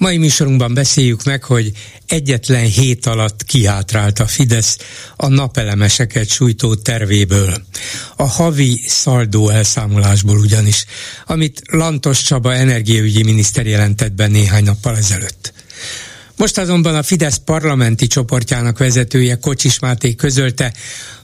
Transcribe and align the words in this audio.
Mai 0.00 0.16
műsorunkban 0.16 0.74
beszéljük 0.74 1.24
meg, 1.24 1.44
hogy 1.44 1.72
egyetlen 2.06 2.64
hét 2.64 3.06
alatt 3.06 3.44
kihátrált 3.44 4.18
a 4.18 4.26
Fidesz 4.26 4.78
a 5.16 5.28
napelemeseket 5.28 6.28
sújtó 6.28 6.74
tervéből. 6.74 7.62
A 8.16 8.26
havi 8.26 8.84
szaldó 8.86 9.48
elszámolásból 9.48 10.38
ugyanis, 10.38 10.84
amit 11.26 11.62
Lantos 11.66 12.22
Csaba 12.22 12.54
energiaügyi 12.54 13.22
miniszter 13.22 13.66
jelentett 13.66 14.12
be 14.12 14.26
néhány 14.26 14.64
nappal 14.64 14.96
ezelőtt. 14.96 15.52
Most 16.36 16.58
azonban 16.58 16.94
a 16.94 17.02
Fidesz 17.02 17.40
parlamenti 17.44 18.06
csoportjának 18.06 18.78
vezetője 18.78 19.34
Kocsis 19.34 19.78
Máté 19.78 20.14
közölte, 20.14 20.72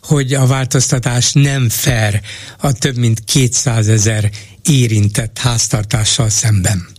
hogy 0.02 0.34
a 0.34 0.46
változtatás 0.46 1.32
nem 1.32 1.68
fair 1.68 2.20
a 2.58 2.72
több 2.72 2.96
mint 2.96 3.24
200 3.24 3.88
ezer 3.88 4.30
érintett 4.62 5.38
háztartással 5.38 6.28
szemben. 6.28 6.94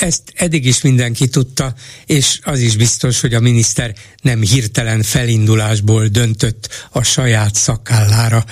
Ezt 0.00 0.22
eddig 0.34 0.66
is 0.66 0.80
mindenki 0.80 1.28
tudta, 1.28 1.74
és 2.06 2.38
az 2.42 2.60
is 2.60 2.76
biztos, 2.76 3.20
hogy 3.20 3.34
a 3.34 3.40
miniszter 3.40 3.94
nem 4.22 4.42
hirtelen 4.42 5.02
felindulásból 5.02 6.06
döntött 6.06 6.88
a 6.90 7.02
saját 7.02 7.54
szakállára. 7.54 8.44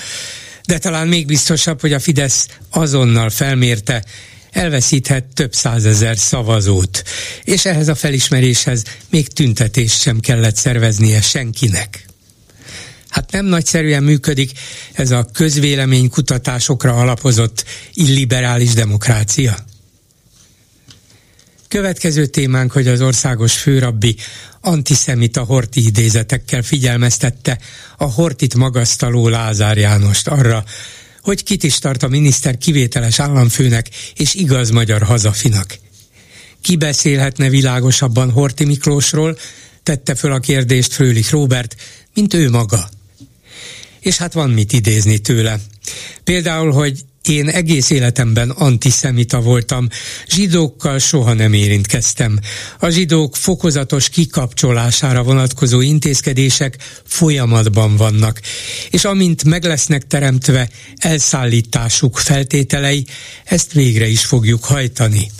De 0.66 0.78
talán 0.78 1.08
még 1.08 1.26
biztosabb, 1.26 1.80
hogy 1.80 1.92
a 1.92 1.98
Fidesz 1.98 2.46
azonnal 2.70 3.30
felmérte, 3.30 4.04
elveszíthet 4.50 5.24
több 5.24 5.54
százezer 5.54 6.18
szavazót, 6.18 7.02
és 7.44 7.64
ehhez 7.64 7.88
a 7.88 7.94
felismeréshez 7.94 8.82
még 9.10 9.28
tüntetést 9.28 10.00
sem 10.00 10.20
kellett 10.20 10.56
szerveznie 10.56 11.20
senkinek. 11.20 12.04
Hát 13.08 13.32
nem 13.32 13.44
nagyszerűen 13.44 14.02
működik 14.02 14.52
ez 14.92 15.10
a 15.10 15.28
közvélemény 15.32 16.08
kutatásokra 16.08 16.94
alapozott 16.94 17.64
illiberális 17.94 18.72
demokrácia. 18.72 19.66
Következő 21.68 22.26
témánk, 22.26 22.72
hogy 22.72 22.88
az 22.88 23.00
országos 23.00 23.58
főrabbi 23.58 24.16
antiszemita 24.60 25.42
horti 25.42 25.86
idézetekkel 25.86 26.62
figyelmeztette 26.62 27.58
a 27.96 28.04
hortit 28.04 28.54
magasztaló 28.54 29.28
Lázár 29.28 29.78
Jánost 29.78 30.28
arra, 30.28 30.64
hogy 31.22 31.42
kit 31.42 31.62
is 31.62 31.78
tart 31.78 32.02
a 32.02 32.08
miniszter 32.08 32.58
kivételes 32.58 33.18
államfőnek 33.18 33.88
és 34.16 34.34
igaz 34.34 34.70
magyar 34.70 35.02
hazafinak. 35.02 35.78
Ki 36.60 36.76
beszélhetne 36.76 37.48
világosabban 37.48 38.30
Horti 38.30 38.64
Miklósról, 38.64 39.38
tette 39.82 40.14
föl 40.14 40.32
a 40.32 40.38
kérdést 40.38 40.92
Frölich 40.92 41.30
Robert, 41.30 41.76
mint 42.14 42.34
ő 42.34 42.50
maga. 42.50 42.88
És 44.00 44.16
hát 44.16 44.32
van 44.32 44.50
mit 44.50 44.72
idézni 44.72 45.18
tőle. 45.18 45.60
Például, 46.24 46.72
hogy 46.72 47.04
én 47.22 47.48
egész 47.48 47.90
életemben 47.90 48.50
antiszemita 48.50 49.40
voltam, 49.40 49.88
zsidókkal 50.26 50.98
soha 50.98 51.32
nem 51.32 51.52
érintkeztem. 51.52 52.38
A 52.78 52.88
zsidók 52.88 53.36
fokozatos 53.36 54.08
kikapcsolására 54.08 55.22
vonatkozó 55.22 55.80
intézkedések 55.80 56.76
folyamatban 57.04 57.96
vannak, 57.96 58.40
és 58.90 59.04
amint 59.04 59.44
meg 59.44 59.64
lesznek 59.64 60.06
teremtve 60.06 60.68
elszállításuk 60.96 62.18
feltételei, 62.18 63.06
ezt 63.44 63.72
végre 63.72 64.06
is 64.06 64.24
fogjuk 64.24 64.64
hajtani, 64.64 65.30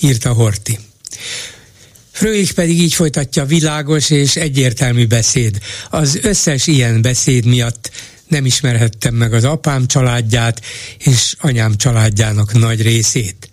írta 0.00 0.32
Horti. 0.32 0.78
Frölich 2.12 2.52
pedig 2.52 2.80
így 2.80 2.94
folytatja 2.94 3.44
világos 3.44 4.10
és 4.10 4.36
egyértelmű 4.36 5.06
beszéd. 5.06 5.58
Az 5.90 6.18
összes 6.22 6.66
ilyen 6.66 7.02
beszéd 7.02 7.44
miatt 7.44 7.90
nem 8.30 8.46
ismerhettem 8.46 9.14
meg 9.14 9.32
az 9.32 9.44
apám 9.44 9.86
családját 9.86 10.60
és 10.98 11.34
anyám 11.38 11.76
családjának 11.76 12.52
nagy 12.52 12.82
részét. 12.82 13.50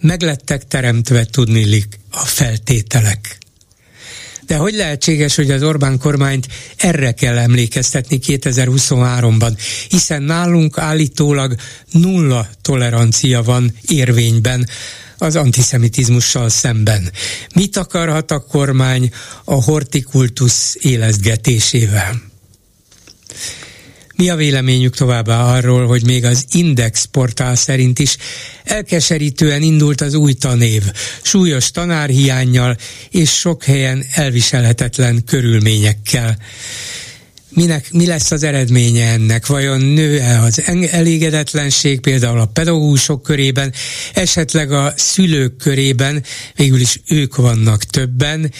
Meglettek 0.00 0.66
teremtve 0.66 1.24
tudnilik 1.24 1.98
a 2.10 2.24
feltételek. 2.24 3.38
De 4.46 4.56
hogy 4.56 4.74
lehetséges, 4.74 5.34
hogy 5.34 5.50
az 5.50 5.62
Orbán 5.62 5.98
kormányt 5.98 6.48
erre 6.76 7.12
kell 7.12 7.38
emlékeztetni 7.38 8.18
2023-ban, 8.26 9.58
hiszen 9.88 10.22
nálunk 10.22 10.78
állítólag 10.78 11.54
nulla 11.90 12.48
tolerancia 12.62 13.42
van 13.42 13.76
érvényben 13.88 14.68
az 15.18 15.36
antiszemitizmussal 15.36 16.48
szemben. 16.48 17.10
Mit 17.54 17.76
akarhat 17.76 18.30
a 18.30 18.40
kormány 18.40 19.10
a 19.44 19.54
hortikultusz 19.54 20.76
élezgetésével? 20.80 22.22
Mi 24.16 24.30
a 24.30 24.36
véleményük 24.36 24.96
továbbá 24.96 25.56
arról, 25.56 25.86
hogy 25.86 26.04
még 26.04 26.24
az 26.24 26.44
Index 26.52 27.04
portál 27.04 27.54
szerint 27.54 27.98
is 27.98 28.16
elkeserítően 28.64 29.62
indult 29.62 30.00
az 30.00 30.14
új 30.14 30.32
tanév, 30.32 30.82
súlyos 31.22 31.70
tanárhiányjal 31.70 32.76
és 33.10 33.30
sok 33.30 33.64
helyen 33.64 34.04
elviselhetetlen 34.14 35.24
körülményekkel 35.24 36.38
minek, 37.56 37.92
mi 37.92 38.06
lesz 38.06 38.30
az 38.30 38.42
eredménye 38.42 39.06
ennek? 39.08 39.46
Vajon 39.46 39.80
nő-e 39.80 40.40
az 40.40 40.62
elégedetlenség 40.90 42.00
például 42.00 42.40
a 42.40 42.46
pedagógusok 42.46 43.22
körében, 43.22 43.72
esetleg 44.14 44.72
a 44.72 44.92
szülők 44.96 45.56
körében, 45.56 46.24
végül 46.54 46.80
is 46.80 47.00
ők 47.08 47.36
vannak 47.36 47.84
többen, 47.84 48.52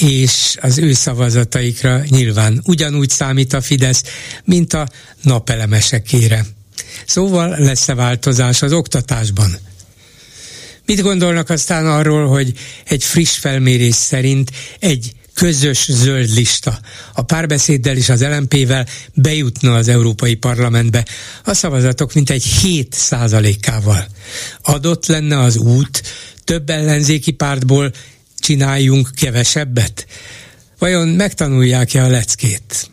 és 0.00 0.56
az 0.60 0.78
ő 0.78 0.92
szavazataikra 0.92 2.02
nyilván 2.08 2.60
ugyanúgy 2.64 3.10
számít 3.10 3.52
a 3.52 3.60
Fidesz, 3.60 4.02
mint 4.44 4.72
a 4.72 4.88
napelemesekére. 5.22 6.46
Szóval 7.06 7.54
lesz-e 7.58 7.94
változás 7.94 8.62
az 8.62 8.72
oktatásban? 8.72 9.56
Mit 10.86 11.00
gondolnak 11.00 11.50
aztán 11.50 11.86
arról, 11.86 12.26
hogy 12.26 12.52
egy 12.84 13.04
friss 13.04 13.36
felmérés 13.36 13.94
szerint 13.94 14.50
egy 14.78 15.12
közös 15.34 15.86
zöld 15.90 16.34
lista. 16.34 16.78
A 17.12 17.22
párbeszéddel 17.22 17.96
és 17.96 18.08
az 18.08 18.22
LMP-vel 18.22 18.86
bejutna 19.14 19.74
az 19.74 19.88
Európai 19.88 20.34
Parlamentbe 20.34 21.06
a 21.44 21.54
szavazatok 21.54 22.12
mintegy 22.12 22.44
7 22.44 22.92
százalékával. 22.92 24.06
Adott 24.62 25.06
lenne 25.06 25.38
az 25.38 25.56
út, 25.56 26.02
több 26.44 26.70
ellenzéki 26.70 27.30
pártból 27.30 27.92
csináljunk 28.38 29.10
kevesebbet? 29.14 30.06
Vajon 30.78 31.08
megtanulják-e 31.08 32.04
a 32.04 32.08
leckét? 32.08 32.92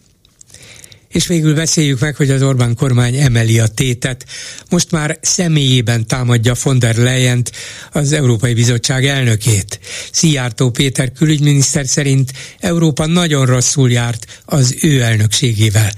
És 1.11 1.27
végül 1.27 1.55
beszéljük 1.55 1.99
meg, 1.99 2.15
hogy 2.15 2.29
az 2.29 2.41
Orbán 2.41 2.75
kormány 2.75 3.15
emeli 3.15 3.59
a 3.59 3.67
tétet. 3.67 4.25
Most 4.69 4.91
már 4.91 5.17
személyében 5.21 6.07
támadja 6.07 6.53
von 6.63 6.79
der 6.79 6.95
leyen 6.95 7.43
az 7.91 8.11
Európai 8.11 8.53
Bizottság 8.53 9.05
elnökét. 9.05 9.79
Szijjártó 10.11 10.69
Péter 10.69 11.11
külügyminiszter 11.11 11.87
szerint 11.87 12.31
Európa 12.59 13.05
nagyon 13.05 13.45
rosszul 13.45 13.91
járt 13.91 14.41
az 14.45 14.75
ő 14.81 15.01
elnökségével. 15.01 15.91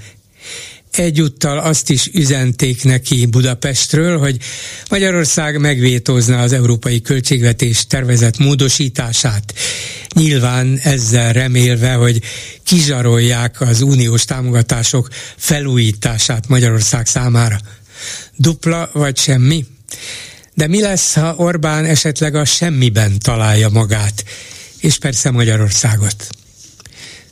Egyúttal 0.96 1.58
azt 1.58 1.90
is 1.90 2.10
üzenték 2.12 2.84
neki 2.84 3.26
Budapestről, 3.26 4.18
hogy 4.18 4.36
Magyarország 4.90 5.60
megvétózna 5.60 6.40
az 6.40 6.52
európai 6.52 7.00
költségvetés 7.00 7.86
tervezett 7.86 8.38
módosítását. 8.38 9.54
Nyilván 10.14 10.78
ezzel 10.82 11.32
remélve, 11.32 11.92
hogy 11.92 12.22
kizsarolják 12.62 13.60
az 13.60 13.80
uniós 13.80 14.24
támogatások 14.24 15.08
felújítását 15.36 16.48
Magyarország 16.48 17.06
számára. 17.06 17.58
Dupla 18.36 18.90
vagy 18.92 19.18
semmi? 19.18 19.66
De 20.54 20.66
mi 20.66 20.80
lesz, 20.80 21.14
ha 21.14 21.34
Orbán 21.36 21.84
esetleg 21.84 22.34
a 22.34 22.44
semmiben 22.44 23.18
találja 23.18 23.68
magát, 23.68 24.24
és 24.80 24.98
persze 24.98 25.30
Magyarországot? 25.30 26.28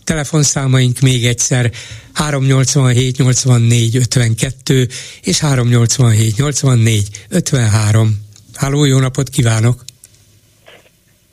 Telefonszámaink 0.04 1.00
még 1.00 1.26
egyszer 1.26 1.70
387 2.14 3.16
84 3.16 3.96
52 3.96 4.86
és 5.22 5.40
387 5.40 6.36
84 6.36 7.08
53. 7.28 8.08
Háló, 8.54 8.84
jó 8.84 8.98
napot 8.98 9.28
kívánok! 9.28 9.84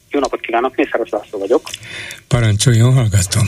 Jó 0.10 0.20
napot 0.20 0.40
kívánok, 0.40 0.76
Mészáros 0.76 1.10
László 1.10 1.40
vagyok. 1.40 1.62
Parancsoljon, 2.28 2.94
hallgatom. 2.94 3.48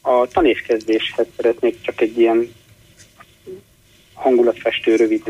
A 0.00 0.26
tanévkezdéshez 0.26 1.26
szeretnék 1.36 1.80
csak 1.80 2.00
egy 2.00 2.18
ilyen 2.18 2.52
hangulatfestő, 4.14 4.96
rövid 4.96 5.22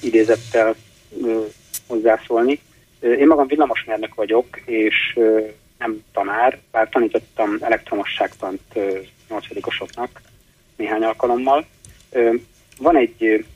idézettel 0.00 0.74
hozzászólni. 1.86 2.60
Én 3.00 3.26
magam 3.26 3.46
villamosmérnök 3.46 4.14
vagyok, 4.14 4.46
és 4.64 5.18
nem 5.78 6.02
tanár, 6.12 6.58
bár 6.70 6.88
tanítottam 6.88 7.56
elektromosságtant 7.60 8.60
nyolcadikosoknak 9.28 10.20
néhány 10.76 11.02
alkalommal. 11.02 11.66
Van 12.78 12.96
egy 12.96 13.46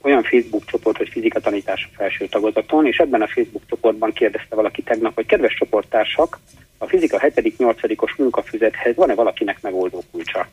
olyan 0.00 0.22
Facebook 0.22 0.64
csoport, 0.64 0.96
hogy 0.96 1.08
fizika 1.08 1.40
tanítás 1.40 1.88
a 1.90 1.94
felső 1.96 2.26
tagozaton, 2.26 2.86
és 2.86 2.96
ebben 2.98 3.22
a 3.22 3.26
Facebook 3.26 3.62
csoportban 3.68 4.12
kérdezte 4.12 4.54
valaki 4.54 4.82
tegnap, 4.82 5.14
hogy 5.14 5.26
kedves 5.26 5.54
csoporttársak, 5.54 6.38
a 6.78 6.86
fizika 6.86 7.18
7.-8-os 7.18 8.16
munkafüzethez 8.16 8.94
van-e 8.94 9.14
valakinek 9.14 9.62
megoldó 9.62 10.02
kulcsa? 10.10 10.48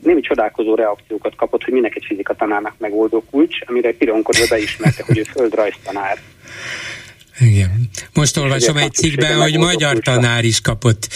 Némi 0.00 0.20
csodálkozó 0.20 0.74
reakciókat 0.74 1.34
kapott, 1.34 1.64
hogy 1.64 1.72
minek 1.72 1.96
egy 1.96 2.04
fizika 2.06 2.34
tanárnak 2.34 2.74
megoldó 2.78 3.24
kulcs, 3.30 3.56
amire 3.66 3.92
pironkodva 3.92 4.44
beismerte, 4.48 5.04
hogy 5.06 5.18
ő 5.18 5.22
földrajztanár. 5.22 6.18
Igen. 7.38 7.88
Most 8.14 8.36
olvasom 8.36 8.76
egy 8.76 8.92
cikkben, 8.92 9.40
hogy 9.40 9.58
magyar 9.58 9.98
tanár 9.98 10.44
is 10.44 10.60
kapott 10.60 11.08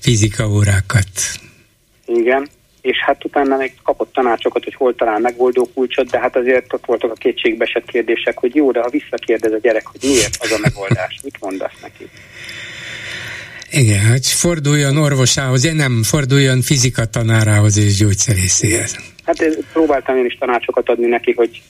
fizika 0.00 0.48
órákat. 0.48 1.08
Igen, 2.06 2.48
és 2.80 2.96
hát 3.06 3.24
utána 3.24 3.56
még 3.56 3.72
kapott 3.82 4.12
tanácsokat, 4.12 4.64
hogy 4.64 4.74
hol 4.74 4.94
talál 4.94 5.18
megoldó 5.18 5.70
kulcsot, 5.74 6.10
de 6.10 6.18
hát 6.18 6.36
azért 6.36 6.72
ott 6.72 6.84
voltak 6.86 7.10
a 7.10 7.14
kétségbeesett 7.14 7.86
kérdések, 7.86 8.38
hogy 8.38 8.54
jó, 8.54 8.70
de 8.70 8.80
ha 8.80 8.88
visszakérdez 8.88 9.52
a 9.52 9.58
gyerek, 9.58 9.86
hogy 9.86 10.00
miért 10.02 10.36
az 10.40 10.52
a 10.52 10.58
megoldás, 10.62 11.20
mit 11.22 11.40
mondasz 11.40 11.80
neki? 11.82 12.08
Igen, 13.70 14.10
hogy 14.10 14.26
forduljon 14.26 14.96
orvosához, 14.96 15.62
nem 15.62 16.02
forduljon 16.02 16.60
fizika 16.62 17.04
tanárához 17.04 17.76
és 17.76 17.96
gyógyszerészéhez. 17.96 18.96
Hát 19.24 19.58
próbáltam 19.72 20.16
én 20.16 20.24
is 20.24 20.36
tanácsokat 20.38 20.88
adni 20.88 21.06
neki, 21.06 21.32
hogy 21.32 21.62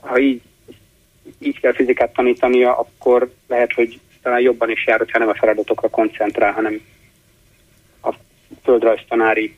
ha 0.00 0.18
így, 0.18 0.40
így 1.46 1.60
kell 1.60 1.74
fizikát 1.74 2.12
tanítania, 2.12 2.78
akkor 2.78 3.32
lehet, 3.48 3.72
hogy 3.72 4.00
talán 4.22 4.40
jobban 4.40 4.70
is 4.70 4.86
jár, 4.86 4.98
hogyha 4.98 5.18
nem 5.18 5.28
a 5.28 5.34
feladatokra 5.34 5.88
koncentrál, 5.88 6.52
hanem 6.52 6.80
a 8.02 8.14
földrajztanári 8.64 9.56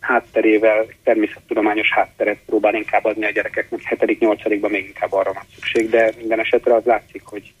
hátterével, 0.00 0.86
természettudományos 1.04 1.92
hátteret 1.92 2.38
próbál 2.46 2.74
inkább 2.74 3.04
adni 3.04 3.24
a 3.24 3.30
gyerekeknek. 3.30 3.80
7.-8.-ban 3.90 4.70
még 4.70 4.86
inkább 4.86 5.12
arra 5.12 5.32
van 5.32 5.44
szükség, 5.54 5.90
de 5.90 6.12
minden 6.16 6.40
esetre 6.40 6.74
az 6.74 6.84
látszik, 6.84 7.22
hogy, 7.24 7.52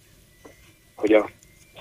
hogy 0.94 1.12
a 1.12 1.30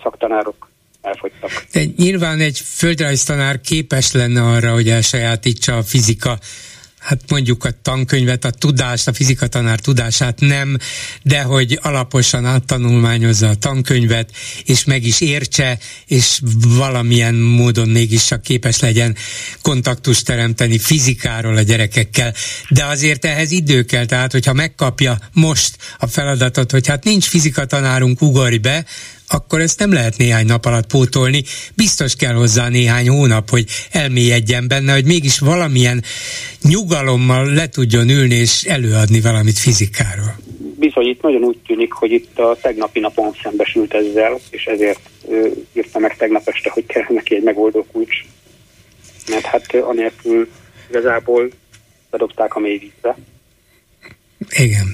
szaktanárok 0.04 0.70
elfogytak. 1.02 1.52
De 1.72 1.84
nyilván 1.98 2.40
egy 2.40 2.60
földrajztanár 2.60 3.62
képes 3.62 4.12
lenne 4.12 4.42
arra, 4.42 4.74
hogy 4.74 4.90
elsajátítsa 4.90 5.78
a 5.78 5.84
fizika 5.84 6.38
hát 7.08 7.22
mondjuk 7.28 7.64
a 7.64 7.70
tankönyvet, 7.82 8.46
a 8.46 8.50
tudást, 8.50 9.08
a 9.08 9.14
fizikatanár 9.14 9.80
tudását 9.80 10.40
nem, 10.40 10.78
de 11.24 11.42
hogy 11.42 11.80
alaposan 11.82 12.46
áttanulmányozza 12.46 13.50
a 13.50 13.56
tankönyvet, 13.56 14.32
és 14.64 14.84
meg 14.84 15.06
is 15.06 15.22
értse, 15.22 15.80
és 16.06 16.40
valamilyen 16.68 17.36
módon 17.36 17.90
mégis 17.90 18.26
csak 18.26 18.42
képes 18.42 18.80
legyen 18.80 19.16
kontaktust 19.62 20.26
teremteni 20.26 20.78
fizikáról 20.78 21.58
a 21.58 21.62
gyerekekkel. 21.62 22.34
De 22.70 22.86
azért 22.86 23.26
ehhez 23.26 23.52
idő 23.52 23.84
kell, 23.84 24.06
tehát 24.06 24.32
hogyha 24.32 24.54
megkapja 24.54 25.20
most 25.34 25.78
a 25.98 26.08
feladatot, 26.08 26.72
hogy 26.72 26.88
hát 26.88 27.04
nincs 27.04 27.26
fizikatanárunk, 27.26 28.22
ugorj 28.22 28.58
be, 28.58 28.86
akkor 29.28 29.62
ezt 29.62 29.80
nem 29.80 29.94
lehet 29.94 30.18
néhány 30.18 30.46
nap 30.46 30.66
alatt 30.66 30.88
pótolni. 30.88 31.44
Biztos 31.76 32.16
kell 32.16 32.34
hozzá 32.34 32.70
néhány 32.70 33.10
hónap, 33.10 33.50
hogy 33.50 33.66
elmélyedjen 33.92 34.68
benne, 34.68 34.94
hogy 34.94 35.06
mégis 35.06 35.40
valamilyen 35.40 36.04
nyugalommal 36.62 37.54
le 37.54 37.70
tudjon 37.70 38.10
ülni 38.10 38.36
és 38.36 38.64
előadni 38.64 39.22
valamit 39.22 39.58
fizikáról. 39.58 40.36
Bizony, 40.80 41.08
itt 41.08 41.22
nagyon 41.22 41.44
úgy 41.44 41.58
tűnik, 41.68 41.92
hogy 41.92 42.12
itt 42.12 42.40
a 42.40 42.58
tegnapi 42.62 43.00
napon 43.00 43.36
szembesült 43.44 43.94
ezzel, 43.94 44.40
és 44.50 44.66
ezért 44.66 45.00
ö, 45.30 45.48
írta 45.74 46.00
meg 46.00 46.18
tegnap 46.18 46.48
este, 46.48 46.70
hogy 46.70 46.86
kell 46.86 47.06
neki 47.10 47.36
egy 47.36 47.44
megoldó 47.44 47.86
kulcs. 47.92 48.26
Mert 49.30 49.46
hát 49.46 49.76
anélkül 49.76 50.50
igazából 50.90 51.50
bedobták 52.10 52.56
a 52.56 52.60
mély 52.60 52.78
vízbe. 52.78 53.18
Igen. 54.50 54.88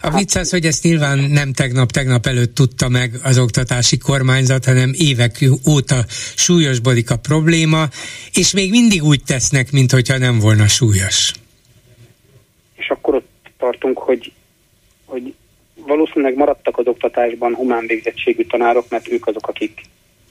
A 0.00 0.10
vicc 0.10 0.36
az, 0.36 0.50
hogy 0.50 0.64
ezt 0.64 0.82
nyilván 0.82 1.18
nem 1.18 1.52
tegnap-tegnap 1.52 2.26
előtt 2.26 2.54
tudta 2.54 2.88
meg 2.88 3.10
az 3.22 3.38
oktatási 3.38 3.98
kormányzat, 3.98 4.64
hanem 4.64 4.90
évek 4.94 5.44
óta 5.68 6.04
súlyosbodik 6.36 7.10
a 7.10 7.16
probléma, 7.16 7.84
és 8.32 8.52
még 8.52 8.70
mindig 8.70 9.02
úgy 9.02 9.22
tesznek, 9.26 9.72
mintha 9.72 10.18
nem 10.18 10.38
volna 10.38 10.66
súlyos. 10.66 11.32
És 12.76 12.88
akkor 12.88 13.14
ott 13.14 13.50
tartunk, 13.58 13.98
hogy, 13.98 14.32
hogy 15.04 15.34
valószínűleg 15.74 16.34
maradtak 16.34 16.78
az 16.78 16.86
oktatásban 16.86 17.54
humán 17.54 17.86
végzettségű 17.86 18.44
tanárok, 18.44 18.86
mert 18.88 19.08
ők 19.12 19.26
azok, 19.26 19.48
akik 19.48 19.80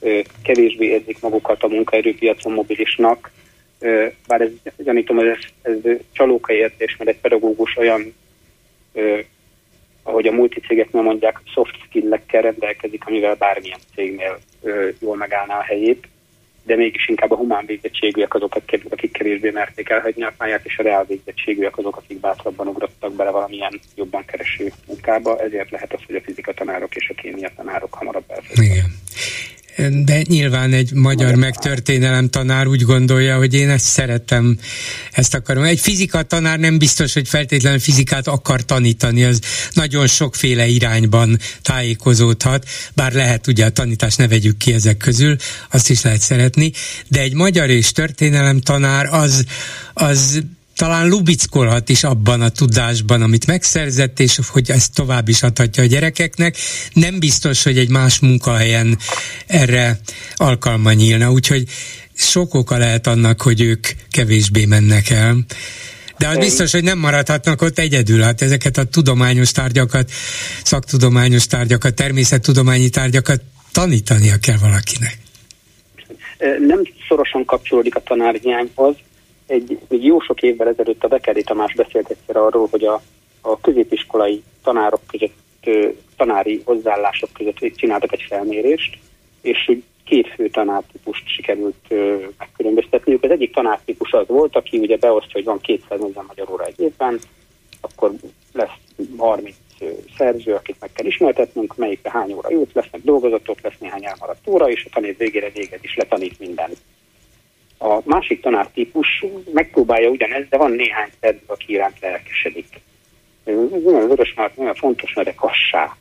ö, 0.00 0.20
kevésbé 0.42 0.86
érzik 0.86 1.20
magukat 1.20 1.62
a 1.62 1.68
munkaerőpiacon 1.68 2.52
mobilisnak, 2.52 3.30
ö, 3.78 4.06
bár 4.26 4.40
ez, 4.40 4.50
gyanítom, 4.76 5.18
ez, 5.18 5.36
ez 5.62 5.74
csalóka 6.12 6.52
értés, 6.52 6.96
mert 6.96 7.10
egy 7.10 7.20
pedagógus 7.20 7.76
olyan 7.76 8.14
ahogy 10.02 10.26
a 10.26 10.32
multicégeknél 10.32 11.02
mondják, 11.02 11.40
soft 11.44 11.74
skill-ekkel 11.86 12.42
rendelkezik, 12.42 13.06
amivel 13.06 13.34
bármilyen 13.34 13.78
cégnél 13.94 14.38
ö, 14.62 14.88
jól 15.00 15.16
megállná 15.16 15.58
a 15.58 15.62
helyét, 15.62 16.08
de 16.62 16.76
mégis 16.76 17.08
inkább 17.08 17.30
a 17.30 17.36
humán 17.36 17.66
végzettségűek 17.66 18.34
azok, 18.34 18.54
akik 18.90 19.12
kevésbé 19.12 19.50
merték 19.50 19.88
elhagyni 19.88 20.22
a 20.22 20.34
pályát, 20.36 20.64
és 20.64 20.78
a 20.78 20.82
reál 20.82 21.04
végzettségűek 21.04 21.78
azok, 21.78 21.96
akik 21.96 22.20
bátrabban 22.20 22.66
ugrottak 22.66 23.12
bele 23.12 23.30
valamilyen 23.30 23.80
jobban 23.94 24.24
kereső 24.24 24.72
munkába, 24.86 25.38
ezért 25.38 25.70
lehet 25.70 25.92
az, 25.92 26.00
hogy 26.06 26.14
a 26.14 26.20
fizika 26.20 26.52
tanárok 26.52 26.96
és 26.96 27.08
a 27.08 27.20
kémia 27.20 27.50
tanárok 27.56 27.94
hamarabb 27.94 28.24
elfogytak. 28.28 28.64
Igen 28.64 28.86
de 30.04 30.22
nyilván 30.28 30.72
egy 30.72 30.92
magyar 30.92 31.34
megtörténelem 31.34 32.28
tanár 32.28 32.66
úgy 32.66 32.82
gondolja, 32.82 33.36
hogy 33.36 33.54
én 33.54 33.70
ezt 33.70 33.84
szeretem, 33.84 34.58
ezt 35.12 35.34
akarom. 35.34 35.64
Egy 35.64 35.80
fizika 35.80 36.22
tanár 36.22 36.58
nem 36.58 36.78
biztos, 36.78 37.12
hogy 37.12 37.28
feltétlenül 37.28 37.78
fizikát 37.78 38.26
akar 38.26 38.64
tanítani, 38.64 39.24
az 39.24 39.40
nagyon 39.72 40.06
sokféle 40.06 40.66
irányban 40.66 41.38
tájékozódhat, 41.62 42.68
bár 42.94 43.12
lehet 43.12 43.46
ugye 43.46 43.64
a 43.64 43.70
tanítást 43.70 44.18
ne 44.18 44.28
vegyük 44.28 44.56
ki 44.56 44.72
ezek 44.72 44.96
közül, 44.96 45.36
azt 45.70 45.90
is 45.90 46.02
lehet 46.02 46.20
szeretni, 46.20 46.72
de 47.08 47.20
egy 47.20 47.34
magyar 47.34 47.70
és 47.70 47.92
történelem 47.92 48.60
tanár 48.60 49.06
az, 49.06 49.44
az 49.94 50.42
talán 50.78 51.08
lubickolhat 51.08 51.88
is 51.88 52.04
abban 52.04 52.40
a 52.40 52.48
tudásban, 52.48 53.22
amit 53.22 53.46
megszerzett, 53.46 54.20
és 54.20 54.40
hogy 54.48 54.70
ezt 54.70 54.94
tovább 54.94 55.28
is 55.28 55.42
adhatja 55.42 55.82
a 55.82 55.86
gyerekeknek. 55.86 56.56
Nem 56.92 57.18
biztos, 57.18 57.62
hogy 57.62 57.78
egy 57.78 57.88
más 57.88 58.18
munkahelyen 58.18 58.98
erre 59.46 60.00
alkalma 60.34 60.92
nyílna, 60.92 61.30
úgyhogy 61.30 61.64
sok 62.14 62.54
oka 62.54 62.76
lehet 62.76 63.06
annak, 63.06 63.42
hogy 63.42 63.60
ők 63.60 63.86
kevésbé 64.10 64.64
mennek 64.64 65.10
el. 65.10 65.36
De 66.18 66.28
az 66.28 66.36
biztos, 66.36 66.72
hogy 66.72 66.82
nem 66.82 66.98
maradhatnak 66.98 67.62
ott 67.62 67.78
egyedül. 67.78 68.22
Hát 68.22 68.42
ezeket 68.42 68.76
a 68.76 68.84
tudományos 68.84 69.52
tárgyakat, 69.52 70.10
szaktudományos 70.64 71.46
tárgyakat, 71.46 71.94
természettudományi 71.94 72.88
tárgyakat 72.88 73.40
tanítania 73.72 74.36
kell 74.36 74.58
valakinek. 74.58 75.18
Nem 76.66 76.82
szorosan 77.08 77.44
kapcsolódik 77.44 77.94
a 77.94 78.00
tanárhiányhoz, 78.00 78.96
egy, 79.48 79.78
egy 79.88 80.04
jó 80.04 80.20
sok 80.20 80.42
évvel 80.42 80.68
ezelőtt 80.68 81.04
a 81.04 81.08
Bekeri 81.08 81.42
Tamás 81.42 81.74
beszélt 81.74 82.10
egyszer 82.10 82.36
arról, 82.36 82.68
hogy 82.70 82.84
a, 82.84 83.02
a 83.40 83.60
középiskolai 83.60 84.42
tanárok 84.62 85.00
között, 85.06 85.36
tanári 86.16 86.62
hozzáállások 86.64 87.32
között 87.32 87.76
csináltak 87.76 88.12
egy 88.12 88.24
felmérést, 88.28 88.98
és 89.40 89.64
hogy 89.66 89.82
két 90.04 90.28
fő 90.28 90.48
tanártípust 90.48 91.28
sikerült 91.28 91.94
megkülönböztetniük. 92.38 93.22
Az 93.24 93.30
egyik 93.30 93.54
tanártípus 93.54 94.12
az 94.12 94.26
volt, 94.26 94.56
aki 94.56 94.78
ugye 94.78 94.96
beosztja, 94.96 95.32
hogy 95.32 95.44
van 95.44 95.60
240 95.60 96.24
magyar 96.26 96.50
óra 96.50 96.64
egy 96.64 96.80
évben, 96.80 97.18
akkor 97.80 98.12
lesz 98.52 98.76
30 99.16 99.54
szerző, 100.16 100.54
akit 100.54 100.76
meg 100.80 100.92
kell 100.92 101.06
ismertetnünk, 101.06 101.76
melyikre 101.76 102.10
hány 102.10 102.32
óra 102.32 102.50
jut, 102.50 102.72
lesznek 102.72 103.00
dolgozatok, 103.02 103.60
lesz 103.60 103.78
néhány 103.80 104.04
elmaradt 104.04 104.48
óra, 104.48 104.70
és 104.70 104.84
a 104.84 104.90
tanév 104.92 105.16
végére 105.16 105.50
végez 105.50 105.80
is 105.82 105.96
letanít 105.96 106.38
mindent. 106.38 106.76
A 107.78 108.00
másik 108.04 108.40
tanártípus 108.40 109.24
megpróbálja 109.52 110.08
ugyanezt, 110.08 110.48
de 110.48 110.56
van 110.56 110.70
néhány 110.70 111.10
szerző, 111.20 111.40
aki 111.46 111.72
iránt 111.72 112.00
lelkesedik. 112.00 112.66
Nagyon 113.44 114.08
vörös 114.08 114.34
már 114.36 114.52
nagyon 114.54 114.74
fontos, 114.74 115.14
mert 115.14 115.34
kassák. 115.34 115.96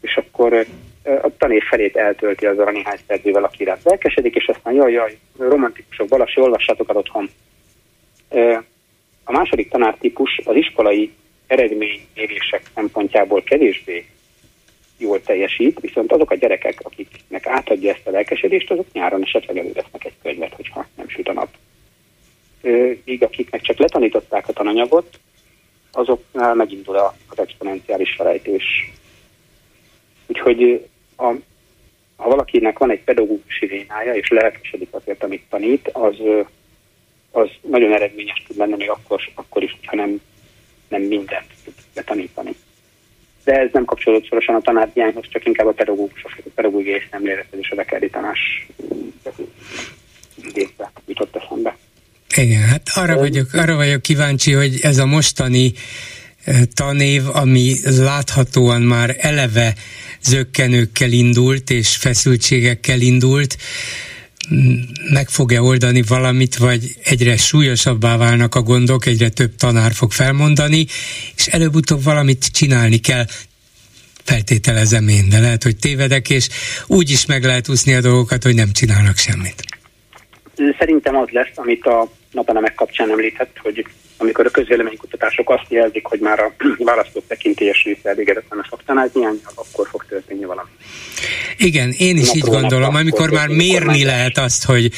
és 0.00 0.16
akkor 0.16 0.66
a 1.22 1.36
tanév 1.38 1.62
felét 1.62 1.96
eltölti 1.96 2.46
azzal 2.46 2.66
a 2.66 2.70
néhány 2.70 2.98
szerzővel, 3.06 3.44
aki 3.44 3.62
iránt 3.62 3.82
lelkesedik, 3.84 4.34
és 4.34 4.46
aztán 4.46 4.74
jaj, 4.74 4.92
jaj, 4.92 5.18
romantikusok, 5.38 6.08
valasi, 6.08 6.40
olvassátok 6.40 6.88
el 6.88 6.96
otthon. 6.96 7.30
A 9.24 9.32
második 9.32 9.70
tanártípus 9.70 10.40
az 10.44 10.56
iskolai 10.56 11.12
eredménymérések 11.46 12.62
szempontjából 12.74 13.42
kevésbé 13.42 14.06
jól 14.98 15.22
teljesít, 15.22 15.80
viszont 15.80 16.12
azok 16.12 16.30
a 16.30 16.34
gyerekek, 16.34 16.80
akiknek 16.82 17.46
átadja 17.46 17.92
ezt 17.92 18.06
a 18.06 18.10
lelkesedést, 18.10 18.70
azok 18.70 18.92
nyáron 18.92 19.22
esetleg 19.22 19.58
elővesznek 19.58 20.04
egy 20.04 20.14
könyvet, 20.22 20.54
hogyha 20.54 20.86
nem 20.96 21.08
süt 21.08 21.28
a 21.28 21.32
nap. 21.32 21.48
Míg 23.04 23.22
akiknek 23.22 23.60
csak 23.60 23.78
letanították 23.78 24.48
a 24.48 24.52
tananyagot, 24.52 25.18
azoknál 25.92 26.54
megindul 26.54 26.96
az 26.96 27.38
exponenciális 27.38 28.14
felejtés. 28.16 28.92
Úgyhogy 30.26 30.86
a, 31.16 31.32
ha 32.16 32.28
valakinek 32.28 32.78
van 32.78 32.90
egy 32.90 33.04
pedagógusi 33.04 33.66
vénája, 33.66 34.14
és 34.14 34.28
lelkesedik 34.28 34.88
azért, 34.90 35.22
amit 35.22 35.44
tanít, 35.48 35.88
az, 35.92 36.16
az 37.30 37.48
nagyon 37.60 37.92
eredményes 37.92 38.42
tud 38.46 38.56
lenni, 38.56 38.76
még 38.76 38.90
akkor, 38.90 39.20
akkor 39.34 39.62
is, 39.62 39.78
ha 39.84 39.96
nem, 39.96 40.20
nem 40.88 41.02
mindent 41.02 41.46
tud 41.64 41.74
betanítani. 41.94 42.54
De 43.46 43.52
ez 43.52 43.68
nem 43.72 43.84
kapcsolódott 43.84 44.28
szorosan 44.28 44.54
a 44.54 44.60
tanárhiányhoz, 44.60 45.24
csak 45.28 45.46
inkább 45.46 45.66
a 45.66 45.72
pedagógusok, 45.72 46.30
a 46.36 46.48
pedagógiai 46.54 47.02
szemlélethez 47.10 47.58
és 47.60 47.70
a 47.70 47.74
bekerdi 47.74 48.10
tanás 48.10 48.66
idézve 50.44 50.92
jutott 51.06 51.36
eszembe. 51.36 51.76
Igen, 52.36 52.62
hát 52.62 52.82
arra 52.94 53.16
vagyok, 53.16 53.52
arra 53.52 53.74
vagyok 53.74 54.02
kíváncsi, 54.02 54.52
hogy 54.52 54.78
ez 54.82 54.98
a 54.98 55.06
mostani 55.06 55.72
tanév, 56.74 57.22
ami 57.32 57.74
láthatóan 57.84 58.82
már 58.82 59.16
eleve 59.18 59.74
zöggenőkkel 60.22 61.12
indult 61.12 61.70
és 61.70 61.96
feszültségekkel 61.96 63.00
indult, 63.00 63.56
meg 65.12 65.28
fogja 65.28 65.62
oldani 65.62 66.02
valamit, 66.02 66.56
vagy 66.56 66.96
egyre 67.04 67.36
súlyosabbá 67.36 68.16
válnak 68.16 68.54
a 68.54 68.62
gondok, 68.62 69.06
egyre 69.06 69.28
több 69.28 69.56
tanár 69.56 69.92
fog 69.92 70.12
felmondani, 70.12 70.86
és 71.36 71.46
előbb-utóbb 71.46 72.02
valamit 72.02 72.46
csinálni 72.52 72.96
kell, 72.96 73.24
feltételezem 74.24 75.08
én, 75.08 75.28
de 75.28 75.40
lehet, 75.40 75.62
hogy 75.62 75.76
tévedek, 75.76 76.30
és 76.30 76.48
úgy 76.86 77.10
is 77.10 77.26
meg 77.26 77.44
lehet 77.44 77.68
úszni 77.68 77.94
a 77.94 78.00
dolgokat, 78.00 78.42
hogy 78.42 78.54
nem 78.54 78.72
csinálnak 78.72 79.16
semmit. 79.16 79.64
Szerintem 80.78 81.16
az 81.16 81.28
lesz, 81.28 81.52
amit 81.54 81.86
a 81.86 82.10
napanemek 82.32 82.74
kapcsán 82.74 83.10
említett, 83.10 83.56
hogy 83.62 83.86
amikor 84.16 84.46
a 84.46 84.50
közvéleménykutatások 84.50 85.50
azt 85.50 85.66
jelzik, 85.68 86.06
hogy 86.06 86.20
már 86.20 86.38
a 86.38 86.52
választók 86.84 87.24
tekintélyes 87.26 87.84
része 87.84 88.08
elégedetlen 88.08 88.58
a 88.58 88.66
szaktanáziányjal, 88.70 89.52
akkor 89.54 89.88
fog 89.88 90.04
történni 90.08 90.44
valami. 90.44 90.68
Igen, 91.56 91.90
én 91.98 92.16
is 92.16 92.34
így 92.34 92.44
gondolom, 92.44 92.94
amikor 92.94 93.30
már 93.30 93.48
mérni 93.48 94.04
lehet 94.04 94.38
azt, 94.38 94.64
hogy 94.64 94.92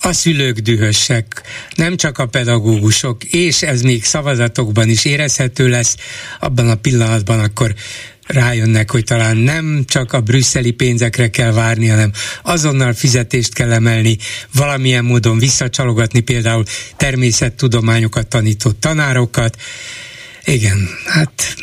a 0.00 0.12
szülők 0.12 0.58
dühösek, 0.58 1.42
nem 1.74 1.96
csak 1.96 2.18
a 2.18 2.26
pedagógusok, 2.26 3.24
és 3.24 3.62
ez 3.62 3.82
még 3.82 4.04
szavazatokban 4.04 4.88
is 4.88 5.04
érezhető 5.04 5.68
lesz, 5.68 5.96
abban 6.40 6.70
a 6.70 6.74
pillanatban 6.74 7.40
akkor 7.40 7.74
rájönnek, 8.28 8.90
hogy 8.90 9.04
talán 9.04 9.36
nem 9.36 9.84
csak 9.86 10.12
a 10.12 10.20
brüsszeli 10.20 10.70
pénzekre 10.70 11.30
kell 11.30 11.52
várni, 11.52 11.86
hanem 11.86 12.10
azonnal 12.42 12.92
fizetést 12.92 13.54
kell 13.54 13.72
emelni, 13.72 14.16
valamilyen 14.54 15.04
módon 15.04 15.38
visszacsalogatni 15.38 16.20
például 16.20 16.64
természettudományokat 16.96 18.28
tanító 18.28 18.70
tanárokat. 18.70 19.56
Igen, 20.44 20.88
hát 21.06 21.54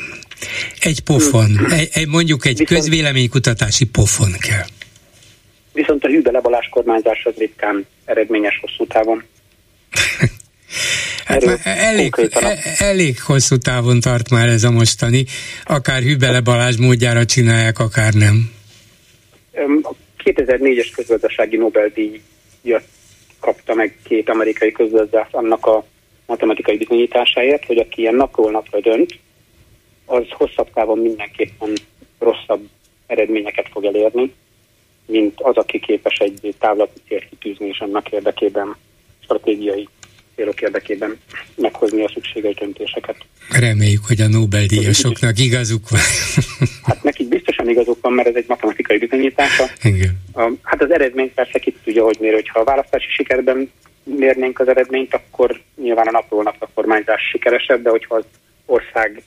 egy 0.80 1.00
pofon, 1.00 1.72
egy, 1.72 1.90
egy, 1.94 2.08
mondjuk 2.08 2.46
egy 2.46 2.64
közvéleménykutatási 2.64 3.86
pofon 3.86 4.32
kell. 4.40 4.66
Viszont 5.74 6.04
a 6.04 6.08
hűbe 6.08 6.32
lebalás 6.32 6.70
kormányzás 6.72 7.24
az 7.24 7.34
ritkán 7.38 7.86
eredményes 8.06 8.60
hosszú 8.62 8.88
távon. 8.88 9.24
Hát 11.26 11.44
elég, 11.64 12.14
e, 12.32 12.58
elég 12.78 13.22
hosszú 13.22 13.58
távon 13.58 14.00
tart 14.00 14.30
már 14.30 14.48
ez 14.48 14.64
a 14.64 14.72
mostani, 14.72 15.26
akár 15.66 16.02
Hübele 16.02 16.42
Balázs 16.42 16.78
módjára 16.78 17.26
csinálják, 17.26 17.80
akár 17.80 18.14
nem. 18.14 18.52
A 19.82 19.94
2004-es 20.24 20.92
közgazdasági 20.96 21.58
Nobel-díjat 21.58 22.84
kapta 23.40 23.74
meg 23.74 23.98
két 24.04 24.30
amerikai 24.30 24.72
közgazdász 24.72 25.28
annak 25.32 25.66
a 25.66 25.86
matematikai 26.26 26.78
bizonyításáért, 26.78 27.66
hogy 27.66 27.78
aki 27.78 28.02
ilyen 28.02 28.16
napról 28.16 28.52
napra 28.52 28.80
dönt, 28.80 29.20
az 30.06 30.24
hosszabb 30.30 30.70
távon 30.74 31.00
mindenképpen 31.00 31.74
rosszabb 32.20 32.70
eredményeket 33.08 33.68
fog 33.72 33.86
elérni, 33.86 34.34
mint 35.06 35.42
az, 35.42 35.56
aki 35.56 35.80
képes 35.80 36.18
egy 36.18 36.56
távlati 36.60 37.00
célt 37.08 37.30
kitűzni, 37.30 37.68
és 37.68 37.80
annak 37.80 38.12
érdekében 38.12 38.76
stratégiai 39.24 39.88
célok 40.36 40.62
érdekében 40.62 41.18
meghozni 41.56 42.04
a 42.04 42.12
szükséges 42.13 42.56
döntéseket. 42.56 43.15
Reméljük, 43.50 44.06
hogy 44.06 44.22
a 44.22 44.27
Nobel-díjasoknak 44.27 45.39
igazuk 45.39 45.89
van. 45.89 46.00
Hát 46.84 47.04
nekik 47.04 47.27
biztosan 47.27 47.70
igazuk 47.70 47.98
van, 48.01 48.13
mert 48.13 48.27
ez 48.27 48.36
egy 48.36 48.46
matematikai 48.48 48.98
bizonyítása. 48.98 49.65
Igen. 49.84 50.22
Hát 50.62 50.82
az 50.82 50.92
eredmény 50.92 51.34
persze 51.34 51.60
ki 51.60 51.75
tudja, 51.84 52.04
hogy 52.04 52.18
mér, 52.20 52.34
hogyha 52.34 52.60
a 52.60 52.63
választási 52.63 53.08
sikerben 53.10 53.72
mérnénk 54.04 54.60
az 54.60 54.68
eredményt, 54.68 55.13
akkor 55.13 55.62
nyilván 55.82 56.08
a 56.08 56.12
napról 56.12 56.44
napra 56.44 56.70
kormányzás 56.74 57.22
sikeresebb, 57.32 57.82
de 57.84 57.89
hogyha 57.89 58.15
az 58.15 58.24
ország 58.65 59.24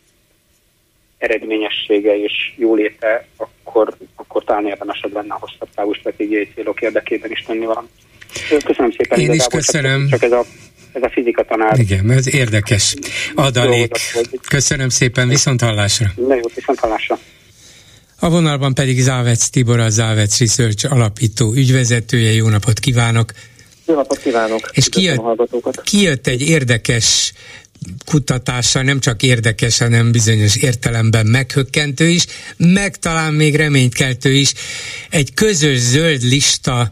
eredményessége 1.19 2.17
és 2.23 2.33
jóléte, 2.57 3.27
akkor, 3.37 3.97
akkor 4.17 4.45
talán 4.45 4.67
érdemesebb 4.67 5.13
lenne 5.13 5.35
a 5.35 5.39
hosszabb 5.41 5.69
távú 5.75 5.93
stratégiai 5.93 6.49
célok 6.55 6.81
érdekében 6.81 7.31
is 7.31 7.45
tenni 7.47 7.65
valamit. 7.65 7.91
Köszönöm 8.65 8.91
szépen. 8.91 9.19
Én 9.19 9.33
is 9.33 9.47
köszönöm. 9.47 10.09
Csak, 10.09 10.21
csak 10.21 10.23
ez 10.23 10.33
a 10.33 10.45
ez 11.03 11.11
a 11.11 11.11
fizika 11.15 11.45
tanár. 11.45 11.79
Igen, 11.79 12.11
ez 12.11 12.35
érdekes 12.35 12.95
adalék. 13.35 13.93
Köszönöm 14.49 14.89
szépen, 14.89 15.29
viszont 15.29 15.61
hallásra. 15.61 16.13
Nagyon 16.17 16.37
jó, 16.37 16.51
viszont 16.55 16.79
hallásra. 16.79 17.19
A 18.21 18.31
vonalban 18.31 18.75
pedig 18.75 19.01
Závec 19.01 19.49
Tibor, 19.49 19.81
a 19.81 19.89
Závec 19.89 20.39
Research 20.39 20.93
alapító 20.93 21.53
ügyvezetője. 21.53 22.33
Jó 22.33 22.49
napot 22.49 22.79
kívánok! 22.79 23.33
Jó 23.87 23.95
napot 23.95 24.19
kívánok! 24.19 24.71
És 24.73 24.89
kijött, 24.89 25.21
kijött 25.83 26.27
egy 26.27 26.49
érdekes 26.49 27.33
kutatással 28.05 28.83
nem 28.83 29.01
csak 29.01 29.23
érdekes, 29.23 29.79
hanem 29.79 30.13
bizonyos 30.13 30.57
értelemben 30.57 31.27
meghökkentő 31.27 32.09
is, 32.09 32.27
meg 32.57 32.97
talán 32.97 33.35
még 33.35 33.57
reménykeltő 33.57 34.33
is. 34.33 34.53
Egy 35.11 35.35
közös 35.35 35.79
zöld 35.79 36.23
lista 36.23 36.91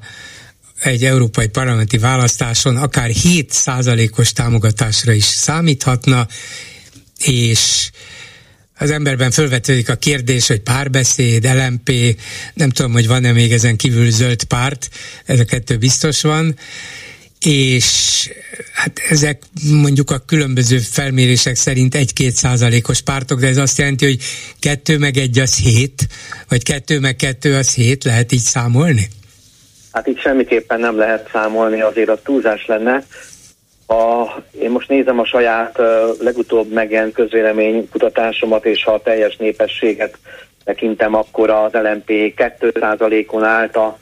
egy 0.81 1.05
európai 1.05 1.49
parlamenti 1.49 1.99
választáson 1.99 2.77
akár 2.77 3.11
7%-os 3.15 4.33
támogatásra 4.33 5.13
is 5.13 5.25
számíthatna, 5.25 6.27
és 7.19 7.91
az 8.79 8.91
emberben 8.91 9.31
fölvetődik 9.31 9.89
a 9.89 9.95
kérdés, 9.95 10.47
hogy 10.47 10.61
párbeszéd, 10.61 11.45
LMP, 11.45 12.21
nem 12.55 12.71
tudom, 12.71 12.93
hogy 12.93 13.07
van-e 13.07 13.33
még 13.33 13.53
ezen 13.53 13.77
kívül 13.77 14.11
zöld 14.11 14.45
párt, 14.45 14.89
ez 15.25 15.41
a 15.41 15.45
kettő 15.45 15.77
biztos 15.77 16.21
van, 16.21 16.57
és 17.41 17.85
hát 18.73 19.01
ezek 19.09 19.43
mondjuk 19.71 20.11
a 20.11 20.19
különböző 20.19 20.79
felmérések 20.79 21.57
szerint 21.57 21.95
egy-két 21.95 22.37
százalékos 22.37 23.01
pártok, 23.01 23.41
de 23.41 23.47
ez 23.47 23.57
azt 23.57 23.79
jelenti, 23.79 24.05
hogy 24.05 24.23
kettő 24.59 24.99
meg 24.99 25.17
egy 25.17 25.39
az 25.39 25.57
hét, 25.57 26.09
vagy 26.49 26.63
kettő 26.63 27.01
meg 27.01 27.17
kettő 27.17 27.55
az 27.55 27.75
hét, 27.75 28.05
lehet 28.05 28.33
így 28.33 28.43
számolni? 28.43 29.09
Hát 29.97 30.07
itt 30.07 30.19
semmiképpen 30.19 30.81
nem 30.81 30.97
lehet 30.97 31.29
számolni, 31.33 31.81
azért 31.81 32.09
a 32.09 32.23
túlzás 32.23 32.67
lenne. 32.67 33.03
A, 33.87 34.27
én 34.61 34.71
most 34.71 34.89
nézem 34.89 35.19
a 35.19 35.25
saját 35.25 35.79
uh, 35.79 35.87
legutóbb 36.21 36.73
megjelent 36.73 37.15
közvélemény 37.15 37.89
kutatásomat, 37.89 38.65
és 38.65 38.85
ha 38.85 38.93
a 38.93 39.03
teljes 39.03 39.37
népességet 39.37 40.19
tekintem, 40.65 41.15
akkor 41.15 41.51
az 41.51 41.73
LMP 41.73 42.35
2%-on 42.37 43.45
állt 43.45 43.77
a, 43.77 43.99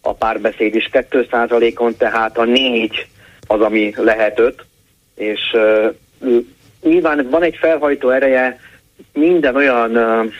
a 0.00 0.14
párbeszéd 0.14 0.74
is 0.74 0.88
2%-on, 0.92 1.96
tehát 1.96 2.38
a 2.38 2.44
négy 2.44 3.06
az, 3.46 3.60
ami 3.60 3.94
lehet 3.96 4.38
öt, 4.38 4.64
és 5.14 5.40
uh, 5.52 5.94
nyilván 6.82 7.28
van 7.30 7.42
egy 7.42 7.56
felhajtó 7.60 8.10
ereje 8.10 8.58
minden 9.12 9.56
olyan 9.56 9.96
uh, 9.96 10.32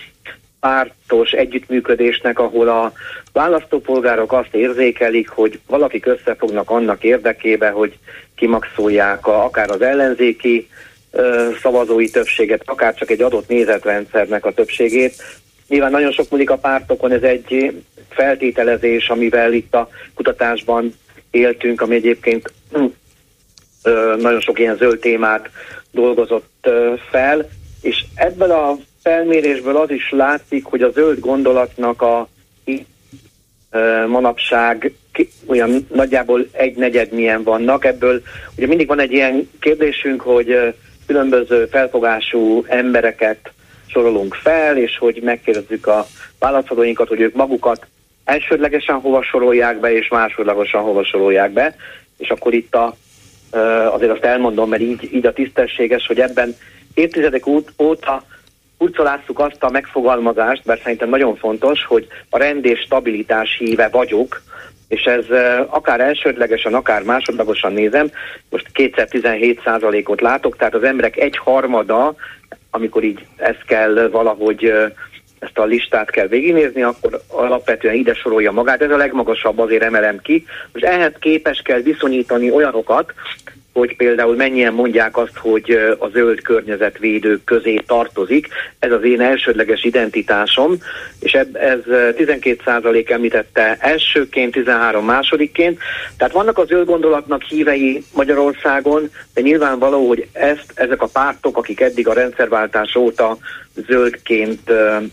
pártos 0.61 1.31
együttműködésnek, 1.31 2.39
ahol 2.39 2.69
a 2.69 2.93
választópolgárok 3.33 4.33
azt 4.33 4.55
érzékelik, 4.55 5.29
hogy 5.29 5.61
valakik 5.67 6.07
összefognak 6.07 6.71
annak 6.71 7.05
érdekébe, 7.05 7.71
hogy 7.71 7.99
kimaxolják 8.35 9.27
a, 9.27 9.45
akár 9.45 9.71
az 9.71 9.83
ellenzéki 9.83 10.69
ö, 11.11 11.49
szavazói 11.63 12.11
többséget, 12.11 12.63
akár 12.65 12.95
csak 12.95 13.11
egy 13.11 13.23
adott 13.23 13.49
nézetrendszernek 13.49 14.47
a 14.47 14.53
többségét. 14.53 15.23
Nyilván 15.69 15.91
nagyon 15.91 16.13
sok 16.13 16.31
múlik 16.31 16.51
a 16.51 16.57
pártokon, 16.57 17.13
ez 17.13 17.23
egy 17.23 17.81
feltételezés, 18.09 19.09
amivel 19.09 19.53
itt 19.53 19.75
a 19.75 19.89
kutatásban 20.15 20.95
éltünk, 21.31 21.81
ami 21.81 21.95
egyébként 21.95 22.53
ö, 23.83 24.17
nagyon 24.19 24.41
sok 24.41 24.59
ilyen 24.59 24.77
zöld 24.77 24.99
témát 24.99 25.51
dolgozott 25.91 26.53
ö, 26.63 26.95
fel, 27.11 27.49
és 27.81 28.05
ebből 28.15 28.51
a 28.51 28.77
felmérésből 29.03 29.77
az 29.77 29.91
is 29.91 30.11
látszik, 30.11 30.65
hogy 30.65 30.83
a 30.83 30.91
zöld 30.91 31.19
gondolatnak 31.19 32.03
a 32.03 32.29
manapság 34.07 34.93
olyan 35.47 35.87
nagyjából 35.95 36.47
egy 36.53 36.77
negyed 36.77 37.13
milyen 37.13 37.43
vannak. 37.43 37.85
Ebből 37.85 38.23
ugye 38.57 38.67
mindig 38.67 38.87
van 38.87 39.01
egy 39.01 39.13
ilyen 39.13 39.51
kérdésünk, 39.61 40.21
hogy 40.21 40.75
különböző 41.07 41.67
felfogású 41.67 42.65
embereket 42.69 43.53
sorolunk 43.87 44.35
fel, 44.35 44.77
és 44.77 44.99
hogy 44.99 45.21
megkérdezzük 45.23 45.87
a 45.87 46.07
válaszadóinkat, 46.39 47.09
hogy 47.09 47.21
ők 47.21 47.35
magukat 47.35 47.87
elsődlegesen 48.25 49.01
hova 49.01 49.23
sorolják 49.23 49.81
be, 49.81 49.93
és 49.93 50.09
másodlagosan 50.09 50.83
hova 50.83 51.05
sorolják 51.05 51.51
be. 51.51 51.77
És 52.19 52.29
akkor 52.29 52.55
itt 52.55 52.75
a, 52.75 52.97
azért 53.93 54.13
azt 54.13 54.25
elmondom, 54.25 54.69
mert 54.69 54.83
így, 54.83 55.09
így 55.13 55.27
a 55.27 55.33
tisztességes, 55.33 56.07
hogy 56.07 56.21
ebben 56.21 56.57
évtizedek 56.95 57.47
óta 57.79 58.25
hurcolásszuk 58.81 59.39
azt 59.39 59.63
a 59.63 59.71
megfogalmazást, 59.71 60.65
mert 60.65 60.83
szerintem 60.83 61.09
nagyon 61.09 61.37
fontos, 61.37 61.85
hogy 61.85 62.07
a 62.31 62.39
rend 62.39 62.65
és 62.65 62.81
stabilitás 62.81 63.57
híve 63.59 63.89
vagyok, 63.89 64.43
és 64.89 65.03
ez 65.03 65.25
akár 65.67 66.01
elsődlegesen, 66.01 66.75
akár 66.75 67.03
másodlagosan 67.03 67.73
nézem, 67.73 68.11
most 68.51 68.67
kétszer 68.73 69.09
17 69.09 69.61
százalékot 69.65 70.21
látok, 70.21 70.57
tehát 70.57 70.75
az 70.75 70.83
emberek 70.83 71.17
egy 71.17 71.37
harmada, 71.37 72.15
amikor 72.71 73.05
így 73.05 73.27
ezt 73.37 73.65
kell 73.67 74.09
valahogy 74.09 74.73
ezt 75.39 75.59
a 75.59 75.65
listát 75.65 76.11
kell 76.11 76.27
végignézni, 76.27 76.83
akkor 76.83 77.21
alapvetően 77.29 77.95
ide 77.95 78.15
sorolja 78.15 78.53
magát. 78.53 78.83
Ez 78.83 78.91
a 78.91 78.97
legmagasabb, 78.97 79.59
azért 79.59 79.83
emelem 79.83 80.21
ki. 80.23 80.47
Most 80.73 80.85
ehhez 80.85 81.13
képes 81.19 81.63
kell 81.65 81.81
viszonyítani 81.81 82.51
olyanokat, 82.51 83.13
hogy 83.73 83.97
például 83.97 84.37
mennyien 84.37 84.73
mondják 84.73 85.17
azt, 85.17 85.37
hogy 85.37 85.71
a 85.99 86.09
zöld 86.09 86.41
környezetvédők 86.43 87.45
közé 87.45 87.77
tartozik. 87.87 88.49
Ez 88.79 88.93
az 88.93 89.05
én 89.05 89.21
elsődleges 89.21 89.85
identitásom, 89.85 90.77
és 91.21 91.33
ez 91.33 91.79
12% 91.87 93.11
említette 93.11 93.77
elsőként, 93.81 94.53
13 94.53 95.05
másodikként. 95.05 95.79
Tehát 96.17 96.33
vannak 96.33 96.59
a 96.59 96.65
zöld 96.65 96.87
gondolatnak 96.87 97.43
hívei 97.43 98.05
Magyarországon, 98.15 99.11
de 99.35 99.41
nyilvánvaló, 99.41 100.09
hogy 100.09 100.29
ezt 100.33 100.73
ezek 100.75 101.03
a 101.03 101.09
pártok, 101.13 101.57
akik 101.57 101.81
eddig 101.81 102.09
a 102.09 102.13
rendszerváltás 102.13 102.97
óta 102.97 103.39
zöldként 103.87 104.73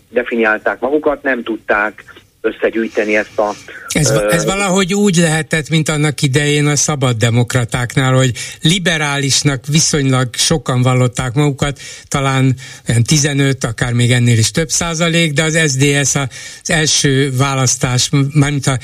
definiálták 0.09 0.79
magukat, 0.79 1.23
nem 1.23 1.43
tudták 1.43 2.03
összegyűjteni 2.47 3.15
ezt 3.15 3.39
a... 3.39 3.55
Ez, 3.87 4.09
ez 4.09 4.45
valahogy 4.45 4.93
úgy 4.93 5.15
lehetett, 5.15 5.69
mint 5.69 5.89
annak 5.89 6.21
idején 6.21 6.67
a 6.67 6.75
szabaddemokratáknál, 6.75 8.13
hogy 8.13 8.31
liberálisnak 8.61 9.65
viszonylag 9.67 10.35
sokan 10.35 10.81
vallották 10.81 11.33
magukat, 11.33 11.79
talán 12.07 12.55
olyan 12.89 13.03
15, 13.03 13.63
akár 13.63 13.93
még 13.93 14.11
ennél 14.11 14.37
is 14.37 14.51
több 14.51 14.69
százalék, 14.69 15.33
de 15.33 15.43
az 15.43 15.59
SDS 15.67 16.15
az 16.15 16.69
első 16.69 17.31
választás, 17.37 18.09
mármint 18.33 18.67
a, 18.67 18.79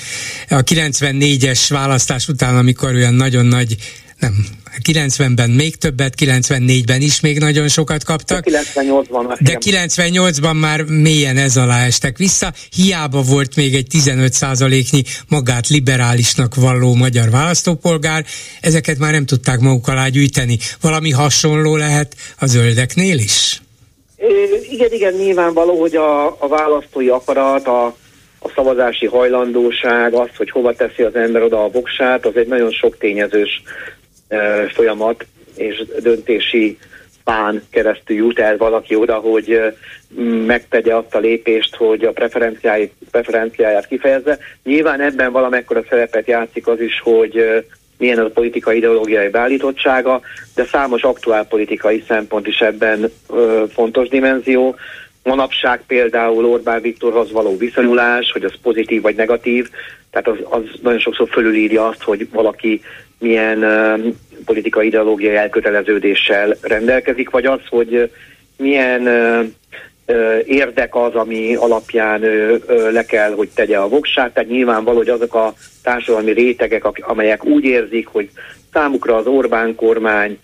a 0.50 0.63
94-es 0.63 1.65
választás 1.70 2.27
után, 2.27 2.58
amikor 2.58 2.93
olyan 2.93 3.13
nagyon 3.13 3.46
nagy 3.46 3.75
nem, 4.20 4.46
90-ben 4.89 5.50
még 5.50 5.75
többet, 5.75 6.13
94-ben 6.20 7.01
is 7.01 7.22
még 7.22 7.39
nagyon 7.39 7.68
sokat 7.68 8.03
kaptak. 8.03 8.46
De 8.46 8.62
98-ban, 8.75 9.38
de 9.39 9.58
98-ban 9.60 10.60
már 10.60 10.84
mélyen 10.84 11.38
ez 11.38 11.58
alá 11.58 11.86
estek 11.86 12.18
vissza. 12.18 12.53
Hiába 12.75 13.22
volt 13.22 13.56
még 13.56 13.75
egy 13.75 13.88
15 13.88 14.34
százaléknyi 14.34 15.01
magát 15.27 15.68
liberálisnak 15.68 16.56
valló 16.56 16.94
magyar 16.94 17.30
választópolgár, 17.30 18.25
ezeket 18.62 18.98
már 18.98 19.12
nem 19.12 19.25
tudták 19.25 19.60
maguk 19.60 19.88
alá 19.88 20.08
gyűjteni. 20.08 20.58
Valami 20.82 21.12
hasonló 21.12 21.75
lehet 21.75 22.15
a 22.39 22.46
zöldeknél 22.46 23.18
is? 23.18 23.62
igen, 24.70 24.92
igen, 24.92 25.13
nyilvánvaló, 25.13 25.80
hogy 25.80 25.96
a, 25.96 26.25
a 26.25 26.48
választói 26.48 27.08
akarat, 27.08 27.68
a, 27.68 27.86
a 28.39 28.50
szavazási 28.56 29.06
hajlandóság, 29.06 30.13
az, 30.13 30.30
hogy 30.38 30.50
hova 30.50 30.74
teszi 30.74 31.03
az 31.03 31.15
ember 31.15 31.42
oda 31.42 31.63
a 31.63 31.70
voksát, 31.70 32.25
az 32.25 32.36
egy 32.36 32.48
nagyon 32.48 32.72
sok 32.72 32.98
tényezős 32.98 33.63
folyamat 34.74 35.25
és 35.56 35.84
döntési 36.02 36.78
pán 37.24 37.63
keresztül 37.70 38.16
jut 38.16 38.40
el 38.40 38.58
valaki 38.58 38.96
oda, 38.96 39.16
hogy 39.16 39.60
megtegye 40.46 40.96
azt 40.96 41.16
a 41.16 41.20
lépést, 41.20 41.75
hogy 41.75 42.04
a 42.04 42.12
preferenciáját, 42.12 42.92
preferenciáját 43.12 43.88
kifejezze. 43.88 44.38
Nyilván 44.63 45.02
ebben 45.02 45.32
valamekkora 45.32 45.84
szerepet 45.90 46.28
játszik 46.28 46.68
az 46.68 46.80
is, 46.80 47.00
hogy 47.04 47.66
milyen 47.98 48.20
a 48.20 48.30
politikai 48.30 48.78
ideológiai 48.78 49.30
beállítottsága, 49.30 50.22
de 50.56 50.66
számos 50.66 51.02
aktuál 51.02 51.46
politikai 51.46 52.04
szempont 52.08 52.48
is 52.48 52.60
ebben 52.60 53.12
ö, 53.30 53.63
fontos 53.74 54.08
dimenzió. 54.08 54.75
Manapság 55.24 55.84
például 55.88 56.46
Orbán 56.46 56.82
Viktorhoz 56.82 57.32
való 57.32 57.58
viszonyulás, 57.58 58.32
hogy 58.32 58.44
az 58.44 58.54
pozitív 58.62 59.02
vagy 59.02 59.16
negatív, 59.16 59.70
tehát 60.12 60.28
az, 60.28 60.38
az 60.50 60.80
nagyon 60.82 61.00
sokszor 61.00 61.30
fölülírja 61.30 61.88
azt, 61.88 62.04
hogy 62.04 62.28
valaki 62.32 62.82
milyen 63.24 63.65
politikai 64.46 64.88
ideológiai 64.88 65.36
elköteleződéssel 65.36 66.56
rendelkezik, 66.62 67.30
vagy 67.30 67.45
az, 67.45 67.60
hogy 67.69 68.12
milyen 68.58 69.08
érdek 70.45 70.95
az, 70.95 71.15
ami 71.15 71.56
alapján 71.56 72.21
le 72.91 73.06
kell, 73.06 73.32
hogy 73.32 73.50
tegye 73.56 73.78
a 73.78 73.88
voksát. 73.88 74.34
Tehát 74.34 74.50
nyilvánvaló, 74.50 74.98
hogy 74.98 75.10
azok 75.10 75.36
a 75.36 75.54
társadalmi 75.84 76.32
rétegek, 76.32 76.86
amelyek 77.02 77.45
úgy 77.45 77.63
érzik, 77.63 78.08
hogy 78.08 78.30
számukra 78.74 79.15
az 79.15 79.26
Orbán 79.26 79.76
kormány 79.76 80.39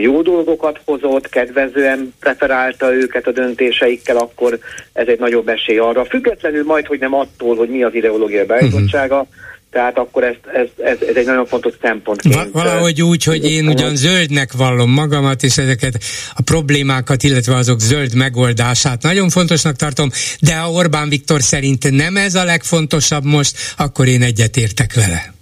jó 0.00 0.22
dolgokat 0.22 0.80
hozott, 0.84 1.28
kedvezően 1.28 2.14
preferálta 2.20 2.94
őket 2.94 3.26
a 3.26 3.32
döntéseikkel, 3.32 4.16
akkor 4.16 4.58
ez 4.92 5.06
egy 5.06 5.18
nagyobb 5.18 5.48
esély 5.48 5.78
arra. 5.78 6.04
Függetlenül 6.04 6.64
majd, 6.64 6.86
hogy 6.86 6.98
nem 6.98 7.14
attól, 7.14 7.56
hogy 7.56 7.68
mi 7.68 7.82
az 7.82 7.94
ideológiai 7.94 8.44
beállítottsága, 8.44 9.16
uh-huh. 9.20 9.34
Tehát 9.76 9.98
akkor 9.98 10.24
ez, 10.24 10.34
ez, 10.54 10.66
ez, 10.76 11.08
ez 11.08 11.16
egy 11.16 11.26
nagyon 11.26 11.46
fontos 11.46 11.72
szempont. 11.82 12.22
Va- 12.22 12.50
valahogy 12.52 13.02
úgy, 13.02 13.24
hogy 13.24 13.50
én 13.50 13.68
ugyan 13.68 13.96
zöldnek 13.96 14.52
vallom 14.52 14.90
magamat, 14.90 15.42
és 15.42 15.58
ezeket 15.58 15.94
a 16.34 16.42
problémákat, 16.42 17.22
illetve 17.22 17.54
azok 17.54 17.80
zöld 17.80 18.14
megoldását 18.14 19.02
nagyon 19.02 19.28
fontosnak 19.28 19.76
tartom, 19.76 20.10
de 20.40 20.56
ha 20.56 20.70
Orbán 20.70 21.08
Viktor 21.08 21.40
szerint 21.40 21.90
nem 21.90 22.16
ez 22.16 22.34
a 22.34 22.44
legfontosabb 22.44 23.24
most, 23.24 23.56
akkor 23.76 24.06
én 24.06 24.22
egyetértek 24.22 24.94
vele. 24.94 25.34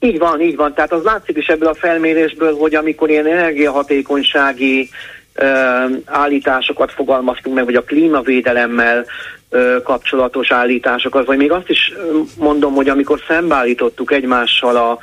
Így 0.00 0.18
van, 0.18 0.40
így 0.40 0.56
van. 0.56 0.74
Tehát 0.74 0.92
az 0.92 1.02
látszik 1.02 1.36
is 1.36 1.46
ebből 1.46 1.68
a 1.68 1.74
felmérésből, 1.74 2.54
hogy 2.54 2.74
amikor 2.74 3.10
ilyen 3.10 3.26
energiahatékonysági 3.26 4.90
állításokat 6.04 6.92
fogalmaztunk 6.92 7.56
meg, 7.56 7.64
vagy 7.64 7.74
a 7.74 7.82
klímavédelemmel 7.84 9.04
kapcsolatos 9.84 10.50
állításokat, 10.50 11.26
vagy 11.26 11.36
még 11.36 11.52
azt 11.52 11.68
is 11.68 11.92
mondom, 12.38 12.74
hogy 12.74 12.88
amikor 12.88 13.20
szembeállítottuk 13.28 14.12
egymással 14.12 14.76
a 14.76 14.98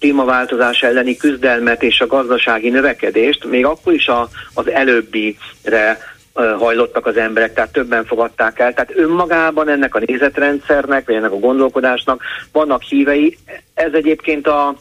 klímaváltozás 0.00 0.82
elleni 0.82 1.16
küzdelmet 1.16 1.82
és 1.82 2.00
a 2.00 2.06
gazdasági 2.06 2.68
növekedést, 2.68 3.44
még 3.44 3.64
akkor 3.66 3.92
is 3.92 4.08
a, 4.08 4.28
az 4.54 4.70
előbbire 4.70 5.98
hajlottak 6.34 7.06
az 7.06 7.16
emberek, 7.16 7.54
tehát 7.54 7.72
többen 7.72 8.04
fogadták 8.04 8.58
el. 8.58 8.74
Tehát 8.74 8.96
önmagában 8.96 9.68
ennek 9.68 9.94
a 9.94 10.02
nézetrendszernek, 10.04 11.06
vagy 11.06 11.14
ennek 11.14 11.32
a 11.32 11.38
gondolkodásnak 11.38 12.22
vannak 12.52 12.82
hívei. 12.82 13.38
Ez 13.74 13.92
egyébként 13.92 14.46
a 14.46 14.74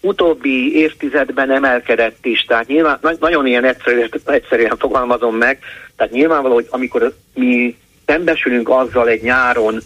utóbbi 0.00 0.76
évtizedben 0.76 1.50
emelkedett 1.50 2.26
is, 2.26 2.40
tehát 2.40 2.66
nyilván 2.66 2.98
nagyon 3.20 3.46
ilyen 3.46 3.64
egyszerűen, 3.64 4.10
egyszerűen 4.24 4.76
fogalmazom 4.78 5.36
meg, 5.36 5.58
tehát 5.96 6.12
nyilvánvaló, 6.12 6.54
hogy 6.54 6.66
amikor 6.70 7.14
mi 7.34 7.76
szembesülünk 8.06 8.68
azzal 8.68 9.08
egy 9.08 9.22
nyáron, 9.22 9.80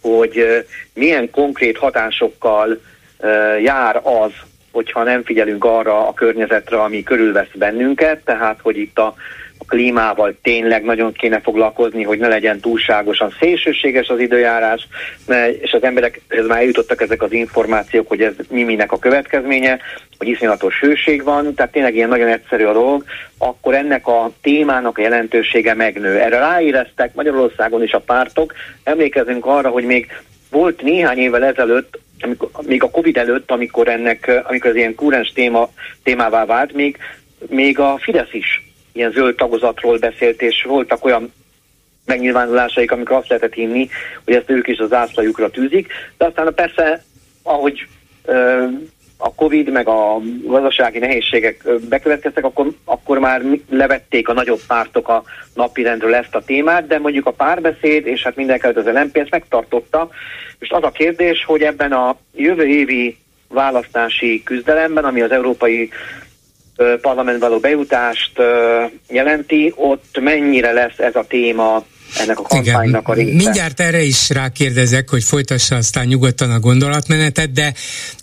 hogy 0.00 0.66
milyen 0.94 1.30
konkrét 1.30 1.78
hatásokkal 1.78 2.80
jár 3.62 4.00
az, 4.04 4.32
hogyha 4.72 5.02
nem 5.02 5.24
figyelünk 5.24 5.64
arra 5.64 6.08
a 6.08 6.14
környezetre, 6.14 6.82
ami 6.82 7.02
körülvesz 7.02 7.50
bennünket, 7.54 8.24
tehát 8.24 8.60
hogy 8.62 8.76
itt 8.76 8.98
a 8.98 9.14
klímával 9.66 10.36
tényleg 10.42 10.84
nagyon 10.84 11.12
kéne 11.12 11.40
foglalkozni, 11.40 12.02
hogy 12.02 12.18
ne 12.18 12.28
legyen 12.28 12.60
túlságosan 12.60 13.34
szélsőséges 13.40 14.08
az 14.08 14.18
időjárás, 14.18 14.88
és 15.60 15.72
az 15.72 15.82
emberek 15.82 16.20
ez 16.28 16.46
már 16.46 16.58
eljutottak 16.58 17.00
ezek 17.00 17.22
az 17.22 17.32
információk, 17.32 18.08
hogy 18.08 18.22
ez 18.22 18.32
mi 18.48 18.62
minek 18.62 18.92
a 18.92 18.98
következménye, 18.98 19.78
hogy 20.18 20.28
iszonyatos 20.28 20.80
hőség 20.80 21.22
van, 21.24 21.54
tehát 21.54 21.72
tényleg 21.72 21.94
ilyen 21.94 22.08
nagyon 22.08 22.28
egyszerű 22.28 22.64
a 22.64 22.72
dolog, 22.72 23.04
akkor 23.38 23.74
ennek 23.74 24.06
a 24.06 24.32
témának 24.42 24.98
a 24.98 25.02
jelentősége 25.02 25.74
megnő. 25.74 26.18
Erre 26.18 26.38
ráéreztek 26.38 27.14
Magyarországon 27.14 27.82
is 27.82 27.92
a 27.92 28.00
pártok, 28.00 28.54
emlékezünk 28.82 29.46
arra, 29.46 29.68
hogy 29.68 29.84
még 29.84 30.06
volt 30.50 30.82
néhány 30.82 31.18
évvel 31.18 31.44
ezelőtt, 31.44 31.98
amikor, 32.20 32.50
még 32.66 32.82
a 32.82 32.90
Covid 32.90 33.16
előtt, 33.16 33.50
amikor 33.50 33.88
ennek, 33.88 34.42
amikor 34.44 34.70
ez 34.70 34.76
ilyen 34.76 34.94
kúrens 34.94 35.32
téma, 35.32 35.70
témává 36.02 36.44
vált, 36.44 36.72
még, 36.72 36.96
még 37.48 37.78
a 37.78 37.98
Fidesz 37.98 38.32
is 38.32 38.69
ilyen 38.92 39.12
zöld 39.12 39.34
tagozatról 39.34 39.98
beszélt, 39.98 40.42
és 40.42 40.62
voltak 40.62 41.04
olyan 41.04 41.32
megnyilvánulásaik, 42.06 42.92
amikor 42.92 43.16
azt 43.16 43.28
lehetett 43.28 43.52
hinni, 43.52 43.88
hogy 44.24 44.34
ezt 44.34 44.50
ők 44.50 44.68
is 44.68 44.78
az 44.78 44.92
ászlajukra 44.92 45.50
tűzik, 45.50 45.92
de 46.18 46.24
aztán 46.24 46.54
persze, 46.54 47.04
ahogy 47.42 47.86
ö, 48.24 48.64
a 49.16 49.34
Covid 49.34 49.70
meg 49.70 49.88
a 49.88 50.20
gazdasági 50.42 50.98
nehézségek 50.98 51.64
bekövetkeztek, 51.88 52.44
akkor, 52.44 52.70
akkor 52.84 53.18
már 53.18 53.42
levették 53.70 54.28
a 54.28 54.32
nagyobb 54.32 54.60
pártok 54.66 55.08
a 55.08 55.22
napirendről 55.54 56.14
ezt 56.14 56.34
a 56.34 56.44
témát, 56.44 56.86
de 56.86 56.98
mondjuk 56.98 57.26
a 57.26 57.32
párbeszéd, 57.32 58.06
és 58.06 58.22
hát 58.22 58.36
mindenkelőtt 58.36 58.86
az 58.86 58.94
LNP 58.94 59.16
ezt 59.16 59.30
megtartotta. 59.30 60.10
Most 60.58 60.72
az 60.72 60.82
a 60.82 60.90
kérdés, 60.90 61.44
hogy 61.44 61.62
ebben 61.62 61.92
a 61.92 62.16
jövő 62.34 62.66
évi 62.66 63.16
választási 63.48 64.42
küzdelemben, 64.42 65.04
ami 65.04 65.20
az 65.20 65.30
európai 65.30 65.90
parlament 67.00 67.40
való 67.40 67.58
bejutást 67.58 68.42
jelenti, 69.08 69.72
ott 69.76 70.20
mennyire 70.20 70.72
lesz 70.72 70.98
ez 70.98 71.16
a 71.16 71.24
téma 71.28 71.84
ennek 72.14 72.38
a 72.38 72.42
kampánynak 72.42 73.08
a 73.08 73.14
része. 73.14 73.34
Mindjárt 73.34 73.80
erre 73.80 74.02
is 74.02 74.28
rákérdezek, 74.28 75.10
hogy 75.10 75.24
folytassa 75.24 75.76
aztán 75.76 76.06
nyugodtan 76.06 76.50
a 76.50 76.60
gondolatmenetet, 76.60 77.52
de 77.52 77.74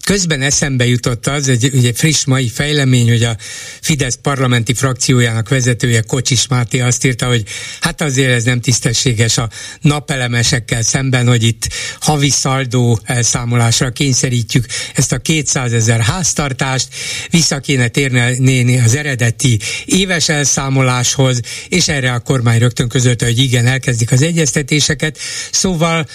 közben 0.06 0.42
eszembe 0.42 0.88
jutott 0.88 1.28
az, 1.28 1.50
egy, 1.50 1.72
egy 1.86 1.92
friss 1.96 2.26
mai 2.26 2.50
fejlemény, 2.50 3.10
hogy 3.10 3.24
a 3.24 3.38
Fidesz 3.82 4.20
parlamenti 4.22 4.74
frakciójának 4.74 5.50
vezetője 5.50 6.02
Kocsis 6.02 6.48
Máté 6.48 6.80
azt 6.80 7.06
írta, 7.06 7.28
hogy 7.28 7.44
hát 7.80 8.02
azért 8.02 8.32
ez 8.32 8.44
nem 8.44 8.62
tisztességes 8.62 9.38
a 9.38 9.50
napelemesekkel 9.82 10.82
szemben, 10.82 11.28
hogy 11.28 11.44
itt 11.44 11.68
havi 12.00 12.30
szaldó 12.30 13.00
elszámolásra 13.04 13.90
kényszerítjük 13.90 14.66
ezt 14.96 15.12
a 15.12 15.18
200 15.18 15.74
ezer 15.74 16.00
háztartást, 16.00 16.88
vissza 17.30 17.60
kéne 17.60 17.88
térni 17.88 18.80
az 18.80 18.96
eredeti 18.96 19.60
éves 19.86 20.30
elszámoláshoz, 20.30 21.40
és 21.70 21.88
erre 21.88 22.12
a 22.12 22.20
kormány 22.20 22.60
rögtön 22.60 22.88
közölte, 22.88 23.26
hogy 23.26 23.40
igen, 23.40 23.68
elkezdik 23.78 24.12
az 24.12 24.22
egyeztetéseket. 24.22 25.18
Szóval 25.52 26.08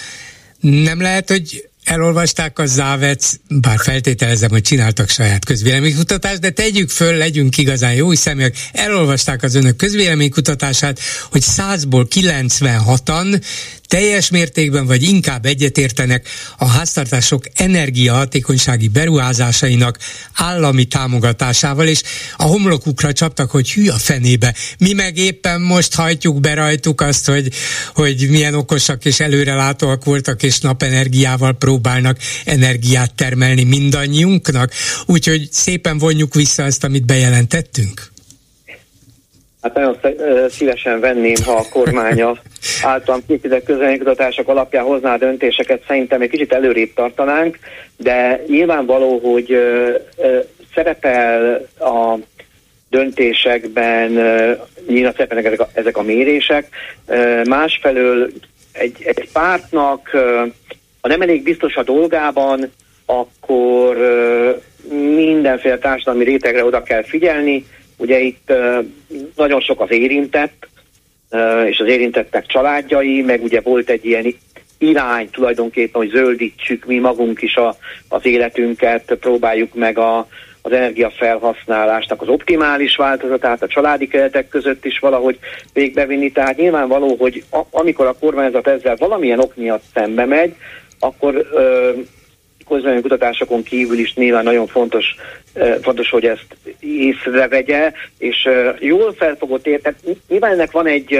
nem 0.59 1.01
lehet, 1.01 1.29
hogy 1.29 1.69
elolvasták 1.83 2.59
a 2.59 2.65
Závec, 2.65 3.33
bár 3.47 3.79
feltételezem, 3.79 4.49
hogy 4.49 4.61
csináltak 4.61 5.09
saját 5.09 5.45
közvéleménykutatást, 5.45 6.39
de 6.39 6.49
tegyük 6.49 6.89
föl, 6.89 7.17
legyünk 7.17 7.57
igazán 7.57 7.93
jó 7.93 8.13
személyek, 8.13 8.55
elolvasták 8.71 9.43
az 9.43 9.55
önök 9.55 9.75
közvéleménykutatását, 9.75 10.99
hogy 11.31 11.43
100-ból 11.57 12.05
96-an 12.15 13.41
teljes 13.93 14.29
mértékben 14.29 14.85
vagy 14.85 15.03
inkább 15.03 15.45
egyetértenek 15.45 16.27
a 16.57 16.65
háztartások 16.65 17.43
energiahatékonysági 17.55 18.87
beruházásainak 18.87 19.97
állami 20.33 20.85
támogatásával, 20.85 21.87
és 21.87 22.01
a 22.37 22.43
homlokukra 22.43 23.13
csaptak, 23.13 23.51
hogy 23.51 23.71
hű 23.71 23.87
a 23.87 23.97
fenébe. 23.97 24.55
Mi 24.77 24.93
meg 24.93 25.17
éppen 25.17 25.61
most 25.61 25.95
hajtjuk 25.95 26.39
be 26.39 26.53
rajtuk 26.53 27.01
azt, 27.01 27.25
hogy, 27.25 27.51
hogy 27.93 28.29
milyen 28.29 28.53
okosak 28.53 29.05
és 29.05 29.19
előrelátóak 29.19 30.03
voltak, 30.05 30.43
és 30.43 30.59
napenergiával 30.59 31.53
próbálnak 31.53 32.17
energiát 32.45 33.13
termelni 33.13 33.63
mindannyiunknak. 33.63 34.73
Úgyhogy 35.05 35.47
szépen 35.51 35.97
vonjuk 35.97 36.33
vissza 36.33 36.63
azt, 36.63 36.83
amit 36.83 37.05
bejelentettünk. 37.05 38.12
Hát 39.63 39.73
nagyon 39.73 39.97
szívesen 40.49 40.99
venném, 40.99 41.35
ha 41.45 41.51
a 41.51 41.69
kormánya 41.71 42.37
általam 42.81 43.21
készített 43.27 43.65
közönkutatások 43.65 44.47
alapján 44.47 44.83
hozná 44.83 45.13
a 45.13 45.17
döntéseket, 45.17 45.83
szerintem 45.87 46.21
egy 46.21 46.29
kicsit 46.29 46.53
előrébb 46.53 46.93
tartanánk, 46.93 47.59
de 47.97 48.43
nyilvánvaló, 48.47 49.19
hogy 49.19 49.57
szerepel 50.73 51.53
a 51.79 52.17
döntésekben, 52.89 54.11
nyilván 54.87 55.11
szerepelnek 55.11 55.45
ezek 55.45 55.59
a, 55.59 55.69
ezek 55.73 55.97
a 55.97 56.01
mérések, 56.01 56.67
másfelől 57.43 58.29
egy, 58.71 58.95
egy 59.03 59.29
pártnak, 59.33 60.09
ha 61.01 61.07
nem 61.07 61.21
elég 61.21 61.43
biztos 61.43 61.75
a 61.75 61.83
dolgában, 61.83 62.71
akkor 63.05 63.97
mindenféle 65.15 65.77
társadalmi 65.77 66.23
rétegre 66.23 66.65
oda 66.65 66.83
kell 66.83 67.03
figyelni, 67.03 67.65
Ugye 67.97 68.19
itt 68.19 68.53
nagyon 69.35 69.61
sok 69.61 69.81
az 69.81 69.91
érintett, 69.91 70.67
és 71.65 71.79
az 71.79 71.87
érintettek 71.87 72.45
családjai, 72.45 73.21
meg 73.21 73.43
ugye 73.43 73.61
volt 73.61 73.89
egy 73.89 74.05
ilyen 74.05 74.35
irány 74.77 75.29
tulajdonképpen, 75.29 76.01
hogy 76.01 76.09
zöldítsük 76.09 76.85
mi 76.85 76.97
magunk 76.97 77.41
is 77.41 77.55
a, 77.55 77.75
az 78.07 78.25
életünket, 78.25 79.17
próbáljuk 79.19 79.73
meg 79.73 79.97
a, 79.97 80.27
az 80.61 80.71
energiafelhasználásnak 80.71 82.21
az 82.21 82.27
optimális 82.27 82.95
változatát 82.95 83.61
a 83.61 83.67
családi 83.67 84.07
keretek 84.07 84.47
között 84.47 84.85
is 84.85 84.99
valahogy 84.99 85.39
végbevinni. 85.73 86.31
Tehát 86.31 86.57
nyilvánvaló, 86.57 87.15
hogy 87.15 87.43
a, 87.51 87.61
amikor 87.71 88.05
a 88.05 88.15
kormányzat 88.19 88.67
ezzel 88.67 88.95
valamilyen 88.95 89.39
ok 89.39 89.55
miatt 89.55 89.83
szembe 89.93 90.25
megy, 90.25 90.55
akkor 90.99 91.47
ö, 91.53 91.91
kutatásokon 92.63 93.63
kívül 93.63 93.97
is 93.97 94.13
nyilván 94.13 94.43
nagyon 94.43 94.67
fontos, 94.67 95.15
fontos, 95.81 96.09
hogy 96.09 96.25
ezt 96.25 96.55
észrevegye, 96.79 97.91
és 98.17 98.49
jól 98.79 99.13
felfogott 99.13 99.67
értet. 99.67 99.95
Nyilván 100.27 100.51
ennek 100.51 100.71
van 100.71 100.87
egy 100.87 101.19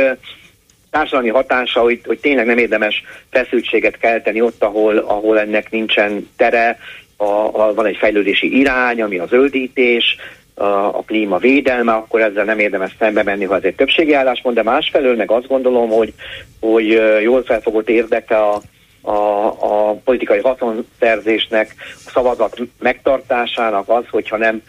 társadalmi 0.91 1.29
hatása, 1.29 1.81
hogy, 1.81 2.01
hogy 2.05 2.19
tényleg 2.19 2.45
nem 2.45 2.57
érdemes 2.57 3.03
feszültséget 3.31 3.97
kelteni 3.97 4.41
ott, 4.41 4.63
ahol, 4.63 4.97
ahol 4.97 5.39
ennek 5.39 5.71
nincsen 5.71 6.29
tere, 6.35 6.77
a, 7.17 7.23
a, 7.23 7.73
van 7.73 7.85
egy 7.85 7.97
fejlődési 7.97 8.57
irány, 8.57 9.01
ami 9.01 9.17
a 9.17 9.25
zöldítés, 9.25 10.15
a, 10.55 10.63
a 10.97 11.03
klíma 11.05 11.37
védelme, 11.37 11.91
akkor 11.91 12.21
ezzel 12.21 12.43
nem 12.43 12.59
érdemes 12.59 12.95
szembe 12.99 13.23
menni, 13.23 13.45
ha 13.45 13.55
ez 13.55 13.63
egy 13.63 13.75
többségi 13.75 14.13
álláspont, 14.13 14.55
de 14.55 14.63
másfelől 14.63 15.15
meg 15.15 15.31
azt 15.31 15.47
gondolom, 15.47 15.89
hogy, 15.89 16.13
hogy 16.59 17.01
jól 17.21 17.43
felfogott 17.43 17.89
érdeke 17.89 18.37
a, 18.37 18.61
a, 19.03 19.45
a 19.45 19.93
politikai 20.03 20.39
haszonszerzésnek, 20.39 21.75
a 22.05 22.09
szavazat 22.09 22.57
megtartásának 22.79 23.89
az, 23.89 24.03
hogyha 24.09 24.37
nem 24.37 24.61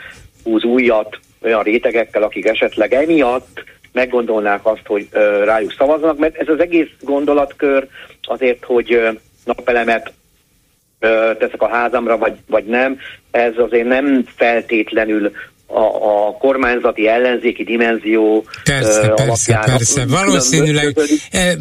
húz 0.45 0.65
újat 0.65 1.19
olyan 1.43 1.63
rétegekkel, 1.63 2.23
akik 2.23 2.47
esetleg 2.47 2.95
emiatt 2.95 3.65
meggondolnák 3.93 4.67
azt, 4.67 4.87
hogy 4.87 5.09
ö, 5.11 5.45
rájuk 5.45 5.73
szavaznak, 5.73 6.19
mert 6.19 6.37
ez 6.37 6.49
az 6.49 6.61
egész 6.61 6.91
gondolatkör 7.01 7.89
azért, 8.23 8.65
hogy 8.65 8.93
ö, 8.93 9.11
napelemet 9.45 10.13
ö, 10.99 11.31
teszek 11.39 11.63
a 11.63 11.69
házamra, 11.69 12.19
vagy, 12.19 12.37
vagy 12.47 12.65
nem, 12.65 12.99
ez 13.31 13.53
azért 13.57 13.89
nem 13.89 14.25
feltétlenül 14.37 15.33
a, 15.67 15.79
a 15.79 16.37
kormányzati 16.39 17.09
ellenzéki 17.09 17.65
dimenzió 17.65 18.45
persze, 18.65 19.01
uh, 19.01 19.15
persze, 19.15 19.63
persze. 19.65 20.05
Valószínűleg 20.07 20.99
e, 21.31 21.55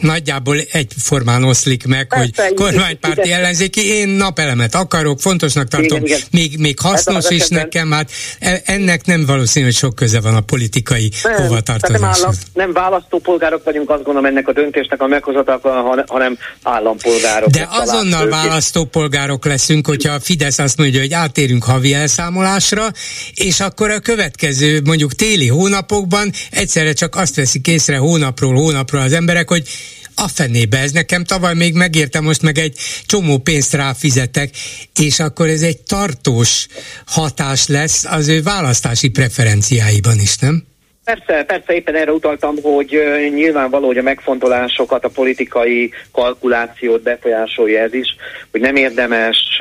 nagyjából 0.00 0.56
egyformán 0.72 1.44
oszlik 1.44 1.86
meg, 1.86 2.06
persze, 2.06 2.44
hogy 2.46 2.54
kormánypárti 2.54 3.26
igen. 3.26 3.38
ellenzéki, 3.38 3.86
én 3.86 4.08
napelemet 4.08 4.74
akarok, 4.74 5.20
fontosnak 5.20 5.68
tartom, 5.68 6.04
igen, 6.04 6.04
igen. 6.04 6.20
Még, 6.30 6.58
még 6.58 6.78
hasznos 6.80 7.30
is 7.30 7.48
nekem, 7.48 7.90
hát 7.90 8.10
e, 8.38 8.62
ennek 8.64 9.04
nem 9.04 9.26
valószínű, 9.26 9.64
hogy 9.64 9.74
sok 9.74 9.94
köze 9.94 10.20
van 10.20 10.34
a 10.34 10.40
politikai 10.40 11.10
nem, 11.22 11.34
hovatartozáshoz. 11.34 12.38
Nem, 12.54 12.64
nem 12.66 12.72
választópolgárok 12.72 13.64
vagyunk, 13.64 13.90
azt 13.90 14.02
gondolom 14.02 14.30
ennek 14.30 14.48
a 14.48 14.52
döntésnek 14.52 15.02
a 15.02 15.06
meghozatal, 15.06 15.60
hanem 16.06 16.38
állampolgárok. 16.62 17.48
De 17.48 17.68
azonnal 17.70 18.28
választópolgárok 18.28 19.44
leszünk, 19.44 19.86
hogyha 19.86 20.14
a 20.14 20.20
Fidesz 20.20 20.58
azt 20.58 20.76
mondja, 20.76 21.00
hogy 21.00 21.12
átérünk 21.12 21.64
havi 21.64 21.94
elszámolásra, 21.94 22.90
és 23.34 23.60
akkor 23.60 23.90
a 23.90 24.00
következő 24.00 24.80
mondjuk 24.84 25.14
téli 25.14 25.48
hónapokban 25.48 26.32
egyszerre 26.50 26.92
csak 26.92 27.14
azt 27.16 27.34
veszik 27.34 27.66
észre 27.66 27.96
hónapról 27.96 28.54
hónapról 28.54 29.00
az 29.00 29.12
emberek, 29.12 29.48
hogy 29.48 29.68
a 30.14 30.28
fenébe, 30.28 30.78
ez 30.78 30.90
nekem 30.90 31.24
tavaly 31.24 31.54
még 31.54 31.74
megérte, 31.74 32.20
most 32.20 32.42
meg 32.42 32.58
egy 32.58 32.78
csomó 33.06 33.38
pénzt 33.38 33.72
ráfizetek, 33.72 34.56
és 34.94 35.18
akkor 35.18 35.48
ez 35.48 35.62
egy 35.62 35.78
tartós 35.78 36.66
hatás 37.06 37.66
lesz 37.66 38.04
az 38.04 38.28
ő 38.28 38.42
választási 38.42 39.08
preferenciáiban 39.08 40.20
is, 40.20 40.36
nem? 40.36 40.69
Persze, 41.10 41.44
persze, 41.44 41.74
éppen 41.74 41.94
erre 41.94 42.12
utaltam, 42.12 42.56
hogy 42.62 43.02
nyilvánvaló, 43.34 43.86
hogy 43.86 43.98
a 43.98 44.02
megfontolásokat, 44.02 45.04
a 45.04 45.08
politikai 45.08 45.92
kalkulációt 46.12 47.02
befolyásolja 47.02 47.80
ez 47.80 47.94
is, 47.94 48.16
hogy 48.50 48.60
nem 48.60 48.76
érdemes 48.76 49.60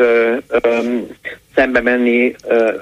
um, 0.64 1.08
szembe 1.56 1.82
menni 1.82 2.36
uh, 2.44 2.74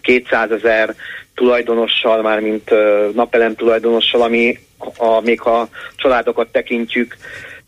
200 0.00 0.50
ezer 0.50 0.94
tulajdonossal, 1.34 2.22
már 2.22 2.40
mint 2.40 2.70
napelem 3.14 3.54
tulajdonossal, 3.54 4.22
ami 4.22 4.58
a, 4.96 5.20
még 5.20 5.40
ha 5.40 5.68
családokat 5.96 6.48
tekintjük, 6.52 7.16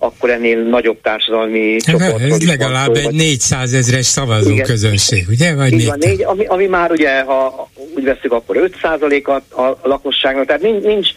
akkor 0.04 0.30
ennél 0.30 0.62
nagyobb 0.62 1.00
társadalmi 1.00 1.76
csoport. 1.76 2.20
Ez 2.20 2.46
legalább 2.46 2.94
egy 2.94 3.10
400 3.10 3.72
ezres 3.72 4.06
szavazó 4.06 4.50
igen, 4.50 4.66
közönség, 4.66 5.24
ugye? 5.28 5.54
Vagy 5.54 5.72
így 5.72 5.86
van, 5.86 5.98
négy, 6.00 6.22
ami, 6.22 6.44
ami 6.44 6.66
már 6.66 6.90
ugye, 6.90 7.22
ha 7.22 7.70
úgy 7.96 8.04
veszük, 8.04 8.32
akkor 8.32 8.56
5 8.56 8.76
a, 9.24 9.60
a 9.62 9.78
lakosságnak, 9.82 10.46
tehát 10.46 10.62
nincs, 10.62 10.82
nincs 10.82 11.08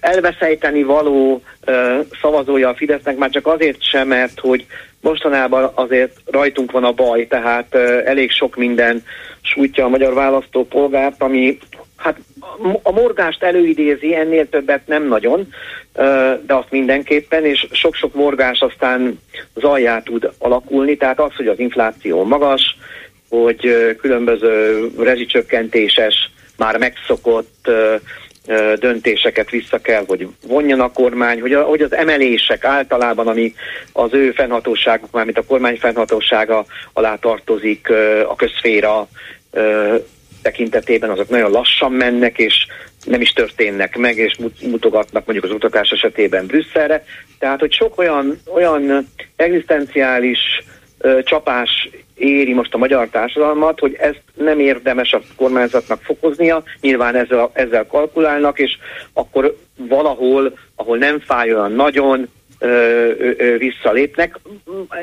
elveszejteni 0.00 0.82
való 0.82 1.42
uh, 1.66 1.74
szavazója 2.20 2.68
a 2.68 2.74
Fidesznek, 2.74 3.16
már 3.16 3.30
csak 3.30 3.46
azért 3.46 3.82
sem, 3.82 4.08
mert 4.08 4.40
hogy 4.40 4.66
mostanában 5.00 5.70
azért 5.74 6.16
rajtunk 6.24 6.70
van 6.70 6.84
a 6.84 6.92
baj, 6.92 7.26
tehát 7.26 7.66
uh, 7.72 8.02
elég 8.04 8.30
sok 8.30 8.56
minden 8.56 9.04
sújtja 9.42 9.84
a 9.84 9.88
magyar 9.88 10.14
választópolgárt, 10.14 11.22
ami 11.22 11.58
hát 11.96 12.16
a 12.82 12.92
morgást 12.92 13.42
előidézi, 13.42 14.14
ennél 14.14 14.48
többet 14.48 14.86
nem 14.86 15.08
nagyon, 15.08 15.48
de 16.46 16.54
azt 16.54 16.70
mindenképpen, 16.70 17.44
és 17.44 17.66
sok-sok 17.70 18.14
morgás 18.14 18.60
aztán 18.60 19.20
zaljá 19.54 20.00
tud 20.00 20.32
alakulni, 20.38 20.96
tehát 20.96 21.20
az, 21.20 21.34
hogy 21.36 21.46
az 21.46 21.58
infláció 21.58 22.24
magas, 22.24 22.76
hogy 23.28 23.94
különböző 24.00 24.86
rezsicsökkentéses, 24.98 26.30
már 26.56 26.78
megszokott 26.78 27.70
döntéseket 28.78 29.50
vissza 29.50 29.78
kell, 29.78 30.04
hogy 30.06 30.28
vonjon 30.46 30.80
a 30.80 30.92
kormány, 30.92 31.40
hogy, 31.40 31.52
a, 31.52 31.62
hogy 31.62 31.80
az 31.80 31.94
emelések 31.94 32.64
általában, 32.64 33.26
ami 33.26 33.54
az 33.92 34.12
ő 34.12 34.30
fennhatóságuk, 34.30 35.10
mármint 35.10 35.38
a 35.38 35.44
kormány 35.44 35.76
fennhatósága 35.76 36.64
alá 36.92 37.16
tartozik, 37.16 37.90
a 38.28 38.36
közféra 38.36 39.08
tekintetében 40.42 41.10
azok 41.10 41.28
nagyon 41.28 41.50
lassan 41.50 41.92
mennek, 41.92 42.38
és 42.38 42.66
nem 43.04 43.20
is 43.20 43.30
történnek 43.30 43.96
meg, 43.96 44.16
és 44.16 44.38
mutogatnak 44.62 45.24
mondjuk 45.24 45.44
az 45.44 45.56
utatás 45.56 45.90
esetében 45.90 46.46
Brüsszelre. 46.46 47.04
Tehát, 47.38 47.60
hogy 47.60 47.72
sok 47.72 47.98
olyan, 47.98 48.40
olyan 48.54 49.08
egzisztenciális 49.36 50.38
ö, 50.98 51.22
csapás 51.22 51.90
éri 52.14 52.52
most 52.52 52.74
a 52.74 52.78
magyar 52.78 53.08
társadalmat, 53.08 53.80
hogy 53.80 53.96
ezt 53.98 54.22
nem 54.34 54.60
érdemes 54.60 55.12
a 55.12 55.20
kormányzatnak 55.36 56.02
fokoznia, 56.02 56.62
nyilván 56.80 57.14
ezzel, 57.14 57.50
ezzel 57.52 57.86
kalkulálnak, 57.86 58.58
és 58.58 58.78
akkor 59.12 59.56
valahol, 59.76 60.58
ahol 60.76 60.98
nem 60.98 61.20
fáj 61.20 61.54
olyan 61.54 61.72
nagyon, 61.72 62.28
visszalépnek. 63.58 64.38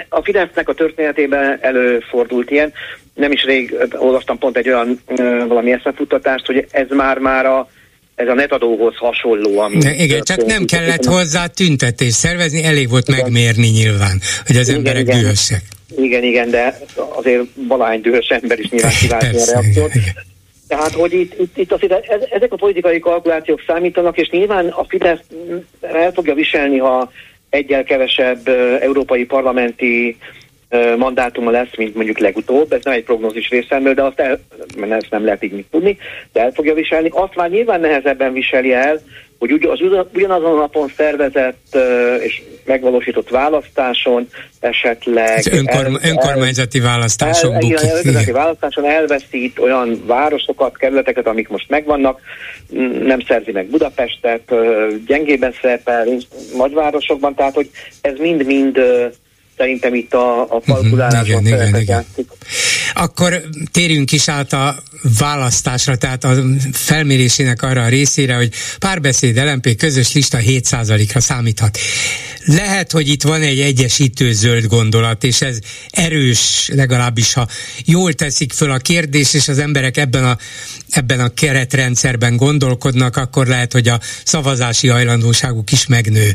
A 0.10 0.24
Fidesznek 0.24 0.70
a 0.70 0.74
történetében 0.74 1.58
előfordult 1.62 2.52
ilyen. 2.52 2.74
Nem 3.20 3.32
is 3.32 3.44
rég 3.44 3.76
olvastam 3.98 4.38
pont 4.38 4.58
egy 4.58 4.70
olyan 4.70 5.00
valami 5.48 5.72
eszmefutatást, 5.72 6.46
hogy 6.46 6.68
ez 6.72 6.88
már 6.90 7.18
már 7.18 7.46
a 7.46 7.70
ez 8.16 8.28
a 8.28 8.34
netadóhoz 8.34 8.96
hasonló. 8.96 9.60
Ami 9.60 9.78
De 9.78 9.94
igen, 9.96 10.22
csak 10.22 10.46
nem 10.46 10.66
kellett 10.66 11.06
hozzá 11.06 11.46
tüntetés 11.46 12.14
szervezni, 12.14 12.64
elég 12.64 12.90
volt 12.90 13.08
igen. 13.08 13.22
megmérni 13.22 13.68
nyilván, 13.68 14.22
hogy 14.46 14.56
az 14.56 14.68
igen, 14.68 14.78
emberek 14.78 15.02
igen. 15.02 15.20
dühösek. 15.20 15.62
Igen, 15.98 16.24
igen, 16.24 16.50
de 16.50 16.80
azért 17.16 17.44
valány 17.68 18.02
dühös 18.02 18.28
ember 18.28 18.60
is 18.60 18.70
nyilván 18.70 18.92
kiváltja 19.02 19.42
a 19.42 19.46
reakciót. 19.46 19.92
Tehát, 20.68 20.92
hogy 20.92 21.14
itt, 21.14 21.40
itt, 21.40 21.58
itt 21.58 21.72
azért 21.72 21.94
ezek 22.32 22.54
a 22.54 22.56
politikai 22.56 23.00
kalkulációk 23.00 23.64
számítanak, 23.68 24.18
és 24.18 24.30
nyilván 24.30 24.68
a 24.68 24.86
Fidesz 24.88 25.20
el 25.82 26.12
fogja 26.12 26.34
viselni, 26.34 26.78
ha 26.78 27.12
egyel 27.50 27.84
kevesebb 27.84 28.48
európai 28.82 29.26
parlamenti 29.26 30.18
mandátuma 30.98 31.52
lesz, 31.52 31.76
mint 31.78 31.96
mondjuk 31.96 32.18
legutóbb. 32.18 32.74
Ez 32.74 32.84
nem 32.84 32.94
egy 32.94 33.04
prognózis 33.04 33.50
részemről, 33.50 33.94
de 33.94 34.04
azt 34.04 34.20
el, 34.20 34.40
mert 34.78 34.92
ezt 34.92 35.12
nem 35.12 35.26
lehet 35.26 35.44
így 35.44 35.52
mit 35.52 35.68
tudni, 35.72 35.98
de 36.34 36.42
el 36.42 36.52
fogja 36.52 36.74
viselni. 36.74 37.10
Azt 37.14 37.36
már 37.36 37.50
nyilván 37.50 37.80
nehezebben 37.80 38.34
viseli 38.34 38.74
el, 38.74 39.02
hogy 39.40 39.68
az 39.70 39.80
ugyanazon 40.14 40.52
a 40.52 40.60
napon 40.60 40.92
szervezett 40.98 41.78
és 42.20 42.42
megvalósított 42.66 43.30
választáson 43.30 44.28
esetleg... 44.60 45.38
Ez 45.38 45.48
önkorm, 45.48 45.96
el, 45.96 46.10
önkormányzati 46.10 46.80
választáson 46.80 47.54
el, 47.54 47.62
igen, 47.62 47.84
önkormányzati 47.84 48.32
választáson 48.32 48.86
elveszít 48.86 49.60
olyan 49.60 50.04
városokat, 50.06 50.78
kerületeket, 50.78 51.28
amik 51.28 51.48
most 51.48 51.70
megvannak, 51.70 52.22
nem 53.04 53.20
szerzi 53.28 53.52
meg 53.52 53.66
Budapestet, 53.66 54.54
gyengében 55.08 55.54
szerepel 55.62 56.08
nagyvárosokban, 56.58 57.36
tehát 57.36 57.56
hogy 57.56 57.70
ez 58.02 58.18
mind-mind 58.18 58.80
szerintem 59.60 59.94
itt 59.94 60.14
a, 60.14 60.42
a 60.42 60.62
kalkulálásban 60.66 61.46
igen, 61.46 61.68
igen, 61.68 61.82
igen. 61.82 62.06
Akkor 62.94 63.42
térjünk 63.72 64.12
is 64.12 64.28
át 64.28 64.54
a 64.54 64.84
választásra, 65.20 65.96
tehát 65.96 66.24
a 66.24 66.44
felmérésének 66.72 67.62
arra 67.62 67.84
a 67.84 67.88
részére, 67.88 68.36
hogy 68.36 68.54
párbeszéd 68.80 69.38
LMP 69.38 69.76
közös 69.76 70.14
lista 70.14 70.38
7%-ra 70.42 71.20
számíthat. 71.20 71.78
Lehet, 72.46 72.92
hogy 72.92 73.08
itt 73.08 73.24
van 73.24 73.42
egy 73.42 73.60
egyesítő 73.60 74.32
zöld 74.32 74.66
gondolat, 74.66 75.24
és 75.24 75.42
ez 75.42 75.60
erős, 75.90 76.70
legalábbis 76.74 77.34
ha 77.34 77.48
jól 77.86 78.14
teszik 78.14 78.54
föl 78.54 78.72
a 78.72 78.78
kérdés, 78.78 79.34
és 79.34 79.48
az 79.48 79.60
emberek 79.60 79.98
ebben 79.98 80.26
a, 80.26 80.38
ebben 80.90 81.20
a 81.20 81.34
keretrendszerben 81.34 82.36
gondolkodnak, 82.36 83.18
akkor 83.18 83.48
lehet, 83.48 83.74
hogy 83.74 83.88
a 83.88 84.00
szavazási 84.24 84.88
hajlandóságuk 84.88 85.72
is 85.72 85.88
megnő. 85.88 86.34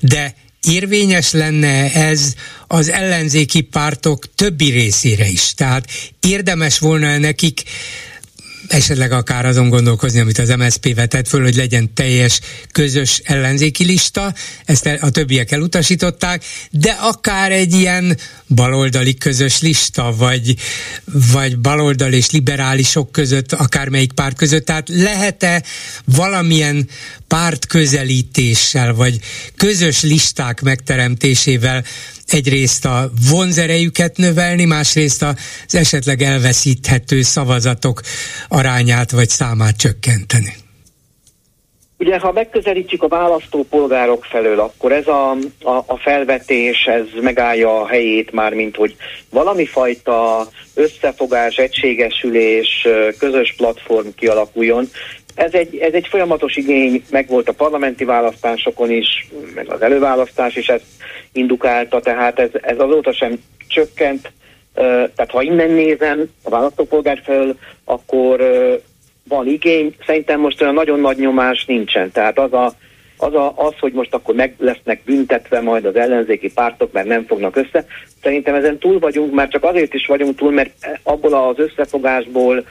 De 0.00 0.34
érvényes 0.62 1.32
lenne 1.32 1.92
ez 1.92 2.34
az 2.66 2.88
ellenzéki 2.88 3.60
pártok 3.60 4.34
többi 4.34 4.70
részére 4.70 5.28
is. 5.28 5.54
Tehát 5.54 5.86
érdemes 6.20 6.78
volna 6.78 7.18
nekik 7.18 7.62
esetleg 8.72 9.12
akár 9.12 9.46
azon 9.46 9.68
gondolkozni, 9.68 10.20
amit 10.20 10.38
az 10.38 10.48
MSZP 10.48 10.94
vetett 10.94 11.28
föl, 11.28 11.42
hogy 11.42 11.54
legyen 11.54 11.94
teljes 11.94 12.40
közös 12.72 13.20
ellenzéki 13.24 13.84
lista, 13.84 14.34
ezt 14.64 14.86
a 15.00 15.10
többiek 15.10 15.50
elutasították, 15.50 16.44
de 16.70 16.90
akár 16.90 17.52
egy 17.52 17.72
ilyen 17.72 18.16
baloldali 18.48 19.14
közös 19.14 19.60
lista, 19.60 20.14
vagy, 20.16 20.54
vagy 21.32 21.58
baloldal 21.58 22.12
és 22.12 22.30
liberálisok 22.30 23.12
között, 23.12 23.52
akármelyik 23.52 24.12
párt 24.12 24.36
között, 24.36 24.64
tehát 24.64 24.88
lehet-e 24.88 25.62
valamilyen 26.04 26.88
párt 27.34 27.66
közelítéssel, 27.66 28.94
vagy 28.94 29.18
közös 29.56 30.02
listák 30.02 30.60
megteremtésével 30.60 31.82
egyrészt 32.26 32.84
a 32.84 33.10
vonzerejüket 33.30 34.16
növelni, 34.16 34.64
másrészt 34.64 35.22
az 35.22 35.74
esetleg 35.74 36.22
elveszíthető 36.22 37.22
szavazatok 37.22 38.00
arányát 38.48 39.10
vagy 39.10 39.28
számát 39.28 39.76
csökkenteni. 39.76 40.54
Ugye, 41.98 42.18
ha 42.18 42.32
megközelítjük 42.32 43.02
a 43.02 43.08
választópolgárok 43.08 44.24
felől, 44.24 44.60
akkor 44.60 44.92
ez 44.92 45.06
a, 45.06 45.30
a, 45.62 45.84
a 45.86 45.96
felvetés, 45.96 46.84
ez 46.84 47.22
megállja 47.22 47.80
a 47.80 47.86
helyét 47.86 48.32
már, 48.32 48.54
mint 48.54 48.76
hogy 48.76 48.96
valami 49.30 49.66
fajta 49.66 50.46
összefogás, 50.74 51.56
egységesülés, 51.56 52.86
közös 53.18 53.54
platform 53.56 54.08
kialakuljon. 54.16 54.88
Ez 55.34 55.54
egy, 55.54 55.76
ez 55.76 55.92
egy 55.92 56.06
folyamatos 56.06 56.56
igény, 56.56 57.04
meg 57.10 57.26
volt 57.28 57.48
a 57.48 57.52
parlamenti 57.52 58.04
választásokon 58.04 58.90
is, 58.90 59.28
meg 59.54 59.72
az 59.72 59.82
előválasztás 59.82 60.56
is 60.56 60.68
ezt 60.68 60.84
indukálta, 61.32 62.00
tehát 62.00 62.38
ez, 62.38 62.50
ez 62.60 62.78
azóta 62.78 63.12
sem 63.12 63.42
csökkent. 63.68 64.32
Tehát 64.74 65.30
ha 65.30 65.42
innen 65.42 65.70
nézem 65.70 66.30
a 66.42 66.50
választópolgár 66.50 67.20
felől, 67.24 67.56
akkor 67.84 68.40
van 69.28 69.46
igény, 69.46 69.94
szerintem 70.06 70.40
most 70.40 70.60
olyan 70.60 70.74
nagyon 70.74 71.00
nagy 71.00 71.18
nyomás 71.18 71.64
nincsen. 71.64 72.10
Tehát 72.12 72.38
az, 72.38 72.52
a, 72.52 72.72
az, 73.16 73.34
a, 73.34 73.52
az, 73.56 73.74
hogy 73.80 73.92
most 73.92 74.14
akkor 74.14 74.34
meg 74.34 74.54
lesznek 74.58 75.02
büntetve 75.04 75.60
majd 75.60 75.84
az 75.84 75.96
ellenzéki 75.96 76.52
pártok, 76.52 76.92
mert 76.92 77.06
nem 77.06 77.26
fognak 77.26 77.56
össze. 77.56 77.84
Szerintem 78.22 78.54
ezen 78.54 78.78
túl 78.78 78.98
vagyunk, 78.98 79.34
már 79.34 79.48
csak 79.48 79.64
azért 79.64 79.94
is 79.94 80.06
vagyunk 80.06 80.36
túl, 80.36 80.52
mert 80.52 80.70
abból 81.02 81.34
az 81.34 81.58
összefogásból 81.58 82.64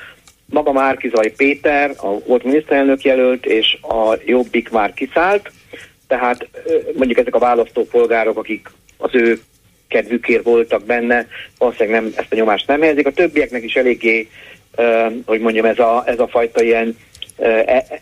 maga 0.50 0.72
Márkizai 0.72 1.32
Péter, 1.32 1.94
a 1.98 2.20
volt 2.28 2.44
miniszterelnök 2.44 3.02
jelölt, 3.02 3.46
és 3.46 3.78
a 3.82 4.18
Jobbik 4.26 4.70
már 4.70 4.94
kiszállt, 4.94 5.52
tehát 6.08 6.48
mondjuk 6.96 7.20
ezek 7.20 7.36
a 7.36 7.40
választópolgárok, 7.40 8.38
akik 8.38 8.72
az 8.98 9.10
ő 9.14 9.40
kedvükért 9.88 10.44
voltak 10.44 10.86
benne, 10.86 11.28
valószínűleg 11.58 12.02
nem, 12.02 12.14
ezt 12.16 12.32
a 12.32 12.36
nyomást 12.36 12.68
nem 12.68 12.82
helyezik. 12.82 13.08
A 13.08 13.12
többieknek 13.12 13.64
is 13.64 13.76
eléggé, 13.76 14.30
hogy 15.26 15.40
mondjam, 15.40 15.66
ez 15.66 15.80
a, 15.80 16.04
ez 16.06 16.20
a 16.20 16.28
fajta 16.28 16.64
ilyen 16.64 16.98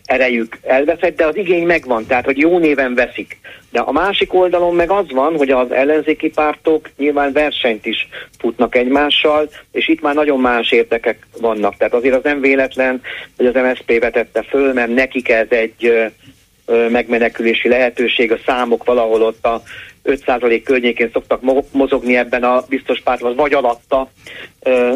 erejük 0.04 0.58
elveszett, 0.62 1.16
de 1.16 1.26
az 1.26 1.36
igény 1.36 1.66
megvan, 1.66 2.06
tehát 2.06 2.24
hogy 2.24 2.38
jó 2.38 2.58
néven 2.58 2.94
veszik. 2.94 3.38
De 3.70 3.80
a 3.80 3.92
másik 3.92 4.34
oldalon 4.34 4.74
meg 4.74 4.90
az 4.90 5.10
van, 5.10 5.36
hogy 5.36 5.50
az 5.50 5.72
ellenzéki 5.72 6.30
pártok 6.30 6.90
nyilván 6.96 7.32
versenyt 7.32 7.86
is 7.86 8.08
futnak 8.38 8.74
egymással, 8.74 9.50
és 9.72 9.88
itt 9.88 10.00
már 10.00 10.14
nagyon 10.14 10.40
más 10.40 10.72
érdekek 10.72 11.26
vannak. 11.40 11.76
Tehát 11.76 11.94
azért 11.94 12.14
az 12.14 12.22
nem 12.22 12.40
véletlen, 12.40 13.02
hogy 13.36 13.46
az 13.46 13.54
MSZP 13.54 14.00
vetette 14.00 14.42
föl, 14.42 14.72
mert 14.72 14.94
nekik 14.94 15.28
ez 15.28 15.46
egy 15.48 16.10
megmenekülési 16.88 17.68
lehetőség, 17.68 18.32
a 18.32 18.38
számok 18.46 18.84
valahol 18.84 19.22
ott 19.22 19.44
a 19.44 19.62
5% 20.04 20.60
környékén 20.64 21.10
szoktak 21.12 21.40
mozogni 21.70 22.16
ebben 22.16 22.42
a 22.42 22.64
biztos 22.68 23.00
pártban, 23.00 23.36
vagy 23.36 23.52
alatta. 23.52 24.10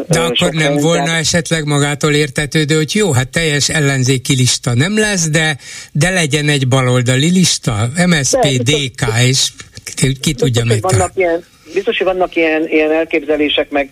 De 0.07 0.19
akkor 0.19 0.51
nem 0.51 0.77
volna 0.77 1.11
esetleg 1.15 1.65
magától 1.65 2.13
értetődő, 2.13 2.75
hogy 2.75 2.95
jó, 2.95 3.11
hát 3.11 3.29
teljes 3.29 3.69
ellenzéki 3.69 4.35
lista 4.35 4.73
nem 4.73 4.97
lesz, 4.97 5.29
de, 5.29 5.57
de 5.91 6.09
legyen 6.09 6.49
egy 6.49 6.67
baloldali 6.67 7.29
lista, 7.29 7.89
MSP, 8.07 8.41
de, 8.41 8.57
DK, 8.57 9.01
és 9.27 9.49
ki, 9.95 10.13
ki 10.19 10.33
tudja 10.33 10.63
még. 10.65 10.81
Vannak 10.81 11.11
ilyen, 11.15 11.43
biztos, 11.73 11.97
hogy 11.97 12.07
vannak 12.07 12.35
ilyen, 12.35 12.67
ilyen 12.67 12.91
elképzelések, 12.91 13.69
meg 13.69 13.89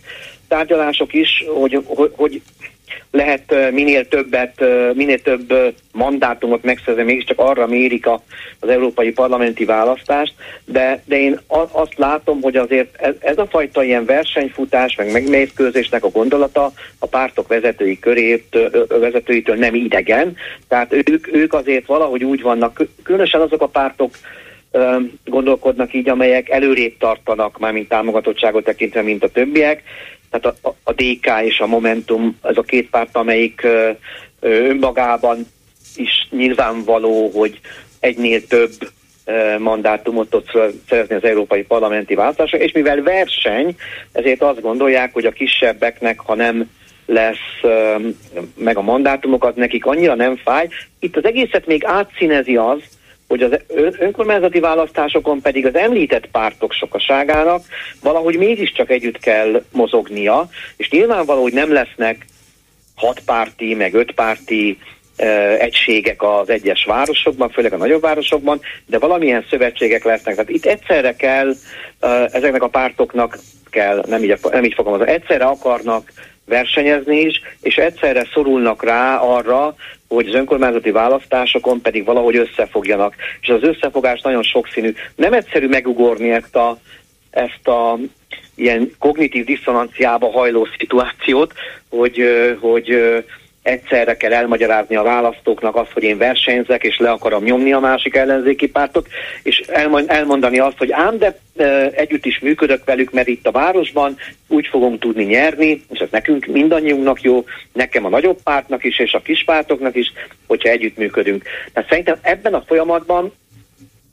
tárgyalások 0.48 1.14
is, 1.14 1.30
hogy, 1.60 1.84
hogy, 1.86 2.12
hogy 2.16 2.42
lehet 3.12 3.72
minél 3.72 4.08
többet, 4.08 4.64
minél 4.94 5.22
több 5.22 5.54
mandátumot 5.92 6.64
megszerzni, 6.64 7.04
mégiscsak 7.04 7.40
arra 7.40 7.68
mérik 7.68 8.08
a, 8.08 8.22
az 8.60 8.70
európai 8.70 9.12
parlamenti 9.12 9.66
választást, 9.66 10.34
de, 10.66 11.04
de 11.06 11.20
én 11.20 11.40
azt 11.72 11.98
látom, 11.98 12.42
hogy 12.42 12.56
azért 12.56 13.02
ez, 13.02 13.14
ez 13.20 13.38
a 13.38 13.46
fajta 13.46 13.84
ilyen 13.84 14.06
versenyfutás, 14.06 14.96
meg 14.96 15.12
megmészkőzésnek 15.12 16.04
a 16.04 16.10
gondolata 16.10 16.72
a 17.00 17.08
pártok 17.08 17.48
vezetői 17.48 18.00
körét, 18.00 18.58
vezetőitől 18.88 19.56
nem 19.56 19.76
idegen, 19.76 20.36
tehát 20.68 20.94
ők, 20.94 21.34
ők 21.34 21.54
azért 21.54 21.86
valahogy 21.86 22.24
úgy 22.24 22.42
vannak, 22.42 22.82
különösen 23.04 23.42
azok 23.42 23.62
a 23.62 23.68
pártok, 23.68 24.16
gondolkodnak 25.26 25.94
így, 25.94 26.10
amelyek 26.10 26.50
előrébb 26.50 26.98
tartanak, 26.98 27.60
már 27.60 27.72
mint 27.72 27.88
támogatottságot 27.88 28.64
tekintve, 28.64 29.02
mint 29.02 29.24
a 29.24 29.30
többiek, 29.30 29.84
tehát 30.32 30.58
a, 30.62 30.76
a 30.84 30.92
DK 30.92 31.28
és 31.44 31.60
a 31.60 31.68
Momentum, 31.68 32.38
ez 32.42 32.58
a 32.58 32.62
két 32.62 32.90
párt, 32.90 33.16
amelyik 33.16 33.68
önmagában 34.40 35.48
is 35.96 36.28
nyilvánvaló, 36.30 37.30
hogy 37.30 37.60
egynél 38.00 38.48
több 38.48 38.72
mandátumot 39.58 40.30
tud 40.30 40.44
szerezni 40.90 41.16
az 41.16 41.24
európai 41.24 41.64
parlamenti 41.64 42.16
választásra, 42.16 42.58
és 42.58 42.72
mivel 42.72 43.02
verseny, 43.02 43.76
ezért 44.12 44.42
azt 44.42 44.62
gondolják, 44.62 45.14
hogy 45.14 45.26
a 45.26 45.32
kisebbeknek, 45.32 46.20
ha 46.20 46.36
nem 46.36 46.70
lesz 47.06 47.62
meg 48.56 48.78
a 48.78 48.82
mandátumokat, 48.82 49.56
nekik 49.56 49.86
annyira 49.86 50.16
nem 50.16 50.36
fáj. 50.36 50.68
Itt 51.00 51.18
az 51.18 51.26
egészet 51.26 51.66
még 51.66 51.86
átszínezi 51.86 52.56
az, 52.56 52.80
hogy 53.32 53.42
az 53.42 53.60
önkormányzati 54.00 54.60
választásokon 54.60 55.42
pedig 55.42 55.66
az 55.66 55.76
említett 55.76 56.28
pártok 56.28 56.72
sokaságának 56.72 57.64
valahogy 58.02 58.38
mégiscsak 58.38 58.90
együtt 58.90 59.18
kell 59.18 59.64
mozognia, 59.72 60.50
és 60.78 60.90
nyilvánvaló, 60.90 61.42
hogy 61.42 61.54
nem 61.54 61.74
lesznek 61.74 62.26
hat 62.96 63.20
párti, 63.26 63.74
meg 63.74 63.94
öt 63.94 64.12
párti 64.12 64.78
egységek 65.60 66.22
az 66.22 66.50
egyes 66.50 66.86
városokban, 66.86 67.50
főleg 67.50 67.74
a 67.74 67.78
nagyobb 67.78 68.02
városokban, 68.02 68.60
de 68.86 69.00
valamilyen 69.00 69.46
szövetségek 69.50 70.04
lesznek. 70.04 70.36
Tehát 70.36 70.50
itt 70.50 70.66
egyszerre 70.66 71.16
kell 71.16 71.54
ezeknek 72.32 72.64
a 72.64 72.68
pártoknak 72.68 73.38
kell, 73.70 74.04
nem 74.08 74.24
így, 74.24 74.38
nem 74.52 74.64
így 74.64 74.74
fogom, 74.74 75.02
egyszerre 75.02 75.46
akarnak 75.46 76.12
versenyezni 76.46 77.20
is, 77.20 77.42
és 77.62 77.76
egyszerre 77.76 78.28
szorulnak 78.34 78.84
rá 78.84 79.18
arra, 79.18 79.76
hogy 80.16 80.28
az 80.28 80.34
önkormányzati 80.34 80.92
választásokon 80.92 81.82
pedig 81.82 82.06
valahogy 82.06 82.36
összefogjanak. 82.36 83.16
És 83.42 83.50
az 83.50 83.64
összefogás 83.64 84.22
nagyon 84.22 84.44
sokszínű. 84.44 84.94
Nem 85.16 85.34
egyszerű 85.34 85.68
megugorni 85.68 86.32
ezt 86.32 86.56
a, 86.56 86.78
ezt 87.30 87.68
a 87.68 87.98
ilyen 88.56 88.92
kognitív 89.00 89.46
diszonanciába 89.46 90.32
hajló 90.32 90.68
szituációt, 90.78 91.54
hogy, 91.90 92.24
hogy 92.60 92.98
egyszerre 93.64 94.18
kell 94.18 94.34
elmagyarázni 94.34 94.96
a 94.96 95.04
választóknak 95.04 95.76
azt, 95.76 95.92
hogy 95.92 96.04
én 96.04 96.18
versenyzek, 96.18 96.84
és 96.84 96.98
le 96.98 97.10
akarom 97.10 97.44
nyomni 97.44 97.74
a 97.74 97.80
másik 97.80 98.16
ellenzéki 98.16 98.68
pártot, 98.68 99.08
és 99.44 99.64
elmondani 100.08 100.60
azt, 100.60 100.78
hogy 100.78 100.92
ám, 100.92 101.18
de 101.18 101.40
együtt 101.96 102.26
is 102.26 102.40
működök 102.40 102.86
velük, 102.86 103.12
mert 103.12 103.28
itt 103.28 103.48
a 103.48 103.52
városban 103.52 104.18
úgy 104.48 104.68
fogom 104.68 105.00
tudni 105.00 105.24
nyerni, 105.24 105.84
és 105.90 106.00
ez 106.00 106.10
nekünk 106.12 106.46
mindannyiunknak 106.46 107.22
jó, 107.22 107.44
nekem 107.74 108.06
a 108.06 108.10
nagyobb 108.10 108.42
pártnak 108.44 108.84
is, 108.84 109.00
és 109.00 109.14
a 109.14 109.22
kis 109.22 109.44
pártoknak 109.44 109.96
is, 109.96 110.12
hogyha 110.48 110.70
együtt 110.70 110.98
működünk. 110.98 111.44
Tehát 111.74 111.90
szerintem 111.90 112.18
ebben 112.22 112.54
a 112.54 112.64
folyamatban 112.68 113.34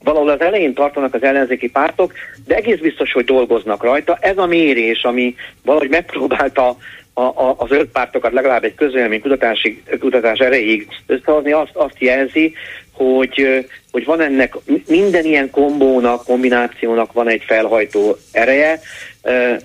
valahol 0.03 0.29
az 0.29 0.41
elején 0.41 0.75
tartanak 0.75 1.15
az 1.15 1.23
ellenzéki 1.23 1.71
pártok, 1.71 2.13
de 2.47 2.55
egész 2.55 2.79
biztos, 2.79 3.13
hogy 3.13 3.25
dolgoznak 3.25 3.83
rajta. 3.83 4.19
Ez 4.21 4.39
a 4.39 4.47
mérés, 4.47 5.03
ami 5.03 5.35
valahogy 5.65 5.89
megpróbálta 5.89 6.77
a, 7.19 7.49
a, 7.49 7.55
az 7.59 7.71
öt 7.71 7.91
pártokat 7.91 8.33
legalább 8.33 8.65
egy 8.65 8.75
közvélemény 8.75 9.21
kutatási, 9.21 9.83
kutatás 9.99 10.39
erejéig 10.39 10.89
összehozni, 11.07 11.53
azt, 11.53 11.75
azt 11.75 11.99
jelzi, 11.99 12.55
hogy, 12.93 13.67
hogy 13.91 14.05
van 14.05 14.21
ennek 14.21 14.55
minden 14.87 15.25
ilyen 15.25 15.51
kombónak, 15.51 16.25
kombinációnak 16.25 17.13
van 17.13 17.29
egy 17.29 17.43
felhajtó 17.47 18.17
ereje, 18.33 18.81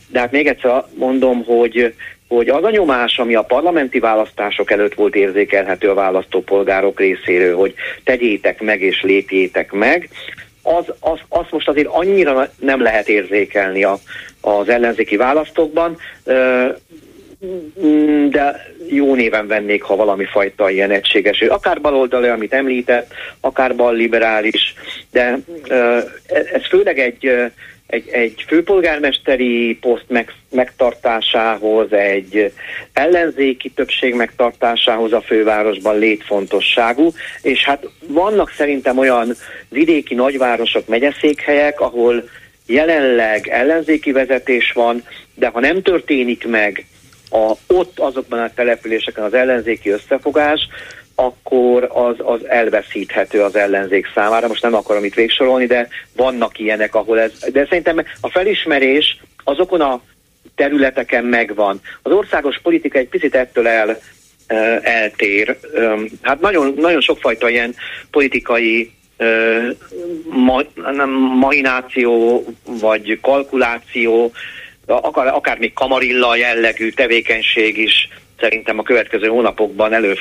de 0.08 0.20
hát 0.20 0.32
még 0.32 0.48
egyszer 0.48 0.84
mondom, 0.94 1.44
hogy, 1.44 1.94
hogy 2.28 2.50
az 2.50 2.63
a 2.63 2.70
nyomás, 2.70 3.18
ami 3.18 3.36
a 3.36 3.42
parlamenti 3.42 4.00
választások 4.00 4.72
előtt 4.72 4.94
volt 4.94 5.16
érzékelhető 5.16 5.89
a 5.89 5.94
választópolgárok 5.94 7.00
részéről, 7.00 7.56
hogy 7.56 7.74
tegyétek 8.04 8.62
meg 8.62 8.82
és 8.82 9.02
lépjétek 9.02 9.72
meg, 9.72 10.10
az, 10.63 10.86
az, 11.00 11.20
az 11.30 11.46
most 11.52 11.68
azért 11.68 11.88
annyira 11.88 12.50
nem 12.60 12.82
lehet 12.82 13.10
érzékelni 13.10 13.84
a, 13.84 14.00
az 14.42 14.70
ellenzéki 14.70 15.16
választókban. 15.16 15.98
Mm, 17.45 18.29
de 18.29 18.73
jó 18.88 19.15
néven 19.15 19.47
vennék, 19.47 19.82
ha 19.82 19.95
valami 19.95 20.25
fajta 20.25 20.69
ilyen 20.69 20.91
egységes, 20.91 21.41
akár 21.41 21.82
baloldali, 21.82 22.27
amit 22.27 22.53
említett, 22.53 23.13
akár 23.39 23.75
balliberális, 23.75 24.73
de 25.12 25.38
ez 26.27 26.67
főleg 26.69 26.99
egy, 26.99 27.29
egy, 27.88 28.08
egy 28.12 28.43
főpolgármesteri 28.47 29.77
poszt 29.82 30.06
meg, 30.08 30.34
megtartásához, 30.49 31.91
egy 31.93 32.51
ellenzéki 32.93 33.69
többség 33.69 34.13
megtartásához 34.13 35.13
a 35.13 35.21
fővárosban 35.21 35.99
létfontosságú, 35.99 37.12
és 37.41 37.63
hát 37.63 37.88
vannak 38.08 38.51
szerintem 38.58 38.97
olyan 38.97 39.36
vidéki 39.69 40.15
nagyvárosok, 40.15 40.88
megyeszékhelyek, 40.88 41.79
ahol 41.79 42.23
jelenleg 42.65 43.47
ellenzéki 43.47 44.12
vezetés 44.12 44.71
van, 44.71 45.03
de 45.36 45.47
ha 45.47 45.60
nem 45.60 45.82
történik 45.82 46.47
meg 46.47 46.86
a, 47.34 47.54
ott 47.67 48.00
azokban 48.00 48.39
a 48.39 48.54
településeken 48.56 49.24
az 49.24 49.34
ellenzéki 49.34 49.89
összefogás, 49.89 50.67
akkor 51.15 51.89
az, 51.93 52.15
az 52.17 52.48
elveszíthető 52.48 53.41
az 53.41 53.56
ellenzék 53.56 54.12
számára. 54.15 54.48
Most 54.48 54.62
nem 54.62 54.74
akarom 54.74 55.04
itt 55.04 55.13
végsorolni, 55.13 55.65
de 55.65 55.88
vannak 56.15 56.60
ilyenek, 56.60 56.96
ahol 56.96 57.19
ez... 57.19 57.32
De 57.52 57.65
szerintem 57.65 58.06
a 58.22 58.30
felismerés 58.30 59.17
azokon 59.43 59.82
a 59.82 60.02
területeken 60.56 61.24
megvan. 61.26 61.82
Az 62.02 62.12
országos 62.12 62.60
politika 62.63 62.98
egy 62.98 63.08
picit 63.08 63.36
ettől 63.36 63.67
el, 63.67 63.98
eltér. 64.82 65.58
Hát 66.22 66.39
nagyon, 66.39 66.74
nagyon 66.78 67.02
sokfajta 67.02 67.50
ilyen 67.50 67.76
politikai 68.12 68.91
ma, 70.30 70.62
nem, 70.91 71.10
mahináció 71.39 72.43
vagy 72.63 73.19
kalkuláció 73.22 74.32
akár, 74.86 75.28
akár 75.28 75.58
még 75.58 75.74
kamarilla 75.74 76.36
jellegű 76.36 76.91
tevékenység 76.91 77.78
is 77.78 78.10
szerintem 78.39 78.80
a 78.80 78.84
következő 78.84 79.28
hónapokban 79.28 79.93
elő 79.93 80.15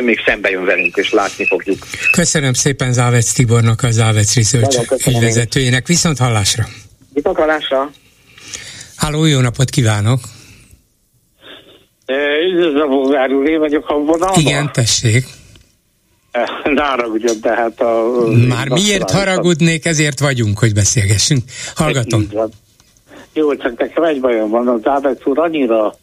még 0.00 0.20
szembe 0.26 0.50
jön 0.50 0.64
velünk, 0.64 0.96
és 0.96 1.10
látni 1.10 1.46
fogjuk. 1.46 1.78
Köszönöm 2.10 2.52
szépen 2.52 2.92
Závec 2.92 3.32
Tibornak, 3.32 3.82
a 3.82 3.90
Závec 3.90 4.34
Research 4.34 5.08
ügyvezetőjének. 5.08 5.86
Viszont 5.86 6.18
hallásra! 6.18 6.64
Viszont 7.12 7.36
hallásra! 7.36 7.90
Háló, 8.96 9.24
jó 9.24 9.40
napot 9.40 9.70
kívánok! 9.70 10.20
Üdvözlöm, 12.52 12.88
Bogár 12.88 13.32
úr, 13.32 13.48
én 13.48 13.58
vagyok 13.58 13.88
a 13.88 13.94
vonalban. 13.94 14.40
Igen, 14.40 14.72
tessék. 14.72 15.24
Ne 16.64 16.82
haragudjon, 16.82 17.40
tehát 17.40 17.80
a... 17.80 18.02
Már 18.48 18.68
miért 18.68 19.10
haragudnék, 19.10 19.84
ezért 19.84 20.20
vagyunk, 20.20 20.58
hogy 20.58 20.72
beszélgessünk. 20.72 21.42
Hallgatom. 21.74 22.20
Így 22.20 22.32
van. 22.32 22.50
Jó, 23.36 23.54
csak 23.54 23.78
nekem 23.78 24.02
egy 24.02 24.20
bajom 24.20 24.50
van, 24.50 24.68
az 24.68 24.86
Ábec 24.86 25.26
úr 25.26 25.38
annyira 25.38 25.94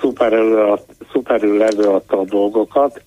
szuperül, 0.00 0.78
szuperül 1.12 1.62
előadta 1.62 2.18
a 2.18 2.24
dolgokat. 2.24 3.02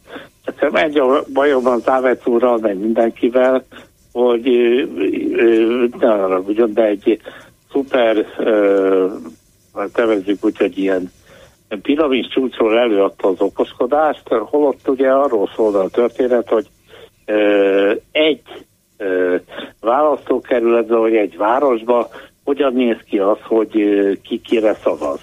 Nekem 0.45 0.75
egy 0.75 0.97
a 0.97 1.23
bajom 1.33 1.63
van 1.63 1.73
az 1.73 1.89
Ábec 1.89 2.27
úrral, 2.27 2.57
meg 2.57 2.77
mindenkivel, 2.77 3.65
hogy 4.11 4.49
ne 5.99 6.11
arra 6.11 6.39
ugyan, 6.39 6.73
de 6.73 6.83
egy 6.83 7.21
szuper, 7.71 8.25
tevezzük 9.93 10.45
úgy, 10.45 10.57
hogy 10.57 10.77
ilyen 10.77 11.11
piramis 11.81 12.27
csúcsról 12.27 12.79
előadta 12.79 13.27
az 13.27 13.41
okoskodást, 13.41 14.27
holott 14.27 14.87
ugye 14.87 15.09
arról 15.09 15.49
szól 15.55 15.75
a 15.75 15.89
történet, 15.89 16.49
hogy 16.49 16.67
egy 18.11 18.41
választókerületben, 19.81 20.99
vagy 20.99 21.15
egy 21.15 21.37
városba 21.37 22.09
hogyan 22.49 22.73
néz 22.73 22.97
ki 23.05 23.19
az, 23.19 23.37
hogy 23.41 23.71
ki 24.21 24.41
kire 24.41 24.73
szavaz? 24.73 25.19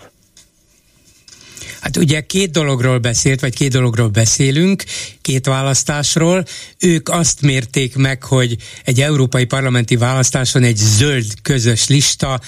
Hát 1.87 1.97
ugye 1.97 2.21
két 2.21 2.51
dologról 2.51 2.99
beszélt, 2.99 3.41
vagy 3.41 3.55
két 3.55 3.71
dologról 3.71 4.09
beszélünk, 4.09 4.85
két 5.23 5.47
választásról. 5.47 6.45
Ők 6.79 7.09
azt 7.09 7.41
mérték 7.41 7.97
meg, 7.97 8.23
hogy 8.23 8.57
egy 8.85 9.01
európai 9.01 9.45
parlamenti 9.45 9.97
választáson 9.97 10.63
egy 10.63 10.77
zöld 10.77 11.27
közös 11.43 11.89
lista 11.89 12.41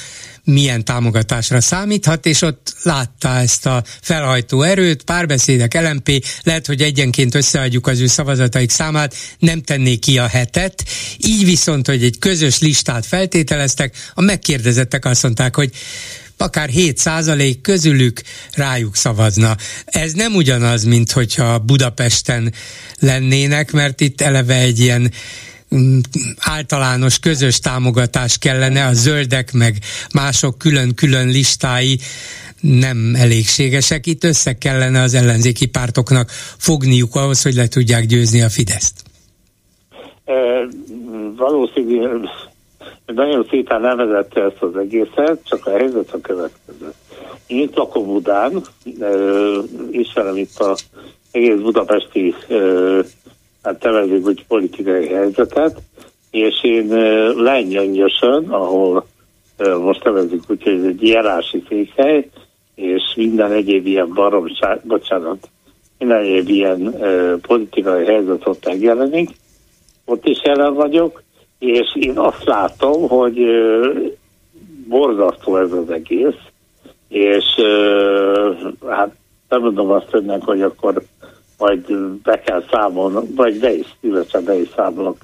milyen 0.45 0.85
támogatásra 0.85 1.61
számíthat, 1.61 2.27
és 2.27 2.43
ott 2.43 2.75
látta 2.83 3.29
ezt 3.29 3.67
a 3.67 3.85
felhajtó 4.01 4.63
erőt, 4.63 5.03
párbeszédek, 5.03 5.75
LMP, 5.75 6.25
lehet, 6.43 6.67
hogy 6.67 6.83
egyenként 6.83 7.35
összeadjuk 7.35 7.87
az 7.87 8.01
ő 8.01 8.07
szavazataik 8.07 8.71
számát, 8.71 9.15
nem 9.39 9.63
tennék 9.63 10.01
ki 10.01 10.19
a 10.19 10.27
hetet, 10.27 10.85
így 11.17 11.45
viszont, 11.45 11.87
hogy 11.87 12.05
egy 12.05 12.19
közös 12.19 12.59
listát 12.59 13.07
feltételeztek, 13.07 13.97
a 14.15 14.21
megkérdezettek 14.21 15.05
azt 15.05 15.23
mondták, 15.23 15.57
hogy 15.57 15.71
akár 16.41 16.69
7 16.69 16.99
százalék 16.99 17.61
közülük 17.61 18.21
rájuk 18.53 18.97
szavazna. 18.97 19.57
Ez 19.85 20.13
nem 20.13 20.35
ugyanaz, 20.35 20.85
mint 20.85 21.13
hogyha 21.13 21.59
Budapesten 21.59 22.53
lennének, 23.01 23.73
mert 23.73 24.01
itt 24.01 24.21
eleve 24.21 24.55
egy 24.55 24.79
ilyen 24.79 25.13
mm, 25.75 25.99
általános 26.39 27.19
közös 27.19 27.59
támogatás 27.59 28.39
kellene, 28.39 28.87
a 28.87 28.93
zöldek 28.93 29.53
meg 29.53 29.79
mások 30.13 30.59
külön-külön 30.59 31.29
listái 31.29 31.99
nem 32.61 33.15
elégségesek. 33.15 34.07
Itt 34.07 34.25
össze 34.25 34.59
kellene 34.59 35.03
az 35.03 35.15
ellenzéki 35.15 35.67
pártoknak 35.67 36.31
fogniuk 36.59 37.15
ahhoz, 37.15 37.43
hogy 37.43 37.55
le 37.55 37.69
tudják 37.69 38.07
győzni 38.07 38.43
a 38.43 38.49
Fideszt. 38.49 39.03
E, 40.25 40.35
valószínűleg 41.37 42.21
nagyon 43.15 43.47
szépen 43.51 43.81
levezette 43.81 44.43
ezt 44.43 44.63
az 44.63 44.77
egészet, 44.77 45.41
csak 45.45 45.67
a 45.67 45.71
helyzet 45.71 46.13
a 46.13 46.21
következő. 46.21 46.93
Én 47.47 47.61
itt 47.61 47.77
lakom 47.77 48.07
Budán, 48.07 48.63
ismerem 49.91 50.37
itt 50.37 50.59
a 50.59 50.77
egész 51.31 51.61
budapesti 51.61 52.35
hát 53.63 53.79
tevezők, 53.79 54.25
hogy 54.25 54.47
politikai 54.47 55.07
helyzetet, 55.07 55.77
és 56.31 56.63
én 56.63 56.87
Lengyöngyösön, 57.37 58.49
ahol 58.49 59.07
most 59.81 60.03
tevezünk 60.03 60.43
úgy, 60.49 60.63
hogy 60.63 60.79
ez 60.79 60.85
egy 60.85 61.03
járási 61.03 61.63
fékhely, 61.67 62.29
és 62.75 63.03
minden 63.17 63.53
egyéb 63.53 63.87
ilyen 63.87 64.13
baromság, 64.15 64.81
bocsánat, 64.85 65.49
minden 65.99 66.21
egyéb 66.21 66.49
ilyen 66.49 66.95
politikai 67.43 68.05
helyzet 68.05 68.47
ott 68.47 68.65
megjelenik, 68.65 69.31
ott 70.05 70.27
is 70.27 70.41
jelen 70.45 70.75
vagyok, 70.75 71.23
és 71.59 71.97
én 71.97 72.19
azt 72.19 72.45
látom, 72.45 73.09
hogy 73.09 73.39
borzasztó 74.89 75.57
ez 75.57 75.73
az 75.73 75.91
egész, 75.91 76.39
és 77.09 77.45
hát 78.87 79.11
nem 79.49 79.61
mondom 79.61 79.91
azt 79.91 80.15
önnek, 80.15 80.43
hogy 80.43 80.63
akkor 80.63 81.03
majd 81.59 81.97
be 82.23 82.41
kell 82.41 82.63
számolni, 82.71 83.29
vagy 83.35 83.59
be 83.59 83.73
is, 83.73 83.97
illetve 84.01 84.41
be 84.41 84.61
is 84.61 84.69
számolok 84.77 85.17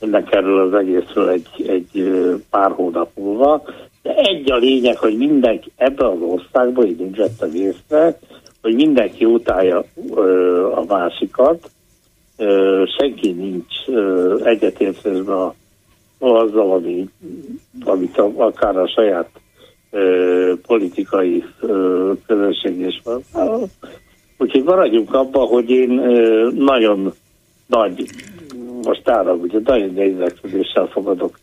ennek 0.00 0.34
erről 0.34 0.66
az 0.66 0.74
egészről 0.74 1.28
egy, 1.28 1.48
egy 1.66 2.10
pár 2.50 2.70
hónap 2.70 3.10
múlva. 3.14 3.62
De 4.02 4.14
egy 4.14 4.50
a 4.50 4.56
lényeg, 4.56 4.96
hogy 4.96 5.16
mindenki 5.16 5.72
ebben 5.76 6.10
az 6.10 6.20
országban, 6.20 6.86
így 6.86 7.00
úgy 7.00 7.16
vettem 7.16 7.54
észre, 7.54 8.18
hogy 8.62 8.74
mindenki 8.74 9.24
utálja 9.24 9.84
ö, 10.14 10.72
a 10.74 10.84
másikat, 10.88 11.70
ö, 12.36 12.82
senki 12.98 13.30
nincs 13.30 13.98
egyetértésben 14.44 15.36
a, 15.36 15.54
azzal, 16.20 16.72
ami, 16.72 17.08
amit 17.84 18.18
a, 18.18 18.32
akár 18.36 18.76
a 18.76 18.88
saját 18.88 19.30
ö, 19.90 20.52
politikai 20.66 21.44
ö, 21.60 22.12
közösség 22.26 22.80
is 22.80 23.00
van. 23.04 23.22
Úgyhogy 24.38 24.62
maradjunk 24.62 25.14
abban, 25.14 25.46
hogy 25.46 25.70
én 25.70 25.98
ö, 25.98 26.50
nagyon 26.54 27.12
nagy, 27.66 28.04
most 28.82 29.08
ára, 29.08 29.32
ugye 29.32 29.58
nagyon 29.64 29.96
érdeklődéssel 29.96 30.86
fogadok 30.86 31.38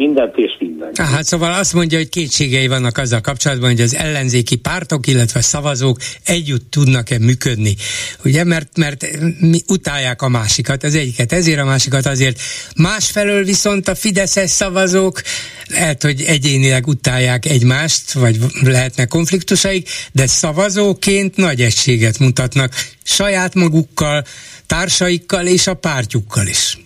mindent 0.00 0.36
és 0.36 0.56
mindent. 0.58 0.98
Hát 0.98 1.24
szóval 1.24 1.52
azt 1.52 1.72
mondja, 1.72 1.98
hogy 1.98 2.08
kétségei 2.08 2.68
vannak 2.68 2.98
azzal 2.98 3.20
kapcsolatban, 3.20 3.70
hogy 3.70 3.80
az 3.80 3.94
ellenzéki 3.94 4.56
pártok, 4.56 5.06
illetve 5.06 5.40
szavazók 5.40 5.98
együtt 6.24 6.70
tudnak-e 6.70 7.18
működni. 7.18 7.76
Ugye, 8.24 8.44
mert, 8.44 8.76
mert 8.76 9.06
mi 9.40 9.60
utálják 9.66 10.22
a 10.22 10.28
másikat, 10.28 10.84
az 10.84 10.94
egyiket 10.94 11.32
ezért, 11.32 11.60
a 11.60 11.64
másikat 11.64 12.06
azért. 12.06 12.40
Másfelől 12.76 13.44
viszont 13.44 13.88
a 13.88 13.94
fideszes 13.94 14.50
szavazók 14.50 15.22
lehet, 15.68 16.02
hogy 16.02 16.22
egyénileg 16.22 16.86
utálják 16.86 17.46
egymást, 17.46 18.12
vagy 18.12 18.38
lehetnek 18.62 19.08
konfliktusaik, 19.08 19.88
de 20.12 20.26
szavazóként 20.26 21.36
nagy 21.36 21.60
egységet 21.60 22.18
mutatnak 22.18 22.72
saját 23.02 23.54
magukkal, 23.54 24.24
társaikkal 24.66 25.46
és 25.46 25.66
a 25.66 25.74
pártjukkal 25.74 26.46
is. 26.46 26.78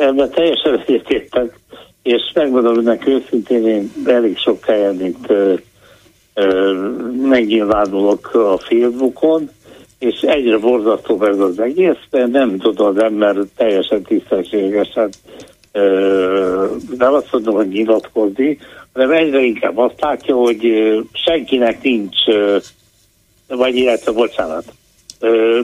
Ebben 0.00 0.30
teljesen 0.30 0.84
egyetértek, 0.86 1.58
és 2.02 2.22
megmondom 2.34 2.78
önnek 2.78 3.06
őszintén, 3.06 3.66
én 3.66 3.92
elég 4.06 4.38
sok 4.38 4.64
helyen 4.64 5.04
itt 5.04 5.32
megnyilvánulok 7.22 8.34
a 8.34 8.58
Facebookon, 8.58 9.50
és 9.98 10.20
egyre 10.20 10.58
borzasztóbb 10.58 11.22
ez 11.22 11.38
az 11.38 11.60
egész, 11.60 11.98
de 12.10 12.26
nem 12.26 12.58
tud 12.58 12.80
az 12.80 13.02
ember 13.02 13.36
teljesen 13.56 14.02
tisztességesen 14.02 15.10
nem 16.98 17.14
azt 17.14 17.32
mondom, 17.32 17.54
hogy 17.54 17.68
nyilatkozni, 17.68 18.58
hanem 18.92 19.10
egyre 19.10 19.40
inkább 19.40 19.78
azt 19.78 20.00
látja, 20.00 20.34
hogy 20.34 20.72
senkinek 21.12 21.82
nincs, 21.82 22.16
vagy 23.46 23.76
illetve 23.76 24.12
bocsánat, 24.12 24.64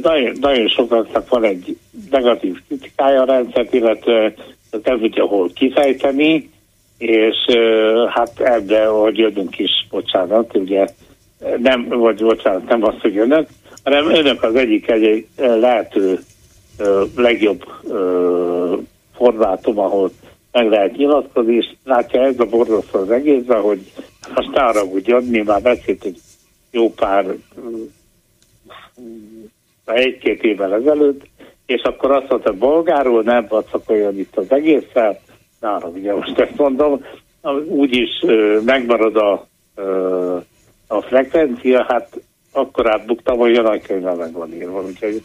nagyon, 0.02 0.36
nagyon 0.40 0.68
sokaknak 0.68 1.28
van 1.28 1.44
egy 1.44 1.76
negatív 2.11 2.57
kritikája 2.66 3.22
a 3.22 3.24
rendszert, 3.24 3.74
illetve 3.74 4.34
nem 4.82 4.98
tudja 4.98 5.24
hol 5.24 5.50
kifejteni, 5.55 6.50
és 6.98 7.36
hát 8.09 8.40
ebbe, 8.40 8.86
hogy 8.86 9.18
jönünk 9.18 9.59
is, 9.59 9.86
bocsánat, 9.90 10.57
ugye 10.57 10.86
nem, 11.59 11.88
vagy 11.88 12.22
bocsánat, 12.22 12.68
nem 12.68 12.84
azt, 12.84 13.00
hogy 13.00 13.18
önök, 13.18 13.48
hanem 13.84 14.11
önök 14.11 14.42
az 14.42 14.55
egyik 14.55 14.90
egy 14.90 15.26
lehető 15.36 16.18
legjobb 17.16 17.64
formátum, 19.16 19.78
ahol 19.78 20.11
meg 20.52 20.68
lehet 20.68 20.96
nyilatkozni, 20.96 21.55
és 21.55 21.66
látja 21.84 22.22
ez 22.22 22.38
a 22.38 22.44
borzasztó 22.44 22.98
az 22.98 23.11
egészben, 23.11 23.61
hogy 23.61 23.92
most 24.34 24.57
arra 24.57 24.84
úgy 24.84 25.14
mi 25.30 25.42
már 25.42 25.62
beszéltünk 25.62 26.16
jó 26.70 26.90
pár 26.90 27.26
egy-két 29.84 30.42
évvel 30.42 30.74
ezelőtt, 30.74 31.26
és 31.66 31.82
akkor 31.82 32.11
azt 32.11 32.28
mondta, 32.28 32.53
bolgárul 32.53 33.22
nem 33.22 33.47
vacakoljon 33.49 34.18
itt 34.18 34.36
az 34.36 34.53
egésszel, 34.53 35.20
nára 35.61 35.88
ugye 35.88 36.14
most 36.14 36.38
ezt 36.38 36.57
mondom, 36.57 37.05
úgyis 37.66 38.24
megmarad 38.64 39.16
a, 39.16 39.47
a 40.86 41.01
frekvencia, 41.01 41.84
hát 41.88 42.20
akkor 42.53 42.90
átbuktam, 42.90 43.38
hogy 43.38 43.55
a 43.55 43.62
nagykönyvvel 43.62 44.14
meg 44.14 44.32
van 44.32 44.55
írva, 44.55 44.82
úgyhogy 44.82 45.22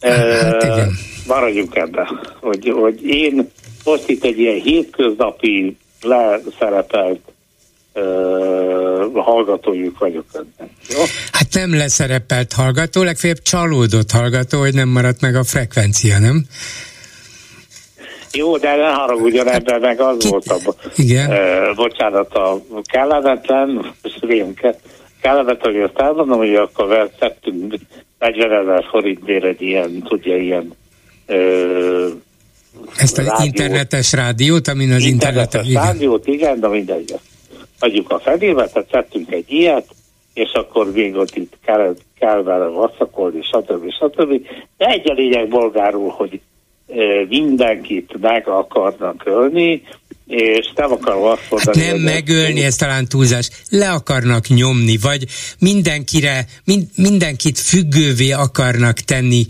hát, 0.00 0.62
e, 0.62 0.86
maradjunk 1.26 1.76
ebben, 1.76 2.06
hogy, 2.40 2.68
hogy 2.68 3.04
én 3.04 3.50
most 3.84 4.08
itt 4.08 4.24
egy 4.24 4.38
ilyen 4.38 4.60
hétköznapi 4.60 5.76
leszerepelt 6.02 7.31
hallgatójuk 9.14 9.98
vagyok 9.98 10.24
önnek. 10.32 10.70
Jó? 10.88 10.98
Hát 11.32 11.48
nem 11.52 11.76
leszerepelt 11.76 12.52
hallgató, 12.52 13.02
legfeljebb 13.02 13.42
csalódott 13.42 14.10
hallgató, 14.10 14.58
hogy 14.58 14.74
nem 14.74 14.88
maradt 14.88 15.20
meg 15.20 15.34
a 15.34 15.44
frekvencia, 15.44 16.18
nem? 16.18 16.44
Jó, 18.32 18.56
de 18.56 18.76
ne 18.76 18.90
haragudjon 18.90 19.46
hát, 19.46 19.54
ebben, 19.54 19.80
meg 19.80 20.00
az 20.00 20.16
ki, 20.18 20.28
volt 20.28 20.46
a, 20.46 20.74
igen. 20.96 21.30
Uh, 21.30 21.74
bocsánat, 21.74 22.34
a 22.34 22.62
kellemetlen, 22.82 23.94
rémke, 24.20 24.74
kellemetlen, 25.20 25.72
hogy 25.72 25.82
azt 25.82 25.98
elmondom, 25.98 26.38
hogy 26.38 26.54
akkor 26.54 26.86
verszettünk 26.86 27.74
40 28.18 28.52
ezer 28.52 28.84
forintért 28.90 29.44
egy 29.44 29.62
ilyen, 29.62 30.02
tudja, 30.02 30.36
ilyen 30.36 30.74
uh, 31.28 32.08
ezt 32.96 33.18
az 33.18 33.26
rádiót, 33.26 33.46
internetes 33.46 34.12
rádiót, 34.12 34.68
amin 34.68 34.92
az 34.92 35.04
internetes 35.04 35.66
internet, 35.66 35.86
rádiót, 35.86 36.26
igen, 36.26 36.60
de 36.60 36.68
mindegy 36.68 37.14
adjuk 37.82 38.10
a 38.10 38.18
fedébe, 38.18 38.66
tehát 38.66 38.88
tettünk 38.88 39.32
egy 39.32 39.52
ilyet, 39.52 39.86
és 40.34 40.52
akkor 40.52 40.92
még 40.92 41.16
ott 41.16 41.36
itt 41.36 41.58
kell, 41.64 41.94
kell 42.18 42.42
vele 42.42 42.66
vasszakolni, 42.66 43.42
stb. 43.42 43.90
stb. 43.90 44.46
De 44.76 44.86
egy 44.86 45.10
a 45.10 45.12
lényeg 45.12 45.48
bolgárul, 45.48 46.08
hogy 46.08 46.40
mindenkit 47.28 48.20
meg 48.20 48.48
akarnak 48.48 49.22
ölni, 49.24 49.82
és 50.32 50.72
nem 50.74 50.92
akarom 50.92 51.22
azt 51.22 51.42
mondani, 51.50 51.84
hát 51.84 51.92
nem 51.92 52.00
megölni, 52.00 52.64
ez 52.64 52.76
talán 52.76 53.08
túlzás, 53.08 53.48
le 53.68 53.90
akarnak 53.90 54.48
nyomni, 54.48 54.96
vagy 54.96 55.26
mindenkire, 55.58 56.46
mind, 56.64 56.86
mindenkit 56.96 57.58
függővé 57.58 58.30
akarnak 58.30 58.98
tenni 58.98 59.46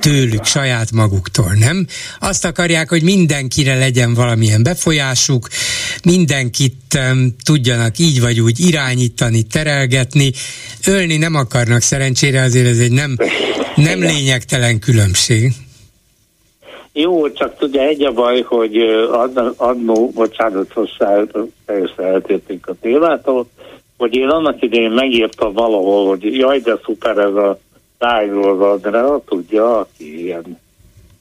tőlük, 0.00 0.44
saját 0.44 0.92
maguktól, 0.92 1.54
nem? 1.58 1.86
Azt 2.20 2.44
akarják, 2.44 2.88
hogy 2.88 3.02
mindenkire 3.02 3.74
legyen 3.74 4.14
valamilyen 4.14 4.62
befolyásuk, 4.62 5.48
mindenkit 6.04 6.98
um, 7.10 7.36
tudjanak 7.44 7.98
így 7.98 8.20
vagy 8.20 8.40
úgy 8.40 8.60
irányítani, 8.60 9.42
terelgetni, 9.42 10.32
ölni 10.84 11.16
nem 11.16 11.34
akarnak 11.34 11.80
szerencsére, 11.80 12.40
azért 12.42 12.66
ez 12.66 12.78
egy 12.78 12.92
nem, 12.92 13.16
nem 13.74 14.00
lényegtelen 14.00 14.78
különbség. 14.78 15.52
Jó, 17.00 17.30
csak 17.30 17.62
ugye 17.62 17.80
egy 17.80 18.04
a 18.04 18.12
baj, 18.12 18.40
hogy 18.42 18.76
annó, 19.56 20.10
bocsánat, 20.10 20.72
hozzá 20.72 21.22
teljesen 21.64 22.04
eltértünk 22.04 22.66
a 22.66 22.74
témától, 22.80 23.46
hogy 23.96 24.14
én 24.14 24.28
annak 24.28 24.62
idején 24.62 24.90
megírtam 24.90 25.52
valahol, 25.52 26.08
hogy 26.08 26.36
jaj, 26.36 26.60
de 26.60 26.78
szuper 26.84 27.18
ez 27.18 27.34
a 27.34 27.58
tájról 27.98 28.62
Andrea, 28.62 29.22
tudja, 29.26 29.78
aki 29.78 30.22
ilyen 30.24 30.58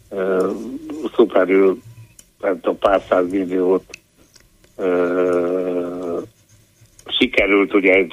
uh, 0.10 0.52
szuperül, 1.16 1.82
nem 2.42 2.60
tudom, 2.62 2.78
pár 2.78 3.02
száz 3.10 3.30
milliót 3.30 3.84
uh, 4.76 6.22
sikerült 7.06 7.74
ugye 7.74 8.06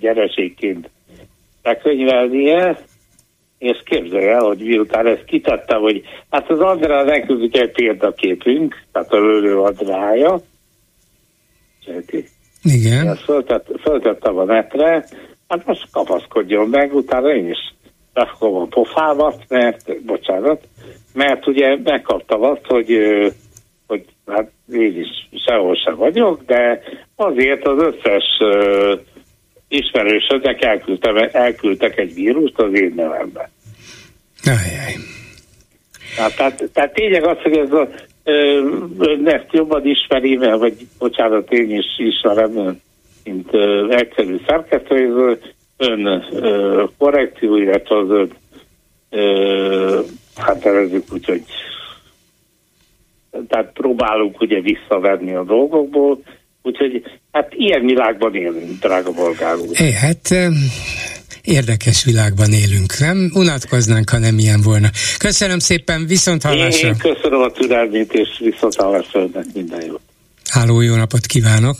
gyereségként 0.00 0.90
bekönyvelnie, 1.62 2.84
és 3.62 3.80
képzelj 3.84 4.28
el, 4.28 4.40
hogy 4.40 4.58
miután 4.58 5.06
ezt 5.06 5.24
kitette, 5.24 5.74
hogy 5.74 6.02
hát 6.30 6.50
az 6.50 6.60
Andrá 6.60 7.02
nekünk 7.02 7.56
egy 7.56 7.70
példaképünk, 7.70 8.82
tehát 8.92 9.12
a 9.12 9.20
lőlő 9.20 9.58
Andrája, 9.58 10.40
igen. 12.62 13.08
Ezt 13.08 13.24
föltettem 13.82 14.38
a 14.38 14.44
netre, 14.44 15.04
hát 15.48 15.66
most 15.66 15.88
kapaszkodjon 15.92 16.68
meg, 16.68 16.94
utána 16.94 17.34
én 17.34 17.48
is 17.48 17.74
lefogom 18.14 18.62
a 18.62 18.66
pofámat, 18.66 19.44
mert, 19.48 20.02
bocsánat, 20.04 20.62
mert 21.14 21.46
ugye 21.46 21.76
megkaptam 21.84 22.42
azt, 22.42 22.66
hogy, 22.66 22.98
hogy 23.86 24.04
hát 24.26 24.50
én 24.72 25.00
is 25.00 25.28
sehol 25.46 25.74
sem 25.74 25.96
vagyok, 25.96 26.44
de 26.44 26.82
azért 27.16 27.66
az 27.66 27.82
összes 27.82 28.24
uh, 29.72 29.78
ismerősödnek 29.78 30.64
elküldtek 31.32 31.98
egy 31.98 32.14
vírust 32.14 32.58
az 32.58 32.74
én 32.74 32.92
nevembe. 32.96 33.50
Ajaj. 34.44 34.94
Tehát, 36.16 36.36
tehát, 36.36 36.70
tehát 36.72 36.92
tényleg 36.92 37.24
az, 37.24 37.36
hogy 37.42 37.56
ez 37.56 37.72
a 37.72 37.88
ezt 39.24 39.52
jobban 39.52 39.86
ismeri, 39.86 40.36
vagy 40.36 40.74
bocsánat, 40.98 41.52
én 41.52 41.70
is 41.70 41.86
ismerem 41.96 42.80
mint 43.24 43.48
ö, 43.54 43.90
egyszerű 43.90 44.36
szerkesztőjéről, 44.46 45.38
ön 45.76 46.06
ö, 46.06 46.84
korrekció, 46.98 47.56
illetve 47.56 47.96
az 47.98 48.10
ön 48.10 48.32
ö, 49.10 50.00
hát 50.36 50.64
nevezzük 50.64 51.12
úgy, 51.12 51.24
hogy 51.24 51.42
tehát 53.48 53.72
próbálunk 53.72 54.40
ugye 54.40 54.60
visszavenni 54.60 55.34
a 55.34 55.44
dolgokból, 55.44 56.22
úgyhogy 56.62 57.02
hát 57.32 57.54
ilyen 57.54 57.84
világban 57.84 58.34
élünk, 58.34 58.78
drága 58.80 59.10
bolgár 59.10 59.56
úr. 59.56 59.80
É, 59.80 59.92
hát 59.92 60.34
érdekes 61.42 62.04
világban 62.04 62.52
élünk. 62.52 62.98
Nem 62.98 63.30
unatkoznánk, 63.34 64.10
ha 64.10 64.18
nem 64.18 64.38
ilyen 64.38 64.60
volna. 64.60 64.88
Köszönöm 65.18 65.58
szépen, 65.58 66.06
viszont 66.06 66.42
hallásra. 66.42 66.88
Én 66.88 66.96
köszönöm 66.96 67.40
a 67.40 67.50
türelmét, 67.50 68.12
és 68.12 68.28
viszont 68.38 68.74
hallásra 68.74 69.20
önnek 69.20 69.46
minden 69.54 69.84
jót. 69.86 70.00
Háló, 70.50 70.80
jó 70.80 70.94
napot 70.94 71.26
kívánok! 71.26 71.76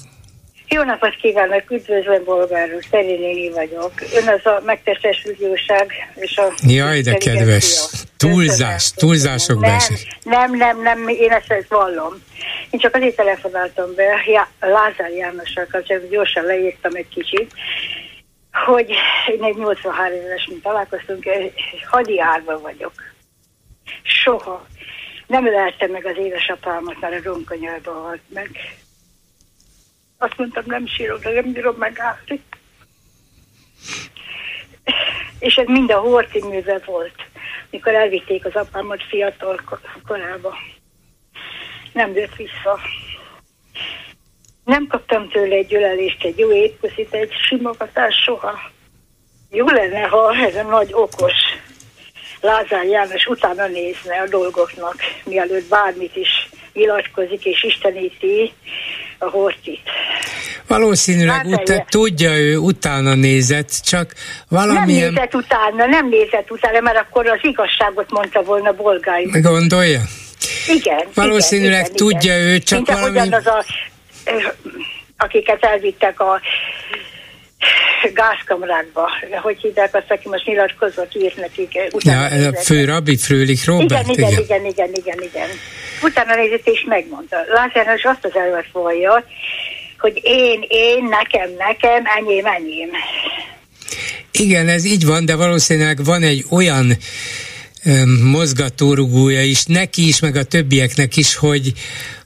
Jó 0.74 0.82
napot 0.82 1.16
kívánok, 1.16 1.70
üdvözlöm 1.70 2.24
Bolgár 2.24 2.74
úr, 2.74 2.84
Szerénéni 2.90 3.50
vagyok. 3.50 3.92
Ön 4.14 4.28
az 4.28 4.46
a 4.46 4.60
megtestesült 4.64 5.40
jóság 5.40 5.92
és 6.14 6.36
a... 6.36 6.52
Jaj, 6.66 7.00
de 7.00 7.14
kedves! 7.14 7.88
Túlzás, 8.16 8.90
túlzások 8.90 9.60
nem, 9.60 9.74
esik. 9.74 10.08
nem, 10.22 10.56
nem, 10.56 10.82
nem, 10.82 11.08
én 11.08 11.30
ezt, 11.30 11.50
ezt 11.50 11.68
vallom. 11.68 12.22
Én 12.70 12.80
csak 12.80 12.94
azért 12.94 13.16
telefonáltam 13.16 13.94
be, 13.94 14.22
ja, 14.26 14.48
Lázár 14.60 15.10
Jánossal 15.10 15.66
kapcsolatban 15.70 16.10
gyorsan 16.10 16.44
leírtam 16.44 16.94
egy 16.94 17.08
kicsit, 17.08 17.52
hogy 18.66 18.90
én 19.36 19.42
egy 19.42 19.56
83 19.56 20.16
éves, 20.16 20.46
mint 20.48 20.62
találkoztunk, 20.62 21.24
hadi 21.90 22.20
árva 22.20 22.60
vagyok. 22.60 22.92
Soha. 24.02 24.66
Nem 25.26 25.46
öleltem 25.46 25.90
meg 25.90 26.06
az 26.06 26.16
édesapámat, 26.16 27.00
mert 27.00 27.14
a 27.14 27.28
ronkanyarba 27.28 27.92
halt 27.92 28.22
meg. 28.28 28.50
Azt 30.22 30.36
mondtam, 30.36 30.62
nem 30.66 30.86
sírok, 30.86 31.22
de 31.22 31.30
nem 31.30 31.52
bírom 31.52 31.76
megállni. 31.76 32.42
És 35.38 35.54
ez 35.54 35.66
mind 35.66 35.90
a 35.90 35.98
Horti 35.98 36.42
műve 36.44 36.80
volt, 36.84 37.14
mikor 37.70 37.94
elvitték 37.94 38.44
az 38.44 38.54
apámat 38.54 39.02
fiatal 39.02 39.60
korába. 40.06 40.54
Nem 41.92 42.14
jött 42.14 42.36
vissza. 42.36 42.78
Nem 44.64 44.86
kaptam 44.86 45.28
tőle 45.28 45.54
egy 45.54 45.74
ölelést, 45.74 46.24
egy 46.24 46.38
jó 46.38 46.52
étpuszit, 46.52 47.14
egy 47.14 47.32
simogatás 47.48 48.14
soha. 48.14 48.70
Jó 49.50 49.66
lenne, 49.66 50.06
ha 50.06 50.34
ez 50.34 50.56
a 50.56 50.62
nagy 50.62 50.92
okos 50.92 51.34
Lázár 52.40 52.84
János 52.84 53.26
utána 53.26 53.66
nézne 53.66 54.20
a 54.20 54.28
dolgoknak, 54.28 54.94
mielőtt 55.24 55.68
bármit 55.68 56.16
is 56.16 56.48
nyilatkozik 56.72 57.44
és 57.44 57.62
isteníti 57.62 58.52
a 59.22 59.30
hortit. 59.30 59.80
Valószínűleg 60.66 61.46
ut- 61.46 61.84
tudja 61.88 62.38
ő, 62.38 62.56
utána 62.56 63.14
nézett, 63.14 63.80
csak 63.84 64.14
valamilyen... 64.48 65.12
Nem 65.12 65.12
nézett 65.12 65.34
utána, 65.34 65.86
nem 65.86 66.08
nézett 66.08 66.50
utána, 66.50 66.80
mert 66.80 66.98
akkor 66.98 67.26
az 67.26 67.38
igazságot 67.42 68.10
mondta 68.10 68.42
volna 68.42 68.72
Bolgály. 68.72 69.24
Gondolja? 69.24 70.00
Igen. 70.66 71.04
Valószínűleg 71.14 71.84
igen, 71.84 71.96
tudja 71.96 72.34
igen. 72.36 72.46
ő, 72.46 72.58
csak 72.58 72.86
Mint 72.86 72.98
valami... 72.98 73.18
az 73.18 73.46
a, 73.46 73.64
akiket 75.16 75.64
elvittek 75.64 76.20
a 76.20 76.40
gázkamrákba, 78.14 79.10
hogy 79.42 79.58
hívják 79.60 79.94
azt, 79.94 80.10
aki 80.10 80.28
most 80.28 80.46
nyilatkozott, 80.46 81.14
írt 81.14 81.36
nekik. 81.36 81.78
Ja, 81.98 82.52
fő 82.62 82.84
rabbi, 82.84 83.16
Frölich 83.16 83.66
Robert? 83.66 84.08
Igen, 84.08 84.08
igen, 84.08 84.42
igen, 84.42 84.64
igen, 84.64 84.90
igen, 84.94 85.22
igen. 85.22 85.48
Utána 86.02 86.34
nézett 86.34 86.66
és 86.66 86.84
megmondta. 86.88 87.36
Lázár 87.48 87.96
is 87.96 88.04
azt 88.04 88.24
az 88.24 88.36
előtt 88.36 88.70
vallja, 88.72 89.24
hogy 89.98 90.20
én, 90.22 90.64
én, 90.68 91.04
nekem, 91.04 91.50
nekem, 91.58 92.02
enyém, 92.16 92.46
enyém. 92.46 92.88
Igen, 94.32 94.68
ez 94.68 94.84
így 94.84 95.06
van, 95.06 95.24
de 95.24 95.36
valószínűleg 95.36 96.04
van 96.04 96.22
egy 96.22 96.44
olyan 96.50 96.96
mozgatórugója 98.22 99.42
is 99.42 99.64
neki 99.64 100.06
is, 100.06 100.20
meg 100.20 100.36
a 100.36 100.42
többieknek 100.42 101.16
is, 101.16 101.34
hogy 101.34 101.72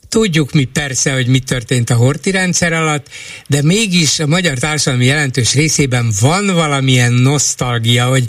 Tudjuk 0.08 0.52
mi 0.52 0.64
persze, 0.64 1.12
hogy 1.12 1.26
mi 1.26 1.38
történt 1.38 1.90
a 1.90 1.94
horti 1.94 2.30
rendszer 2.30 2.72
alatt, 2.72 3.06
de 3.46 3.62
mégis 3.62 4.18
a 4.18 4.26
magyar 4.26 4.58
társadalmi 4.58 5.04
jelentős 5.04 5.54
részében 5.54 6.12
van 6.20 6.46
valamilyen 6.46 7.12
nosztalgia, 7.12 8.06
hogy 8.06 8.24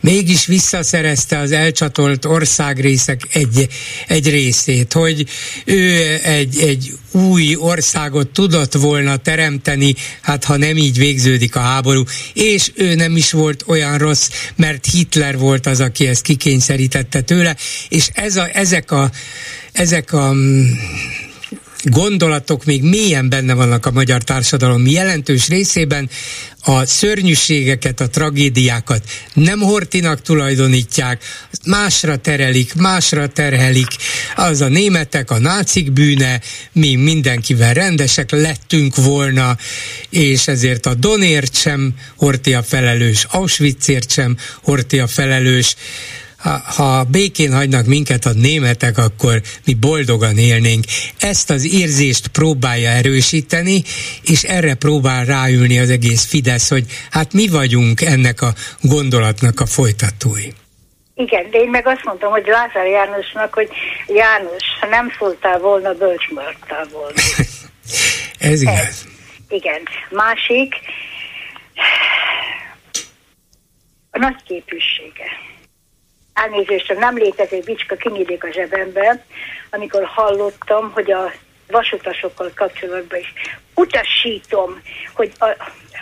mégis 0.00 0.46
visszaszerezte 0.46 1.38
az 1.38 1.52
elcsatolt 1.52 2.24
országrészek 2.24 3.20
egy, 3.32 3.68
egy 4.06 4.30
részét, 4.30 4.92
hogy 4.92 5.26
ő 5.64 6.18
egy, 6.22 6.58
egy 6.58 6.92
új 7.10 7.56
országot 7.56 8.28
tudott 8.28 8.72
volna 8.72 9.16
teremteni, 9.16 9.94
hát 10.20 10.44
ha 10.44 10.56
nem 10.56 10.76
így 10.76 10.98
végződik 10.98 11.56
a 11.56 11.60
háború, 11.60 12.02
és 12.32 12.70
ő 12.74 12.94
nem 12.94 13.16
is 13.16 13.32
volt 13.32 13.64
olyan 13.66 13.98
rossz, 13.98 14.28
mert 14.56 14.86
Hitler 14.86 15.38
volt 15.38 15.66
az, 15.66 15.80
aki 15.80 16.06
ezt 16.06 16.22
kikényszerítette 16.22 17.20
tőle, 17.20 17.56
és 17.88 18.08
ez 18.12 18.36
a, 18.36 18.48
ezek 18.52 18.90
a 18.90 19.10
ezek 19.74 20.12
a 20.12 20.32
mm, 20.32 20.62
gondolatok 21.82 22.64
még 22.64 22.82
mélyen 22.82 23.28
benne 23.28 23.54
vannak 23.54 23.86
a 23.86 23.90
magyar 23.90 24.22
társadalom 24.22 24.86
jelentős 24.86 25.48
részében, 25.48 26.10
a 26.66 26.84
szörnyűségeket, 26.84 28.00
a 28.00 28.08
tragédiákat 28.08 29.02
nem 29.34 29.60
Hortinak 29.60 30.22
tulajdonítják, 30.22 31.24
másra 31.64 32.16
terelik, 32.16 32.74
másra 32.74 33.26
terhelik, 33.26 33.88
az 34.36 34.60
a 34.60 34.68
németek, 34.68 35.30
a 35.30 35.38
nácik 35.38 35.92
bűne, 35.92 36.40
mi 36.72 36.94
mindenkivel 36.94 37.74
rendesek 37.74 38.30
lettünk 38.30 38.96
volna, 38.96 39.56
és 40.10 40.48
ezért 40.48 40.86
a 40.86 40.94
Donért 40.94 41.56
sem 41.56 41.94
Horti 42.16 42.54
a 42.54 42.62
felelős, 42.62 43.26
Auschwitzért 43.30 44.10
sem 44.10 44.36
Horti 44.62 44.98
a 44.98 45.06
felelős, 45.06 45.76
ha, 46.44 46.62
ha 46.76 47.04
békén 47.04 47.52
hagynak 47.52 47.86
minket 47.86 48.24
a 48.24 48.32
németek, 48.32 48.98
akkor 48.98 49.40
mi 49.64 49.74
boldogan 49.74 50.38
élnénk. 50.38 50.84
Ezt 51.20 51.50
az 51.50 51.74
érzést 51.74 52.28
próbálja 52.28 52.90
erősíteni, 52.90 53.82
és 54.22 54.42
erre 54.42 54.74
próbál 54.74 55.24
ráülni 55.24 55.78
az 55.78 55.90
egész 55.90 56.24
Fidesz, 56.24 56.70
hogy 56.70 56.84
hát 57.10 57.32
mi 57.32 57.48
vagyunk 57.48 58.00
ennek 58.00 58.42
a 58.42 58.52
gondolatnak 58.80 59.60
a 59.60 59.66
folytatói. 59.66 60.48
Igen, 61.14 61.50
de 61.50 61.58
én 61.58 61.70
meg 61.70 61.86
azt 61.86 62.04
mondtam, 62.04 62.30
hogy 62.30 62.46
Lázár 62.46 62.86
Jánosnak, 62.86 63.54
hogy 63.54 63.68
János, 64.06 64.64
ha 64.80 64.86
nem 64.86 65.12
szóltál 65.18 65.58
volna, 65.58 65.92
bölcsmörtál 65.92 66.86
volna. 66.92 67.16
Ez 68.38 68.62
igaz. 68.62 68.74
Ez, 68.74 69.04
igen. 69.48 69.82
Másik, 70.10 70.74
a 74.10 74.18
nagy 74.18 74.42
képűsége 74.46 75.53
elnézést, 76.34 76.98
nem 76.98 77.16
létező 77.16 77.60
bicska 77.64 77.96
kinyílik 77.96 78.44
a 78.44 78.52
zsebembe, 78.52 79.24
amikor 79.70 80.04
hallottam, 80.04 80.90
hogy 80.94 81.10
a 81.10 81.32
vasutasokkal 81.68 82.50
kapcsolatban 82.54 83.18
is 83.18 83.32
utasítom, 83.74 84.82
hogy 85.14 85.32
a, 85.38 85.46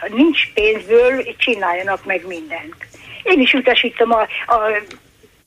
ha 0.00 0.06
nincs 0.08 0.52
pénzből, 0.52 1.36
csináljanak 1.36 2.04
meg 2.04 2.26
mindent. 2.26 2.74
Én 3.22 3.40
is 3.40 3.52
utasítom 3.52 4.12
a, 4.12 4.20
a 4.46 4.82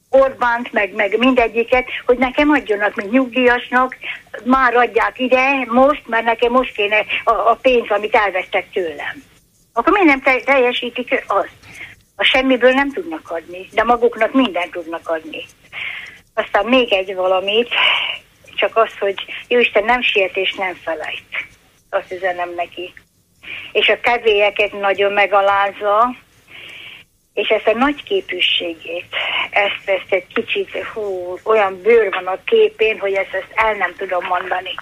Orbánt, 0.10 0.72
meg, 0.72 0.94
meg 0.94 1.18
mindegyiket, 1.18 1.86
hogy 2.06 2.18
nekem 2.18 2.50
adjanak, 2.50 2.96
mint 2.96 3.12
nyugdíjasnak, 3.12 3.96
már 4.44 4.76
adják 4.76 5.20
ide, 5.20 5.66
most, 5.66 6.02
mert 6.08 6.26
nekem 6.26 6.52
most 6.52 6.74
kéne 6.76 7.06
a, 7.24 7.32
a 7.32 7.58
pénz, 7.62 7.90
amit 7.90 8.16
elvettek 8.16 8.70
tőlem. 8.72 9.24
Akkor 9.74 9.94
miért 9.94 10.24
nem 10.24 10.42
teljesítik 10.46 11.24
azt? 11.28 11.54
A 12.16 12.24
semmiből 12.24 12.72
nem 12.72 12.92
tudnak 12.92 13.30
adni, 13.30 13.70
de 13.72 13.84
maguknak 13.84 14.34
mindent 14.34 14.72
tudnak 14.72 15.10
adni. 15.10 15.46
Aztán 16.34 16.66
még 16.66 16.94
egy 16.94 17.16
valamit, 17.16 17.70
csak 18.56 18.78
az, 18.78 18.98
hogy 19.00 19.26
Jóisten 19.48 19.84
nem 19.84 20.02
siet 20.02 20.38
és 20.38 20.54
nem 20.54 20.74
felejt. 20.74 21.46
Azt 21.90 22.12
üzenem 22.12 22.54
neki. 22.56 22.94
És 23.72 23.90
a 23.90 24.00
kedvélyeket 24.00 24.72
nagyon 24.80 25.12
megalázza, 25.12 26.16
és 27.34 27.48
ezt 27.48 27.68
a 27.68 27.78
nagy 27.78 28.04
képűségét, 28.04 29.16
ezt, 29.50 29.90
ezt 29.90 30.14
egy 30.14 30.28
kicsit, 30.34 30.84
hú, 30.94 31.38
olyan 31.44 31.82
bőr 31.82 32.10
van 32.14 32.28
a 32.28 32.44
képén, 32.46 33.00
hogy 33.00 33.14
ezt, 33.14 33.34
ezt 33.34 33.52
el 33.54 33.74
nem 33.74 33.94
tudom 33.98 34.26
mondani. 34.26 34.76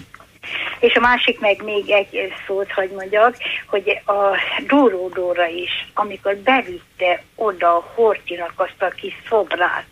És 0.80 0.96
a 0.96 1.00
másik 1.00 1.40
meg 1.40 1.64
még 1.64 1.90
egy 1.90 2.34
szót, 2.48 2.72
hogy 2.72 2.90
mondjak, 2.90 3.36
hogy 3.68 4.02
a 4.06 4.38
Dóródóra 4.68 5.46
is, 5.46 5.88
amikor 5.94 6.36
bevitte 6.36 7.24
oda 7.36 7.76
a 7.76 7.92
Hortinak 7.96 8.54
azt 8.56 8.82
a 8.82 8.88
kis 8.88 9.14
szobrát, 9.30 9.86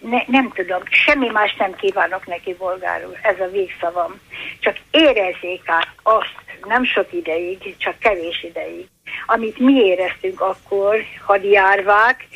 ne, 0.00 0.18
nem 0.26 0.50
tudom, 0.54 0.82
semmi 0.90 1.28
más 1.28 1.54
nem 1.56 1.74
kívánok 1.74 2.26
neki, 2.26 2.54
bolgárul, 2.54 3.16
ez 3.22 3.40
a 3.40 3.50
végszavam. 3.50 4.20
Csak 4.60 4.76
érezzék 4.90 5.62
át 5.64 5.88
azt, 6.02 6.34
nem 6.64 6.84
sok 6.84 7.12
ideig, 7.12 7.76
csak 7.76 7.98
kevés 7.98 8.42
ideig, 8.42 8.86
amit 9.26 9.58
mi 9.58 9.72
éreztünk 9.72 10.40
akkor, 10.40 11.04
hadjárvák, 11.24 12.26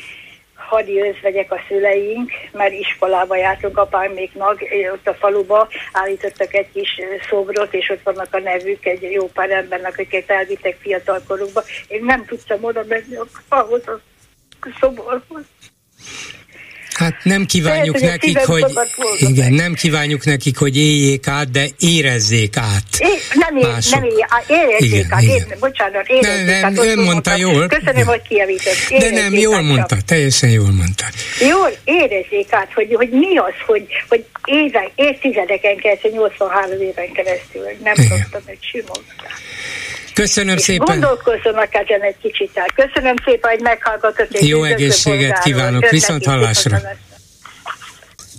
hadi 0.69 1.01
özvegyek 1.01 1.51
a 1.51 1.59
szüleink, 1.67 2.31
mert 2.51 2.73
iskolába 2.73 3.35
jártunk 3.35 3.77
apáméknak, 3.77 4.59
ott 4.93 5.07
a 5.07 5.13
faluba 5.13 5.67
állítottak 5.91 6.53
egy 6.53 6.71
kis 6.73 6.99
szobrot, 7.29 7.73
és 7.73 7.89
ott 7.89 8.03
vannak 8.03 8.33
a 8.33 8.39
nevük 8.39 8.85
egy 8.85 9.01
jó 9.01 9.27
pár 9.27 9.49
embernek, 9.49 9.91
akiket 9.91 10.29
elvittek 10.29 10.77
fiatalkorukba. 10.81 11.63
Én 11.87 12.03
nem 12.03 12.25
tudtam 12.25 12.63
oda 12.63 12.83
menni 12.87 13.15
ahhoz 13.49 13.87
a 13.87 13.99
szoborhoz. 14.79 15.43
Hát 16.99 17.23
nem 17.23 17.45
kívánjuk 17.45 17.99
Lehet, 17.99 18.11
nekik, 18.11 18.37
hogy 18.37 18.65
igen, 19.17 19.53
nem 19.53 19.73
kívánjuk 19.73 20.25
nekik, 20.25 20.57
hogy 20.57 20.77
éljék 20.77 21.27
át, 21.27 21.51
de 21.51 21.65
érezzék 21.79 22.57
át. 22.57 22.83
É, 22.97 23.07
nem, 23.33 23.57
ér, 23.57 23.83
nem 23.91 24.03
ér, 24.03 24.25
érezzék 24.47 24.91
igen, 24.91 25.05
át, 25.09 25.21
igen. 25.21 25.35
Ér, 25.35 25.57
bocsánat, 25.59 26.07
érezzék 26.07 26.45
nem, 26.45 26.61
nem, 26.61 26.65
át. 26.65 26.85
Ön 26.85 26.99
mondta 26.99 27.35
jól. 27.35 27.67
Köszönöm, 27.67 28.05
hogy 28.05 28.21
kijavított. 28.21 28.99
De 28.99 29.09
nem, 29.09 29.33
jól 29.33 29.61
mondta, 29.61 29.95
csak. 29.95 30.05
teljesen 30.05 30.49
jól 30.49 30.71
mondta. 30.71 31.05
Jól 31.49 31.71
érezzék 31.83 32.53
át, 32.53 32.73
hogy, 32.73 32.93
hogy 32.93 33.09
mi 33.09 33.37
az, 33.37 33.53
hogy, 33.65 33.85
hogy 34.09 34.25
évek, 34.45 34.91
évtizedeken 34.95 35.77
keresztül, 35.77 36.11
83 36.11 36.81
éven 36.81 37.11
keresztül, 37.11 37.63
nem 37.83 37.93
tudtam, 37.93 38.41
hogy 38.45 38.57
simolták. 38.61 39.31
Köszönöm 40.19 40.57
és 40.57 40.61
szépen. 40.61 40.85
Gondolkozzanak 40.85 41.75
ezen 41.75 42.01
egy 42.01 42.15
kicsit 42.21 42.51
el. 42.53 42.65
Köszönöm 42.75 43.15
szépen, 43.25 43.49
hogy 43.51 43.61
meghallgatott. 43.61 44.39
Jó 44.39 44.63
egészséget 44.63 45.39
kívánok, 45.39 45.89
viszont 45.89 46.25
hallásra. 46.25 46.77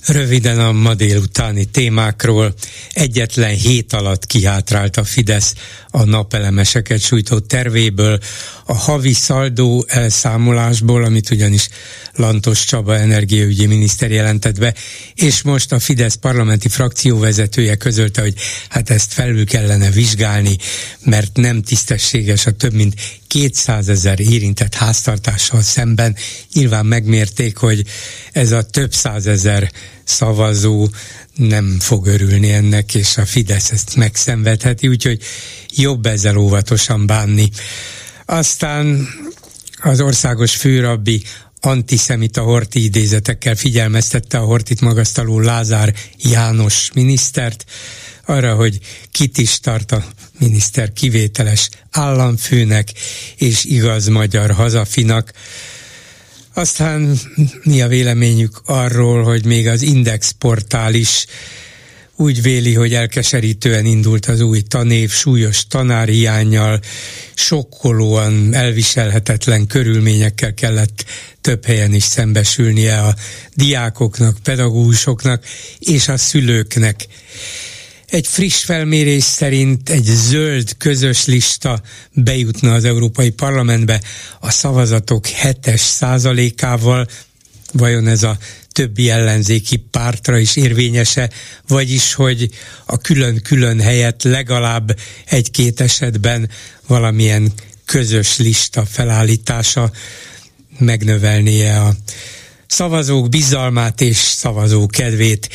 Röviden 0.06 0.60
a 0.60 0.72
ma 0.72 0.94
délutáni 0.94 1.64
témákról. 1.64 2.54
Egyetlen 2.92 3.54
hét 3.54 3.92
alatt 3.92 4.26
kihátrált 4.26 4.96
a 4.96 5.04
Fidesz 5.04 5.54
a 5.90 6.04
napelemeseket 6.04 7.00
sújtó 7.00 7.38
tervéből, 7.38 8.18
a 8.64 8.74
havi 8.74 9.12
szaldó 9.12 9.84
elszámolásból, 9.88 11.04
amit 11.04 11.30
ugyanis 11.30 11.68
Lantos 12.14 12.64
Csaba 12.64 12.96
energiaügyi 12.96 13.66
miniszter 13.66 14.10
jelentett 14.10 14.58
be, 14.58 14.74
és 15.14 15.42
most 15.42 15.72
a 15.72 15.78
Fidesz 15.78 16.14
parlamenti 16.14 16.68
frakcióvezetője 16.68 17.76
közölte, 17.76 18.20
hogy 18.20 18.34
hát 18.68 18.90
ezt 18.90 19.12
felül 19.12 19.46
kellene 19.46 19.90
vizsgálni, 19.90 20.56
mert 21.04 21.36
nem 21.36 21.62
tisztességes 21.62 22.46
a 22.46 22.50
több 22.50 22.72
mint 22.72 22.94
200 23.26 23.88
ezer 23.88 24.20
érintett 24.20 24.74
háztartással 24.74 25.62
szemben. 25.62 26.16
Nyilván 26.52 26.86
megmérték, 26.86 27.56
hogy 27.56 27.84
ez 28.32 28.52
a 28.52 28.62
több 28.62 28.94
százezer 28.94 29.70
szavazó 30.10 30.88
nem 31.34 31.76
fog 31.80 32.06
örülni 32.06 32.52
ennek, 32.52 32.94
és 32.94 33.16
a 33.16 33.26
Fidesz 33.26 33.70
ezt 33.70 33.96
megszenvedheti, 33.96 34.88
úgyhogy 34.88 35.22
jobb 35.74 36.06
ezzel 36.06 36.36
óvatosan 36.36 37.06
bánni. 37.06 37.50
Aztán 38.26 39.08
az 39.82 40.00
országos 40.00 40.56
főrabbi 40.56 41.22
antiszemita 41.60 42.42
horti 42.42 42.84
idézetekkel 42.84 43.54
figyelmeztette 43.54 44.38
a 44.38 44.44
hortit 44.44 44.80
magasztaló 44.80 45.40
Lázár 45.40 45.94
János 46.16 46.90
minisztert, 46.94 47.64
arra, 48.26 48.54
hogy 48.54 48.78
kit 49.10 49.38
is 49.38 49.60
tart 49.60 49.92
a 49.92 50.04
miniszter 50.38 50.92
kivételes 50.92 51.68
államfőnek 51.90 52.88
és 53.36 53.64
igaz 53.64 54.06
magyar 54.06 54.50
hazafinak. 54.50 55.32
Aztán 56.60 57.18
mi 57.62 57.82
a 57.82 57.88
véleményük 57.88 58.60
arról, 58.64 59.22
hogy 59.22 59.44
még 59.44 59.68
az 59.68 59.82
Index 59.82 60.30
portál 60.30 60.94
is 60.94 61.26
úgy 62.16 62.42
véli, 62.42 62.74
hogy 62.74 62.94
elkeserítően 62.94 63.84
indult 63.84 64.26
az 64.26 64.40
új 64.40 64.60
tanév, 64.60 65.10
súlyos 65.10 65.66
tanárhiányjal, 65.66 66.80
sokkolóan 67.34 68.54
elviselhetetlen 68.54 69.66
körülményekkel 69.66 70.54
kellett 70.54 71.04
több 71.40 71.64
helyen 71.64 71.94
is 71.94 72.04
szembesülnie 72.04 72.98
a 72.98 73.14
diákoknak, 73.54 74.38
pedagógusoknak 74.42 75.44
és 75.78 76.08
a 76.08 76.16
szülőknek. 76.16 77.06
Egy 78.10 78.26
friss 78.26 78.64
felmérés 78.64 79.22
szerint 79.24 79.88
egy 79.88 80.04
zöld 80.04 80.76
közös 80.76 81.24
lista 81.24 81.82
bejutna 82.12 82.74
az 82.74 82.84
Európai 82.84 83.30
Parlamentbe 83.30 84.00
a 84.40 84.50
szavazatok 84.50 85.26
7 85.26 85.76
százalékával, 85.76 87.06
vajon 87.72 88.06
ez 88.06 88.22
a 88.22 88.38
többi 88.72 89.10
ellenzéki 89.10 89.76
pártra 89.76 90.38
is 90.38 90.56
érvényese, 90.56 91.30
vagyis, 91.68 92.14
hogy 92.14 92.48
a 92.84 92.96
külön-külön 92.96 93.80
helyett 93.80 94.22
legalább 94.22 94.98
egy-két 95.26 95.80
esetben 95.80 96.50
valamilyen 96.86 97.52
közös 97.84 98.38
lista 98.38 98.86
felállítása 98.86 99.90
megnövelnie 100.78 101.80
a 101.80 101.94
szavazók 102.66 103.28
bizalmát 103.28 104.00
és 104.00 104.16
szavazó 104.16 104.86
kedvét. 104.86 105.48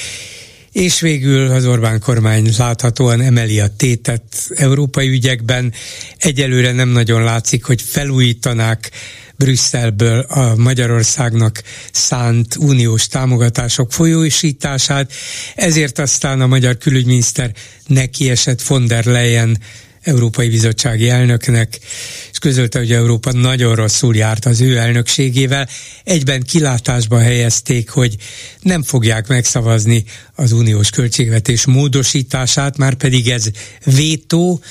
És 0.75 0.99
végül 0.99 1.51
az 1.51 1.65
Orbán 1.65 1.99
kormány 1.99 2.53
láthatóan 2.57 3.21
emeli 3.21 3.59
a 3.59 3.67
tétet 3.77 4.23
európai 4.55 5.07
ügyekben. 5.07 5.73
Egyelőre 6.17 6.71
nem 6.71 6.89
nagyon 6.89 7.23
látszik, 7.23 7.63
hogy 7.63 7.81
felújítanák 7.81 8.91
Brüsszelből 9.37 10.19
a 10.19 10.55
Magyarországnak 10.55 11.63
szánt 11.91 12.55
uniós 12.55 13.07
támogatások 13.07 13.91
folyósítását, 13.91 15.13
ezért 15.55 15.99
aztán 15.99 16.41
a 16.41 16.47
magyar 16.47 16.77
külügyminiszter 16.77 17.51
nekiesett 17.87 18.61
von 18.61 18.87
der 18.87 19.05
Leyen 19.05 19.57
Európai 20.05 20.49
Bizottsági 20.49 21.09
elnöknek, 21.09 21.79
és 22.31 22.37
közölte, 22.39 22.79
hogy 22.79 22.91
Európa 22.91 23.31
nagyon 23.31 23.75
rosszul 23.75 24.15
járt 24.15 24.45
az 24.45 24.61
ő 24.61 24.77
elnökségével. 24.77 25.67
Egyben 26.03 26.41
kilátásba 26.41 27.19
helyezték, 27.19 27.89
hogy 27.89 28.15
nem 28.61 28.83
fogják 28.83 29.27
megszavazni 29.27 30.03
az 30.35 30.51
uniós 30.51 30.89
költségvetés 30.89 31.65
módosítását, 31.65 32.77
már 32.77 32.93
pedig 32.93 33.29
ez 33.29 33.45
vétó, 33.83 34.61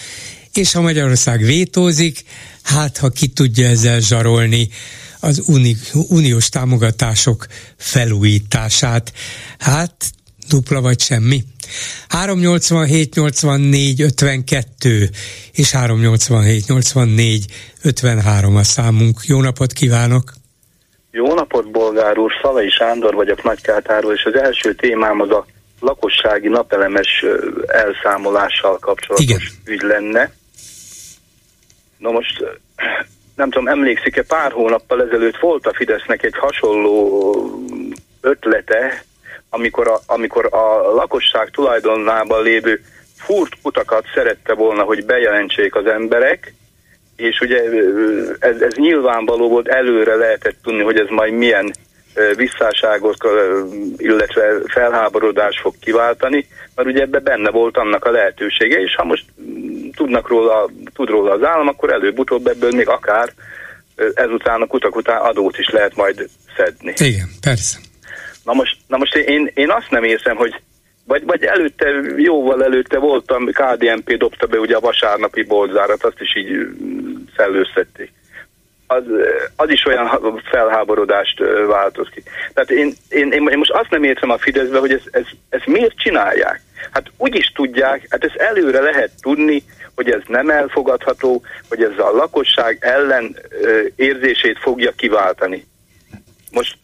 és 0.53 0.73
ha 0.73 0.81
Magyarország 0.81 1.43
vétózik, 1.43 2.25
hát 2.63 2.97
ha 2.99 3.09
ki 3.09 3.27
tudja 3.27 3.67
ezzel 3.67 4.01
zsarolni 4.01 4.69
az 5.21 5.43
uni, 5.47 5.77
uniós 5.93 6.49
támogatások 6.49 7.47
felújítását. 7.77 9.13
Hát 9.59 10.13
dupla 10.49 10.81
vagy 10.81 11.01
semmi. 11.01 11.45
387 12.09 13.15
84 13.15 14.01
52 14.01 15.09
és 15.53 15.73
387 15.73 16.67
84 16.67 17.45
53 17.83 18.57
a 18.57 18.63
számunk. 18.63 19.19
Jó 19.27 19.41
napot 19.41 19.73
kívánok! 19.73 20.33
Jó 21.11 21.35
napot, 21.35 21.71
Bolgár 21.71 22.19
úr! 22.19 22.33
Szalai 22.43 22.71
Sándor 22.71 23.15
vagyok 23.15 23.43
Nagykátáról, 23.43 24.13
és 24.13 24.25
az 24.25 24.35
első 24.35 24.75
témám 24.75 25.21
az 25.21 25.31
a 25.31 25.47
lakossági 25.81 26.49
napelemes 26.49 27.25
elszámolással 27.67 28.79
kapcsolatos 28.79 29.25
Igen. 29.25 29.41
ügy 29.65 29.83
lenne. 29.83 30.33
Na 31.99 32.11
most 32.11 32.45
nem 33.35 33.51
tudom, 33.51 33.69
emlékszik-e, 33.69 34.23
pár 34.23 34.53
hónappal 34.53 35.03
ezelőtt 35.03 35.39
volt 35.39 35.67
a 35.67 35.75
Fidesznek 35.75 36.23
egy 36.23 36.37
hasonló 36.37 37.65
ötlete, 38.21 39.05
amikor 39.55 39.89
a, 39.89 40.01
amikor 40.07 40.49
a 40.51 40.93
lakosság 40.95 41.51
tulajdonában 41.51 42.43
lévő 42.43 42.81
furt 43.17 43.53
utakat 43.63 44.05
szerette 44.15 44.55
volna, 44.55 44.83
hogy 44.83 45.05
bejelentsék 45.05 45.75
az 45.75 45.87
emberek, 45.87 46.55
és 47.17 47.41
ugye 47.41 47.63
ez, 48.39 48.61
ez 48.61 48.75
nyilvánvaló 48.75 49.49
volt, 49.49 49.69
előre 49.69 50.15
lehetett 50.15 50.57
tudni, 50.63 50.83
hogy 50.83 50.99
ez 50.99 51.09
majd 51.09 51.33
milyen 51.33 51.73
visszáságot, 52.37 53.17
illetve 53.97 54.43
felháborodás 54.67 55.61
fog 55.61 55.75
kiváltani, 55.81 56.47
mert 56.75 56.89
ugye 56.89 57.03
ebbe 57.03 57.19
benne 57.19 57.51
volt 57.51 57.77
annak 57.77 58.05
a 58.05 58.11
lehetősége, 58.11 58.81
és 58.81 58.95
ha 58.95 59.05
most 59.05 59.25
tudnak 59.97 60.29
róla, 60.29 60.71
tud 60.95 61.09
róla 61.09 61.33
az 61.33 61.43
állam, 61.43 61.69
akkor 61.69 61.93
előbb-utóbb 61.93 62.47
ebből 62.47 62.71
még 62.71 62.89
akár 62.89 63.33
ezután 64.15 64.63
a 64.63 64.67
kutak 64.67 64.97
után 64.97 65.21
adót 65.21 65.59
is 65.59 65.69
lehet 65.69 65.97
majd 65.97 66.29
szedni. 66.57 66.93
Igen, 66.97 67.29
persze. 67.41 67.79
Na 68.45 68.53
most, 68.53 68.77
na 68.87 68.97
most 68.97 69.17
én, 69.17 69.51
én 69.55 69.71
azt 69.71 69.91
nem 69.91 70.05
érzem, 70.05 70.37
hogy 70.37 70.55
vagy, 71.07 71.25
vagy 71.25 71.45
előtte, 71.45 71.87
jóval 72.17 72.65
előtte 72.65 72.99
voltam, 72.99 73.47
KDNP 73.47 74.17
dobta 74.17 74.47
be 74.47 74.59
ugye 74.59 74.77
a 74.77 74.81
vasárnapi 74.81 75.43
boltzárat, 75.43 76.05
azt 76.05 76.21
is 76.21 76.37
így 76.37 76.67
szellőztették 77.37 78.13
az, 78.87 79.05
az 79.57 79.71
is 79.71 79.87
olyan 79.87 80.41
felháborodást 80.51 81.39
változ 81.67 82.09
ki. 82.15 82.23
Tehát 82.55 82.71
én, 82.71 82.93
én, 83.09 83.33
én 83.33 83.59
most 83.59 83.71
azt 83.71 83.91
nem 83.91 84.03
értem 84.03 84.31
a 84.31 84.39
Fideszbe, 84.39 84.79
hogy 84.79 84.93
ez, 84.93 85.03
ez, 85.11 85.25
ez 85.49 85.61
miért 85.65 85.99
csinálják. 85.99 86.61
Hát 86.91 87.11
úgy 87.17 87.35
is 87.35 87.53
tudják, 87.55 88.07
hát 88.09 88.25
ezt 88.25 88.37
előre 88.37 88.81
lehet 88.81 89.11
tudni, 89.21 89.63
hogy 89.95 90.11
ez 90.11 90.21
nem 90.27 90.51
elfogadható, 90.51 91.43
hogy 91.69 91.83
ez 91.83 91.99
a 91.99 92.17
lakosság 92.17 92.79
ellen 92.81 93.37
érzését 93.97 94.59
fogja 94.59 94.93
kiváltani. 94.97 95.67
Most 96.51 96.77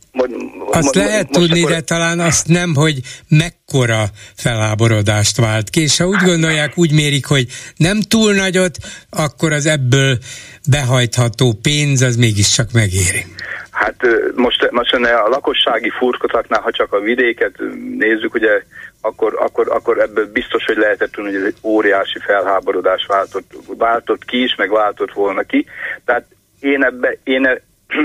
azt 0.70 0.82
most, 0.82 0.94
lehet 0.94 1.28
most 1.28 1.40
tudni, 1.40 1.60
akkor... 1.60 1.72
de 1.72 1.80
talán 1.80 2.20
azt 2.20 2.48
nem, 2.48 2.74
hogy 2.74 3.00
mekkora 3.28 4.04
felháborodást 4.36 5.36
vált 5.36 5.70
ki, 5.70 5.80
és 5.80 5.98
ha 5.98 6.06
úgy 6.06 6.22
gondolják, 6.24 6.78
úgy 6.78 6.92
mérik, 6.92 7.26
hogy 7.26 7.46
nem 7.76 8.00
túl 8.00 8.32
nagyot, 8.34 8.76
akkor 9.10 9.52
az 9.52 9.66
ebből 9.66 10.18
behajtható 10.68 11.58
pénz 11.62 12.02
az 12.02 12.16
mégiscsak 12.16 12.72
megéri. 12.72 13.24
Hát 13.70 13.90
Hát 13.90 14.06
most, 14.34 14.70
most 14.70 14.94
a 14.94 15.28
lakossági 15.28 15.90
furkotaknál, 15.90 16.60
ha 16.60 16.70
csak 16.70 16.92
a 16.92 17.00
vidéket 17.00 17.52
nézzük, 17.98 18.34
ugye 18.34 18.62
akkor, 19.00 19.36
akkor, 19.38 19.68
akkor 19.70 20.00
ebből 20.00 20.32
biztos, 20.32 20.64
hogy 20.64 20.76
lehetett 20.76 21.12
tudni, 21.12 21.30
hogy 21.30 21.40
ez 21.40 21.46
egy 21.46 21.56
óriási 21.62 22.18
felháborodás 22.18 23.06
váltott, 23.06 23.52
váltott 23.66 24.24
ki 24.24 24.42
is, 24.42 24.54
meg 24.54 24.70
váltott 24.70 25.12
volna 25.12 25.42
ki. 25.42 25.66
Tehát 26.04 26.24
én 26.60 26.84
ebbe, 26.84 27.16
én, 27.24 27.46
e, 27.46 27.60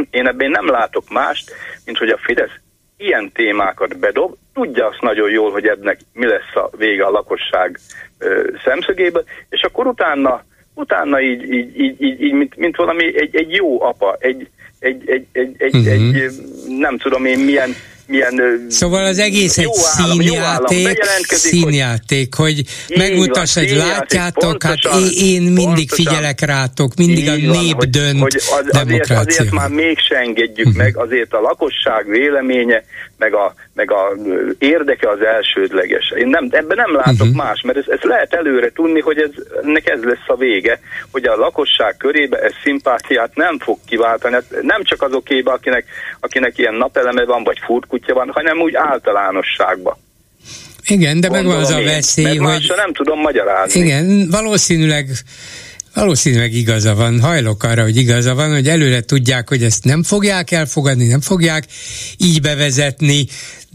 én 0.10 0.28
ebben 0.28 0.50
nem 0.50 0.68
látok 0.68 1.10
mást, 1.10 1.52
mint 1.86 1.98
hogy 1.98 2.10
a 2.10 2.20
Fidesz 2.24 2.60
ilyen 2.98 3.32
témákat 3.32 4.00
bedob, 4.00 4.36
tudja 4.54 4.88
azt 4.88 5.02
nagyon 5.02 5.30
jól, 5.30 5.52
hogy 5.52 5.68
ennek 5.68 6.00
mi 6.14 6.26
lesz 6.26 6.56
a 6.56 6.70
vége 6.78 7.06
a 7.06 7.10
lakosság 7.10 7.80
ö, 8.20 8.50
szemszögéből, 8.64 9.24
és 9.50 9.62
akkor 9.62 9.88
utána, 9.88 10.44
utána 10.74 11.22
így, 11.22 11.52
így, 11.52 11.80
így, 11.80 12.02
így, 12.02 12.22
így 12.22 12.34
mint, 12.34 12.56
mint 12.56 12.76
valami 12.76 13.22
egy, 13.22 13.36
egy 13.36 13.52
jó 13.52 13.82
apa, 13.82 14.16
egy, 14.20 14.50
egy, 14.80 15.10
egy, 15.10 15.26
egy, 15.32 15.56
egy, 15.58 15.76
uh-huh. 15.76 16.16
egy 16.16 16.32
nem 16.68 16.98
tudom 16.98 17.26
én 17.26 17.40
milyen 17.40 17.70
milyen... 18.08 18.66
Szóval 18.70 19.06
az 19.06 19.20
egész 19.20 19.58
egy 19.58 19.74
színjáték, 19.74 21.01
színjáték, 21.28 22.34
hogy, 22.34 22.64
hogy 22.88 22.97
megmutass, 22.97 23.53
hogy 23.53 23.70
látjátok, 23.70 24.64
hát 24.64 24.78
én 25.18 25.41
mindig 25.41 25.89
pontosan, 25.89 26.06
figyelek 26.06 26.41
rátok, 26.41 26.95
mindig 26.95 27.30
a 27.30 27.36
nép 27.36 27.76
van, 27.76 27.91
dönt 27.91 28.20
hogy, 28.20 28.34
hogy 28.45 28.66
az, 28.72 28.80
azért, 28.82 29.10
azért 29.10 29.51
már 29.51 29.70
mégse 29.70 30.16
engedjük 30.16 30.68
uh-huh. 30.68 30.84
meg, 30.84 30.97
azért 30.97 31.34
a 31.34 31.39
lakosság 31.39 32.08
véleménye, 32.08 32.84
meg 33.18 33.34
a, 33.34 33.53
meg 33.74 33.91
a 33.91 34.11
érdeke 34.57 35.09
az 35.09 35.22
elsődleges. 35.22 36.13
Én 36.18 36.28
nem, 36.28 36.47
ebben 36.51 36.78
nem 36.78 36.95
látok 36.95 37.20
uh-huh. 37.20 37.36
más, 37.36 37.61
mert 37.61 37.78
ez, 37.78 37.86
ez 37.88 37.99
lehet 38.01 38.34
előre 38.34 38.72
tudni, 38.72 38.99
hogy 38.99 39.18
ez, 39.18 39.30
ennek 39.63 39.89
ez 39.89 40.03
lesz 40.03 40.28
a 40.28 40.36
vége, 40.36 40.80
hogy 41.11 41.26
a 41.26 41.36
lakosság 41.36 41.97
körébe 41.97 42.38
ez 42.38 42.53
szimpátiát 42.63 43.36
nem 43.36 43.59
fog 43.59 43.78
kiváltani. 43.86 44.34
Hát 44.34 44.61
nem 44.61 44.84
csak 44.84 45.01
azokébe, 45.01 45.51
akinek, 45.51 45.86
akinek 46.20 46.57
ilyen 46.57 46.76
napeleme 46.76 47.26
van, 47.26 47.43
vagy 47.43 47.59
furkutya 47.66 48.13
van, 48.13 48.30
hanem 48.34 48.59
úgy 48.59 48.76
általánosságban. 48.76 49.95
Igen, 50.88 51.20
de 51.20 51.28
Gondolom 51.28 51.57
megvan 51.57 51.78
az 51.78 51.82
a 51.82 51.84
veszély, 51.84 52.34
én, 52.34 52.43
hogy... 52.43 52.74
nem 52.76 52.93
tudom 52.93 53.20
magyarázni. 53.20 53.80
Igen, 53.80 54.28
valószínűleg 54.32 55.07
Valószínűleg 55.96 56.54
igaza 56.54 56.96
van, 56.96 57.20
hajlok 57.20 57.64
arra, 57.64 57.84
hogy 57.84 57.98
igaza 57.98 58.36
van, 58.36 58.54
hogy 58.54 58.68
előre 58.68 59.02
tudják, 59.02 59.50
hogy 59.50 59.64
ezt 59.64 59.84
nem 59.84 60.04
fogják 60.04 60.52
elfogadni, 60.52 61.08
nem 61.08 61.22
fogják 61.22 61.66
így 62.18 62.41
bevezetni, 62.41 63.28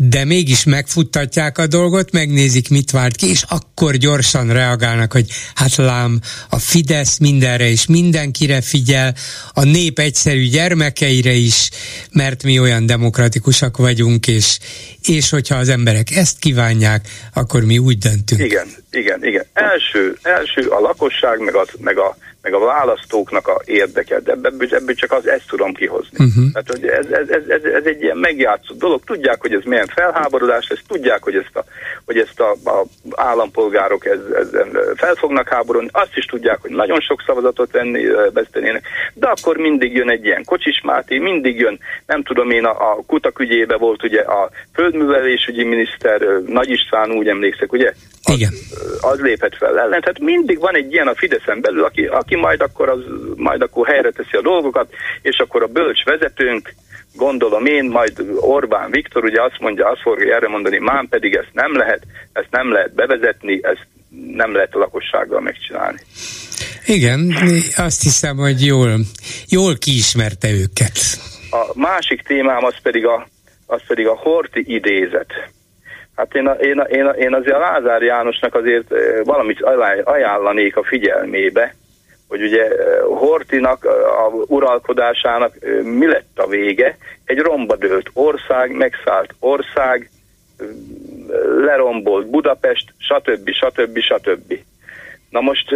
de 0.09 0.25
mégis 0.25 0.65
megfuttatják 0.65 1.59
a 1.59 1.67
dolgot, 1.67 2.13
megnézik, 2.13 2.69
mit 2.69 2.91
várt 2.91 3.17
ki, 3.17 3.29
és 3.29 3.45
akkor 3.49 3.95
gyorsan 3.95 4.53
reagálnak, 4.53 5.13
hogy 5.13 5.27
hát 5.55 5.77
lám, 5.77 6.21
a 6.51 6.59
Fidesz 6.59 7.19
mindenre 7.19 7.69
és 7.69 7.87
mindenkire 7.87 8.61
figyel, 8.61 9.15
a 9.53 9.65
nép 9.65 9.99
egyszerű 9.99 10.45
gyermekeire 10.45 11.33
is, 11.33 11.71
mert 12.13 12.43
mi 12.43 12.59
olyan 12.59 12.87
demokratikusak 12.87 13.77
vagyunk, 13.77 14.27
és, 14.27 14.59
és 15.03 15.31
hogyha 15.31 15.57
az 15.57 15.69
emberek 15.69 16.11
ezt 16.11 16.39
kívánják, 16.39 17.09
akkor 17.35 17.65
mi 17.65 17.79
úgy 17.79 17.99
döntünk. 17.99 18.41
Igen, 18.41 18.69
igen, 18.91 19.25
igen. 19.25 19.45
Első, 19.53 20.19
első 20.23 20.69
a 20.69 20.81
lakosság, 20.81 21.39
meg, 21.39 21.55
az, 21.55 21.69
meg 21.79 21.99
a 21.99 22.10
meg 22.43 22.53
a 22.53 22.59
választóknak 22.59 23.49
a 23.49 23.61
érdeke, 23.65 24.21
de 24.21 24.33
ebből, 24.33 24.69
ebből 24.71 24.95
csak 24.95 25.13
az 25.13 25.29
ezt 25.29 25.49
tudom 25.49 25.75
kihozni. 25.75 26.25
Uh-huh. 26.25 26.53
Tehát, 26.53 26.71
hogy 26.71 26.85
ez, 26.87 27.07
ez, 27.07 27.29
ez, 27.29 27.49
ez, 27.49 27.65
ez 27.65 27.85
egy 27.85 28.03
ilyen 28.03 28.17
megjátszott 28.17 28.79
dolog, 28.79 29.05
tudják, 29.05 29.41
hogy 29.41 29.55
ez 29.55 29.65
milyen 29.65 29.87
felháborodás, 29.87 30.69
ezt 30.69 30.85
tudják, 30.89 31.23
hogy 31.23 31.35
ezt 31.35 31.57
a, 31.57 31.65
hogy 32.05 32.19
ezt 32.19 32.41
a, 32.41 32.51
a 32.71 32.85
állampolgárok 33.11 34.07
ez, 34.07 34.19
ez, 34.35 34.49
fel 34.95 35.15
fognak 35.15 35.49
háborodni, 35.49 35.89
azt 35.93 36.17
is 36.17 36.25
tudják, 36.25 36.59
hogy 36.61 36.71
nagyon 36.71 37.01
sok 37.01 37.23
szavazatot 37.27 37.73
venni, 37.73 38.05
vesztenének, 38.33 38.87
de 39.15 39.27
akkor 39.27 39.57
mindig 39.57 39.95
jön 39.95 40.11
egy 40.11 40.25
ilyen 40.25 40.45
Kocsis 40.45 40.81
Máté, 40.85 41.19
mindig 41.19 41.59
jön, 41.59 41.79
nem 42.07 42.23
tudom 42.23 42.51
én, 42.51 42.65
a, 42.65 42.91
a 42.91 43.03
kutak 43.07 43.39
ügyébe 43.39 43.77
volt 43.77 44.03
ugye 44.03 44.21
a 44.21 44.51
földművelésügyi 44.75 45.65
miniszter, 45.65 46.21
Nagy 46.47 46.71
István, 46.71 47.11
úgy 47.11 47.29
emlékszek, 47.29 47.73
ugye? 47.73 47.93
Az, 48.31 48.37
Igen. 48.37 48.53
az 49.01 49.21
lépett 49.21 49.57
fel 49.57 49.79
ellen. 49.79 50.01
Tehát 50.01 50.19
mindig 50.19 50.59
van 50.59 50.75
egy 50.75 50.93
ilyen 50.93 51.07
a 51.07 51.15
Fideszen 51.15 51.61
belül, 51.61 51.85
aki, 51.85 52.05
aki 52.07 52.37
majd 52.37 52.61
akkor, 52.61 52.89
az, 52.89 53.01
majd 53.37 53.63
akkor 53.63 53.87
helyre 53.87 54.11
teszi 54.11 54.37
a 54.37 54.43
dolgokat, 54.43 54.93
és 55.23 55.39
akkor 55.39 55.63
a 55.63 55.67
bölcs 55.67 56.05
vezetőnk, 56.05 56.75
gondolom 57.15 57.67
én, 57.67 57.85
majd 57.85 58.25
Orbán 58.37 58.91
Viktor 58.91 59.25
ugye 59.25 59.43
azt 59.43 59.59
mondja, 59.61 59.89
azt 59.89 60.01
fogja 60.01 60.35
erre 60.35 60.49
mondani, 60.49 60.79
mám 60.79 61.09
pedig 61.09 61.35
ezt 61.35 61.51
nem 61.53 61.77
lehet, 61.77 62.03
ezt 62.33 62.51
nem 62.51 62.73
lehet 62.73 62.95
bevezetni, 62.95 63.61
ezt 63.63 63.87
nem 64.35 64.55
lehet 64.55 64.75
a 64.75 64.79
lakossággal 64.79 65.41
megcsinálni. 65.41 65.99
Igen, 66.87 67.35
azt 67.77 68.03
hiszem, 68.03 68.37
hogy 68.37 68.65
jól, 68.65 68.99
jól 69.49 69.79
kiismerte 69.79 70.51
őket. 70.51 70.99
A 71.51 71.79
másik 71.79 72.23
témám 72.23 72.65
az 72.65 72.75
pedig 72.83 73.07
a, 73.07 73.29
az 73.67 73.81
pedig 73.87 74.07
a 74.07 74.17
Horti 74.17 74.65
idézet. 74.67 75.33
Hát 76.21 76.35
én, 76.35 76.51
én, 76.61 76.85
én, 76.89 77.13
én 77.19 77.35
azért 77.35 77.57
a 77.57 77.59
Lázár 77.59 78.03
Jánosnak 78.03 78.55
azért 78.55 78.95
valamit 79.25 79.63
ajánlanék 80.05 80.77
a 80.77 80.83
figyelmébe, 80.83 81.75
hogy 82.29 82.43
ugye 82.43 82.69
Hortinak 83.05 83.85
a 83.85 84.31
uralkodásának 84.47 85.55
mi 85.83 86.07
lett 86.07 86.39
a 86.39 86.47
vége? 86.47 86.97
Egy 87.25 87.39
rombadőlt 87.39 88.11
ország, 88.13 88.73
megszállt 88.73 89.35
ország, 89.39 90.11
lerombolt 91.59 92.27
Budapest, 92.27 92.93
stb. 92.99 93.51
stb. 93.51 93.99
stb. 93.99 94.59
Na 95.31 95.41
most 95.41 95.75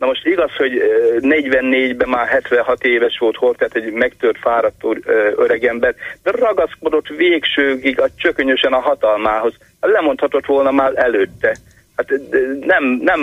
Na 0.00 0.06
most 0.06 0.26
igaz, 0.26 0.56
hogy 0.56 0.82
44-ben 1.20 2.08
már 2.08 2.26
76 2.26 2.84
éves 2.84 3.18
volt 3.18 3.36
Hort, 3.36 3.58
tehát 3.58 3.74
egy 3.74 3.92
megtört, 3.92 4.38
fáradt 4.38 4.84
öregember, 5.36 5.94
de 6.22 6.30
ragaszkodott 6.30 7.08
végsőgig 7.08 8.00
a 8.00 8.08
csökönyösen 8.16 8.72
a 8.72 8.80
hatalmához. 8.80 9.54
Lemondhatott 9.80 10.46
volna 10.46 10.70
már 10.70 10.92
előtte. 10.94 11.56
Hát 11.96 12.12
nem, 12.60 12.84
nem 12.84 13.20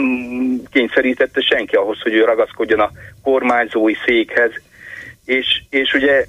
kényszerítette 0.72 1.42
senki 1.42 1.76
ahhoz, 1.76 2.02
hogy 2.02 2.14
ő 2.14 2.26
ragaszkodjon 2.26 2.80
a 2.80 2.92
kormányzói 3.24 3.94
székhez. 4.06 4.52
És, 5.26 5.62
és 5.70 5.94
ugye 5.94 6.26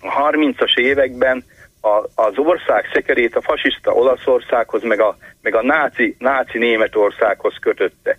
a 0.00 0.30
30-as 0.30 0.76
években 0.76 1.44
a, 1.80 2.22
az 2.22 2.32
ország 2.36 2.90
szekerét 2.92 3.36
a 3.36 3.42
fasiszta 3.42 3.92
Olaszországhoz, 3.92 4.82
meg 4.82 5.00
a, 5.00 5.16
meg 5.42 5.54
a 5.54 5.62
náci, 5.62 6.16
náci 6.18 6.58
Németországhoz 6.58 7.54
kötötte 7.60 8.18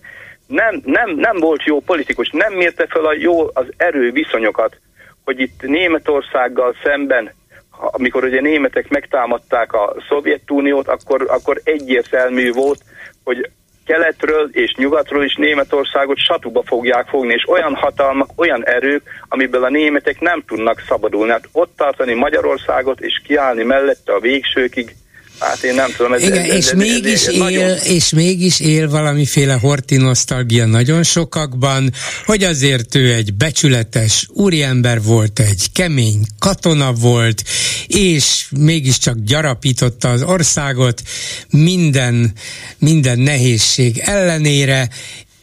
nem, 0.54 0.82
nem, 0.86 1.10
nem 1.16 1.38
volt 1.40 1.64
jó 1.64 1.80
politikus, 1.80 2.30
nem 2.32 2.54
mérte 2.54 2.86
fel 2.90 3.06
a 3.06 3.14
jó 3.14 3.48
az 3.54 3.66
erő 3.78 4.12
viszonyokat, 4.12 4.78
hogy 5.24 5.40
itt 5.40 5.62
Németországgal 5.62 6.76
szemben, 6.84 7.34
amikor 7.72 8.24
ugye 8.24 8.42
németek 8.42 8.90
megtámadták 8.90 9.74
a 9.74 9.96
Szovjetuniót, 10.10 10.88
akkor, 10.88 11.26
akkor 11.28 11.62
egyértelmű 11.64 12.52
volt, 12.52 12.80
hogy 13.24 13.50
keletről 13.86 14.50
és 14.52 14.74
nyugatról 14.78 15.24
is 15.24 15.36
Németországot 15.36 16.18
satuba 16.18 16.64
fogják 16.66 17.08
fogni, 17.08 17.34
és 17.34 17.48
olyan 17.48 17.76
hatalmak, 17.76 18.30
olyan 18.36 18.66
erők, 18.66 19.04
amiből 19.30 19.64
a 19.64 19.70
németek 19.70 20.20
nem 20.20 20.44
tudnak 20.48 20.84
szabadulni. 20.88 21.32
Hát 21.32 21.50
ott 21.52 21.74
tartani 21.78 22.14
Magyarországot 22.14 23.02
és 23.02 23.22
kiállni 23.24 23.64
mellette 23.64 24.14
a 24.14 24.20
végsőkig, 24.20 24.96
Hát 25.44 25.64
én 25.64 25.76
nem 25.76 25.94
tudom. 25.98 26.14
Ez, 26.14 26.22
Igen, 26.22 26.38
ez, 26.38 26.56
és, 26.56 26.66
ez, 26.66 26.78
mégis 26.78 27.22
ez, 27.22 27.28
ez, 27.28 27.34
él, 27.34 27.40
nagyon... 27.40 27.78
és 27.78 28.10
mégis 28.10 28.60
él 28.60 28.90
valamiféle 28.90 29.54
horti 29.54 29.98
nosztalgia 29.98 30.66
nagyon 30.66 31.04
sokakban, 31.04 31.94
hogy 32.26 32.44
azért 32.44 32.96
ő 32.96 33.14
egy 33.14 33.34
becsületes 33.34 34.28
úriember 34.30 35.02
volt, 35.02 35.40
egy 35.40 35.72
kemény 35.74 36.26
katona 36.40 36.92
volt, 36.92 37.44
és 37.88 38.46
mégiscsak 38.50 39.18
gyarapította 39.18 40.10
az 40.12 40.22
országot 40.22 41.02
minden, 41.50 42.34
minden 42.80 43.20
nehézség 43.20 43.98
ellenére, 43.98 44.90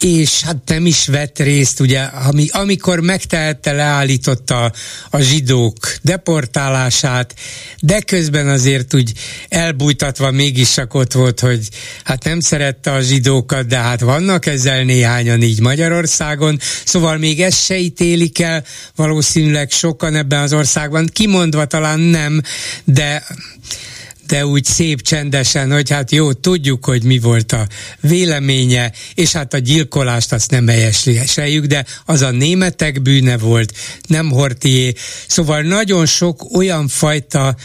és 0.03 0.41
hát 0.41 0.57
nem 0.65 0.85
is 0.85 1.07
vett 1.07 1.39
részt, 1.39 1.79
ugye, 1.79 1.99
ami, 2.01 2.47
amikor 2.51 2.99
megtehette, 2.99 3.71
leállította 3.71 4.71
a 5.09 5.19
zsidók 5.19 5.75
deportálását, 6.01 7.35
de 7.79 8.01
közben 8.01 8.47
azért 8.47 8.93
úgy 8.93 9.11
elbújtatva 9.49 10.31
mégis 10.31 10.73
csak 10.73 10.93
ott 10.93 11.13
volt, 11.13 11.39
hogy 11.39 11.69
hát 12.03 12.23
nem 12.23 12.39
szerette 12.39 12.91
a 12.91 13.01
zsidókat, 13.01 13.67
de 13.67 13.77
hát 13.77 13.99
vannak 13.99 14.45
ezzel 14.45 14.83
néhányan 14.83 15.41
így 15.41 15.59
Magyarországon, 15.59 16.59
szóval 16.85 17.17
még 17.17 17.41
ezt 17.41 17.63
se 17.63 17.77
ítélik 17.77 18.39
el, 18.39 18.63
valószínűleg 18.95 19.71
sokan 19.71 20.15
ebben 20.15 20.41
az 20.41 20.53
országban, 20.53 21.09
kimondva 21.13 21.65
talán 21.65 21.99
nem, 21.99 22.41
de 22.83 23.23
de 24.31 24.45
úgy 24.45 24.65
szép 24.65 25.01
csendesen, 25.01 25.71
hogy 25.71 25.89
hát 25.89 26.11
jó, 26.11 26.33
tudjuk, 26.33 26.85
hogy 26.85 27.03
mi 27.03 27.19
volt 27.19 27.51
a 27.51 27.67
véleménye, 27.99 28.91
és 29.13 29.31
hát 29.31 29.53
a 29.53 29.57
gyilkolást 29.57 30.33
azt 30.33 30.51
nem 30.51 30.67
helyesléseljük, 30.67 31.65
de 31.65 31.85
az 32.05 32.21
a 32.21 32.31
németek 32.31 33.01
bűne 33.01 33.37
volt, 33.37 33.73
nem 34.07 34.29
Hortié. 34.29 34.93
Szóval 35.27 35.61
nagyon 35.61 36.05
sok 36.05 36.55
olyan 36.55 36.87
fajta 36.87 37.55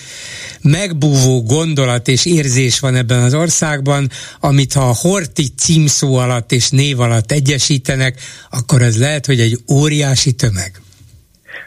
megbúvó 0.60 1.42
gondolat 1.42 2.08
és 2.08 2.24
érzés 2.24 2.80
van 2.80 2.94
ebben 2.94 3.22
az 3.22 3.34
országban, 3.34 4.10
amit 4.40 4.72
ha 4.72 4.88
a 4.88 4.94
Horti 4.94 5.48
címszó 5.58 6.16
alatt 6.16 6.52
és 6.52 6.68
név 6.68 7.00
alatt 7.00 7.32
egyesítenek, 7.32 8.20
akkor 8.50 8.82
az 8.82 8.98
lehet, 8.98 9.26
hogy 9.26 9.40
egy 9.40 9.58
óriási 9.68 10.32
tömeg. 10.32 10.80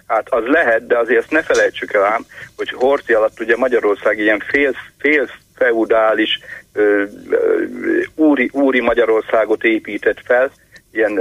Hát 0.08 0.30
az 0.30 0.44
lehet, 0.46 0.88
de 0.88 0.98
azért 0.98 1.32
ne 1.32 1.42
felejtsük 1.42 1.94
el 1.94 2.04
ám, 2.04 2.26
hogy 2.58 2.70
Horti 2.70 3.14
alatt 3.14 3.40
ugye 3.40 3.58
Magyarország 3.58 4.20
ilyen 4.20 4.44
fél, 4.48 4.76
fél 5.00 5.30
feudális 5.56 6.40
ö, 6.74 7.04
ö, 7.30 7.64
úri, 8.16 8.50
úri 8.54 8.80
Magyarországot 8.80 9.64
épített 9.64 10.20
fel, 10.26 10.52
ilyen 10.92 11.12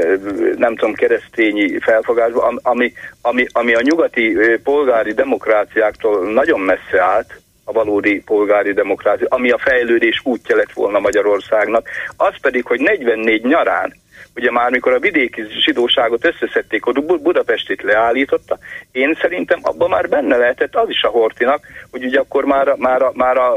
nem 0.57 0.77
tudom, 0.77 0.95
keresztényi 0.95 1.79
felfogásban, 1.79 2.59
ami, 2.63 2.93
ami, 3.23 3.47
ami 3.53 3.75
a 3.75 3.81
nyugati 3.81 4.37
polgári 4.63 5.13
demokráciáktól 5.13 6.33
nagyon 6.33 6.61
messze 6.61 7.03
állt, 7.03 7.41
a 7.69 7.73
valódi 7.73 8.23
polgári 8.23 8.73
demokrácia, 8.73 9.27
ami 9.31 9.51
a 9.51 9.59
fejlődés 9.59 10.21
útja 10.25 10.57
lett 10.57 10.73
volna 10.73 10.99
Magyarországnak. 10.99 11.89
Az 12.17 12.35
pedig, 12.41 12.65
hogy 12.65 12.81
44 12.81 13.45
nyarán 13.45 13.95
ugye 14.39 14.51
már 14.51 14.71
mikor 14.71 14.93
a 14.93 14.99
vidéki 14.99 15.45
zsidóságot 15.65 16.25
összeszedték, 16.25 16.83
hogy 16.83 17.05
Budapestit 17.05 17.83
leállította, 17.83 18.59
én 18.93 19.19
szerintem 19.21 19.59
abban 19.63 19.89
már 19.89 20.09
benne 20.09 20.37
lehetett 20.37 20.75
az 20.75 20.89
is 20.89 21.03
a 21.03 21.09
Hortinak, 21.09 21.67
hogy 21.91 22.05
ugye 22.05 22.19
akkor 22.19 22.45
már, 22.45 22.75
már, 22.77 23.11
már 23.15 23.37
a, 23.37 23.53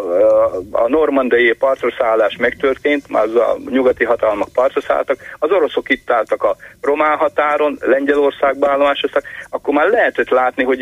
a 0.71 0.87
normandai 0.87 1.53
partraszállás 1.53 2.35
megtörtént, 2.37 3.09
már 3.09 3.23
az 3.23 3.35
a 3.35 3.57
nyugati 3.69 4.03
hatalmak 4.03 4.49
partra 4.53 4.81
szálltak, 4.81 5.17
az 5.39 5.51
oroszok 5.51 5.89
itt 5.89 6.11
álltak 6.11 6.43
a 6.43 6.55
román 6.81 7.17
határon, 7.17 7.77
Lengyelországba 7.79 8.69
állomásoztak, 8.69 9.23
akkor 9.49 9.73
már 9.73 9.87
lehetett 9.89 10.29
látni, 10.29 10.63
hogy 10.63 10.79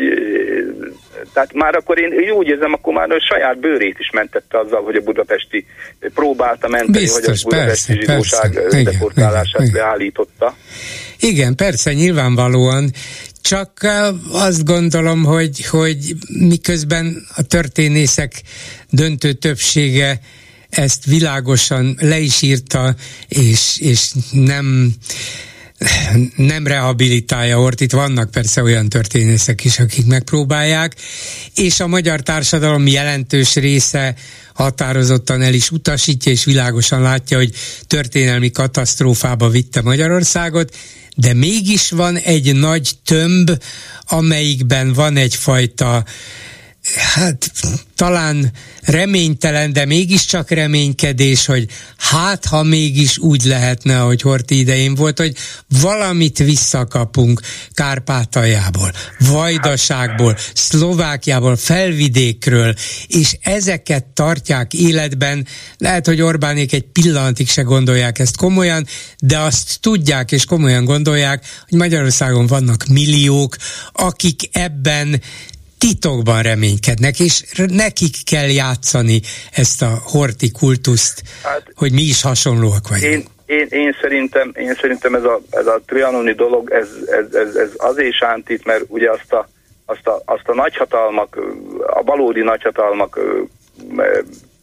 tehát 1.32 1.52
már 1.52 1.74
akkor 1.74 2.00
én 2.00 2.30
úgy 2.30 2.46
érzem, 2.46 2.72
akkor 2.72 2.92
már 2.92 3.10
a 3.10 3.20
saját 3.20 3.58
bőrét 3.58 3.98
is 3.98 4.10
mentette 4.10 4.58
azzal, 4.58 4.82
hogy 4.82 4.96
a 4.96 5.00
budapesti 5.00 5.66
próbálta 6.14 6.68
menteni, 6.68 6.98
Biztos, 6.98 7.42
hogy 7.42 7.52
a 7.52 7.56
budapesti 7.56 7.94
persze, 7.94 8.12
zsidóság 8.12 8.52
persze. 8.52 8.82
deportálását 8.82 9.62
igen, 9.62 9.72
leállította. 9.90 10.56
Igen, 11.18 11.54
persze, 11.54 11.92
nyilvánvalóan, 11.92 12.92
csak 13.40 13.86
azt 14.30 14.64
gondolom, 14.64 15.24
hogy, 15.24 15.66
hogy 15.66 16.14
miközben 16.28 17.26
a 17.36 17.42
történészek 17.42 18.42
döntő 18.90 19.32
többsége 19.32 20.20
ezt 20.68 21.04
világosan 21.04 21.96
le 22.00 22.18
is 22.18 22.42
írta, 22.42 22.94
és, 23.28 23.78
és 23.80 24.12
nem 24.30 24.94
nem 26.36 26.66
rehabilitálja 26.66 27.60
Ortit, 27.60 27.92
vannak 27.92 28.30
persze 28.30 28.62
olyan 28.62 28.88
történészek 28.88 29.64
is, 29.64 29.78
akik 29.78 30.06
megpróbálják, 30.06 30.94
és 31.54 31.80
a 31.80 31.86
magyar 31.86 32.20
társadalom 32.20 32.86
jelentős 32.86 33.54
része 33.54 34.14
határozottan 34.54 35.42
el 35.42 35.54
is 35.54 35.70
utasítja, 35.70 36.32
és 36.32 36.44
világosan 36.44 37.02
látja, 37.02 37.36
hogy 37.36 37.54
történelmi 37.86 38.50
katasztrófába 38.50 39.48
vitte 39.48 39.82
Magyarországot, 39.82 40.76
de 41.16 41.34
mégis 41.34 41.90
van 41.90 42.16
egy 42.16 42.54
nagy 42.54 42.90
tömb, 43.04 43.50
amelyikben 44.08 44.92
van 44.92 45.16
egyfajta 45.16 46.04
hát 46.96 47.50
talán 47.94 48.52
reménytelen, 48.82 49.72
de 49.72 49.84
mégiscsak 49.84 50.50
reménykedés, 50.50 51.46
hogy 51.46 51.66
hát 51.96 52.44
ha 52.44 52.62
mégis 52.62 53.18
úgy 53.18 53.44
lehetne, 53.44 53.96
hogy 53.96 54.22
Horti 54.22 54.58
idején 54.58 54.94
volt, 54.94 55.18
hogy 55.18 55.36
valamit 55.80 56.38
visszakapunk 56.38 57.40
Kárpátaljából, 57.72 58.92
Vajdaságból, 59.18 60.36
Szlovákiából, 60.54 61.56
Felvidékről, 61.56 62.74
és 63.06 63.36
ezeket 63.40 64.04
tartják 64.04 64.74
életben. 64.74 65.46
Lehet, 65.78 66.06
hogy 66.06 66.20
Orbánék 66.20 66.72
egy 66.72 66.86
pillanatig 66.92 67.48
se 67.48 67.62
gondolják 67.62 68.18
ezt 68.18 68.36
komolyan, 68.36 68.86
de 69.18 69.38
azt 69.38 69.78
tudják 69.80 70.32
és 70.32 70.44
komolyan 70.44 70.84
gondolják, 70.84 71.44
hogy 71.68 71.78
Magyarországon 71.78 72.46
vannak 72.46 72.86
milliók, 72.86 73.56
akik 73.92 74.48
ebben 74.52 75.20
titokban 75.80 76.42
reménykednek, 76.42 77.20
és 77.20 77.42
nekik 77.66 78.14
kell 78.30 78.48
játszani 78.48 79.20
ezt 79.52 79.82
a 79.82 79.92
horti 80.04 80.50
kultuszt, 80.50 81.22
hát, 81.42 81.62
hogy 81.74 81.92
mi 81.92 82.02
is 82.02 82.22
hasonlóak 82.22 82.88
vagyunk. 82.88 83.12
Én, 83.12 83.24
én, 83.46 83.66
én 83.70 83.96
szerintem, 84.00 84.52
én 84.54 84.74
szerintem 84.74 85.14
ez 85.14 85.24
a, 85.24 85.40
ez 85.50 85.66
a 85.66 85.80
trianoni 85.86 86.32
dolog, 86.32 86.70
ez, 86.70 86.88
ez, 87.06 87.34
ez, 87.34 87.54
ez 87.54 87.70
azért 87.76 88.14
sántít, 88.14 88.64
mert 88.64 88.84
ugye 88.88 89.10
azt 89.10 89.32
a, 89.32 89.48
azt 89.84 90.06
a, 90.06 90.22
azt 90.24 90.48
a 90.48 90.54
nagyhatalmak, 90.54 91.38
a 91.86 92.02
valódi 92.02 92.40
nagyhatalmak 92.40 93.18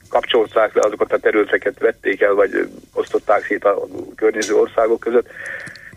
kapcsolták 0.10 0.74
le 0.74 0.82
azokat 0.86 1.12
a 1.14 1.18
területeket, 1.18 1.80
vették 1.80 2.22
el, 2.22 2.34
vagy 2.34 2.70
osztották 2.94 3.46
szét 3.46 3.66
a 3.66 3.88
környező 4.16 4.56
országok 4.56 5.00
között. 5.00 5.28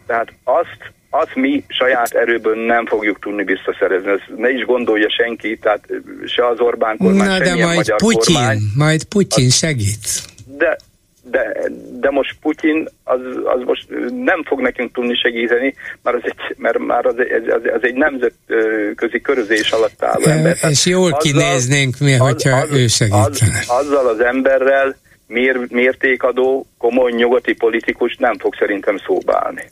Tehát 0.06 0.32
azt, 0.44 0.92
azt 1.10 1.34
mi 1.34 1.64
saját 1.68 2.10
erőből 2.14 2.66
nem 2.66 2.86
fogjuk 2.86 3.18
tudni 3.18 3.44
visszaszerezni. 3.44 4.10
Ez 4.10 4.20
ne 4.36 4.50
is 4.50 4.64
gondolja 4.64 5.10
senki, 5.10 5.58
tehát 5.58 5.86
se 6.26 6.46
az 6.46 6.60
Orbán 6.60 6.96
kormány, 6.96 7.28
Na, 7.28 7.38
de 7.38 7.54
majd 7.54 7.76
magyar 7.76 7.96
Putyin, 7.96 8.34
kormány. 8.34 8.58
majd 8.74 9.04
Putyin 9.04 9.46
az, 9.46 9.54
segít. 9.54 10.22
De, 10.58 10.76
de, 11.22 11.70
de 12.00 12.10
most 12.10 12.36
Putyin 12.40 12.88
az, 13.04 13.20
az 13.44 13.60
most 13.64 13.86
nem 14.24 14.44
fog 14.44 14.60
nekünk 14.60 14.92
tudni 14.92 15.14
segíteni, 15.14 15.74
mert 16.02 16.16
az 16.16 16.22
egy, 16.24 16.56
mert 16.56 16.78
már 16.78 17.06
az, 17.06 17.14
az, 17.48 17.62
az 17.74 17.80
egy 17.82 17.94
nemzetközi 17.94 19.20
körözés 19.20 19.70
alatt 19.70 20.02
álló 20.02 20.24
ember. 20.24 20.56
És 20.70 20.86
jól 20.86 21.04
azzal, 21.04 21.18
kinéznénk 21.18 21.98
mi, 21.98 22.12
hogyha 22.12 22.56
az, 22.56 22.70
ő 22.72 22.86
segítene. 22.86 23.58
Az, 23.58 23.68
azzal 23.68 24.06
az 24.06 24.20
emberrel 24.20 24.96
mér, 25.26 25.66
mértékadó, 25.68 26.66
komoly 26.78 27.12
nyugati 27.12 27.54
politikus 27.54 28.16
nem 28.18 28.38
fog 28.38 28.54
szerintem 28.54 28.98
szóba 29.06 29.40
állni. 29.44 29.70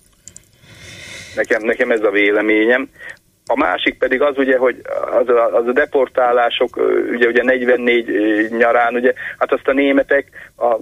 Nekem, 1.34 1.62
nekem 1.62 1.90
ez 1.90 2.02
a 2.02 2.10
véleményem. 2.10 2.88
A 3.46 3.56
másik 3.56 3.98
pedig 3.98 4.22
az 4.22 4.38
ugye, 4.38 4.56
hogy 4.56 4.76
az 5.20 5.28
a, 5.28 5.56
az 5.56 5.66
a 5.66 5.72
deportálások, 5.72 6.76
ugye, 7.10 7.26
ugye 7.26 7.42
44 7.42 8.50
nyarán, 8.50 8.94
ugye, 8.94 9.12
hát 9.38 9.52
azt 9.52 9.68
a 9.68 9.72
németek 9.72 10.28
a, 10.56 10.76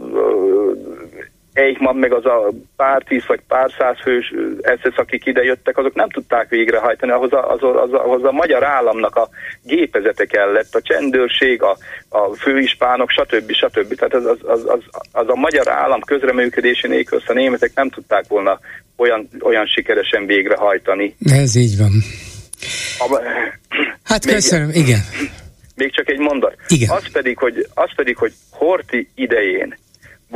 Eichmann 1.57 1.97
meg 1.97 2.13
az 2.13 2.25
a 2.25 2.49
pár 2.77 3.03
tíz 3.03 3.27
vagy 3.27 3.41
pár 3.49 3.71
száz 3.79 3.97
fős 4.03 4.35
SS, 4.81 4.97
akik 4.97 5.25
jöttek, 5.25 5.79
azok 5.79 5.95
nem 5.95 6.11
tudták 6.11 6.49
végrehajtani, 6.49 7.13
ahhoz 7.13 7.33
a, 7.33 7.51
az, 7.51 7.63
az, 7.63 7.93
ahhoz 7.93 8.25
a 8.25 8.33
magyar 8.33 8.65
államnak 8.65 9.17
a 9.17 9.29
gépezete 9.63 10.25
kellett, 10.25 10.75
a 10.75 10.81
csendőrség, 10.81 11.63
a, 11.63 11.77
a 12.09 12.35
főispánok, 12.35 13.11
stb. 13.11 13.53
stb. 13.53 13.95
Tehát 13.95 14.15
az, 14.15 14.27
az, 14.27 14.39
az, 14.43 14.65
az, 14.67 14.81
az 15.13 15.29
a 15.29 15.35
magyar 15.35 15.69
állam 15.69 16.01
közreműködési 16.01 16.89
nélkül 16.89 17.21
a 17.27 17.33
németek 17.33 17.71
nem 17.75 17.91
tudták 17.91 18.25
volna 18.29 18.61
olyan, 18.97 19.29
olyan 19.41 19.67
sikeresen 19.67 20.27
végrehajtani. 20.27 21.17
Ez 21.25 21.57
így 21.57 21.79
van. 21.79 21.91
A, 22.99 23.21
hát 24.05 24.25
még, 24.25 24.35
köszönöm, 24.35 24.71
igen. 24.73 25.01
Még 25.75 25.95
csak 25.95 26.09
egy 26.11 26.19
mondat. 26.19 26.57
Igen. 26.69 26.91
Az 26.91 27.13
pedig, 27.13 27.39
hogy, 27.39 27.67
az 27.75 27.91
pedig, 27.97 28.17
hogy 28.17 28.33
Horti 28.51 29.09
idején 29.15 29.77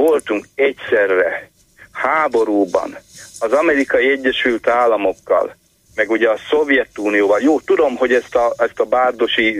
voltunk 0.00 0.44
egyszerre 0.54 1.50
háborúban 1.92 2.96
az 3.38 3.52
amerikai 3.52 4.10
Egyesült 4.10 4.68
Államokkal, 4.68 5.56
meg 5.94 6.10
ugye 6.10 6.28
a 6.28 6.38
Szovjetunióval. 6.50 7.40
Jó, 7.40 7.60
tudom, 7.60 7.96
hogy 7.96 8.12
ezt 8.12 8.34
a, 8.34 8.54
ezt 8.56 8.80
a 8.80 8.84
Bárdosi 8.84 9.56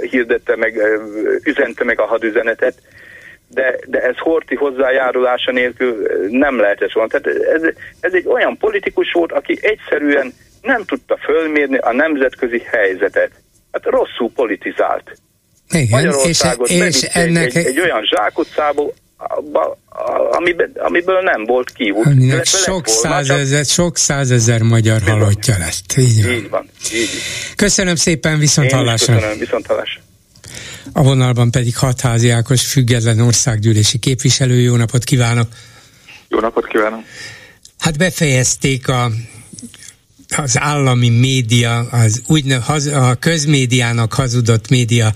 hirdette 0.00 0.56
meg, 0.56 0.80
üzente 1.44 1.84
meg 1.84 2.00
a 2.00 2.06
hadüzenetet, 2.06 2.74
de, 3.48 3.78
de 3.86 4.00
ez 4.00 4.16
Horti 4.18 4.54
hozzájárulása 4.54 5.52
nélkül 5.52 6.06
nem 6.28 6.60
lehetett 6.60 6.92
volna. 6.92 7.10
Tehát 7.10 7.38
ez, 7.42 7.62
ez 8.00 8.12
egy 8.12 8.26
olyan 8.26 8.56
politikus 8.56 9.12
volt, 9.12 9.32
aki 9.32 9.58
egyszerűen 9.60 10.32
nem 10.62 10.84
tudta 10.84 11.16
fölmérni 11.16 11.76
a 11.76 11.92
nemzetközi 11.92 12.62
helyzetet. 12.66 13.30
Hát 13.72 13.84
rosszul 13.84 14.30
politizált. 14.34 15.12
Igen, 15.70 15.86
Magyarországot 15.90 16.68
és, 16.68 17.02
és 17.02 17.02
ennek... 17.02 17.54
egy, 17.54 17.66
egy 17.66 17.80
olyan 17.80 18.04
zsákutcából, 18.04 18.92
amiből, 20.30 20.70
amiből 20.74 21.20
nem 21.20 21.44
volt 21.44 21.72
kiút. 21.72 22.06
Aminek 22.06 22.44
sok 22.44 22.86
százezer, 22.86 23.64
sok 23.64 23.96
százezer 23.96 24.62
magyar 24.62 24.98
Bizony. 24.98 25.18
halottja 25.18 25.58
lett. 25.58 25.96
Így 25.96 26.22
van. 26.24 26.32
Így 26.32 26.50
van. 26.50 26.68
Így. 26.94 27.08
Köszönöm 27.56 27.96
szépen, 27.96 28.38
viszont 28.38 28.72
hallásra. 28.72 29.14
Köszönöm, 29.14 29.38
viszont 29.38 29.66
hallásra. 29.66 30.00
A 30.92 31.02
vonalban 31.02 31.50
pedig 31.50 31.76
Hatházi 31.76 32.30
Ákos 32.30 32.66
független 32.66 33.20
országgyűlési 33.20 33.98
képviselő. 33.98 34.60
Jó 34.60 34.76
napot 34.76 35.04
kívánok! 35.04 35.48
Jó 36.28 36.40
napot 36.40 36.66
kívánok! 36.66 37.00
Hát 37.78 37.98
befejezték 37.98 38.88
a 38.88 39.10
az 40.38 40.58
állami 40.58 41.08
média, 41.08 41.78
az 41.78 42.22
úgy, 42.26 42.56
a 42.92 43.14
közmédiának 43.14 44.12
hazudott 44.12 44.68
média 44.68 45.12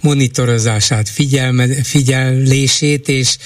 monitorozását, 0.00 1.08
figyelme, 1.08 1.82
figyelését, 1.82 3.08
és 3.08 3.36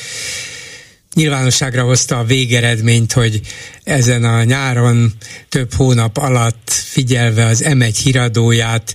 nyilvánosságra 1.15 1.83
hozta 1.83 2.19
a 2.19 2.25
végeredményt, 2.25 3.13
hogy 3.13 3.41
ezen 3.85 4.25
a 4.25 4.45
nyáron 4.45 5.13
több 5.49 5.73
hónap 5.73 6.17
alatt 6.17 6.71
figyelve 6.71 7.47
az 7.47 7.65
M1 7.67 7.97
híradóját, 8.03 8.95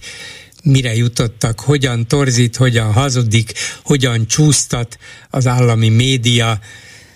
mire 0.63 0.95
jutottak, 0.95 1.59
hogyan 1.59 2.07
torzít, 2.07 2.55
hogyan 2.55 2.93
hazudik, 2.93 3.53
hogyan 3.83 4.27
csúsztat 4.27 4.97
az 5.29 5.47
állami 5.47 5.89
média, 5.89 6.59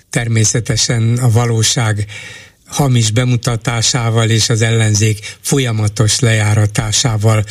természetesen 0.10 1.18
a 1.18 1.32
valóság 1.32 2.06
hamis 2.74 3.12
bemutatásával 3.12 4.30
és 4.30 4.50
az 4.50 4.62
ellenzék 4.62 5.36
folyamatos 5.42 6.20
lejáratásával. 6.20 7.44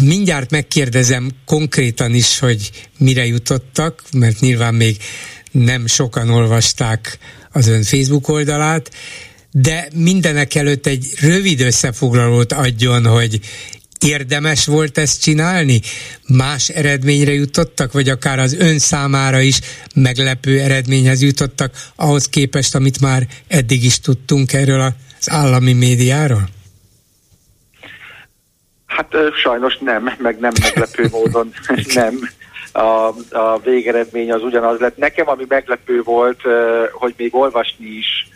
Mindjárt 0.00 0.50
megkérdezem 0.50 1.30
konkrétan 1.44 2.14
is, 2.14 2.38
hogy 2.38 2.70
mire 2.98 3.26
jutottak, 3.26 4.02
mert 4.12 4.40
nyilván 4.40 4.74
még 4.74 4.96
nem 5.50 5.86
sokan 5.86 6.30
olvasták 6.30 7.18
az 7.52 7.66
ön 7.66 7.82
Facebook 7.82 8.28
oldalát, 8.28 8.90
de 9.50 9.88
mindenek 9.94 10.54
előtt 10.54 10.86
egy 10.86 11.08
rövid 11.20 11.60
összefoglalót 11.60 12.52
adjon, 12.52 13.06
hogy 13.06 13.40
érdemes 14.00 14.66
volt 14.66 14.98
ezt 14.98 15.22
csinálni? 15.22 15.80
Más 16.28 16.68
eredményre 16.68 17.32
jutottak, 17.32 17.92
vagy 17.92 18.08
akár 18.08 18.38
az 18.38 18.54
ön 18.54 18.78
számára 18.78 19.40
is 19.40 19.60
meglepő 19.94 20.60
eredményhez 20.60 21.22
jutottak, 21.22 21.72
ahhoz 21.96 22.28
képest, 22.28 22.74
amit 22.74 23.00
már 23.00 23.22
eddig 23.48 23.84
is 23.84 24.00
tudtunk 24.00 24.52
erről 24.52 24.80
az 25.20 25.30
állami 25.30 25.72
médiáról? 25.72 26.48
Hát 28.86 29.14
sajnos 29.42 29.78
nem, 29.78 30.02
meg 30.18 30.38
nem 30.38 30.52
meglepő 30.60 31.08
módon 31.10 31.52
nem. 31.94 32.30
A, 32.72 33.14
a 33.38 33.60
végeredmény 33.64 34.32
az 34.32 34.42
ugyanaz 34.42 34.80
lett. 34.80 34.96
Nekem 34.96 35.28
ami 35.28 35.44
meglepő 35.48 36.02
volt, 36.02 36.40
hogy 36.92 37.14
még 37.16 37.34
olvasni 37.34 37.86
is 37.86 38.28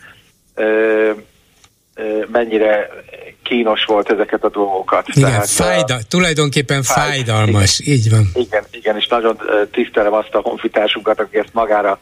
mennyire 2.31 2.89
kínos 3.43 3.85
volt 3.85 4.11
ezeket 4.11 4.43
a 4.43 4.49
dolgokat. 4.49 5.07
Igen, 5.07 5.29
Tehát, 5.29 5.49
fájda, 5.49 5.93
a, 5.93 5.99
tulajdonképpen 6.07 6.83
fáj, 6.83 7.07
fájdalmas, 7.07 7.79
igen, 7.79 7.93
így 7.93 8.09
van. 8.09 8.25
Igen, 8.33 8.63
igen, 8.71 8.97
és 8.97 9.07
nagyon 9.07 9.39
tisztelem 9.71 10.13
azt 10.13 10.33
a 10.35 10.39
honfitársunkat, 10.39 11.19
aki 11.19 11.37
ezt 11.37 11.53
magára 11.53 11.99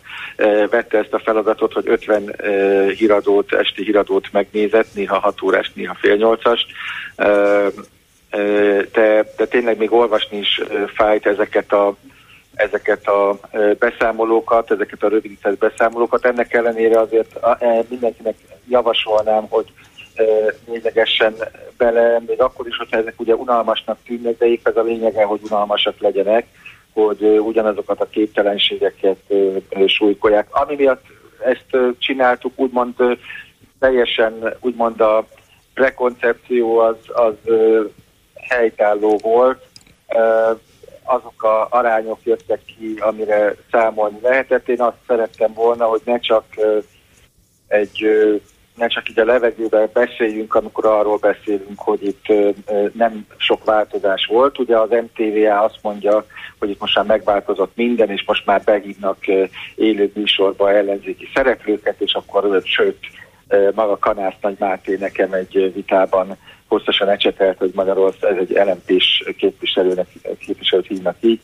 vette 0.70 0.98
ezt 0.98 1.14
a 1.14 1.20
feladatot, 1.20 1.74
hogy 1.74 1.90
50 1.90 2.36
híradót, 2.98 3.54
esti 3.54 3.84
híradót 3.84 4.32
megnézett, 4.32 4.88
néha 4.94 5.20
6 5.20 5.42
órás, 5.42 5.72
néha 5.76 5.96
fél 6.00 6.16
nyolcas. 6.16 6.66
De, 8.92 9.26
de 9.38 9.46
tényleg 9.50 9.78
még 9.78 9.94
olvasni 9.94 10.38
is 10.38 10.62
fájt 10.96 11.26
ezeket 11.26 11.72
a 11.72 11.96
ezeket 12.54 13.08
a 13.08 13.40
beszámolókat, 13.80 14.72
ezeket 14.72 15.04
a 15.04 15.08
rövidített 15.08 15.58
beszámolókat. 15.58 16.26
Ennek 16.26 16.54
ellenére 16.54 17.00
azért 17.00 17.40
mindenkinek 17.90 18.36
javasolnám, 18.70 19.48
hogy 19.50 19.66
nézegessen 20.66 21.36
bele, 21.78 22.22
még 22.28 22.42
akkor 22.42 22.68
is, 22.68 22.78
hogyha 22.78 22.98
ezek 22.98 23.20
ugye 23.20 23.36
unalmasnak 23.36 23.98
tűnnek, 24.06 24.38
de 24.38 24.46
épp 24.46 24.68
ez 24.68 24.78
a 24.78 24.82
lényege, 24.82 25.24
hogy 25.24 25.40
unalmasak 25.44 26.00
legyenek, 26.00 26.48
hogy 26.94 27.24
ugyanazokat 27.24 28.02
a 28.02 28.10
képtelenségeket 28.10 29.18
súlykolják. 29.86 30.48
Ami 30.56 30.76
miatt 30.76 31.06
ezt 31.46 31.78
csináltuk, 31.98 32.54
úgymond 32.56 32.96
teljesen, 33.80 34.56
úgymond 34.60 35.02
a 35.02 35.28
prekoncepció 35.74 36.78
az, 36.78 36.96
az 37.08 37.34
helytálló 38.34 39.18
volt, 39.22 39.66
azok 41.04 41.44
a 41.44 41.68
arányok 41.70 42.20
jöttek 42.24 42.62
ki, 42.66 42.96
amire 43.00 43.56
számolni 43.72 44.20
lehetett. 44.22 44.70
Én 44.70 44.82
azt 44.82 44.98
szerettem 45.08 45.54
volna, 45.54 45.86
hogy 45.86 46.02
ne 46.06 46.20
csak 46.20 46.44
egy 47.68 48.08
ne 48.78 48.88
csak 48.88 49.10
így 49.10 49.20
a 49.20 49.26
levegőben 49.26 49.90
beszéljünk, 49.94 50.56
amikor 50.56 50.86
arról 50.86 51.18
beszélünk, 51.18 51.80
hogy 51.80 52.04
itt 52.06 52.26
nem 52.94 53.26
sok 53.38 53.66
változás 53.66 54.26
volt. 54.26 54.60
Ugye 54.60 54.78
az 54.78 54.90
MTVA 54.90 55.62
azt 55.64 55.80
mondja, 55.82 56.26
hogy 56.60 56.70
itt 56.70 56.80
most 56.80 56.96
már 56.96 57.06
megváltozott 57.06 57.72
minden, 57.76 58.10
és 58.10 58.24
most 58.26 58.46
már 58.46 58.62
behívnak 58.64 59.18
élő 59.76 60.12
műsorba 60.14 60.72
ellenzéki 60.72 61.28
szereplőket, 61.34 62.02
és 62.02 62.14
akkor 62.14 62.62
sőt, 62.64 62.98
maga 63.74 63.98
Kanász 63.98 64.34
Nagy 64.42 64.56
Máté 64.60 64.96
nekem 65.00 65.34
egy 65.34 65.72
vitában 65.74 66.38
hosszasan 66.68 67.10
ecsetelt, 67.10 67.58
hogy 67.58 67.72
Magyarország, 67.74 68.38
ez 68.38 68.46
egy 68.50 68.68
LMP-s 68.68 69.24
képviselőnek, 69.38 70.08
képviselőt 70.40 70.88
hívnak 70.88 71.16
így, 71.20 71.40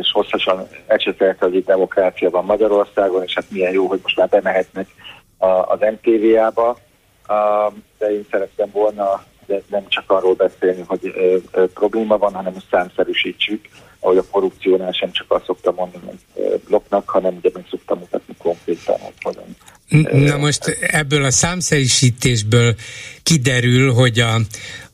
és 0.00 0.10
hosszasan 0.12 0.68
ecsetelt, 0.86 1.38
hogy 1.38 1.54
itt 1.54 1.66
demokrácia 1.66 2.30
van 2.30 2.44
Magyarországon, 2.44 3.22
és 3.22 3.34
hát 3.34 3.50
milyen 3.50 3.72
jó, 3.72 3.86
hogy 3.86 4.00
most 4.02 4.16
már 4.16 4.28
bemehetnek 4.28 4.86
az 5.38 5.78
MTV-ába, 5.80 6.78
de 7.98 8.12
én 8.12 8.26
szerettem 8.30 8.70
volna 8.72 9.24
de 9.48 9.62
nem 9.70 9.88
csak 9.88 10.10
arról 10.10 10.34
beszélni, 10.34 10.82
hogy 10.86 11.00
ö, 11.02 11.36
ö, 11.52 11.66
probléma 11.66 12.18
van, 12.18 12.34
hanem 12.34 12.54
számszerűsítsük, 12.70 13.68
ahogy 14.00 14.16
a 14.16 14.24
korrupciónál 14.30 14.92
sem 14.92 15.12
csak 15.12 15.26
azt 15.28 15.44
szoktam 15.44 15.74
mondani, 15.74 16.04
hogy 16.06 16.60
blokknak, 16.68 17.08
hanem 17.08 17.36
ugye 17.36 17.50
meg 17.52 17.66
szoktam 17.70 17.98
mutatni 17.98 18.34
konkrétan, 18.38 18.96
hogy 19.00 19.14
hogyan. 19.22 19.56
Na 20.26 20.36
most 20.36 20.66
ebből 20.80 21.24
a 21.24 21.30
számszerűsítésből 21.30 22.74
kiderül, 23.22 23.92
hogy 23.92 24.18
a, 24.18 24.34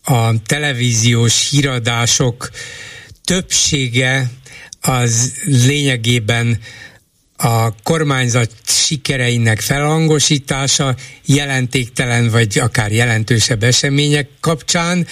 a 0.05 0.33
televíziós 0.47 1.51
híradások 1.51 2.51
többsége 3.25 4.27
az 4.81 5.43
lényegében 5.67 6.59
a 7.37 7.83
kormányzat 7.83 8.51
sikereinek 8.67 9.61
felhangosítása 9.61 10.95
jelentéktelen 11.25 12.31
vagy 12.31 12.59
akár 12.59 12.93
jelentősebb 12.93 13.63
események 13.63 14.29
kapcsán, 14.41 15.07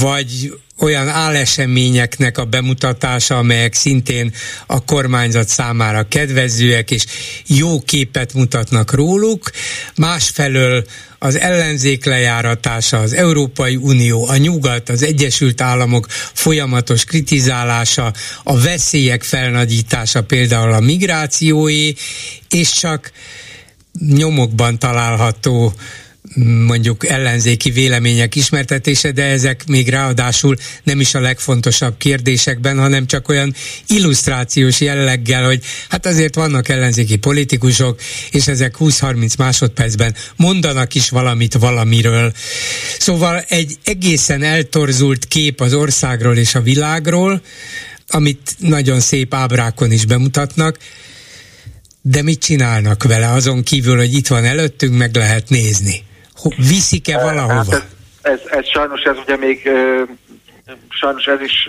vagy 0.00 0.52
olyan 0.78 1.08
áleseményeknek 1.08 2.38
a 2.38 2.44
bemutatása, 2.44 3.38
amelyek 3.38 3.74
szintén 3.74 4.32
a 4.66 4.84
kormányzat 4.84 5.48
számára 5.48 6.08
kedvezőek, 6.08 6.90
és 6.90 7.04
jó 7.46 7.80
képet 7.80 8.34
mutatnak 8.34 8.92
róluk, 8.92 9.50
másfelől 9.96 10.84
az 11.22 11.38
ellenzék 11.38 12.04
lejáratása, 12.04 12.98
az 12.98 13.12
Európai 13.12 13.76
Unió, 13.76 14.28
a 14.28 14.36
Nyugat, 14.36 14.88
az 14.88 15.02
Egyesült 15.02 15.60
Államok 15.60 16.06
folyamatos 16.32 17.04
kritizálása, 17.04 18.12
a 18.42 18.60
veszélyek 18.60 19.22
felnagyítása 19.22 20.22
például 20.22 20.72
a 20.72 20.80
migrációé, 20.80 21.94
és 22.50 22.72
csak 22.72 23.12
nyomokban 23.98 24.78
található 24.78 25.72
mondjuk 26.66 27.06
ellenzéki 27.06 27.70
vélemények 27.70 28.34
ismertetése, 28.34 29.10
de 29.10 29.24
ezek 29.24 29.66
még 29.66 29.88
ráadásul 29.88 30.56
nem 30.82 31.00
is 31.00 31.14
a 31.14 31.20
legfontosabb 31.20 31.96
kérdésekben, 31.96 32.78
hanem 32.78 33.06
csak 33.06 33.28
olyan 33.28 33.54
illusztrációs 33.86 34.80
jelleggel, 34.80 35.44
hogy 35.44 35.62
hát 35.88 36.06
azért 36.06 36.34
vannak 36.34 36.68
ellenzéki 36.68 37.16
politikusok, 37.16 38.00
és 38.30 38.46
ezek 38.46 38.74
20-30 38.78 39.38
másodpercben 39.38 40.14
mondanak 40.36 40.94
is 40.94 41.08
valamit 41.08 41.54
valamiről. 41.54 42.32
Szóval 42.98 43.44
egy 43.48 43.76
egészen 43.84 44.42
eltorzult 44.42 45.24
kép 45.24 45.60
az 45.60 45.74
országról 45.74 46.36
és 46.36 46.54
a 46.54 46.60
világról, 46.60 47.42
amit 48.08 48.54
nagyon 48.58 49.00
szép 49.00 49.34
ábrákon 49.34 49.92
is 49.92 50.04
bemutatnak, 50.04 50.78
de 52.02 52.22
mit 52.22 52.40
csinálnak 52.40 53.02
vele 53.02 53.32
azon 53.32 53.62
kívül, 53.62 53.96
hogy 53.96 54.14
itt 54.14 54.26
van 54.26 54.44
előttünk, 54.44 54.96
meg 54.96 55.14
lehet 55.14 55.48
nézni? 55.48 56.02
Viszik-e 56.56 57.12
hát 57.12 57.22
valahova? 57.22 57.54
Hát 57.54 57.72
ez, 57.72 57.84
ez, 58.22 58.40
ez 58.50 58.66
sajnos 58.68 59.02
ez 59.02 59.16
ugye 59.18 59.36
még 59.36 59.70
sajnos 60.88 61.26
ez 61.26 61.40
is 61.40 61.68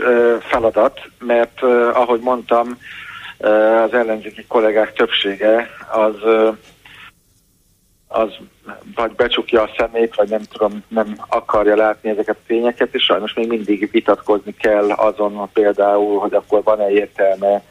feladat, 0.49 0.99
mert 1.19 1.61
ahogy 1.93 2.19
mondtam, 2.19 2.77
az 3.83 3.93
ellenzéki 3.93 4.45
kollégák 4.47 4.93
többsége 4.93 5.69
az 5.91 6.15
az 8.07 8.29
vagy 8.95 9.11
becsukja 9.11 9.61
a 9.61 9.69
szemét, 9.77 10.15
vagy 10.15 10.29
nem 10.29 10.41
tudom, 10.51 10.83
nem 10.87 11.15
akarja 11.27 11.75
látni 11.75 12.09
ezeket 12.09 12.35
a 12.35 12.45
tényeket, 12.47 12.93
és 12.93 13.03
sajnos 13.03 13.33
még 13.33 13.47
mindig 13.47 13.89
vitatkozni 13.91 14.55
kell 14.55 14.91
azon 14.91 15.49
például, 15.53 16.19
hogy 16.19 16.33
akkor 16.33 16.63
van-e 16.63 16.89
értelme 16.89 17.61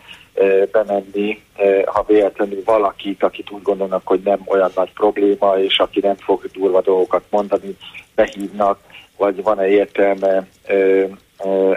bemenni, 0.73 1.43
ha 1.85 2.05
véletlenül 2.07 2.63
valakit, 2.65 3.23
akit 3.23 3.51
úgy 3.51 3.63
gondolnak, 3.63 4.07
hogy 4.07 4.21
nem 4.25 4.41
olyan 4.45 4.71
nagy 4.75 4.93
probléma, 4.93 5.59
és 5.59 5.79
aki 5.79 6.01
nem 6.01 6.17
fog 6.17 6.47
durva 6.53 6.81
dolgokat 6.81 7.25
mondani, 7.31 7.77
behívnak, 8.15 8.79
vagy 9.17 9.43
van-e 9.43 9.69
értelme 9.69 10.47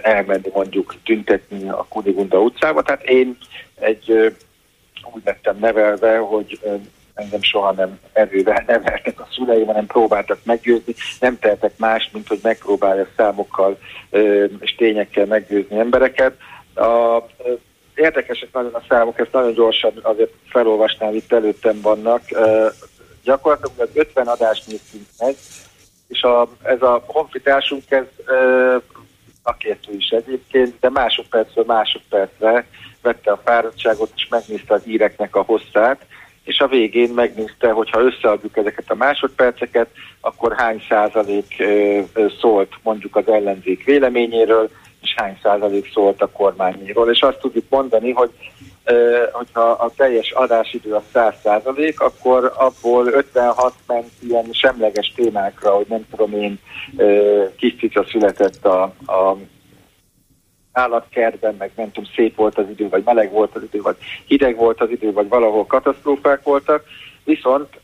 elmenni 0.01 0.49
mondjuk 0.53 0.95
tüntetni 1.03 1.69
a 1.69 1.85
Kunigunda 1.89 2.39
utcába. 2.39 2.81
Tehát 2.81 3.03
én 3.03 3.37
egy 3.79 4.35
úgy 5.13 5.21
lettem 5.25 5.57
nevelve, 5.59 6.17
hogy 6.17 6.59
engem 7.13 7.41
soha 7.41 7.71
nem 7.71 7.99
erővel 8.13 8.63
neveltek 8.67 9.19
a 9.19 9.27
szüleim, 9.31 9.65
hanem 9.65 9.85
próbáltak 9.85 10.39
meggyőzni, 10.43 10.93
nem 11.19 11.39
tehetek 11.39 11.77
más, 11.77 12.09
mint 12.13 12.27
hogy 12.27 12.39
megpróbálja 12.43 13.07
számokkal 13.15 13.77
és 14.59 14.75
tényekkel 14.75 15.25
meggyőzni 15.25 15.79
embereket. 15.79 16.33
A 16.75 17.23
érdekesek 17.95 18.53
nagyon 18.53 18.73
a 18.73 18.83
számok, 18.89 19.19
ezt 19.19 19.31
nagyon 19.31 19.53
gyorsan 19.53 19.93
azért 20.01 20.33
felolvasnám, 20.49 21.13
itt 21.13 21.33
előttem 21.33 21.81
vannak. 21.81 22.21
Gyakorlatilag 23.23 23.89
50 23.93 24.27
adást 24.27 24.67
néztünk 24.67 25.05
meg, 25.19 25.35
és 26.07 26.21
a, 26.21 26.47
ez 26.63 26.81
a 26.81 27.03
honfitársunk 27.07 27.91
ez 27.91 28.05
uh, 28.27 28.81
szakértő 29.43 29.93
is 29.93 30.09
egyébként, 30.09 30.73
de 30.79 30.89
másodpercről 30.89 31.63
másodpercre 31.67 32.67
vette 33.01 33.31
a 33.31 33.41
fáradtságot, 33.45 34.11
és 34.15 34.27
megnézte 34.29 34.73
az 34.73 34.87
íreknek 34.87 35.35
a 35.35 35.41
hosszát, 35.41 36.05
és 36.43 36.59
a 36.59 36.67
végén 36.67 37.09
megnézte, 37.09 37.71
hogy 37.71 37.89
ha 37.89 38.01
összeadjuk 38.01 38.57
ezeket 38.57 38.89
a 38.91 38.95
másodperceket, 38.95 39.87
akkor 40.21 40.55
hány 40.55 40.83
százalék 40.89 41.63
szólt 42.39 42.73
mondjuk 42.83 43.15
az 43.15 43.27
ellenzék 43.27 43.83
véleményéről, 43.83 44.69
és 45.05 45.13
hány 45.15 45.39
százalék 45.43 45.91
szólt 45.93 46.21
a 46.21 46.29
kormányról. 46.31 47.11
És 47.11 47.21
azt 47.21 47.39
tudjuk 47.39 47.65
mondani, 47.69 48.11
hogy 48.11 48.31
hogyha 49.31 49.61
a 49.61 49.91
teljes 49.95 50.31
adásidő 50.31 50.93
a 50.93 51.03
100 51.13 51.33
százalék, 51.43 51.99
akkor 51.99 52.53
abból 52.57 53.07
56 53.07 53.73
ment 53.87 54.09
ilyen 54.27 54.45
semleges 54.51 55.13
témákra, 55.15 55.75
hogy 55.75 55.85
nem 55.89 56.05
tudom 56.09 56.33
én, 56.33 56.59
kis 57.57 57.75
cica 57.79 58.05
született 58.09 58.65
a, 58.65 58.81
a 59.05 59.37
állatkertben, 60.71 61.55
meg 61.59 61.71
nem 61.75 61.91
tudom, 61.91 62.09
szép 62.15 62.35
volt 62.35 62.57
az 62.57 62.69
idő, 62.69 62.89
vagy 62.89 63.03
meleg 63.05 63.31
volt 63.31 63.55
az 63.55 63.63
idő, 63.63 63.81
vagy 63.81 63.95
hideg 64.25 64.55
volt 64.55 64.81
az 64.81 64.89
idő, 64.89 65.11
vagy 65.11 65.27
valahol 65.27 65.65
katasztrófák 65.65 66.43
voltak. 66.43 66.83
Viszont 67.23 67.79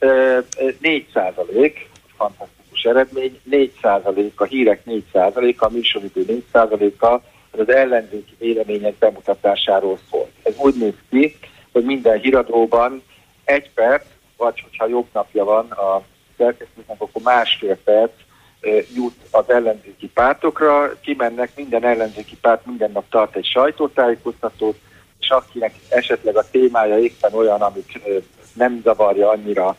4 0.80 1.08
százalék, 1.14 1.90
fantasztikus 2.18 2.61
eredmény, 2.86 3.40
4 3.44 3.74
százalék, 3.82 4.42
a 4.42 4.46
hírek 4.46 4.86
4 4.86 5.04
százalék, 5.14 5.62
a 5.62 5.70
műsoridő 5.70 6.24
4 6.28 6.44
százaléka 6.52 7.24
az 7.52 7.70
ellenzéki 7.70 8.36
vélemények 8.38 8.96
bemutatásáról 8.96 10.00
szólt. 10.10 10.32
Ez 10.44 10.54
úgy 10.58 10.76
néz 10.76 10.94
ki, 11.10 11.38
hogy 11.72 11.84
minden 11.84 12.20
híradóban 12.20 13.04
egy 13.44 13.70
perc, 13.74 14.06
vagy 14.38 14.60
hogyha 14.62 14.88
jobb 14.88 15.08
napja 15.14 15.44
van 15.44 15.70
a 15.70 16.02
szerkesztőknek, 16.38 17.02
akkor 17.02 17.22
másfél 17.22 17.78
perc 17.84 18.12
jut 18.96 19.16
az 19.32 19.44
ellenzéki 19.48 20.08
pártokra, 20.08 21.00
kimennek, 21.02 21.52
minden 21.56 21.84
ellenzéki 21.84 22.38
párt 22.42 22.66
minden 22.66 22.92
nap 22.92 23.10
tart 23.10 23.36
egy 23.36 23.46
sajtótájékoztatót, 23.46 24.78
és 25.20 25.30
akinek 25.30 25.74
esetleg 25.90 26.38
a 26.38 26.50
témája 26.52 27.00
éppen 27.00 27.34
olyan, 27.34 27.62
amit 27.62 28.02
nem 28.54 28.82
zavarja 28.84 29.30
annyira, 29.30 29.76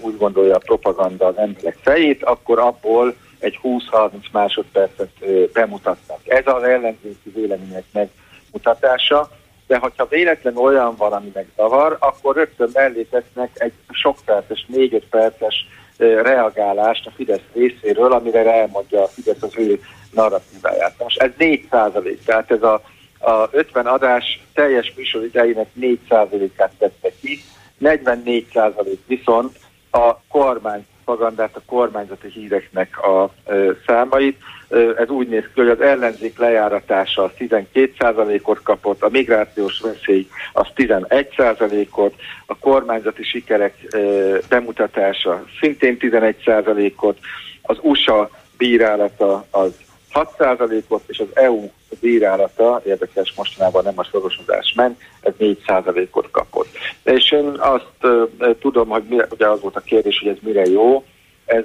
úgy 0.00 0.16
gondolja 0.16 0.54
a 0.54 0.58
propaganda 0.64 1.26
az 1.26 1.36
emberek 1.36 1.76
fejét, 1.82 2.24
akkor 2.24 2.58
abból 2.58 3.14
egy 3.38 3.58
20-30 3.62 4.10
másodpercet 4.32 5.10
bemutatnak. 5.52 6.20
Ez 6.24 6.46
az 6.46 6.62
ellenzéki 6.62 7.30
vélemények 7.34 7.84
megmutatása, 7.92 9.30
de 9.66 9.78
hogyha 9.78 10.06
véletlen 10.06 10.56
olyan 10.56 10.94
van, 10.96 11.12
ami 11.12 11.30
megzavar, 11.34 11.96
akkor 12.00 12.34
rögtön 12.34 12.70
mellé 12.72 13.02
tesznek 13.02 13.50
egy 13.54 13.72
sok 13.90 14.16
perces, 14.24 14.66
4-5 14.72 15.02
perces 15.10 15.66
reagálást 15.98 17.06
a 17.06 17.10
Fidesz 17.10 17.40
részéről, 17.52 18.12
amire 18.12 18.52
elmondja 18.52 19.02
a 19.02 19.08
Fidesz 19.08 19.42
az 19.42 19.52
ő 19.56 19.80
narratíváját. 20.10 20.94
Most 20.98 21.20
ez 21.20 21.30
4 21.38 21.66
százalék, 21.70 22.24
tehát 22.24 22.50
ez 22.50 22.62
a, 22.62 22.82
a 23.18 23.48
50 23.50 23.86
adás 23.86 24.42
teljes 24.54 24.92
műsor 24.96 25.24
idejének 25.24 25.68
4 25.72 25.98
százalékát 26.08 26.72
tette 26.78 27.10
ki, 27.20 27.42
44 27.78 28.46
százalék 28.52 29.00
viszont 29.06 29.58
a 29.90 30.20
kormány 30.28 30.86
propagandát, 31.04 31.56
a 31.56 31.62
kormányzati 31.66 32.28
híreknek 32.28 33.04
a 33.04 33.30
ö, 33.46 33.72
számait. 33.86 34.38
Ö, 34.68 34.92
ez 34.98 35.08
úgy 35.08 35.28
néz 35.28 35.42
ki, 35.42 35.60
hogy 35.60 35.68
az 35.68 35.80
ellenzék 35.80 36.38
lejáratása 36.38 37.22
az 37.22 37.30
12%-ot 37.38 38.62
kapott, 38.62 39.02
a 39.02 39.08
migrációs 39.08 39.80
veszély 39.80 40.28
az 40.52 40.66
11%-ot, 40.76 42.14
a 42.46 42.58
kormányzati 42.58 43.22
sikerek 43.22 43.74
ö, 43.90 44.38
bemutatása 44.48 45.44
szintén 45.60 45.96
11%-ot, 46.00 47.18
az 47.62 47.78
USA 47.80 48.30
bírálata 48.56 49.46
az 49.50 49.72
6%-ot, 50.12 51.02
és 51.06 51.18
az 51.18 51.28
EU 51.34 51.70
bírálata, 52.00 52.82
érdekes 52.86 53.34
mostanában 53.36 53.84
nem 53.84 53.98
a 53.98 54.04
sorosodás 54.04 54.72
ment, 54.76 55.00
ez 55.20 55.32
4%-ot 55.38 56.30
kapott. 56.30 56.68
És 57.02 57.32
én 57.32 57.46
azt 57.58 58.14
tudom, 58.60 58.88
hogy 58.88 59.02
mire, 59.08 59.26
ugye 59.30 59.48
az 59.48 59.60
volt 59.60 59.76
a 59.76 59.80
kérdés, 59.80 60.18
hogy 60.18 60.28
ez 60.28 60.38
mire 60.40 60.66
jó, 60.66 61.04
ez 61.44 61.64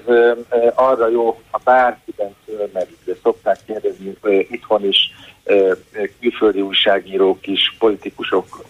arra 0.76 1.10
jó, 1.10 1.42
ha 1.52 1.62
bárkiben 1.64 2.36
fölmerül. 2.46 2.98
Szokták 3.24 3.58
kérdezni 3.66 4.18
itthon 4.50 4.86
is, 4.86 4.98
külföldi 6.20 6.62
újságírók 6.62 7.48
is, 7.48 7.76
politikusok 7.80 8.66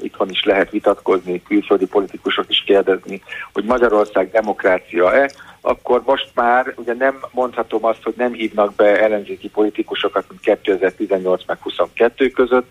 itthon 0.00 0.30
is 0.30 0.44
lehet 0.44 0.70
vitatkozni, 0.70 1.42
külföldi 1.42 1.86
politikusok 1.86 2.44
is 2.48 2.62
kérdezni, 2.66 3.22
hogy 3.52 3.64
Magyarország 3.64 4.30
demokrácia-e, 4.30 5.30
akkor 5.62 6.02
most 6.04 6.30
már 6.34 6.74
ugye 6.76 6.94
nem 6.94 7.18
mondhatom 7.30 7.84
azt, 7.84 8.02
hogy 8.02 8.14
nem 8.16 8.32
hívnak 8.32 8.74
be 8.74 9.00
ellenzéki 9.00 9.48
politikusokat, 9.48 10.24
mint 10.28 10.40
2018 10.40 11.44
meg 11.46 11.58
22 11.60 12.30
között, 12.30 12.70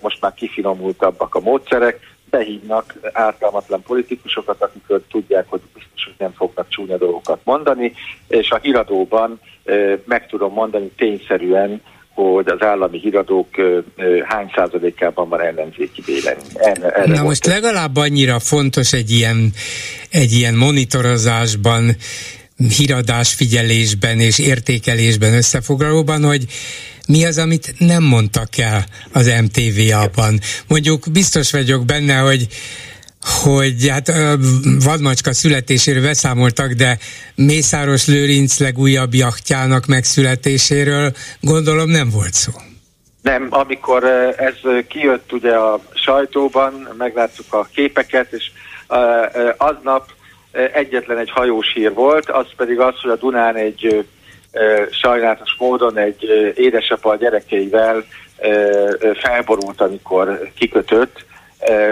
most 0.00 0.20
már 0.20 0.34
kifinomultabbak 0.34 1.34
a 1.34 1.40
módszerek, 1.40 2.00
behívnak 2.30 2.94
ártalmatlan 3.12 3.82
politikusokat, 3.82 4.62
akikről 4.62 5.06
tudják, 5.10 5.44
hogy 5.48 5.60
biztos, 5.74 6.04
hogy 6.04 6.14
nem 6.18 6.32
fognak 6.32 6.68
csúnya 6.68 6.96
dolgokat 6.96 7.40
mondani, 7.44 7.92
és 8.28 8.50
a 8.50 8.58
híradóban 8.62 9.40
meg 10.04 10.26
tudom 10.26 10.52
mondani 10.52 10.90
tényszerűen, 10.96 11.82
hogy 12.14 12.48
az 12.48 12.66
állami 12.66 12.98
híradók 12.98 13.48
hány 14.24 14.52
százalékában 14.54 15.28
van 15.28 15.40
ellenzéki 15.40 16.02
vélemény. 16.06 16.44
Erre, 16.54 17.04
Na 17.06 17.22
most 17.22 17.46
legalább 17.46 17.96
annyira 17.96 18.38
fontos 18.38 18.92
egy 18.92 19.10
ilyen, 19.10 19.52
egy 20.10 20.32
ilyen 20.32 20.54
monitorozásban, 20.54 21.96
híradás 22.76 23.34
figyelésben 23.34 24.20
és 24.20 24.38
értékelésben, 24.38 25.34
összefoglalóban, 25.34 26.24
hogy 26.24 26.44
mi 27.08 27.24
az, 27.24 27.38
amit 27.38 27.74
nem 27.78 28.02
mondtak 28.02 28.58
el 28.58 28.84
az 29.12 29.32
MTV-ában. 29.42 30.40
Mondjuk 30.68 31.06
biztos 31.12 31.52
vagyok 31.52 31.84
benne, 31.84 32.18
hogy 32.18 32.46
hogy 33.24 33.88
hát 33.88 34.12
vadmacska 34.84 35.32
születéséről 35.32 36.02
beszámoltak, 36.02 36.72
de 36.72 36.98
Mészáros 37.34 38.06
Lőrinc 38.06 38.58
legújabb 38.58 39.14
jachtjának 39.14 39.86
megszületéséről 39.86 41.12
gondolom 41.40 41.88
nem 41.88 42.10
volt 42.10 42.32
szó. 42.32 42.52
Nem, 43.22 43.46
amikor 43.50 44.04
ez 44.36 44.54
kijött 44.88 45.32
ugye 45.32 45.52
a 45.52 45.80
sajtóban, 45.94 46.88
megláttuk 46.98 47.52
a 47.52 47.68
képeket, 47.74 48.32
és 48.32 48.50
aznap 49.56 50.10
egyetlen 50.72 51.18
egy 51.18 51.30
hajós 51.30 51.72
hír 51.74 51.92
volt, 51.92 52.30
az 52.30 52.46
pedig 52.56 52.78
az, 52.78 52.94
hogy 53.02 53.10
a 53.10 53.16
Dunán 53.16 53.56
egy 53.56 54.06
sajnálatos 54.90 55.54
módon 55.58 55.98
egy 55.98 56.52
édesapa 56.54 57.10
a 57.10 57.16
gyerekeivel 57.16 58.04
felborult, 59.22 59.80
amikor 59.80 60.50
kikötött, 60.58 61.24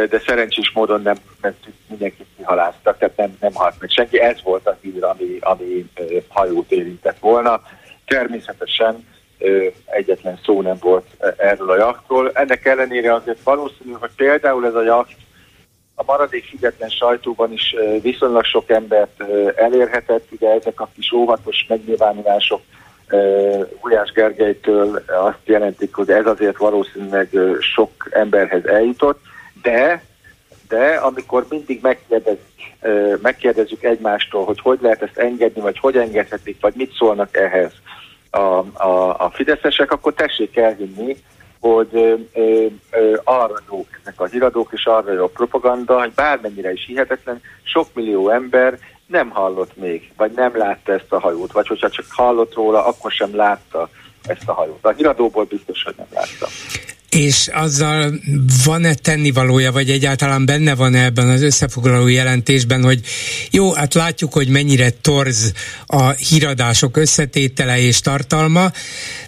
de 0.08 0.22
szerencsés 0.26 0.72
módon 0.74 1.02
nem, 1.02 1.16
nem 1.40 1.54
mindenkit 1.88 2.26
kihaláztak, 2.36 2.98
tehát 2.98 3.16
nem, 3.16 3.36
nem 3.40 3.54
halt 3.54 3.74
meg 3.80 3.90
senki. 3.90 4.20
Ez 4.20 4.42
volt 4.42 4.66
a 4.66 4.78
hír, 4.80 5.04
ami, 5.04 5.36
ami 5.40 5.90
hajót 6.28 6.70
érintett 6.70 7.18
volna. 7.18 7.62
Természetesen 8.06 9.06
egyetlen 9.84 10.38
szó 10.44 10.62
nem 10.62 10.76
volt 10.80 11.06
erről 11.36 11.70
a 11.70 11.76
jachtról. 11.76 12.30
Ennek 12.34 12.64
ellenére 12.64 13.14
azért 13.14 13.42
valószínű, 13.42 13.92
hogy 13.92 14.10
például 14.16 14.66
ez 14.66 14.74
a 14.74 14.82
jacht 14.82 15.16
a 15.94 16.02
maradék 16.06 16.44
független 16.44 16.88
sajtóban 16.88 17.52
is 17.52 17.74
viszonylag 18.02 18.44
sok 18.44 18.70
embert 18.70 19.22
elérhetett, 19.56 20.26
ugye 20.30 20.48
ezek 20.48 20.80
a 20.80 20.88
kis 20.94 21.12
óvatos 21.12 21.66
megnyilvánulások 21.68 22.60
Gulyás 23.80 24.10
Gergelytől 24.12 25.02
azt 25.06 25.38
jelentik, 25.44 25.94
hogy 25.94 26.10
ez 26.10 26.26
azért 26.26 26.56
valószínűleg 26.56 27.28
sok 27.60 27.90
emberhez 28.10 28.66
eljutott, 28.66 29.20
de, 29.62 30.04
de 30.68 30.94
amikor 30.94 31.46
mindig 31.48 31.78
megkérdezik, 31.82 32.76
megkérdezzük 33.22 33.82
egymástól, 33.82 34.44
hogy 34.44 34.60
hogy 34.60 34.78
lehet 34.82 35.02
ezt 35.02 35.16
engedni, 35.18 35.60
vagy 35.60 35.78
hogy 35.78 35.96
engedhetik, 35.96 36.60
vagy 36.60 36.74
mit 36.76 36.94
szólnak 36.94 37.36
ehhez 37.36 37.72
a, 38.30 38.82
a, 38.82 39.16
a 39.18 39.30
fideszesek, 39.34 39.92
akkor 39.92 40.14
tessék 40.14 40.56
elhinni, 40.56 41.16
hogy 41.60 41.88
ö, 41.92 42.14
ö, 42.32 42.66
ö, 42.90 43.16
arra 43.24 43.54
jók 43.70 43.86
ezek 44.00 44.20
a 44.20 44.26
híradók, 44.26 44.72
és 44.72 44.84
arra 44.86 45.12
jó 45.12 45.24
a 45.24 45.28
propaganda, 45.28 46.00
hogy 46.00 46.12
bármennyire 46.12 46.72
is 46.72 46.84
hihetetlen, 46.86 47.40
sok 47.62 47.86
millió 47.94 48.28
ember 48.28 48.78
nem 49.06 49.30
hallott 49.30 49.76
még, 49.76 50.12
vagy 50.16 50.32
nem 50.32 50.56
látta 50.56 50.92
ezt 50.92 51.12
a 51.12 51.20
hajót, 51.20 51.52
vagy 51.52 51.66
hogyha 51.66 51.90
csak 51.90 52.04
hallott 52.08 52.54
róla, 52.54 52.86
akkor 52.86 53.10
sem 53.10 53.36
látta 53.36 53.88
ezt 54.26 54.48
a 54.48 54.52
hajót. 54.52 54.84
A 54.84 54.90
híradóból 54.90 55.44
biztos, 55.44 55.82
hogy 55.82 55.94
nem 55.96 56.06
látta. 56.10 56.46
És 57.16 57.48
azzal 57.52 58.14
van-e 58.64 58.94
tennivalója, 58.94 59.72
vagy 59.72 59.90
egyáltalán 59.90 60.44
benne 60.44 60.74
van 60.74 60.94
-e 60.94 61.04
ebben 61.04 61.28
az 61.28 61.42
összefoglaló 61.42 62.06
jelentésben, 62.06 62.82
hogy 62.82 63.00
jó, 63.50 63.72
hát 63.72 63.94
látjuk, 63.94 64.32
hogy 64.32 64.48
mennyire 64.48 64.90
torz 64.90 65.52
a 65.86 66.10
híradások 66.10 66.96
összetétele 66.96 67.80
és 67.80 68.00
tartalma, 68.00 68.72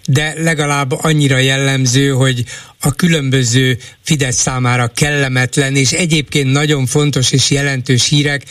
de 0.05 0.33
legalább 0.37 0.91
annyira 0.91 1.37
jellemző, 1.37 2.09
hogy 2.09 2.43
a 2.79 2.91
különböző 2.91 3.77
Fidesz 4.01 4.37
számára 4.37 4.87
kellemetlen 4.87 5.75
és 5.75 5.91
egyébként 5.91 6.51
nagyon 6.51 6.85
fontos 6.85 7.31
és 7.31 7.49
jelentős 7.49 8.07
hírek 8.07 8.43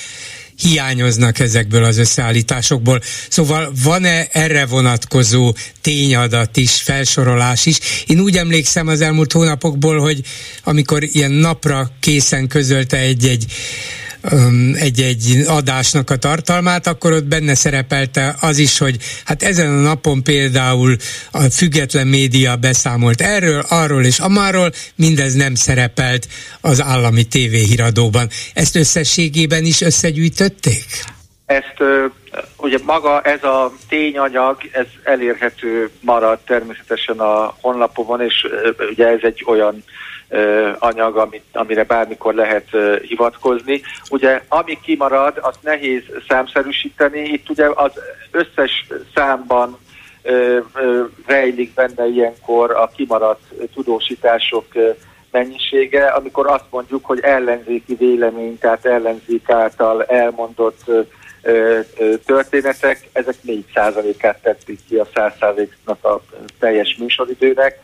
hiányoznak 0.58 1.38
ezekből 1.38 1.84
az 1.84 1.98
összeállításokból. 1.98 3.00
Szóval 3.28 3.72
van-e 3.82 4.26
erre 4.32 4.66
vonatkozó 4.66 5.54
tényadat 5.80 6.56
is, 6.56 6.82
felsorolás 6.82 7.66
is? 7.66 7.78
Én 8.06 8.20
úgy 8.20 8.36
emlékszem 8.36 8.86
az 8.86 9.00
elmúlt 9.00 9.32
hónapokból, 9.32 9.98
hogy 9.98 10.20
amikor 10.64 11.02
ilyen 11.02 11.30
napra 11.30 11.90
készen 12.00 12.48
közölte 12.48 12.96
egy-egy 12.96 13.46
egy-egy 14.74 15.44
adásnak 15.46 16.10
a 16.10 16.16
tartalmát, 16.16 16.86
akkor 16.86 17.12
ott 17.12 17.24
benne 17.24 17.54
szerepelte 17.54 18.36
az 18.40 18.58
is, 18.58 18.78
hogy 18.78 18.96
hát 19.24 19.42
ezen 19.42 19.70
a 19.70 19.80
napon 19.80 20.22
például 20.22 20.96
a 21.30 21.40
független 21.40 22.06
média 22.06 22.56
beszámolt 22.56 23.20
erről, 23.20 23.64
arról 23.68 24.04
és 24.04 24.18
amáról, 24.18 24.72
mindez 24.94 25.34
nem 25.34 25.54
szerepelt 25.54 26.28
az 26.60 26.82
állami 26.82 27.24
tévéhíradóban. 27.24 28.28
Ezt 28.54 28.76
összességében 28.76 29.64
is 29.64 29.80
összegyűjtötték? 29.80 30.84
Ezt 31.46 31.76
ugye 32.56 32.78
maga 32.84 33.20
ez 33.20 33.42
a 33.42 33.72
tényanyag, 33.88 34.56
ez 34.72 34.86
elérhető 35.02 35.90
marad 36.00 36.38
természetesen 36.46 37.18
a 37.18 37.56
honlapon, 37.60 38.20
és 38.20 38.46
ugye 38.90 39.06
ez 39.06 39.20
egy 39.22 39.44
olyan 39.46 39.84
anyag, 40.78 41.16
amit, 41.16 41.44
amire 41.52 41.84
bármikor 41.84 42.34
lehet 42.34 42.68
hivatkozni. 43.02 43.80
Ugye 44.10 44.42
ami 44.48 44.78
kimarad, 44.82 45.38
azt 45.40 45.62
nehéz 45.62 46.02
számszerűsíteni. 46.28 47.20
Itt 47.20 47.50
ugye 47.50 47.66
az 47.74 47.92
összes 48.30 48.86
számban 49.14 49.78
rejlik 51.26 51.74
benne 51.74 52.06
ilyenkor 52.06 52.70
a 52.70 52.90
kimaradt 52.96 53.42
tudósítások 53.74 54.66
mennyisége, 55.30 56.06
amikor 56.06 56.46
azt 56.46 56.64
mondjuk, 56.70 57.04
hogy 57.04 57.20
ellenzéki 57.22 57.94
vélemény, 57.94 58.58
tehát 58.58 58.86
ellenzék 58.86 59.50
által 59.50 60.04
elmondott 60.04 60.90
történetek, 62.26 63.08
ezek 63.12 63.34
4%-át 63.46 64.42
tették 64.42 64.78
ki 64.88 64.96
a 64.96 65.06
100%-nak 65.14 66.04
a 66.04 66.20
teljes 66.58 66.96
műsoridőnek, 66.98 67.78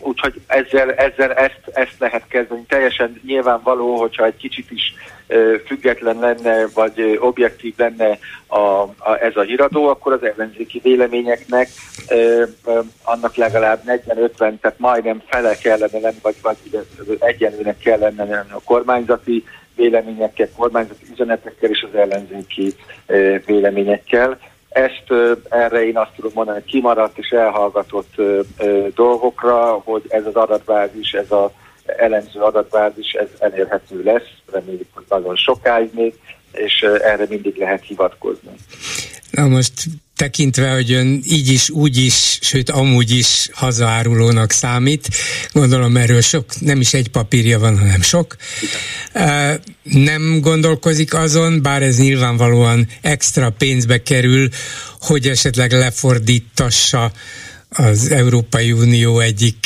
Úgyhogy 0.00 0.40
ezzel, 0.46 0.92
ezzel 0.92 1.32
ezt, 1.32 1.60
ezt 1.72 1.98
lehet 1.98 2.26
kezdeni. 2.28 2.64
Teljesen 2.68 3.20
nyilvánvaló, 3.26 3.96
hogyha 3.96 4.24
egy 4.24 4.36
kicsit 4.36 4.70
is 4.70 4.94
független 5.66 6.18
lenne, 6.18 6.66
vagy 6.74 7.18
objektív 7.20 7.74
lenne 7.76 8.18
a, 8.46 8.58
a, 8.58 9.18
ez 9.20 9.36
a 9.36 9.42
híradó, 9.42 9.88
akkor 9.88 10.12
az 10.12 10.22
ellenzéki 10.22 10.80
véleményeknek 10.82 11.68
annak 13.02 13.34
legalább 13.34 13.82
40-50, 13.86 14.36
tehát 14.36 14.74
majdnem 14.78 15.22
fele 15.26 15.56
kellene 15.56 15.98
lenni, 15.98 16.18
vagy, 16.22 16.36
vagy 16.42 16.56
egyenlőnek 17.18 17.78
kellene 17.78 18.24
lenni 18.24 18.50
a 18.50 18.60
kormányzati 18.64 19.44
véleményekkel, 19.74 20.48
kormányzati 20.56 21.06
üzenetekkel 21.12 21.70
és 21.70 21.86
az 21.90 21.98
ellenzéki 21.98 22.74
véleményekkel 23.46 24.38
ezt 24.74 25.04
erre 25.48 25.86
én 25.86 25.96
azt 25.96 26.10
tudom 26.16 26.30
mondani, 26.34 26.60
hogy 26.60 26.70
kimaradt 26.70 27.18
és 27.18 27.28
elhallgatott 27.28 28.14
dolgokra, 28.94 29.80
hogy 29.84 30.02
ez 30.08 30.26
az 30.26 30.34
adatbázis, 30.34 31.12
ez 31.12 31.30
az 31.30 31.50
elemző 31.86 32.40
adatbázis, 32.40 33.12
ez 33.12 33.28
elérhető 33.38 34.02
lesz, 34.02 34.28
reméljük, 34.52 34.88
hogy 34.92 35.04
nagyon 35.08 35.36
sokáig 35.36 35.90
még, 35.92 36.14
és 36.52 36.82
erre 36.82 37.26
mindig 37.28 37.56
lehet 37.56 37.84
hivatkozni. 37.84 38.50
Na 39.30 39.46
most 39.46 39.72
tekintve, 40.16 40.70
hogy 40.70 40.92
ön 40.92 41.22
így 41.24 41.48
is, 41.48 41.70
úgy 41.70 41.96
is, 41.96 42.38
sőt 42.40 42.70
amúgy 42.70 43.10
is 43.10 43.48
hazaárulónak 43.52 44.52
számít, 44.52 45.08
gondolom 45.52 45.96
erről 45.96 46.20
sok, 46.20 46.60
nem 46.60 46.80
is 46.80 46.94
egy 46.94 47.08
papírja 47.08 47.58
van, 47.58 47.78
hanem 47.78 48.02
sok. 48.02 48.36
Nem 49.82 50.40
gondolkozik 50.40 51.14
azon, 51.14 51.62
bár 51.62 51.82
ez 51.82 51.98
nyilvánvalóan 51.98 52.88
extra 53.00 53.50
pénzbe 53.50 54.02
kerül, 54.02 54.48
hogy 55.00 55.28
esetleg 55.28 55.72
lefordítassa 55.72 57.12
az 57.76 58.10
Európai 58.10 58.72
Unió 58.72 59.18
egyik, 59.18 59.56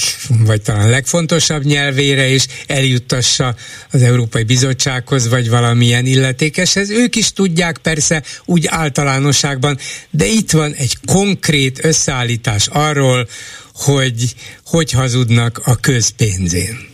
vagy 0.46 0.62
talán 0.62 0.90
legfontosabb 0.90 1.62
nyelvére, 1.62 2.28
és 2.28 2.46
eljuttassa 2.66 3.54
az 3.92 4.02
Európai 4.02 4.42
Bizottsághoz, 4.42 5.28
vagy 5.28 5.50
valamilyen 5.50 6.06
illetékeshez. 6.06 6.90
Ők 6.90 7.16
is 7.16 7.32
tudják 7.32 7.78
persze 7.78 8.22
úgy 8.44 8.66
általánosságban, 8.66 9.78
de 10.10 10.26
itt 10.26 10.50
van 10.50 10.72
egy 10.72 10.96
konkrét 11.06 11.84
összeállítás 11.84 12.68
arról, 12.72 13.26
hogy 13.74 14.34
hogy 14.64 14.92
hazudnak 14.92 15.60
a 15.64 15.76
közpénzén. 15.80 16.86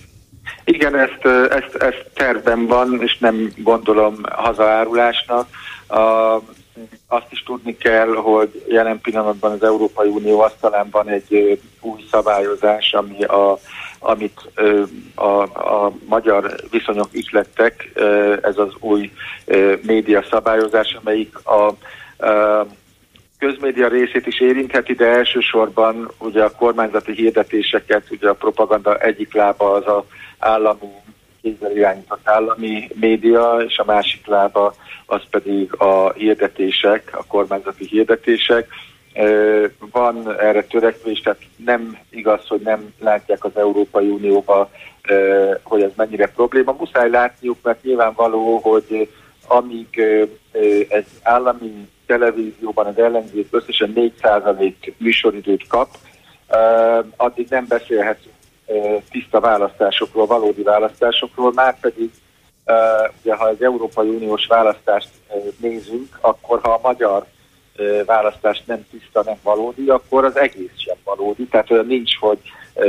Igen, 0.65 0.99
ezt, 0.99 1.51
ezt, 1.51 1.74
ezt 1.74 2.07
tervben 2.15 2.66
van, 2.66 3.01
és 3.03 3.19
nem 3.19 3.53
gondolom 3.57 4.20
hazaárulásnak. 4.31 5.49
A 5.89 6.39
azt 7.07 7.27
is 7.31 7.43
tudni 7.43 7.77
kell, 7.77 8.15
hogy 8.15 8.65
jelen 8.69 9.01
pillanatban 9.01 9.53
az 9.53 9.63
Európai 9.63 10.09
Unió 10.09 10.41
asztalán 10.41 10.89
van 10.91 11.09
egy 11.09 11.61
új 11.81 12.05
szabályozás, 12.11 12.93
ami 12.93 13.25
a, 13.25 13.59
amit 13.99 14.51
a, 15.15 15.43
a 15.43 15.93
magyar 16.09 16.55
viszonyok 16.71 17.09
ihlettek, 17.13 17.91
ez 18.43 18.59
az 18.59 18.73
új 18.81 19.11
média 19.83 20.25
szabályozás, 20.31 20.97
amelyik 21.01 21.39
a, 21.47 21.67
a 22.27 22.67
közmédia 23.39 23.89
részét 23.89 24.27
is 24.27 24.41
érintheti, 24.41 24.93
de 24.93 25.07
elsősorban 25.07 26.11
ugye 26.19 26.43
a 26.43 26.51
kormányzati 26.57 27.13
hirdetéseket, 27.13 28.11
ugye 28.11 28.29
a 28.29 28.35
propaganda 28.35 28.99
egyik 28.99 29.35
lába 29.35 29.73
az 29.73 29.87
a 29.87 30.05
állami 30.39 31.03
kézzel 31.45 31.77
irányított 31.77 32.29
állami 32.29 32.89
média, 33.01 33.57
és 33.66 33.79
a 33.79 33.85
másik 33.85 34.27
lába 34.27 34.75
az 35.07 35.23
pedig 35.31 35.75
a 35.79 36.12
hirdetések, 36.12 37.11
a 37.12 37.25
kormányzati 37.27 37.87
hirdetések. 37.87 38.69
Van 39.91 40.41
erre 40.41 40.65
törekvés, 40.65 41.21
tehát 41.21 41.41
nem 41.65 41.99
igaz, 42.11 42.47
hogy 42.49 42.61
nem 42.61 42.95
látják 43.01 43.45
az 43.45 43.57
Európai 43.57 44.09
Unióba, 44.09 44.71
hogy 45.62 45.83
ez 45.83 45.91
mennyire 45.97 46.27
probléma. 46.27 46.77
Muszáj 46.79 47.11
látniuk, 47.11 47.59
mert 47.62 47.83
nyilvánvaló, 47.83 48.59
hogy 48.59 49.09
amíg 49.47 50.01
egy 50.89 51.07
állami 51.23 51.89
televízióban 52.07 52.87
az 52.87 52.99
ellenzék 52.99 53.49
összesen 53.51 53.93
4% 54.23 54.73
műsoridőt 54.97 55.66
kap, 55.66 55.89
addig 57.16 57.47
nem 57.51 57.66
beszélhetünk 57.69 58.35
tiszta 59.11 59.41
választásokról, 59.41 60.27
valódi 60.27 60.62
választásokról, 60.62 61.53
már 61.53 61.81
pedig 61.81 62.11
ugye, 63.20 63.35
ha 63.35 63.45
az 63.45 63.62
Európai 63.62 64.09
Uniós 64.09 64.47
választást 64.47 65.09
nézünk, 65.61 66.19
akkor 66.20 66.61
ha 66.62 66.73
a 66.73 66.81
magyar 66.82 67.27
választás 68.07 68.62
nem 68.66 68.86
tiszta, 68.91 69.23
nem 69.24 69.39
valódi, 69.43 69.89
akkor 69.89 70.24
az 70.24 70.36
egész 70.36 70.77
sem 70.77 70.97
valódi. 71.05 71.47
Tehát 71.47 71.70
olyan 71.70 71.86
nincs, 71.86 72.16
hogy 72.19 72.39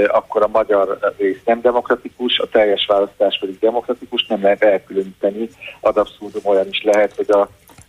akkor 0.08 0.44
a 0.44 0.48
magyar 0.48 1.14
rész 1.18 1.42
nem 1.46 1.62
demokratikus, 1.62 2.40
a 2.40 2.50
teljes 2.50 2.86
választás 2.86 3.38
pedig 3.40 3.60
demokratikus, 3.60 4.26
nem 4.26 4.42
lehet 4.42 4.64
elkülöníteni. 4.64 5.50
Ad 5.80 5.98
abszurdum 5.98 6.42
olyan 6.46 6.68
is 6.68 6.84
lehet, 6.84 7.16
hogy 7.16 7.32
a, 7.32 7.40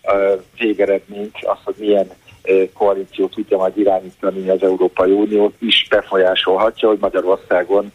a 0.02 0.42
végeredményt, 0.58 1.36
az, 1.40 1.58
hogy 1.64 1.74
milyen 1.78 2.10
koalíció 2.72 3.26
tudja 3.26 3.56
majd 3.56 3.78
irányítani 3.78 4.48
az 4.48 4.62
Európai 4.62 5.10
Uniót, 5.10 5.54
is 5.58 5.86
befolyásolhatja, 5.90 6.88
hogy 6.88 6.98
Magyarországon 7.00 7.92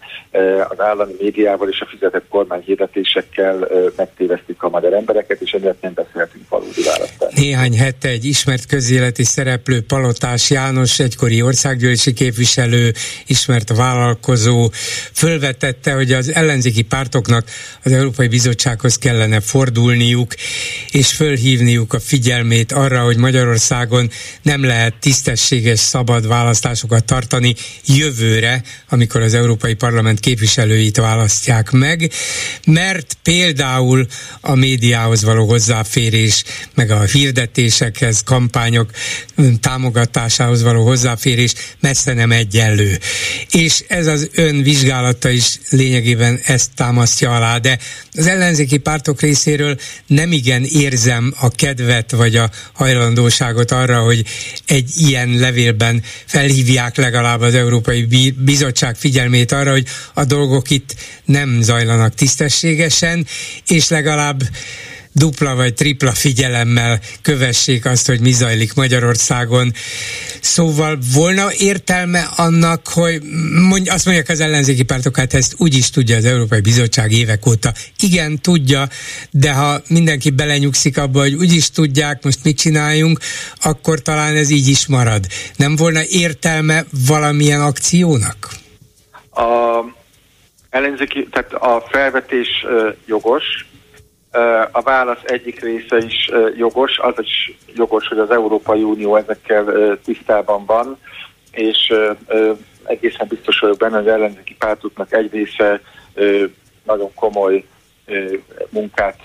az 0.69 0.79
állami 0.79 1.13
médiával 1.19 1.69
és 1.69 1.79
a 1.79 1.85
fizetett 1.85 2.27
kormányhirdetésekkel 2.29 3.67
megtévesztik 3.95 4.63
a 4.63 4.69
magyar 4.69 4.93
embereket, 4.93 5.41
és 5.41 5.51
emiatt 5.51 5.81
nem 5.81 5.93
beszélhetünk 5.93 6.49
valódi 6.49 6.83
választást. 6.83 7.37
Néhány 7.37 7.77
hete 7.77 8.07
egy 8.07 8.25
ismert 8.25 8.65
közéleti 8.65 9.23
szereplő 9.23 9.81
Palotás 9.81 10.49
János, 10.49 10.99
egykori 10.99 11.41
országgyűlési 11.41 12.13
képviselő, 12.13 12.91
ismert 13.27 13.75
vállalkozó, 13.75 14.69
fölvetette, 15.13 15.93
hogy 15.93 16.11
az 16.11 16.33
ellenzéki 16.33 16.81
pártoknak 16.81 17.45
az 17.83 17.91
Európai 17.91 18.27
Bizottsághoz 18.27 18.97
kellene 18.97 19.39
fordulniuk, 19.39 20.33
és 20.91 21.11
fölhívniuk 21.11 21.93
a 21.93 21.99
figyelmét 21.99 22.71
arra, 22.71 22.99
hogy 23.03 23.17
Magyarországon 23.17 24.09
nem 24.41 24.63
lehet 24.63 24.93
tisztességes, 24.99 25.79
szabad 25.79 26.27
választásokat 26.27 27.05
tartani 27.05 27.55
jövőre, 27.85 28.63
amikor 28.89 29.21
az 29.21 29.33
Európai 29.33 29.73
Parlament 29.73 30.19
képviselőit 30.19 30.97
választják 30.97 31.71
meg, 31.71 32.11
mert 32.65 33.17
például 33.23 34.07
a 34.41 34.55
médiához 34.55 35.23
való 35.23 35.47
hozzáférés, 35.47 36.43
meg 36.75 36.91
a 36.91 37.01
hirdetésekhez, 37.01 38.23
kampányok 38.23 38.91
támogatásához 39.59 40.61
való 40.61 40.85
hozzáférés 40.85 41.53
messze 41.79 42.13
nem 42.13 42.31
egyenlő. 42.31 42.99
És 43.51 43.83
ez 43.87 44.07
az 44.07 44.29
ön 44.33 44.63
vizsgálata 44.63 45.29
is 45.29 45.59
lényegében 45.69 46.39
ezt 46.43 46.69
támasztja 46.75 47.35
alá, 47.35 47.57
de 47.57 47.79
az 48.13 48.27
ellenzéki 48.27 48.77
pártok 48.77 49.21
részéről 49.21 49.79
nem 50.07 50.31
igen 50.31 50.63
érzem 50.63 51.33
a 51.39 51.49
kedvet 51.49 52.11
vagy 52.11 52.35
a 52.35 52.49
hajlandóságot 52.73 53.71
arra, 53.71 53.99
hogy 53.99 54.25
egy 54.65 54.91
ilyen 54.95 55.29
levélben 55.29 56.03
felhívják 56.25 56.97
legalább 56.97 57.41
az 57.41 57.53
Európai 57.55 58.33
Bizottság 58.37 58.95
figyelmét 58.95 59.51
arra, 59.51 59.71
hogy 59.71 59.87
a 60.13 60.25
dolgok 60.25 60.69
itt 60.69 60.95
nem 61.25 61.61
zajlanak 61.61 62.15
tisztességesen, 62.15 63.27
és 63.67 63.87
legalább 63.89 64.41
dupla 65.13 65.55
vagy 65.55 65.73
tripla 65.73 66.11
figyelemmel 66.11 66.99
kövessék 67.21 67.85
azt, 67.85 68.07
hogy 68.07 68.19
mi 68.19 68.31
zajlik 68.31 68.73
Magyarországon. 68.73 69.73
Szóval 70.41 70.97
volna 71.13 71.53
értelme 71.57 72.29
annak, 72.35 72.87
hogy 72.87 73.21
mondj, 73.69 73.89
azt 73.89 74.05
mondják 74.05 74.29
az 74.29 74.39
ellenzéki 74.39 74.83
pártok, 74.83 75.17
hát 75.17 75.33
ezt 75.33 75.53
úgy 75.57 75.75
is 75.75 75.89
tudja 75.89 76.15
az 76.15 76.25
Európai 76.25 76.61
Bizottság 76.61 77.11
évek 77.11 77.45
óta. 77.45 77.73
Igen, 77.99 78.41
tudja, 78.41 78.87
de 79.31 79.51
ha 79.51 79.81
mindenki 79.87 80.29
belenyugszik 80.29 80.97
abba, 80.97 81.19
hogy 81.19 81.33
úgy 81.33 81.53
is 81.53 81.69
tudják, 81.69 82.23
most 82.23 82.43
mit 82.43 82.57
csináljunk, 82.57 83.19
akkor 83.61 84.01
talán 84.01 84.35
ez 84.35 84.49
így 84.49 84.67
is 84.67 84.87
marad. 84.87 85.25
Nem 85.55 85.75
volna 85.75 86.01
értelme 86.09 86.85
valamilyen 87.07 87.61
akciónak? 87.61 88.49
A 89.31 89.83
ellenzéki, 90.69 91.27
tehát 91.31 91.53
a 91.53 91.87
felvetés 91.91 92.47
jogos, 93.05 93.43
a 94.71 94.81
válasz 94.81 95.21
egyik 95.23 95.59
része 95.59 95.97
is 95.97 96.31
jogos, 96.57 96.97
az 96.97 97.13
is 97.17 97.57
jogos, 97.75 98.07
hogy 98.07 98.19
az 98.19 98.31
Európai 98.31 98.83
Unió 98.83 99.15
ezekkel 99.15 99.97
tisztában 100.03 100.65
van, 100.65 100.97
és 101.51 101.93
egészen 102.83 103.27
biztos 103.27 103.59
vagyok 103.59 103.77
benne, 103.77 103.97
hogy 103.97 104.07
az 104.07 104.13
ellenzéki 104.13 104.55
pártoknak 104.55 105.13
egy 105.13 105.31
része 105.31 105.81
nagyon 106.83 107.13
komoly 107.15 107.63
munkát 108.69 109.19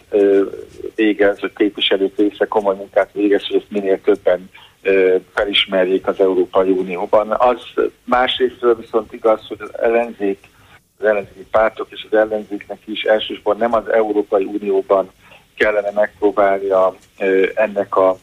végez, 0.95 1.39
hogy 1.39 1.53
képviselők 1.57 2.17
része 2.17 2.47
komoly 2.47 2.75
munkát 2.75 3.11
végez, 3.13 3.47
hogy 3.47 3.57
ezt 3.57 3.71
minél 3.71 4.01
többen 4.01 4.51
felismerjék 5.35 6.07
az 6.07 6.21
Európai 6.21 6.71
Unióban. 6.71 7.31
Az 7.31 7.61
másrésztről 8.05 8.77
viszont 8.77 9.13
igaz, 9.13 9.47
hogy 9.47 9.61
az 9.61 9.79
ellenzék 9.79 10.39
az 10.99 11.05
ellenzéki 11.05 11.47
pártok 11.51 11.87
és 11.91 12.07
az 12.11 12.19
ellenzéknek 12.19 12.79
is 12.85 13.03
elsősorban 13.03 13.57
nem 13.57 13.75
az 13.75 13.89
Európai 13.89 14.45
Unióban 14.45 15.11
kellene 15.57 15.91
megpróbálnia 15.91 16.95
ennek 17.55 17.97
a 17.97 18.17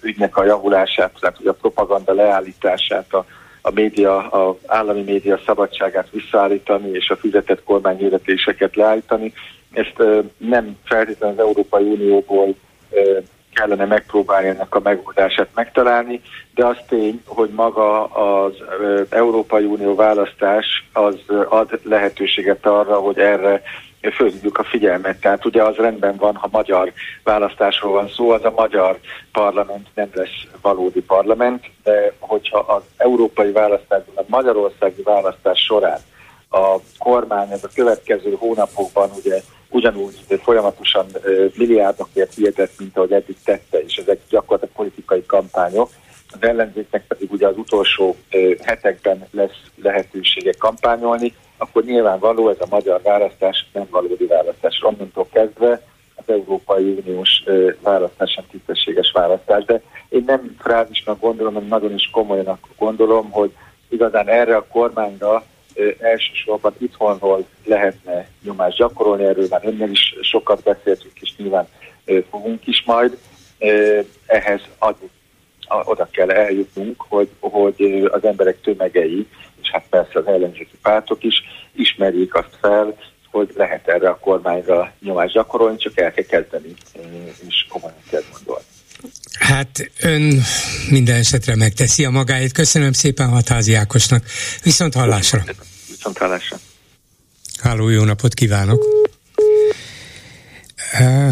ügynek 0.00 0.36
a 0.36 0.44
javulását, 0.44 1.16
tehát 1.20 1.36
hogy 1.36 1.46
a 1.46 1.52
propaganda 1.52 2.12
leállítását, 2.12 3.12
a, 3.12 3.24
a 3.62 3.70
média, 3.70 4.28
az 4.28 4.56
állami 4.66 5.02
média 5.02 5.40
szabadságát 5.46 6.10
visszaállítani 6.10 6.90
és 6.90 7.08
a 7.10 7.16
fizetett 7.16 7.64
kormányhirdetéseket 7.64 8.76
leállítani. 8.76 9.32
Ezt 9.72 10.02
nem 10.36 10.78
feltétlenül 10.84 11.38
az 11.38 11.46
Európai 11.46 11.84
Unióból 11.84 12.54
kellene 13.54 13.84
megpróbálni 13.84 14.48
ennek 14.48 14.74
a 14.74 14.80
megoldását 14.80 15.48
megtalálni, 15.54 16.20
de 16.54 16.66
az 16.66 16.76
tény, 16.88 17.22
hogy 17.26 17.50
maga 17.50 18.04
az 18.04 18.52
Európai 19.08 19.64
Unió 19.64 19.94
választás 19.94 20.88
az 20.92 21.16
ad 21.48 21.80
lehetőséget 21.82 22.66
arra, 22.66 22.96
hogy 22.96 23.18
erre 23.18 23.62
fölhívjuk 24.14 24.58
a 24.58 24.64
figyelmet. 24.64 25.20
Tehát 25.20 25.44
ugye 25.44 25.62
az 25.62 25.76
rendben 25.76 26.16
van, 26.16 26.34
ha 26.34 26.48
magyar 26.50 26.92
választásról 27.22 27.92
van 27.92 28.08
szó, 28.08 28.30
az 28.30 28.44
a 28.44 28.52
magyar 28.56 28.98
parlament 29.32 29.88
nem 29.94 30.08
lesz 30.14 30.46
valódi 30.60 31.00
parlament, 31.02 31.64
de 31.82 32.12
hogyha 32.18 32.58
az 32.58 32.82
európai 32.96 33.52
választásban, 33.52 34.16
a 34.16 34.24
magyarországi 34.26 35.02
választás 35.02 35.64
során 35.64 35.98
a 36.54 36.80
kormány 36.98 37.50
ez 37.50 37.64
a 37.64 37.68
következő 37.74 38.36
hónapokban 38.38 39.10
ugye 39.24 39.40
ugyanúgy 39.74 40.24
folyamatosan 40.42 41.06
milliárdokért 41.56 42.34
hirdett, 42.34 42.72
mint 42.78 42.96
ahogy 42.96 43.12
eddig 43.12 43.36
tette, 43.44 43.78
és 43.82 43.96
ezek 43.96 44.20
gyakorlatilag 44.28 44.74
politikai 44.74 45.26
kampányok. 45.26 45.90
Az 46.32 46.42
ellenzéknek 46.42 47.06
pedig 47.06 47.32
ugye 47.32 47.46
az 47.46 47.56
utolsó 47.56 48.16
hetekben 48.62 49.26
lesz 49.30 49.60
lehetősége 49.82 50.52
kampányolni, 50.58 51.34
akkor 51.56 51.84
nyilvánvaló 51.84 52.48
ez 52.48 52.60
a 52.60 52.66
magyar 52.70 53.00
választás 53.02 53.66
nem 53.72 53.86
valódi 53.90 54.26
választás. 54.26 54.80
Onnantól 54.82 55.26
kezdve 55.32 55.82
az 56.14 56.24
Európai 56.26 57.02
Uniós 57.04 57.44
választás 57.82 58.30
sem 58.30 58.44
tisztességes 58.50 59.10
választás, 59.12 59.64
de 59.64 59.82
én 60.08 60.22
nem 60.26 60.56
frázisnak 60.58 61.20
gondolom, 61.20 61.54
hanem 61.54 61.68
nagyon 61.68 61.94
is 61.94 62.10
komolyan 62.12 62.58
gondolom, 62.78 63.30
hogy 63.30 63.52
igazán 63.88 64.28
erre 64.28 64.56
a 64.56 64.66
kormányra 64.66 65.44
elsősorban 65.98 66.74
itthonról 66.78 67.46
lehetne 67.64 68.28
nyomást 68.42 68.76
gyakorolni, 68.76 69.24
erről 69.24 69.46
már 69.50 69.60
önnel 69.64 69.90
is 69.90 70.14
sokat 70.20 70.62
beszéltünk, 70.62 71.20
és 71.20 71.32
nyilván 71.36 71.68
fogunk 72.30 72.66
is 72.66 72.82
majd. 72.86 73.18
Ehhez 74.26 74.60
adjuk, 74.78 75.10
oda 75.84 76.08
kell 76.10 76.30
eljutnunk, 76.30 77.04
hogy, 77.08 77.28
hogy 77.40 78.08
az 78.12 78.24
emberek 78.24 78.60
tömegei, 78.60 79.26
és 79.62 79.70
hát 79.70 79.84
persze 79.90 80.18
az 80.18 80.26
ellenzéki 80.26 80.76
pártok 80.82 81.24
is 81.24 81.42
ismerjék 81.72 82.34
azt 82.34 82.56
fel, 82.60 82.96
hogy 83.30 83.52
lehet 83.56 83.88
erre 83.88 84.08
a 84.08 84.18
kormányra 84.18 84.92
nyomást 85.00 85.34
gyakorolni, 85.34 85.76
csak 85.76 85.98
el 85.98 86.12
kell 86.12 86.24
kezdeni, 86.24 86.74
és 87.48 87.66
komolyan 87.68 87.96
kell 88.10 88.22
gondolni. 88.32 88.73
Hát 89.38 89.90
ön 90.00 90.42
minden 90.90 91.16
esetre 91.16 91.56
megteszi 91.56 92.04
a 92.04 92.10
magáét. 92.10 92.52
Köszönöm 92.52 92.92
szépen 92.92 93.28
Hatházi 93.28 93.74
Ákosnak. 93.74 94.24
Viszont 94.62 94.94
hallásra. 94.94 95.44
Viszont 95.88 96.18
hallásra. 96.18 96.60
Háló, 97.58 97.88
jó 97.88 98.04
napot 98.04 98.34
kívánok! 98.34 98.84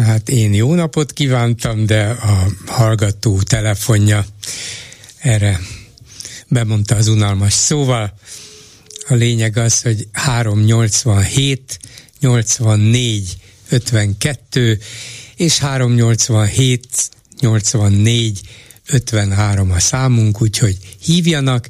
Hát 0.05 0.29
én 0.29 0.53
jó 0.53 0.73
napot 0.73 1.11
kívántam, 1.11 1.85
de 1.85 2.03
a 2.03 2.47
hallgató 2.65 3.41
telefonja 3.41 4.25
erre 5.19 5.59
bemondta 6.47 6.95
az 6.95 7.07
unalmas 7.07 7.53
szóval. 7.53 8.13
A 9.07 9.13
lényeg 9.13 9.57
az, 9.57 9.81
hogy 9.81 10.07
387 10.11 11.79
84 12.19 13.37
52 13.69 14.79
és 15.35 15.57
387 15.57 16.87
84 17.43 18.41
53 18.91 19.71
a 19.71 19.79
számunk, 19.79 20.41
úgyhogy 20.41 20.77
hívjanak, 21.01 21.67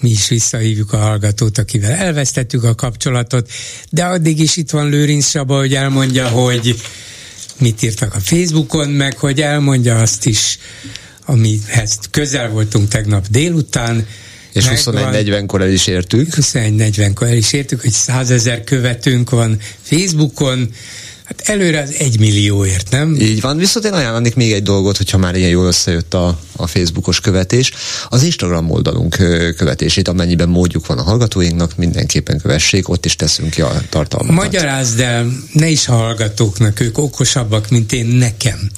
mi 0.00 0.10
is 0.10 0.28
visszahívjuk 0.28 0.92
a 0.92 0.96
hallgatót, 0.96 1.58
akivel 1.58 1.90
elvesztettük 1.90 2.64
a 2.64 2.74
kapcsolatot, 2.74 3.50
de 3.90 4.04
addig 4.04 4.40
is 4.40 4.56
itt 4.56 4.70
van 4.70 4.88
Lőrinc 4.88 5.26
Saba, 5.26 5.58
hogy 5.58 5.74
elmondja, 5.74 6.28
hogy 6.28 6.80
mit 7.58 7.82
írtak 7.82 8.14
a 8.14 8.20
Facebookon, 8.20 8.88
meg 8.90 9.18
hogy 9.18 9.40
elmondja 9.40 9.98
azt 9.98 10.26
is, 10.26 10.58
amihez 11.24 11.98
közel 12.10 12.48
voltunk 12.48 12.88
tegnap 12.88 13.26
délután, 13.28 14.06
és 14.52 14.66
21.40-kor 14.68 15.60
el 15.60 15.72
is 15.72 15.86
értük. 15.86 16.34
21.40-kor 16.34 17.26
el 17.26 17.36
is 17.36 17.52
értük, 17.52 17.80
hogy 17.80 17.90
százezer 17.90 18.64
követőnk 18.64 19.30
van 19.30 19.58
Facebookon, 19.82 20.72
Hát 21.36 21.48
előre 21.48 21.80
az 21.80 21.94
egy 21.98 22.18
millióért, 22.18 22.90
nem? 22.90 23.16
Így 23.20 23.40
van, 23.40 23.56
viszont 23.56 23.84
én 23.84 23.92
ajánlanék 23.92 24.34
még 24.34 24.52
egy 24.52 24.62
dolgot, 24.62 24.96
hogyha 24.96 25.18
már 25.18 25.34
ilyen 25.34 25.50
jól 25.50 25.66
összejött 25.66 26.14
a, 26.14 26.38
a 26.56 26.66
Facebookos 26.66 27.20
követés, 27.20 27.72
az 28.08 28.22
Instagram 28.22 28.70
oldalunk 28.70 29.16
követését, 29.56 30.08
amennyiben 30.08 30.48
módjuk 30.48 30.86
van 30.86 30.98
a 30.98 31.02
hallgatóinknak, 31.02 31.76
mindenképpen 31.76 32.38
kövessék, 32.38 32.88
ott 32.88 33.04
is 33.04 33.16
teszünk 33.16 33.50
ki 33.50 33.60
a 33.60 33.82
tartalmakat. 33.88 34.44
Magyarázd 34.44 35.00
el, 35.00 35.32
ne 35.52 35.68
is 35.68 35.88
a 35.88 35.92
hallgatóknak, 35.92 36.80
ők 36.80 36.98
okosabbak, 36.98 37.70
mint 37.70 37.92
én 37.92 38.06
nekem, 38.06 38.70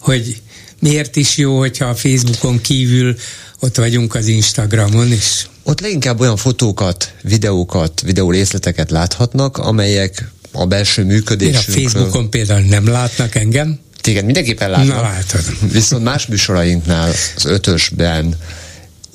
hogy 0.00 0.40
miért 0.80 1.16
is 1.16 1.36
jó, 1.36 1.58
hogyha 1.58 1.84
a 1.84 1.94
Facebookon 1.94 2.60
kívül 2.60 3.16
ott 3.60 3.76
vagyunk 3.76 4.14
az 4.14 4.26
Instagramon 4.26 5.12
is. 5.12 5.48
Ott 5.62 5.80
leginkább 5.80 6.20
olyan 6.20 6.36
fotókat, 6.36 7.12
videókat, 7.22 8.00
videó 8.00 8.30
részleteket 8.30 8.90
láthatnak, 8.90 9.58
amelyek 9.58 10.30
a 10.56 10.66
belső 10.66 11.04
működésünkről. 11.04 11.76
a 11.76 11.80
Facebookon 11.80 12.30
például 12.30 12.60
nem 12.60 12.86
látnak 12.88 13.34
engem? 13.34 13.78
Téged 14.00 14.24
mindenképpen 14.24 14.70
látnak. 14.70 14.96
Na 14.96 15.02
látod. 15.02 15.72
Viszont 15.72 16.04
más 16.04 16.26
műsorainknál 16.26 17.12
az 17.36 17.44
ötösben 17.44 18.36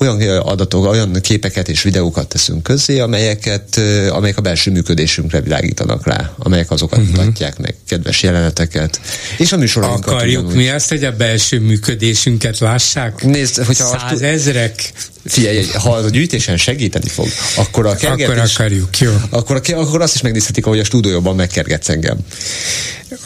olyan 0.02 0.38
adatok, 0.38 0.86
olyan 0.86 1.12
képeket 1.20 1.68
és 1.68 1.82
videókat 1.82 2.28
teszünk 2.28 2.62
közzé, 2.62 2.98
amelyeket, 2.98 3.80
amelyek 4.10 4.38
a 4.38 4.40
belső 4.40 4.70
működésünkre 4.70 5.40
világítanak 5.40 6.06
rá, 6.06 6.34
amelyek 6.38 6.70
azokat 6.70 6.98
uh-huh. 6.98 7.16
mutatják 7.16 7.58
meg, 7.58 7.74
kedves 7.88 8.22
jeleneteket. 8.22 9.00
És 9.38 9.52
a 9.52 9.56
műsorainkat 9.56 10.12
Akarjuk 10.12 10.42
ugyanúgy. 10.42 10.56
mi 10.56 10.68
azt, 10.68 10.88
hogy 10.88 11.04
a 11.04 11.12
belső 11.16 11.60
működésünket 11.60 12.58
lássák? 12.58 13.24
Nézd, 13.24 13.64
hogyha 13.64 13.98
Százezrek? 13.98 14.92
Figyelj, 15.24 15.66
ha 15.74 15.90
a 15.90 16.08
gyűjtésen 16.08 16.56
segíteni 16.56 17.08
fog, 17.08 17.26
akkor 17.56 17.86
a 17.86 17.94
kergetés, 17.94 18.26
Akkor 18.26 18.50
akarjuk, 18.54 18.98
jó. 18.98 19.12
Akkor, 19.30 19.62
akkor 19.74 20.00
azt 20.00 20.14
is 20.14 20.20
megnézhetik, 20.20 20.66
ahogy 20.66 20.78
a 20.78 20.84
stúdióban 20.84 21.34
megkergetsz 21.36 21.88
engem. 21.88 22.18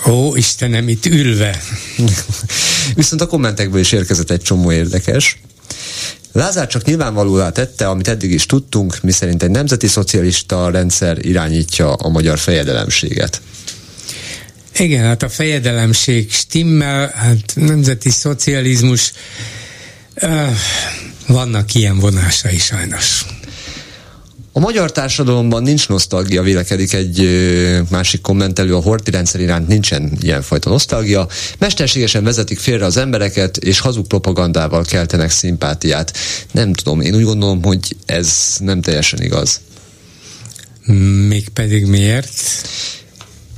Ó, 0.07 0.37
Istenem, 0.37 0.89
itt 0.89 1.07
ülve. 1.07 1.61
Viszont 2.95 3.21
a 3.21 3.27
kommentekből 3.27 3.81
is 3.81 3.93
érkezett 3.93 4.31
egy 4.31 4.43
csomó 4.43 4.73
érdekes. 4.73 5.39
Lázár 6.33 6.67
csak 6.67 6.85
nyilvánvalóvá 6.85 7.51
tette, 7.51 7.89
amit 7.89 8.09
eddig 8.09 8.31
is 8.31 8.47
tudtunk, 8.47 8.99
miszerint 9.03 9.43
egy 9.43 9.51
nemzeti 9.51 9.87
szocialista 9.87 10.71
rendszer 10.71 11.27
irányítja 11.27 11.93
a 11.93 12.09
magyar 12.09 12.39
fejedelemséget. 12.39 13.41
Igen, 14.79 15.05
hát 15.05 15.23
a 15.23 15.29
fejedelemség 15.29 16.33
stimmel, 16.33 17.13
hát 17.15 17.53
nemzeti 17.55 18.11
szocializmus, 18.11 19.13
uh, 20.23 20.49
vannak 21.27 21.75
ilyen 21.75 21.99
vonásai 21.99 22.59
sajnos. 22.59 23.25
A 24.57 24.61
magyar 24.61 24.93
társadalomban 24.93 25.63
nincs 25.63 25.89
nosztalgia, 25.89 26.43
vélekedik 26.43 26.93
egy 26.93 27.29
másik 27.91 28.21
kommentelő, 28.21 28.75
a 28.75 28.81
horti 28.81 29.11
rendszer 29.11 29.41
iránt 29.41 29.69
nincsen 29.69 30.13
ilyenfajta 30.21 30.71
nosztalgia. 30.71 31.29
Mesterségesen 31.59 32.25
vezetik 32.25 32.59
félre 32.59 32.85
az 32.85 32.97
embereket, 32.97 33.57
és 33.57 33.79
hazug 33.79 34.07
propagandával 34.07 34.85
keltenek 34.85 35.31
szimpátiát. 35.31 36.17
Nem 36.53 36.73
tudom, 36.73 37.01
én 37.01 37.15
úgy 37.15 37.23
gondolom, 37.23 37.63
hogy 37.63 37.97
ez 38.07 38.57
nem 38.59 38.81
teljesen 38.81 39.23
igaz. 39.23 39.61
Mégpedig 41.29 41.87
miért? 41.87 42.31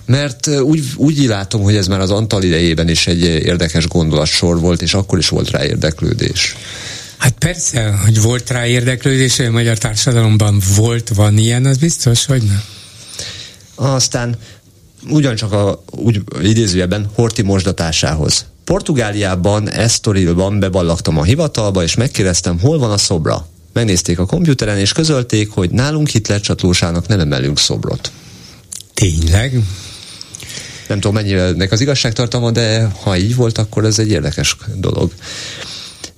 Mert 0.07 0.47
úgy, 0.47 0.83
úgy 0.97 1.19
látom, 1.19 1.63
hogy 1.63 1.77
ez 1.77 1.87
már 1.87 2.01
az 2.01 2.11
Antal 2.11 2.43
idejében 2.43 2.89
is 2.89 3.07
egy 3.07 3.23
érdekes 3.25 3.89
gondolatsor 3.89 4.61
volt, 4.61 4.83
és 4.83 4.95
akkor 4.95 5.19
is 5.19 5.29
volt 5.29 5.51
rá 5.51 5.65
érdeklődés. 5.65 6.57
Hát 7.19 7.35
persze, 7.39 7.91
hogy 8.05 8.21
volt 8.21 8.51
rá 8.51 8.67
érdeklődés, 8.67 9.37
hogy 9.37 9.47
a 9.47 9.51
magyar 9.51 9.79
társadalomban 9.79 10.63
volt, 10.77 11.09
van 11.09 11.39
ilyen, 11.39 11.65
az 11.65 11.77
biztos, 11.77 12.25
hogy 12.25 12.43
nem. 12.43 12.63
Aztán 13.75 14.37
ugyancsak 15.09 15.53
a 15.53 15.83
úgy 15.91 16.23
idézőjeben 16.43 17.11
Horti 17.15 17.43
mosdatásához. 17.43 18.47
Portugáliában, 18.65 19.71
Estorilban 19.71 20.59
beballagtam 20.59 21.19
a 21.19 21.23
hivatalba, 21.23 21.83
és 21.83 21.95
megkérdeztem, 21.95 22.61
hol 22.61 22.79
van 22.79 22.91
a 22.91 22.99
szobra. 22.99 23.47
Megnézték 23.73 24.19
a 24.19 24.27
komputeren, 24.27 24.79
és 24.79 24.93
közölték, 24.93 25.51
hogy 25.51 25.71
nálunk 25.71 26.09
Hitler 26.09 26.41
csatlósának 26.41 27.07
nem 27.07 27.21
emelünk 27.21 27.59
szobrot. 27.59 28.11
Tényleg? 28.95 29.63
Nem 30.89 31.01
tudom, 31.01 31.15
mennyire 31.15 31.43
ennek 31.43 31.73
az 31.73 31.81
igazságtartalma, 31.81 32.51
de 32.51 32.85
ha 33.03 33.17
így 33.17 33.35
volt, 33.35 33.59
akkor 33.59 33.85
ez 33.85 33.99
egy 33.99 34.11
érdekes 34.11 34.57
dolog. 34.75 35.13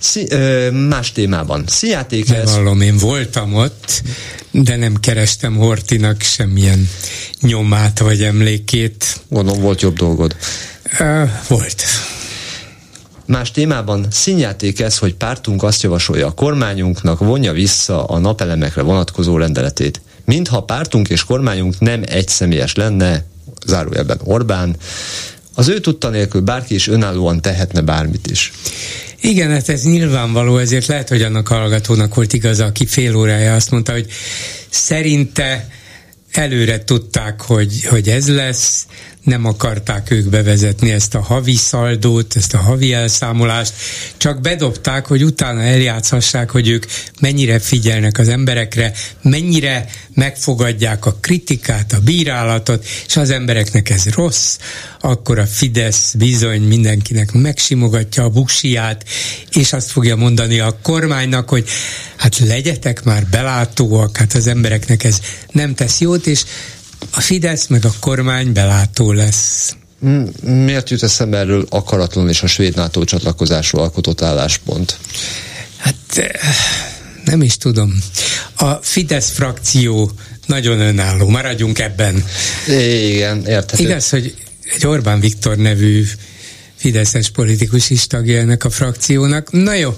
Szí, 0.01 0.27
ö, 0.29 0.71
más 0.71 1.13
témában. 1.13 1.65
Szíjáték 1.67 2.31
ez... 2.31 2.45
Bevallom, 2.45 2.81
én 2.81 2.97
voltam 2.97 3.55
ott, 3.55 4.03
de 4.51 4.77
nem 4.77 4.95
kerestem 4.95 5.57
Hortinak 5.57 6.21
semmilyen 6.21 6.89
nyomát 7.41 7.99
vagy 7.99 8.23
emlékét. 8.23 9.21
Gondolom 9.29 9.61
volt 9.61 9.81
jobb 9.81 9.97
dolgod. 9.97 10.37
Ö, 10.99 11.23
volt. 11.49 11.85
Más 13.27 13.51
témában 13.51 14.07
színjáték 14.11 14.81
ez, 14.81 14.99
hogy 14.99 15.15
pártunk 15.15 15.63
azt 15.63 15.83
javasolja 15.83 16.27
a 16.27 16.35
kormányunknak, 16.35 17.19
vonja 17.19 17.53
vissza 17.53 18.05
a 18.05 18.19
napelemekre 18.19 18.83
vonatkozó 18.83 19.37
rendeletét. 19.37 20.01
Mintha 20.25 20.63
pártunk 20.63 21.09
és 21.09 21.25
kormányunk 21.25 21.79
nem 21.79 22.03
egy 22.07 22.29
személyes 22.29 22.75
lenne, 22.75 23.25
zárójelben 23.67 24.21
Orbán, 24.25 24.77
az 25.55 25.69
ő 25.69 25.81
tudta 25.81 26.09
nélkül 26.09 26.41
bárki 26.41 26.75
is 26.75 26.89
önállóan 26.89 27.41
tehetne 27.41 27.81
bármit 27.81 28.27
is. 28.31 28.53
Igen, 29.21 29.51
hát 29.51 29.69
ez 29.69 29.85
nyilvánvaló, 29.85 30.59
ezért 30.59 30.87
lehet, 30.87 31.09
hogy 31.09 31.23
annak 31.23 31.49
hallgatónak 31.49 32.15
volt 32.15 32.33
igaza, 32.33 32.65
aki 32.65 32.87
fél 32.87 33.17
órája 33.17 33.55
azt 33.55 33.71
mondta, 33.71 33.93
hogy 33.93 34.07
szerinte 34.71 35.69
előre 36.33 36.85
tudták, 36.85 37.41
hogy, 37.41 37.85
hogy 37.85 38.09
ez 38.09 38.29
lesz, 38.29 38.87
nem 39.25 39.45
akarták 39.45 40.11
ők 40.11 40.29
bevezetni 40.29 40.91
ezt 40.91 41.15
a 41.15 41.21
havi 41.21 41.55
szaldót, 41.55 42.37
ezt 42.37 42.55
a 42.55 42.59
havi 42.59 42.93
elszámolást, 42.93 43.73
csak 44.17 44.41
bedobták, 44.41 45.07
hogy 45.07 45.25
utána 45.25 45.63
eljátszhassák, 45.63 46.51
hogy 46.51 46.69
ők 46.69 46.85
mennyire 47.21 47.59
figyelnek 47.59 48.19
az 48.19 48.29
emberekre, 48.29 48.93
mennyire 49.23 49.87
megfogadják 50.15 51.07
a 51.07 51.17
kritikát, 51.21 51.93
a 51.93 52.01
bírálatot, 52.01 52.87
és 53.07 53.17
az 53.17 53.31
embereknek 53.31 53.91
ez 53.91 54.05
rossz, 54.15 54.59
akkor 55.01 55.39
a 55.39 55.47
Fidesz 55.47 56.15
bizony 56.15 56.63
mindenkinek 56.63 57.33
megsimogatja 57.33 58.25
a 58.25 58.29
buksiját, 58.29 59.05
és 59.51 59.73
azt 59.73 59.91
fogja 59.91 60.17
mondani 60.17 60.59
a 60.59 60.79
kormánynak, 60.83 61.49
hogy 61.49 61.69
hát 62.17 62.39
legyetek 62.39 63.05
már 63.05 63.27
belátóak, 63.27 64.17
hát 64.17 64.35
az 64.35 64.47
embereknek 64.47 65.05
ez 65.05 65.21
nem 65.53 65.75
tesz 65.75 66.01
jót, 66.01 66.27
és 66.27 66.45
a 67.11 67.21
Fidesz 67.21 67.67
meg 67.67 67.85
a 67.85 67.93
kormány 68.01 68.53
belátó 68.53 69.13
lesz. 69.13 69.75
Miért 70.43 70.91
jut 70.91 71.03
eszembe 71.03 71.39
erről 71.39 71.67
akaratlan 71.69 72.29
és 72.29 72.43
a 72.43 72.47
svéd 72.47 72.75
NATO 72.75 73.05
csatlakozásról 73.05 73.83
alkotott 73.83 74.23
álláspont? 74.23 74.99
Hát 75.77 75.95
eh, 76.15 76.31
nem 77.25 77.43
is 77.43 77.57
tudom. 77.57 78.03
A 78.57 78.73
Fidesz 78.73 79.31
frakció 79.31 80.11
nagyon 80.47 80.81
önálló, 80.81 81.29
maradjunk 81.29 81.79
ebben. 81.79 82.25
Igen, 82.67 83.47
érthető. 83.47 83.83
Igaz, 83.83 84.09
hogy 84.09 84.35
egy 84.75 84.87
Orbán 84.87 85.21
Viktor 85.21 85.57
nevű 85.57 86.05
fideszes 86.77 87.31
politikus 87.31 87.91
is 87.91 88.07
tagja 88.07 88.39
ennek 88.39 88.65
a 88.65 88.71
frakciónak. 88.71 89.53
Na 89.53 89.75
jó. 89.75 89.97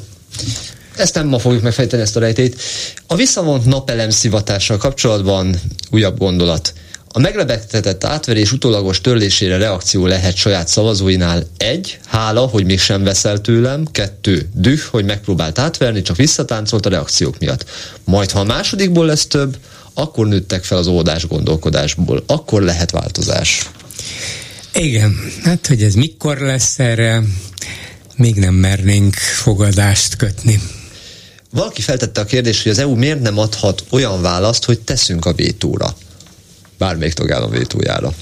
Ezt 0.96 1.14
nem 1.14 1.26
ma 1.26 1.38
fogjuk 1.38 1.62
megfejteni 1.62 2.02
ezt 2.02 2.16
a 2.16 2.20
rejtét. 2.20 2.60
A 3.06 3.16
visszavont 3.16 3.64
napelem 3.64 4.10
szivatással 4.10 4.76
kapcsolatban 4.76 5.60
újabb 5.90 6.18
gondolat. 6.18 6.72
A 7.14 7.18
meglebegtetett 7.18 8.05
átverés 8.05 8.52
utólagos 8.52 9.01
törlésére 9.01 9.56
reakció 9.56 10.06
lehet 10.06 10.36
saját 10.36 10.68
szavazóinál. 10.68 11.47
Egy, 11.56 11.98
hála, 12.06 12.40
hogy 12.40 12.64
mégsem 12.64 13.02
veszel 13.02 13.40
tőlem. 13.40 13.86
Kettő, 13.90 14.48
düh, 14.55 14.80
hogy 14.80 15.05
megpróbált 15.05 15.59
átverni, 15.59 16.02
csak 16.02 16.16
visszatáncolt 16.16 16.86
a 16.86 16.89
reakciók 16.89 17.39
miatt. 17.39 17.64
Majd, 18.05 18.30
ha 18.30 18.40
a 18.40 18.44
másodikból 18.44 19.06
lesz 19.06 19.26
több, 19.26 19.56
akkor 19.94 20.26
nőttek 20.26 20.64
fel 20.64 20.78
az 20.78 20.86
óvodás 20.86 21.26
gondolkodásból. 21.26 22.22
Akkor 22.26 22.62
lehet 22.62 22.90
változás. 22.90 23.70
Igen, 24.74 25.16
hát 25.43 25.66
hogy 25.66 25.82
ez 25.82 25.94
mikor 25.94 26.39
lesz 26.39 26.78
erre, 26.78 27.22
még 28.16 28.34
nem 28.34 28.55
mernénk 28.55 29.14
fogadást 29.14 30.16
kötni. 30.16 30.60
Valaki 31.51 31.80
feltette 31.80 32.20
a 32.20 32.24
kérdést, 32.24 32.62
hogy 32.62 32.72
az 32.72 32.78
EU 32.78 32.94
miért 32.94 33.20
nem 33.20 33.39
adhat 33.39 33.84
olyan 33.90 34.22
választ, 34.22 34.64
hogy 34.64 34.80
teszünk 34.80 35.24
a 35.24 35.32
vétóra 35.32 35.94
bármelyik 36.82 37.12
tagállam 37.14 37.50
vétójára? 37.50 38.12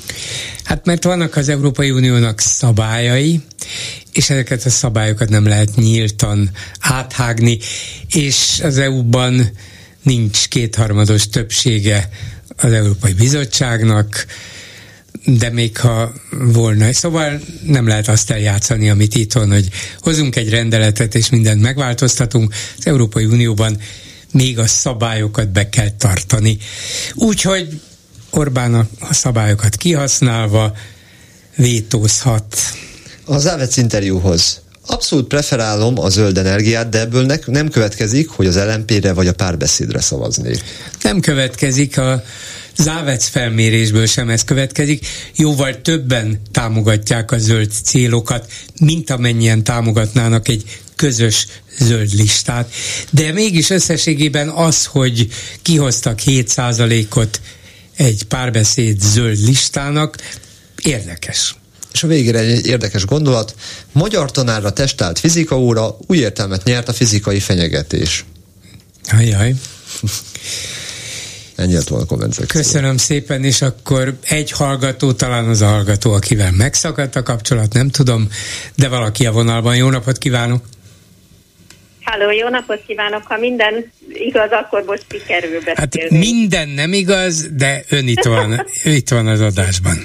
Hát 0.64 0.84
mert 0.86 1.04
vannak 1.04 1.36
az 1.36 1.48
Európai 1.48 1.90
Uniónak 1.90 2.40
szabályai, 2.40 3.40
és 4.12 4.30
ezeket 4.30 4.64
a 4.64 4.70
szabályokat 4.70 5.28
nem 5.28 5.46
lehet 5.46 5.76
nyíltan 5.76 6.50
áthágni, 6.80 7.58
és 8.14 8.60
az 8.62 8.78
EU-ban 8.78 9.50
nincs 10.02 10.48
kétharmados 10.48 11.28
többsége 11.28 12.08
az 12.56 12.72
Európai 12.72 13.12
Bizottságnak, 13.12 14.26
de 15.24 15.50
még 15.50 15.76
ha 15.76 16.12
volna. 16.30 16.92
Szóval 16.92 17.40
nem 17.66 17.86
lehet 17.86 18.08
azt 18.08 18.30
eljátszani, 18.30 18.90
amit 18.90 19.14
itt 19.14 19.32
van, 19.32 19.50
hogy 19.52 19.68
hozunk 20.00 20.36
egy 20.36 20.50
rendeletet, 20.50 21.14
és 21.14 21.30
mindent 21.30 21.60
megváltoztatunk. 21.60 22.54
Az 22.78 22.86
Európai 22.86 23.24
Unióban 23.24 23.78
még 24.32 24.58
a 24.58 24.66
szabályokat 24.66 25.48
be 25.48 25.68
kell 25.68 25.90
tartani. 25.90 26.58
Úgyhogy 27.14 27.80
Orbán 28.30 28.74
a, 28.74 28.86
szabályokat 29.10 29.76
kihasználva 29.76 30.72
vétózhat. 31.56 32.56
Az 33.24 33.42
Závec 33.42 33.76
interjúhoz. 33.76 34.60
Abszolút 34.86 35.26
preferálom 35.26 35.98
a 35.98 36.08
zöld 36.08 36.38
energiát, 36.38 36.88
de 36.88 37.00
ebből 37.00 37.26
ne, 37.26 37.34
nem 37.46 37.68
következik, 37.68 38.28
hogy 38.28 38.46
az 38.46 38.56
LMP-re 38.56 39.12
vagy 39.12 39.26
a 39.26 39.32
párbeszédre 39.32 40.00
szavaznék. 40.00 40.62
Nem 41.02 41.20
következik 41.20 41.98
a 41.98 42.22
Závec 42.76 43.26
felmérésből 43.26 44.06
sem 44.06 44.28
ez 44.28 44.44
következik. 44.44 45.06
Jóval 45.36 45.80
többen 45.80 46.40
támogatják 46.52 47.30
a 47.32 47.38
zöld 47.38 47.70
célokat, 47.84 48.52
mint 48.80 49.10
amennyien 49.10 49.64
támogatnának 49.64 50.48
egy 50.48 50.80
közös 50.96 51.46
zöld 51.78 52.12
listát. 52.12 52.72
De 53.10 53.32
mégis 53.32 53.70
összességében 53.70 54.48
az, 54.48 54.84
hogy 54.84 55.28
kihoztak 55.62 56.18
7%-ot 56.26 57.40
egy 58.00 58.22
párbeszéd 58.22 59.00
zöld 59.00 59.38
listának 59.38 60.16
érdekes. 60.82 61.56
És 61.92 62.02
a 62.02 62.06
végére 62.06 62.38
egy 62.38 62.66
érdekes 62.66 63.04
gondolat. 63.04 63.54
Magyar 63.92 64.30
tanárra 64.30 64.72
testált 64.72 65.18
fizikaóra 65.18 65.96
új 66.06 66.18
értelmet 66.18 66.64
nyert 66.64 66.88
a 66.88 66.92
fizikai 66.92 67.40
fenyegetés. 67.40 68.24
Ajaj. 69.10 69.54
Ennyi 71.54 71.76
a 71.76 72.04
komment 72.06 72.46
Köszönöm 72.46 72.96
szépen, 72.96 73.44
és 73.44 73.62
akkor 73.62 74.18
egy 74.22 74.50
hallgató, 74.50 75.12
talán 75.12 75.48
az 75.48 75.60
a 75.60 75.66
hallgató, 75.66 76.12
akivel 76.12 76.52
megszakadt 76.52 77.16
a 77.16 77.22
kapcsolat, 77.22 77.72
nem 77.72 77.90
tudom, 77.90 78.28
de 78.76 78.88
valaki 78.88 79.26
a 79.26 79.32
vonalban. 79.32 79.76
Jó 79.76 79.90
napot 79.90 80.18
kívánok! 80.18 80.62
Háló, 82.10 82.30
jó 82.30 82.48
napot 82.48 82.82
kívánok! 82.86 83.22
Ha 83.26 83.36
minden 83.36 83.92
igaz, 84.08 84.50
akkor 84.50 84.84
most 84.84 85.04
sikerül 85.10 85.60
beszélni. 85.64 86.00
Hát 86.00 86.10
minden 86.10 86.68
nem 86.68 86.92
igaz, 86.92 87.48
de 87.56 87.82
ön 87.90 88.08
itt 88.08 88.24
van, 88.24 88.66
itt 88.98 89.08
van 89.08 89.26
az 89.26 89.40
adásban. 89.40 89.96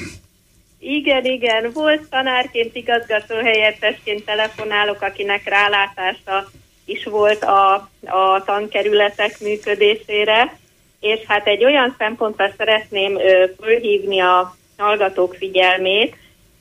Igen, 0.80 1.26
igen. 1.26 1.72
Volt 1.74 2.10
tanárként, 2.10 2.76
igazgató 2.76 3.36
helyettesként 3.36 4.26
telefonálok, 4.26 5.02
akinek 5.02 5.50
rálátása 5.50 6.52
is 6.86 7.04
volt 7.04 7.44
a, 7.44 7.74
a 8.06 8.44
tankerületek 8.46 9.40
működésére, 9.40 10.58
és 11.00 11.20
hát 11.28 11.48
egy 11.48 11.64
olyan 11.64 11.96
szempontra 11.98 12.54
szeretném 12.58 13.20
ö, 13.20 13.46
fölhívni 13.62 14.20
a 14.20 14.56
hallgatók 14.78 15.36
figyelmét, 15.36 16.16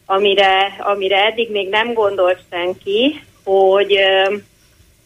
amire, 0.07 0.77
amire 0.79 1.25
eddig 1.25 1.51
még 1.51 1.69
nem 1.69 1.93
gondolt 1.93 2.41
senki, 2.51 3.23
hogy 3.43 3.97
ö, 3.97 4.35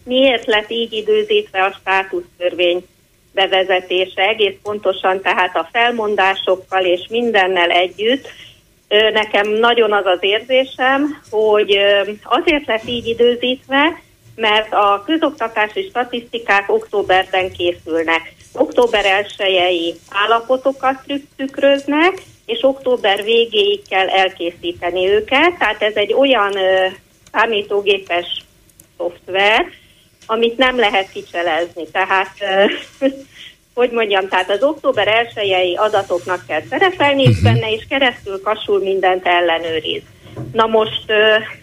miért 0.08 0.46
lett 0.46 0.70
így 0.70 0.92
időzítve 0.92 1.64
a 1.64 1.76
státusztörvény 1.80 2.86
bevezetése? 3.32 4.22
Egész 4.22 4.54
pontosan, 4.62 5.20
tehát 5.20 5.56
a 5.56 5.68
felmondásokkal 5.72 6.84
és 6.84 7.06
mindennel 7.08 7.70
együtt, 7.70 8.28
nekem 9.12 9.48
nagyon 9.48 9.92
az 9.92 10.06
az 10.06 10.18
érzésem, 10.20 11.22
hogy 11.30 11.78
azért 12.22 12.66
lett 12.66 12.86
így 12.86 13.06
időzítve, 13.06 14.02
mert 14.36 14.72
a 14.72 15.02
közoktatási 15.06 15.82
statisztikák 15.88 16.72
októberben 16.72 17.52
készülnek. 17.52 18.34
Október 18.52 19.04
1 19.36 20.00
állapotokat 20.10 21.02
tükröznek, 21.36 22.22
és 22.46 22.58
október 22.62 23.24
végéig 23.24 23.88
kell 23.88 24.08
elkészíteni 24.08 25.08
őket, 25.08 25.58
tehát 25.58 25.82
ez 25.82 25.94
egy 25.94 26.12
olyan 26.12 26.52
számítógépes 27.32 28.26
szoftver, 28.96 29.66
amit 30.30 30.56
nem 30.56 30.78
lehet 30.78 31.10
kicselezni. 31.10 31.86
Tehát, 31.92 32.30
hogy 33.78 33.90
mondjam, 33.90 34.28
tehát 34.28 34.50
az 34.50 34.62
október 34.62 35.28
1 35.34 35.76
adatoknak 35.76 36.46
kell 36.46 36.62
szerepelni, 36.70 37.22
és 37.22 37.36
mhm. 37.40 37.44
benne 37.44 37.70
is 37.70 37.86
keresztül 37.88 38.40
kasul 38.42 38.80
mindent 38.80 39.26
ellenőriz. 39.26 40.02
Na 40.52 40.66
most, 40.66 41.12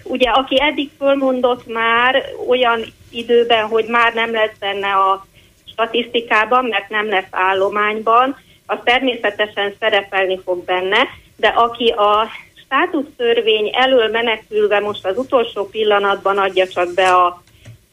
ugye, 0.04 0.30
aki 0.30 0.62
eddig 0.62 0.90
fölmondott 0.98 1.68
már 1.68 2.24
olyan 2.48 2.86
időben, 3.12 3.66
hogy 3.66 3.86
már 3.86 4.14
nem 4.14 4.32
lesz 4.32 4.58
benne 4.60 4.88
a 4.88 5.26
statisztikában, 5.72 6.66
mert 6.66 6.90
nem 6.90 7.10
lesz 7.10 7.32
állományban, 7.32 8.38
az 8.66 8.78
természetesen 8.84 9.76
szerepelni 9.80 10.40
fog 10.46 10.64
benne, 10.64 11.08
de 11.36 11.48
aki 11.48 11.90
a 11.90 12.28
státusztörvény 12.66 13.70
elől 13.74 14.10
menekülve 14.10 14.80
most 14.80 15.06
az 15.06 15.18
utolsó 15.18 15.70
pillanatban 15.70 16.38
adja 16.38 16.68
csak 16.68 16.94
be 16.94 17.14
a 17.14 17.44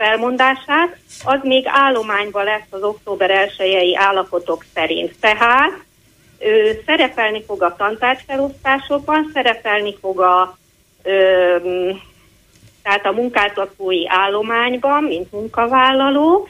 felmondását, 0.02 0.96
az 1.24 1.38
még 1.42 1.64
állományban 1.66 2.44
lesz 2.44 2.70
az 2.70 2.82
október 2.82 3.30
1 3.58 3.94
állapotok 3.94 4.64
szerint. 4.74 5.14
Tehát 5.20 5.72
ő 6.38 6.82
szerepelni 6.86 7.44
fog 7.44 7.62
a 7.62 7.76
tantárgyfelosztásokban, 7.76 9.30
szerepelni 9.32 9.96
fog 10.00 10.20
a 10.20 10.58
ö, 11.02 11.56
tehát 12.82 13.06
a 13.06 13.12
munkáltatói 13.12 14.08
állományban, 14.08 15.02
mint 15.02 15.32
munkavállaló, 15.32 16.48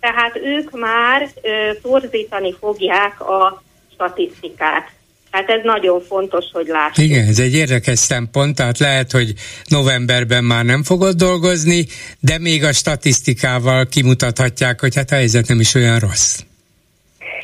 tehát 0.00 0.36
ők 0.36 0.70
már 0.70 1.28
ö, 1.42 1.70
torzítani 1.82 2.54
fogják 2.60 3.20
a 3.20 3.62
statisztikát. 3.92 4.90
Hát 5.34 5.50
ez 5.50 5.60
nagyon 5.64 6.00
fontos, 6.00 6.44
hogy 6.52 6.66
lássuk. 6.66 7.04
Igen, 7.04 7.26
ez 7.26 7.38
egy 7.38 7.54
érdekes 7.54 7.98
szempont, 7.98 8.56
tehát 8.56 8.78
lehet, 8.78 9.12
hogy 9.12 9.32
novemberben 9.68 10.44
már 10.44 10.64
nem 10.64 10.82
fogod 10.82 11.14
dolgozni, 11.14 11.86
de 12.20 12.38
még 12.38 12.64
a 12.64 12.72
statisztikával 12.72 13.86
kimutathatják, 13.86 14.80
hogy 14.80 14.94
hát 14.94 15.10
a 15.10 15.14
helyzet 15.14 15.48
nem 15.48 15.60
is 15.60 15.74
olyan 15.74 15.98
rossz. 15.98 16.40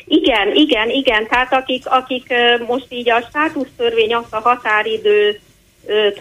Igen, 0.05 0.55
igen, 0.55 0.89
igen. 0.89 1.27
Tehát 1.27 1.53
akik, 1.53 1.85
akik 1.85 2.33
most 2.67 2.85
így 2.89 3.09
a 3.09 3.25
státusztörvény 3.29 4.13
azt 4.13 4.33
a 4.33 4.39
határidő 4.39 5.39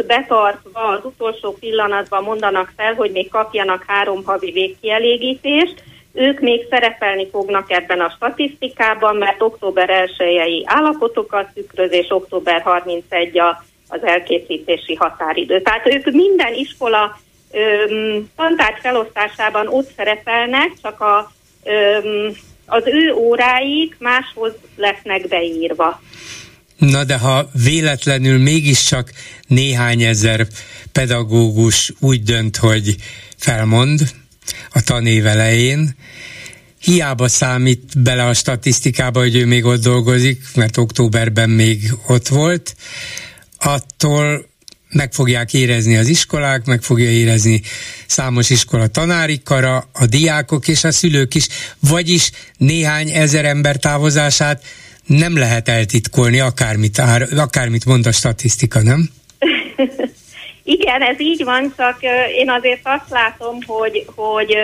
betartva 0.07 0.89
az 0.89 1.01
utolsó 1.03 1.57
pillanatban 1.61 2.23
mondanak 2.23 2.73
fel, 2.77 2.95
hogy 2.95 3.11
még 3.11 3.29
kapjanak 3.29 3.85
három 3.87 4.25
havi 4.25 4.51
végkielégítést, 4.51 5.83
ők 6.13 6.41
még 6.41 6.67
szerepelni 6.71 7.29
fognak 7.31 7.71
ebben 7.71 8.01
a 8.01 8.13
statisztikában, 8.17 9.17
mert 9.17 9.43
október 9.43 9.91
1 9.91 10.63
állapotokat 10.65 11.49
tükröz, 11.55 11.93
és 11.93 12.07
október 12.09 12.61
31 12.61 13.39
a, 13.39 13.65
az 13.89 14.03
elkészítési 14.03 14.95
határidő. 14.95 15.61
Tehát 15.61 15.87
ők 15.87 16.11
minden 16.11 16.55
iskola 16.55 17.19
tantárgy 18.37 18.79
felosztásában 18.81 19.67
ott 19.69 19.91
szerepelnek, 19.97 20.71
csak 20.83 21.01
a, 21.01 21.33
öm, 21.65 22.33
az 22.67 22.83
ő 22.87 23.13
óráik 23.15 23.97
máshoz 23.99 24.53
lesznek 24.77 25.29
beírva. 25.29 26.01
Na 26.77 27.05
de 27.05 27.19
ha 27.19 27.49
véletlenül 27.65 28.39
mégiscsak 28.39 29.11
néhány 29.47 30.03
ezer 30.03 30.47
pedagógus 30.93 31.93
úgy 32.01 32.23
dönt, 32.23 32.57
hogy 32.57 32.95
felmond, 33.37 34.01
a 34.73 34.83
tanév 34.83 35.27
elején. 35.27 35.97
Hiába 36.81 37.29
számít 37.29 38.03
bele 38.03 38.27
a 38.27 38.35
statisztikába, 38.35 39.21
hogy 39.21 39.37
ő 39.37 39.47
még 39.47 39.65
ott 39.65 39.83
dolgozik, 39.83 40.45
mert 40.55 40.77
októberben 40.77 41.51
még 41.51 41.93
ott 42.07 42.29
volt. 42.29 42.77
Attól 43.59 44.49
meg 44.91 45.13
fogják 45.13 45.55
érezni 45.55 45.97
az 45.97 46.09
iskolák, 46.09 46.65
meg 46.65 46.83
fogja 46.83 47.11
érezni 47.11 47.63
számos 48.07 48.51
iskola 48.51 48.87
tanári 48.87 49.41
kara, 49.45 49.89
a 49.93 50.07
diákok 50.07 50.69
és 50.69 50.85
a 50.85 50.93
szülők 50.93 51.35
is, 51.35 51.47
vagyis 51.79 52.31
néhány 52.57 53.11
ezer 53.11 53.45
ember 53.45 53.77
távozását 53.77 54.65
nem 55.07 55.37
lehet 55.37 55.69
eltitkolni, 55.69 56.41
akármit, 56.41 56.99
akármit 57.37 57.85
mond 57.85 58.07
a 58.07 58.13
statisztika, 58.13 58.83
nem? 58.83 59.11
Igen, 60.71 61.03
ez 61.03 61.21
így 61.21 61.45
van, 61.45 61.75
csak 61.77 61.99
én 62.35 62.51
azért 62.51 62.81
azt 62.83 63.11
látom, 63.11 63.59
hogy, 63.67 64.07
hogy 64.15 64.57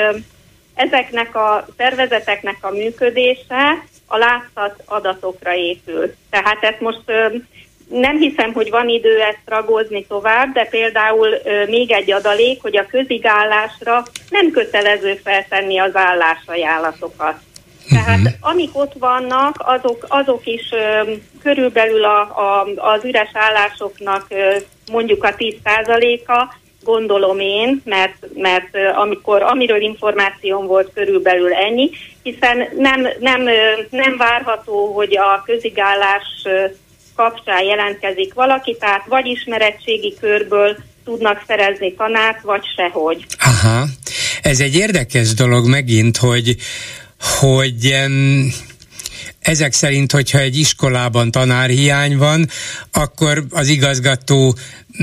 ezeknek 0.75 1.35
a 1.35 1.67
szervezeteknek 1.77 2.57
a 2.61 2.71
működése 2.71 3.85
a 4.07 4.17
látszat 4.17 4.83
adatokra 4.85 5.55
épül. 5.55 6.15
Tehát 6.31 6.63
ezt 6.63 6.81
most 6.81 7.03
nem 7.89 8.17
hiszem, 8.17 8.53
hogy 8.53 8.71
van 8.71 8.89
idő 8.89 9.21
ezt 9.21 9.43
ragozni 9.45 10.07
tovább, 10.07 10.53
de 10.53 10.65
például 10.65 11.29
még 11.67 11.93
egy 11.93 12.13
adalék, 12.13 12.63
hogy 12.63 12.77
a 12.77 12.87
közigállásra 12.87 14.03
nem 14.31 14.51
kötelező 14.51 15.21
feltenni 15.25 15.79
az 15.79 15.97
állásajánlatokat. 15.97 17.35
Tehát 17.89 18.19
uh-huh. 18.19 18.33
amik 18.41 18.71
ott 18.73 18.93
vannak, 18.99 19.57
azok, 19.59 20.07
azok 20.09 20.47
is 20.47 20.71
ö, 20.73 21.13
körülbelül 21.43 22.05
a, 22.05 22.21
a, 22.21 22.67
az 22.77 23.05
üres 23.05 23.31
állásoknak 23.33 24.27
ö, 24.29 24.57
mondjuk 24.91 25.25
a 25.25 25.35
10%-a, 25.35 26.55
gondolom 26.83 27.41
én, 27.41 27.83
mert, 27.85 28.27
mert 28.35 28.77
amikor, 28.97 29.43
amiről 29.43 29.81
információm 29.81 30.67
volt, 30.67 30.91
körülbelül 30.95 31.53
ennyi, 31.53 31.91
hiszen 32.23 32.69
nem, 32.77 33.07
nem, 33.21 33.43
nem 33.91 34.17
várható, 34.17 34.93
hogy 34.95 35.17
a 35.17 35.43
közigállás 35.47 36.25
kapcsán 37.17 37.63
jelentkezik 37.63 38.35
valaki, 38.35 38.77
tehát 38.81 39.07
vagy 39.07 39.27
ismerettségi 39.27 40.15
körből 40.21 40.77
tudnak 41.05 41.45
szerezni 41.47 41.95
tanárt, 41.95 42.43
vagy 42.43 42.65
sehogy. 42.77 43.27
Aha, 43.39 43.85
ez 44.43 44.61
egy 44.61 44.77
érdekes 44.77 45.35
dolog 45.35 45.69
megint, 45.69 46.17
hogy 46.17 46.57
hogy 47.41 47.95
ezek 49.47 49.73
szerint, 49.73 50.13
hogyha 50.13 50.39
egy 50.39 50.59
iskolában 50.59 51.31
tanárhiány 51.31 52.17
van, 52.17 52.49
akkor 52.93 53.47
az 53.51 53.69
igazgató 53.69 54.57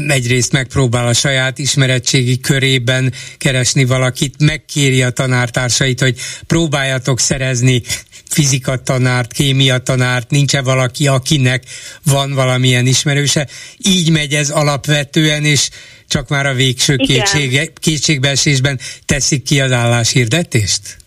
egyrészt 0.07 0.51
megpróbál 0.51 1.07
a 1.07 1.13
saját 1.13 1.59
ismerettségi 1.59 2.39
körében 2.39 3.13
keresni 3.37 3.85
valakit, 3.85 4.35
megkéri 4.39 5.01
a 5.01 5.09
tanártársait, 5.09 5.99
hogy 5.99 6.19
próbáljatok 6.47 7.19
szerezni 7.19 7.81
fizika 8.29 8.81
tanárt, 8.81 9.33
kémia 9.33 9.77
tanárt, 9.77 10.29
nincs-e 10.29 10.61
valaki, 10.61 11.07
akinek 11.07 11.63
van 12.03 12.33
valamilyen 12.33 12.85
ismerőse. 12.85 13.47
Így 13.77 14.09
megy 14.09 14.33
ez 14.33 14.49
alapvetően, 14.49 15.45
és 15.45 15.69
csak 16.07 16.27
már 16.27 16.45
a 16.45 16.53
végső 16.53 16.95
kétsége, 16.95 17.67
kétségbeesésben 17.79 18.79
teszik 19.05 19.43
ki 19.43 19.61
az 19.61 19.71
álláshirdetést? 19.71 21.02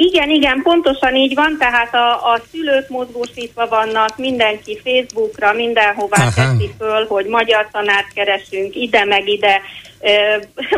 Igen, 0.00 0.30
igen, 0.30 0.62
pontosan 0.62 1.14
így 1.14 1.34
van, 1.34 1.56
tehát 1.58 1.94
a, 1.94 2.32
a 2.32 2.40
szülők 2.50 2.88
mozgósítva 2.88 3.68
vannak, 3.68 4.16
mindenki 4.16 4.78
Facebookra, 4.84 5.52
mindenhová 5.52 6.20
Aha. 6.20 6.30
teszi 6.34 6.70
föl, 6.78 7.06
hogy 7.06 7.26
magyar 7.26 7.68
tanárt 7.72 8.12
keresünk, 8.14 8.74
ide 8.74 9.04
meg 9.04 9.28
ide, 9.28 9.60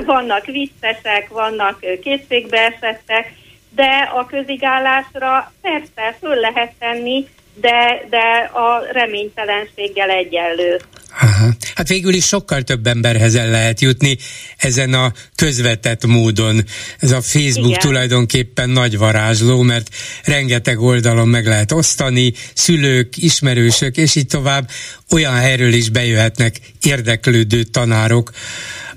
vannak 0.07 0.45
viccesek, 0.45 1.29
vannak 1.29 1.85
kétségbeesettek, 2.03 3.33
de 3.75 4.11
a 4.15 4.27
közigállásra 4.27 5.53
persze 5.63 6.17
föl 6.21 6.35
lehet 6.35 6.73
tenni, 6.79 7.27
de, 7.61 8.07
de 8.11 8.51
a 8.53 8.93
reménytelenséggel 8.93 10.11
egyenlő. 10.11 10.81
Aha. 11.21 11.51
Hát 11.75 11.89
végül 11.89 12.15
is 12.15 12.27
sokkal 12.27 12.63
több 12.63 12.87
emberhez 12.87 13.35
el 13.35 13.51
lehet 13.51 13.81
jutni 13.81 14.17
ezen 14.57 14.95
a 14.95 15.13
közvetett 15.35 16.07
módon. 16.07 16.61
Ez 16.99 17.11
a 17.13 17.21
Facebook 17.21 17.69
Igen. 17.69 17.81
tulajdonképpen 17.81 18.71
nagy 18.71 18.99
varázsló, 18.99 19.61
mert 19.63 19.89
rengeteg 20.25 20.81
oldalon 20.81 21.29
meg 21.29 21.47
lehet 21.47 21.73
osztani, 21.73 22.33
szülők, 22.55 23.17
ismerősök, 23.17 23.97
és 23.97 24.15
így 24.15 24.27
tovább 24.27 24.69
olyan 25.11 25.35
helyről 25.35 25.73
is 25.73 25.89
bejöhetnek 25.89 26.57
érdeklődő 26.83 27.63
tanárok, 27.63 28.31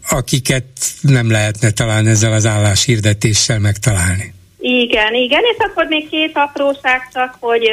akiket 0.10 0.66
nem 1.02 1.32
lehetne 1.32 1.72
talán 1.72 2.08
ezzel 2.08 2.34
az 2.34 2.46
álláshirdetéssel 2.46 3.60
megtalálni. 3.60 4.34
Igen, 4.60 5.14
igen, 5.14 5.42
és 5.52 5.58
akkor 5.58 5.86
még 5.86 6.10
két 6.10 6.32
apróság 6.34 7.10
csak, 7.14 7.38
hogy 7.40 7.70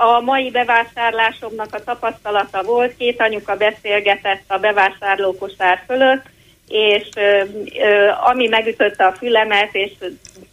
a 0.00 0.20
mai 0.20 0.50
bevásárlásomnak 0.50 1.74
a 1.74 1.84
tapasztalata 1.84 2.62
volt, 2.62 2.96
két 2.96 3.20
anyuka 3.20 3.56
beszélgetett 3.56 4.42
a 4.46 4.58
bevásárlókosár 4.58 5.82
fölött, 5.86 6.22
és 6.68 7.08
ö, 7.16 7.42
ö, 7.82 8.08
ami 8.30 8.46
megütötte 8.46 9.04
a 9.04 9.12
fülemet, 9.12 9.68
és 9.72 9.90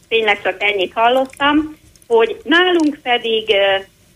tényleg 0.08 0.42
csak 0.42 0.64
ennyit 0.64 0.94
hallottam, 0.94 1.78
hogy 2.08 2.38
nálunk 2.44 3.00
pedig 3.04 3.56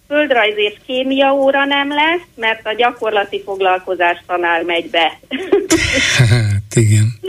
földrajz 0.08 0.58
és 0.58 0.74
kémia 0.86 1.34
óra 1.34 1.66
nem 1.66 1.90
lesz, 1.90 2.28
mert 2.36 2.68
a 2.68 2.74
gyakorlati 2.74 3.42
foglalkozás 3.46 4.24
tanár 4.28 4.64
megy 4.64 4.90
be. 4.90 5.20
hát 6.30 6.76
igen. 6.84 7.20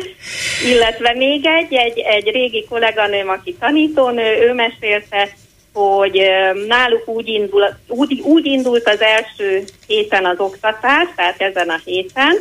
Illetve 0.64 1.14
még 1.14 1.46
egy, 1.46 1.74
egy, 1.74 1.98
egy 1.98 2.30
régi 2.30 2.66
kolléganőm, 2.68 3.28
aki 3.28 3.56
tanítónő, 3.60 4.48
ő 4.48 4.52
mesélte, 4.54 5.28
hogy 5.72 6.22
náluk 6.66 7.08
úgy, 7.08 7.28
indul, 7.28 7.76
úgy, 7.88 8.20
úgy 8.20 8.46
indult 8.46 8.88
az 8.88 9.00
első 9.00 9.64
héten 9.86 10.24
az 10.24 10.38
oktatás, 10.38 11.08
tehát 11.16 11.40
ezen 11.40 11.68
a 11.68 11.80
héten, 11.84 12.36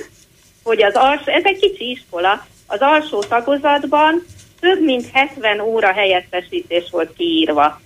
hogy 0.63 0.83
az 0.83 0.93
alsó, 0.95 1.31
ez 1.31 1.43
egy 1.43 1.59
kicsi 1.59 1.89
iskola, 1.89 2.45
az 2.67 2.79
alsó 2.79 3.23
tagozatban 3.23 4.25
több 4.59 4.81
mint 4.81 5.09
70 5.13 5.59
óra 5.59 5.93
helyettesítés 5.93 6.89
volt 6.91 7.13
kiírva. 7.17 7.81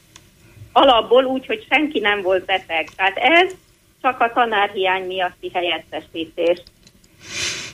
Alapból 0.72 1.24
úgy, 1.24 1.45
hogy 1.45 1.65
senki 1.70 1.99
nem 1.99 2.22
volt 2.22 2.45
beteg. 2.45 2.90
Tehát 2.95 3.18
ez 3.18 3.52
csak 4.02 4.20
a 4.20 4.32
tanárhiány 4.34 5.06
miatti 5.06 5.52
helyettesítés. 5.53 6.64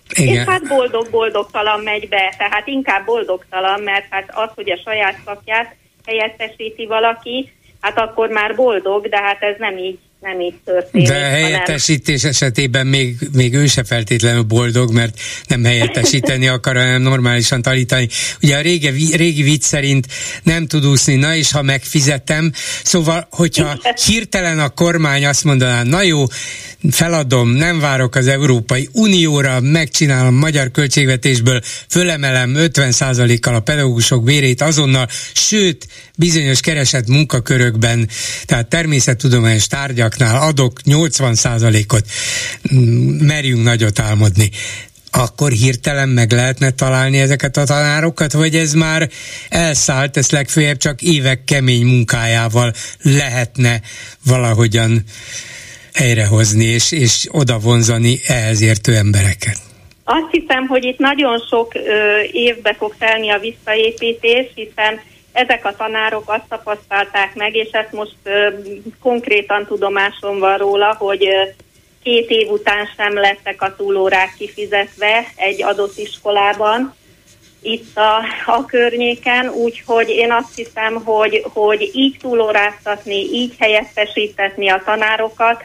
Igen. 0.10 0.34
És 0.34 0.44
hát 0.48 0.68
boldog-boldogtalan 0.68 1.80
megy 1.80 2.10
be, 2.10 2.34
tehát 2.38 2.68
inkább 2.68 3.06
boldogtalan, 3.06 3.82
mert 3.82 4.06
hát 4.10 4.30
az, 4.34 4.50
hogy 4.56 4.72
a 4.72 4.78
saját 4.86 5.16
szakját 5.26 5.76
helyettesíti 6.06 6.86
valaki, 6.86 7.52
hát 7.81 7.97
akkor 7.99 8.30
már 8.30 8.56
boldog, 8.56 9.07
de 9.10 9.18
hát 9.18 9.41
ez 9.41 9.56
nem 9.57 9.77
így 9.77 9.99
nem 10.20 10.40
így 10.41 10.56
történik. 10.66 11.08
De 11.08 11.14
helyettesítés 11.14 12.22
hanem... 12.22 12.32
esetében 12.32 12.88
még, 12.88 13.18
még 13.34 13.54
ő 13.54 13.68
se 13.68 13.84
feltétlenül 13.84 14.41
boldog, 14.41 14.94
mert 14.94 15.20
nem 15.48 15.64
helyettesíteni 15.64 16.48
akar, 16.58 16.76
hanem 16.76 17.02
normálisan 17.02 17.62
tanítani. 17.62 18.08
Ugye 18.41 18.58
a 18.58 18.62
régi, 18.62 19.16
régi 19.16 19.41
vicc 19.41 19.64
szerint 19.64 20.08
nem 20.44 20.68
tud 20.68 20.86
úszni, 20.86 21.16
na 21.16 21.36
és 21.36 21.52
ha 21.52 21.62
megfizetem, 21.62 22.52
szóval, 22.84 23.28
hogyha 23.32 23.80
hirtelen 24.06 24.60
a 24.60 24.70
kormány 24.70 25.26
azt 25.26 25.44
mondaná, 25.44 25.84
na 25.84 26.02
jó, 26.02 26.26
feladom, 26.91 27.50
nem 27.50 27.80
várok 27.80 28.16
az 28.16 28.28
Európai 28.28 28.90
Unióra, 28.91 29.60
megcsinálom 29.60 30.36
magyar 30.36 30.72
költségvetésből, 30.72 31.62
fölemelem 31.90 32.54
50%-kal 32.58 33.56
a 33.56 33.60
pedagógusok 33.60 34.24
bérét 34.24 34.62
azonnal, 34.62 35.08
sőt, 35.34 35.88
bizonyos 36.18 36.60
keresett 36.60 37.08
munkakörökben, 37.08 38.10
tehát 38.46 38.68
természettudományos 38.68 39.68
tárgyaknál 40.10 40.48
adok 40.48 40.73
80%-ot, 40.86 42.06
mm, 42.76 43.26
merjünk 43.26 43.64
nagyot 43.64 43.99
álmodni 43.99 44.49
akkor 45.11 45.52
hirtelen 45.52 46.10
meg 46.10 46.31
lehetne 46.31 46.72
találni 46.72 47.19
ezeket 47.19 47.57
a 47.57 47.64
tanárokat, 47.64 48.34
vagy 48.34 48.56
ez 48.56 48.73
már 48.73 49.10
elszállt, 49.49 50.18
ezt 50.18 50.31
legfőjebb 50.31 50.77
csak 50.77 51.02
évek 51.02 51.44
kemény 51.44 51.86
munkájával 51.86 52.73
lehetne 53.02 53.81
valahogyan 54.26 55.03
helyrehozni 55.94 56.65
és, 56.65 56.91
és 56.91 57.27
oda 57.31 57.60
vonzani 57.60 58.19
ehhez 58.27 58.61
értő 58.61 58.95
embereket? 58.95 59.57
Azt 60.03 60.31
hiszem, 60.31 60.68
hogy 60.68 60.84
itt 60.84 60.98
nagyon 60.98 61.40
sok 61.49 61.76
ö, 61.76 61.80
évbe 62.31 62.76
fog 62.77 62.95
telni 62.99 63.30
a 63.30 63.40
visszaépítés, 63.40 64.45
hiszen 64.56 64.99
ezek 65.31 65.65
a 65.65 65.76
tanárok 65.76 66.30
azt 66.30 66.47
tapasztalták 66.49 67.35
meg, 67.35 67.56
és 67.56 67.69
ezt 67.72 67.91
most 67.91 68.15
ö, 68.23 68.49
konkrétan 69.01 69.65
tudomásom 69.65 70.39
van 70.39 70.57
róla, 70.57 70.95
hogy 70.99 71.27
ö, 71.27 71.43
két 72.03 72.30
év 72.30 72.49
után 72.49 72.89
sem 72.97 73.14
lettek 73.14 73.61
a 73.61 73.76
túlórák 73.76 74.34
kifizetve 74.38 75.26
egy 75.35 75.64
adott 75.64 75.97
iskolában, 75.97 76.97
itt 77.61 77.97
a, 77.97 78.18
a 78.45 78.65
környéken, 78.65 79.49
úgyhogy 79.49 80.10
én 80.10 80.31
azt 80.31 80.56
hiszem, 80.56 81.03
hogy, 81.03 81.45
hogy 81.53 81.89
így 81.93 82.18
túlóráztatni, 82.22 83.15
így 83.15 83.53
helyettesítetni 83.60 84.69
a 84.69 84.81
tanárokat, 84.85 85.64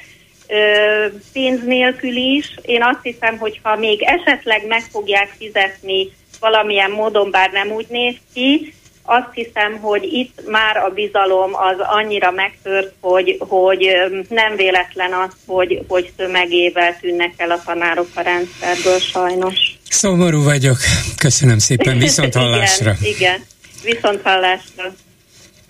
pénz 1.33 1.65
nélkül 1.65 2.17
is. 2.17 2.55
Én 2.63 2.83
azt 2.83 3.03
hiszem, 3.03 3.39
hogy 3.39 3.61
ha 3.63 3.77
még 3.77 4.03
esetleg 4.03 4.67
meg 4.67 4.83
fogják 4.83 5.35
fizetni 5.39 6.13
valamilyen 6.41 6.91
módon, 6.91 7.31
bár 7.31 7.51
nem 7.51 7.71
úgy 7.71 7.87
néz 7.89 8.17
ki, 8.35 8.75
azt 9.07 9.29
hiszem, 9.33 9.79
hogy 9.81 10.03
itt 10.03 10.43
már 10.51 10.77
a 10.77 10.89
bizalom 10.89 11.55
az 11.55 11.77
annyira 11.79 12.31
megtört, 12.31 12.95
hogy, 13.01 13.37
hogy 13.39 13.87
nem 14.29 14.57
véletlen 14.57 15.13
az, 15.13 15.31
hogy, 15.47 15.85
hogy 15.89 16.13
tömegével 16.17 16.97
tűnnek 17.01 17.33
el 17.37 17.51
a 17.51 17.63
tanárok 17.65 18.09
a 18.15 18.21
rendszerből 18.21 18.99
sajnos. 18.99 19.57
Szomorú 19.89 20.43
vagyok. 20.43 20.77
Köszönöm 21.19 21.59
szépen. 21.59 21.99
Viszont 21.99 22.35
hallásra. 22.45 22.95
igen, 23.01 23.15
igen, 23.17 23.41
viszont 23.85 24.23
hallásra. 24.23 24.95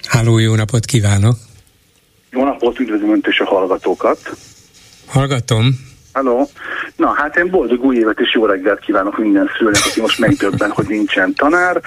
Háló, 0.08 0.38
jó 0.38 0.54
napot 0.54 0.84
kívánok! 0.84 1.36
Jó 2.30 2.44
napot, 2.44 2.78
üdvözlöm 2.78 3.12
Önt 3.12 3.26
és 3.26 3.38
a 3.38 3.44
hallgatókat! 3.44 4.18
Hallgatom. 5.06 5.92
Halló. 6.12 6.48
Na, 6.96 7.14
hát 7.14 7.36
én 7.36 7.50
boldog 7.50 7.84
új 7.84 7.96
évet 7.96 8.20
és 8.20 8.34
jó 8.34 8.46
reggelt 8.46 8.80
kívánok 8.80 9.18
minden 9.18 9.50
szülőnek, 9.56 9.82
aki 9.86 10.00
most 10.00 10.18
megdöbben, 10.18 10.70
hogy 10.70 10.86
nincsen 10.88 11.34
tanár. 11.34 11.80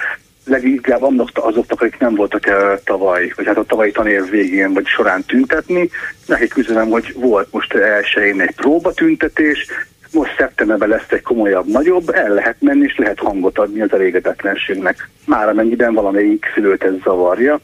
Leginkább 0.48 1.02
azoknak, 1.32 1.80
akik 1.80 1.98
nem 1.98 2.14
voltak 2.14 2.46
el 2.46 2.80
tavaly, 2.84 3.32
vagy 3.36 3.46
hát 3.46 3.56
a 3.56 3.64
tavalyi 3.64 3.90
tanév 3.90 4.30
végén 4.30 4.72
vagy 4.72 4.86
során 4.86 5.24
tüntetni. 5.24 5.90
Nekik 6.26 6.56
üzenem, 6.56 6.88
hogy 6.88 7.12
volt 7.16 7.48
most 7.50 7.74
elsőjén 7.74 8.40
egy 8.40 8.54
próbatüntetés, 8.54 9.66
most 10.12 10.34
szeptemberben 10.38 10.88
lesz 10.88 11.06
egy 11.08 11.22
komolyabb, 11.22 11.66
nagyobb, 11.66 12.08
el 12.08 12.34
lehet 12.34 12.56
menni, 12.60 12.84
és 12.84 12.96
lehet 12.96 13.18
hangot 13.18 13.58
adni 13.58 13.80
az 13.80 13.92
elégedetlenségnek. 13.92 15.08
Már 15.24 15.48
amennyiben 15.48 15.94
valamelyik 15.94 16.44
szülőt 16.54 16.82
ez 16.82 16.92
zavarja, 17.04 17.60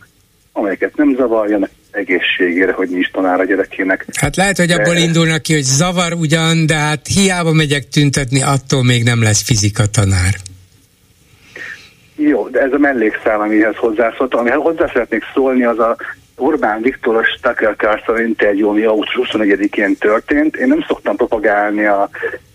amelyeket 0.52 0.96
nem 0.96 1.14
zavarja, 1.16 1.68
egészségére, 1.90 2.72
hogy 2.72 2.88
nincs 2.88 3.10
tanár 3.10 3.40
a 3.40 3.44
gyerekének. 3.44 4.06
Hát 4.20 4.36
lehet, 4.36 4.56
hogy 4.56 4.70
abból 4.70 4.96
indulnak 4.96 5.42
ki, 5.42 5.52
hogy 5.52 5.62
zavar 5.62 6.12
ugyan, 6.12 6.66
de 6.66 6.74
hát 6.74 7.06
hiába 7.06 7.52
megyek 7.52 7.88
tüntetni, 7.88 8.42
attól 8.42 8.84
még 8.84 9.02
nem 9.02 9.22
lesz 9.22 9.42
fizika 9.42 9.86
tanár. 9.86 10.34
Jó, 12.16 12.48
de 12.48 12.60
ez 12.60 12.72
a 12.72 12.78
mellékszám, 12.78 13.40
amihez 13.40 13.76
hozzászóltam. 13.76 14.40
Amihez 14.40 14.60
hozzá 14.60 14.86
szeretnék 14.86 15.22
szólni, 15.34 15.64
az 15.64 15.78
a 15.78 15.96
Orbán 16.36 16.82
Viktoros 16.82 17.28
Tucker 17.42 17.74
Carlson 17.76 18.26
interjú, 18.26 18.68
ami 18.68 18.82
augusztus 18.82 19.30
21-én 19.32 19.96
történt. 19.96 20.56
Én 20.56 20.68
nem 20.68 20.84
szoktam 20.86 21.16
propagálni 21.16 21.84
a 21.84 22.08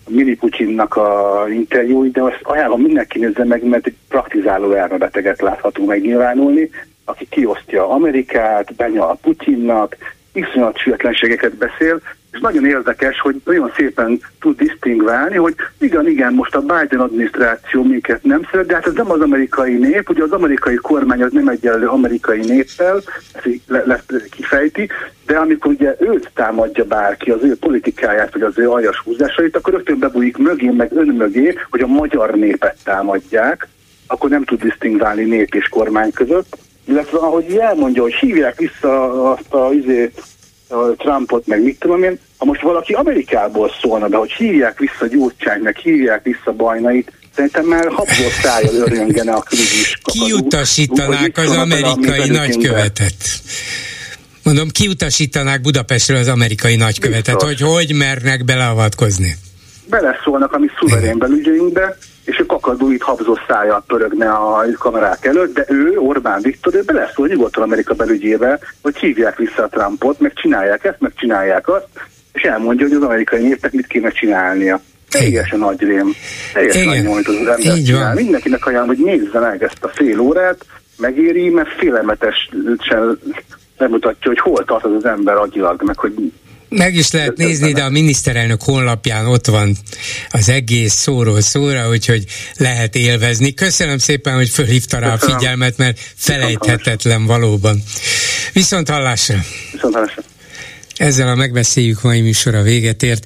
Mini 0.08 0.34
Putyinnak 0.34 0.96
a 0.96 1.44
interjúit, 1.48 2.12
de 2.12 2.22
azt 2.22 2.40
ajánlom 2.42 2.80
mindenki 2.80 3.18
nézze 3.18 3.44
meg, 3.44 3.64
mert 3.64 3.86
egy 3.86 3.96
praktizáló 4.08 4.72
elmebeteget 4.72 5.40
láthatunk 5.40 5.88
megnyilvánulni 5.88 6.70
aki 7.10 7.26
kiosztja 7.28 7.88
Amerikát, 7.88 8.74
benyal 8.74 9.18
Putyinnak, 9.22 9.96
iszonyat 10.32 10.78
sületlenségeket 10.78 11.54
beszél, 11.54 12.00
és 12.32 12.40
nagyon 12.40 12.66
érdekes, 12.66 13.20
hogy 13.20 13.40
nagyon 13.44 13.72
szépen 13.76 14.20
tud 14.40 14.56
disztingválni, 14.56 15.36
hogy 15.36 15.54
igen, 15.78 16.08
igen, 16.08 16.32
most 16.32 16.54
a 16.54 16.60
Biden 16.60 17.00
adminisztráció 17.00 17.82
minket 17.82 18.22
nem 18.22 18.46
szeret, 18.50 18.66
de 18.66 18.74
hát 18.74 18.86
ez 18.86 18.92
nem 18.92 19.10
az 19.10 19.20
amerikai 19.20 19.76
nép, 19.76 20.10
ugye 20.10 20.22
az 20.22 20.32
amerikai 20.32 20.74
kormány 20.74 21.22
az 21.22 21.32
nem 21.32 21.48
egyenlő 21.48 21.86
amerikai 21.86 22.40
néppel, 22.40 23.02
ezt 23.32 23.48
le, 23.66 23.82
le, 23.86 24.02
kifejti, 24.30 24.88
de 25.26 25.36
amikor 25.36 25.70
ugye 25.70 25.96
őt 25.98 26.30
támadja 26.34 26.84
bárki, 26.84 27.30
az 27.30 27.42
ő 27.42 27.56
politikáját, 27.56 28.32
vagy 28.32 28.42
az 28.42 28.58
ő 28.58 28.70
aljas 28.70 28.98
húzásait, 28.98 29.56
akkor 29.56 29.72
rögtön 29.72 29.98
bebújik 29.98 30.36
mögé, 30.36 30.68
meg 30.68 30.92
ön 30.92 31.08
mögé, 31.08 31.58
hogy 31.70 31.80
a 31.80 31.86
magyar 31.86 32.34
népet 32.34 32.76
támadják, 32.84 33.68
akkor 34.06 34.30
nem 34.30 34.44
tud 34.44 34.62
disztingválni 34.62 35.24
nép 35.24 35.54
és 35.54 35.68
kormány 35.68 36.12
között. 36.12 36.56
Illetve 36.84 37.18
ahogy 37.18 37.56
elmondja, 37.56 38.02
hogy 38.02 38.14
hívják 38.14 38.58
vissza 38.58 39.30
azt 39.30 39.54
a, 39.54 39.72
izé, 39.72 40.10
Trumpot, 40.96 41.46
meg 41.46 41.62
mit 41.62 41.78
tudom 41.78 42.02
én, 42.02 42.18
ha 42.36 42.44
most 42.44 42.62
valaki 42.62 42.92
Amerikából 42.92 43.70
szólna 43.80 44.08
be, 44.08 44.16
hogy 44.16 44.32
hívják 44.32 44.78
vissza 44.78 45.06
Gyurcsány, 45.06 45.60
meg 45.60 45.76
hívják 45.76 46.22
vissza 46.22 46.52
Bajnait, 46.52 47.12
szerintem 47.34 47.64
már 47.64 47.88
habzó 47.88 48.28
szájjal 48.42 48.74
örjöngene 48.74 49.32
a 49.32 49.40
külügyis 49.40 49.98
Kiutasítanák 50.04 51.38
az 51.38 51.50
amerikai 51.50 52.28
nagykövetet. 52.28 53.14
Mondom, 54.42 54.68
kiutasítanák 54.68 55.60
Budapestről 55.60 56.18
az 56.18 56.28
amerikai 56.28 56.76
nagykövetet, 56.76 57.34
Biztos. 57.34 57.48
hogy 57.48 57.60
hogy 57.60 57.94
mernek 57.94 58.44
beleavatkozni. 58.44 59.36
Beleszólnak 59.86 60.52
a 60.52 60.58
mi 60.58 60.66
szuverén 60.78 61.18
belügyeinkbe, 61.18 61.96
és 62.30 62.38
ő 62.38 62.46
kakadúit 62.46 63.02
habzó 63.02 63.38
szájjal 63.48 63.84
pörögne 63.86 64.30
a 64.30 64.64
kamerák 64.78 65.24
előtt, 65.24 65.54
de 65.54 65.64
ő, 65.68 65.98
Orbán 65.98 66.40
Viktor, 66.42 66.74
ő 66.74 66.82
beleszól 66.82 67.26
nyugodtan 67.26 67.62
Amerika 67.62 67.94
belügyébe, 67.94 68.58
hogy 68.82 68.96
hívják 68.96 69.36
vissza 69.36 69.62
a 69.62 69.68
Trumpot, 69.68 70.20
meg 70.20 70.32
csinálják 70.34 70.84
ezt, 70.84 71.00
meg 71.00 71.12
csinálják 71.14 71.68
azt, 71.68 71.86
és 72.32 72.42
elmondja, 72.42 72.86
hogy 72.86 72.96
az 72.96 73.02
amerikai 73.02 73.42
népnek 73.42 73.72
mit 73.72 73.86
kéne 73.86 74.10
csinálnia. 74.10 74.80
Teljesen 75.10 75.58
nagy 75.58 75.80
rém, 75.80 76.12
teljesen 76.52 76.84
nagy 76.84 77.02
nyomít 77.02 77.28
az 77.28 77.34
ember. 77.34 77.82
Csinál. 77.84 78.14
Mindenkinek 78.14 78.66
ajánlom, 78.66 78.96
hogy 78.96 79.04
nézze 79.04 79.38
meg 79.38 79.62
ezt 79.62 79.84
a 79.84 79.88
fél 79.88 80.20
órát, 80.20 80.64
megéri, 80.98 81.48
mert 81.48 81.68
félelmetesen 81.78 83.18
bemutatja, 83.78 84.30
hogy 84.30 84.38
hol 84.38 84.64
tart 84.64 84.84
az 84.84 84.92
az 84.92 85.04
ember 85.04 85.36
agyilag, 85.36 85.82
meg 85.82 85.98
hogy 85.98 86.32
Meg 86.70 86.94
is 86.94 87.10
lehet 87.10 87.36
nézni, 87.36 87.72
de 87.72 87.82
a 87.82 87.90
miniszterelnök 87.90 88.62
honlapján 88.62 89.26
ott 89.26 89.46
van 89.46 89.76
az 90.30 90.48
egész 90.48 90.92
szóról 90.92 91.40
szóra, 91.40 91.88
úgyhogy 91.88 92.24
lehet 92.56 92.96
élvezni. 92.96 93.54
Köszönöm 93.54 93.98
szépen, 93.98 94.34
hogy 94.34 94.48
fölhívta 94.48 94.98
rá 94.98 95.12
a 95.12 95.18
figyelmet, 95.18 95.76
mert 95.76 95.98
felejthetetlen 96.16 97.26
valóban. 97.26 97.82
Viszont 98.52 98.88
hallásra! 98.88 99.44
Viszont 99.72 99.94
hallásra! 99.94 100.22
Ezzel 100.96 101.28
a 101.28 101.34
megbeszéljük 101.34 102.02
mai 102.02 102.20
műsora 102.20 102.62
véget 102.62 103.02
ért. 103.02 103.24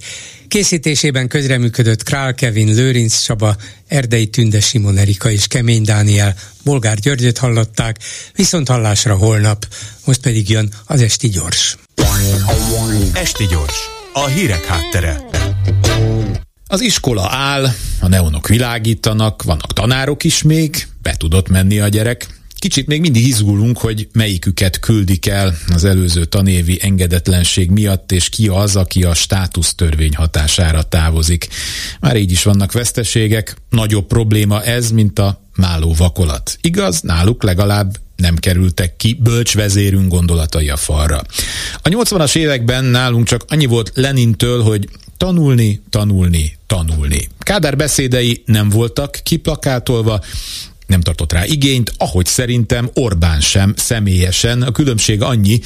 Készítésében 0.48 1.28
közreműködött 1.28 2.02
Král 2.02 2.34
Kevin, 2.34 2.74
Lőrinc 2.74 3.22
Csaba, 3.22 3.56
Erdei 3.88 4.26
Tünde 4.26 4.60
Simon 4.60 4.96
Erika 4.96 5.30
és 5.30 5.46
Kemény 5.46 5.82
Dániel, 5.82 6.34
Bolgár 6.64 6.98
Györgyöt 6.98 7.38
hallották, 7.38 7.96
viszont 8.34 8.68
hallásra 8.68 9.16
holnap, 9.16 9.66
most 10.04 10.20
pedig 10.20 10.50
jön 10.50 10.72
az 10.86 11.00
Esti 11.00 11.28
Gyors. 11.28 11.76
Esti 13.12 13.46
Gyors, 13.46 13.78
a 14.12 14.26
hírek 14.26 14.64
háttere. 14.64 15.20
Az 16.66 16.80
iskola 16.80 17.28
áll, 17.30 17.64
a 18.00 18.08
neonok 18.08 18.48
világítanak, 18.48 19.42
vannak 19.42 19.72
tanárok 19.72 20.24
is 20.24 20.42
még, 20.42 20.86
be 21.02 21.14
tudott 21.16 21.48
menni 21.48 21.78
a 21.78 21.88
gyerek, 21.88 22.26
Kicsit 22.64 22.86
még 22.86 23.00
mindig 23.00 23.26
izgulunk, 23.26 23.78
hogy 23.78 24.08
melyiküket 24.12 24.78
küldik 24.78 25.26
el 25.26 25.54
az 25.74 25.84
előző 25.84 26.24
tanévi 26.24 26.78
engedetlenség 26.82 27.70
miatt, 27.70 28.12
és 28.12 28.28
ki 28.28 28.48
az, 28.48 28.76
aki 28.76 29.02
a 29.02 29.14
státusztörvény 29.14 30.14
hatására 30.14 30.82
távozik. 30.82 31.48
Már 32.00 32.16
így 32.16 32.30
is 32.30 32.42
vannak 32.42 32.72
veszteségek, 32.72 33.56
nagyobb 33.70 34.06
probléma 34.06 34.62
ez, 34.62 34.90
mint 34.90 35.18
a 35.18 35.40
máló 35.56 35.94
vakolat. 35.98 36.58
Igaz, 36.60 37.00
náluk 37.00 37.42
legalább 37.42 37.96
nem 38.16 38.36
kerültek 38.36 38.96
ki 38.96 39.18
bölcsvezérünk 39.22 40.08
gondolatai 40.08 40.68
a 40.68 40.76
falra. 40.76 41.22
A 41.82 41.88
80-as 41.88 42.36
években 42.36 42.84
nálunk 42.84 43.26
csak 43.26 43.44
annyi 43.48 43.66
volt 43.66 43.92
Lenintől, 43.94 44.62
hogy 44.62 44.88
tanulni, 45.16 45.82
tanulni, 45.90 46.56
tanulni. 46.66 47.28
Kádár 47.38 47.76
beszédei 47.76 48.42
nem 48.46 48.68
voltak 48.68 49.20
kiplakátolva, 49.22 50.20
nem 50.86 51.00
tartott 51.00 51.32
rá 51.32 51.44
igényt, 51.44 51.92
ahogy 51.96 52.26
szerintem 52.26 52.90
Orbán 52.94 53.40
sem 53.40 53.74
személyesen. 53.76 54.62
A 54.62 54.70
különbség 54.70 55.22
annyi, 55.22 55.60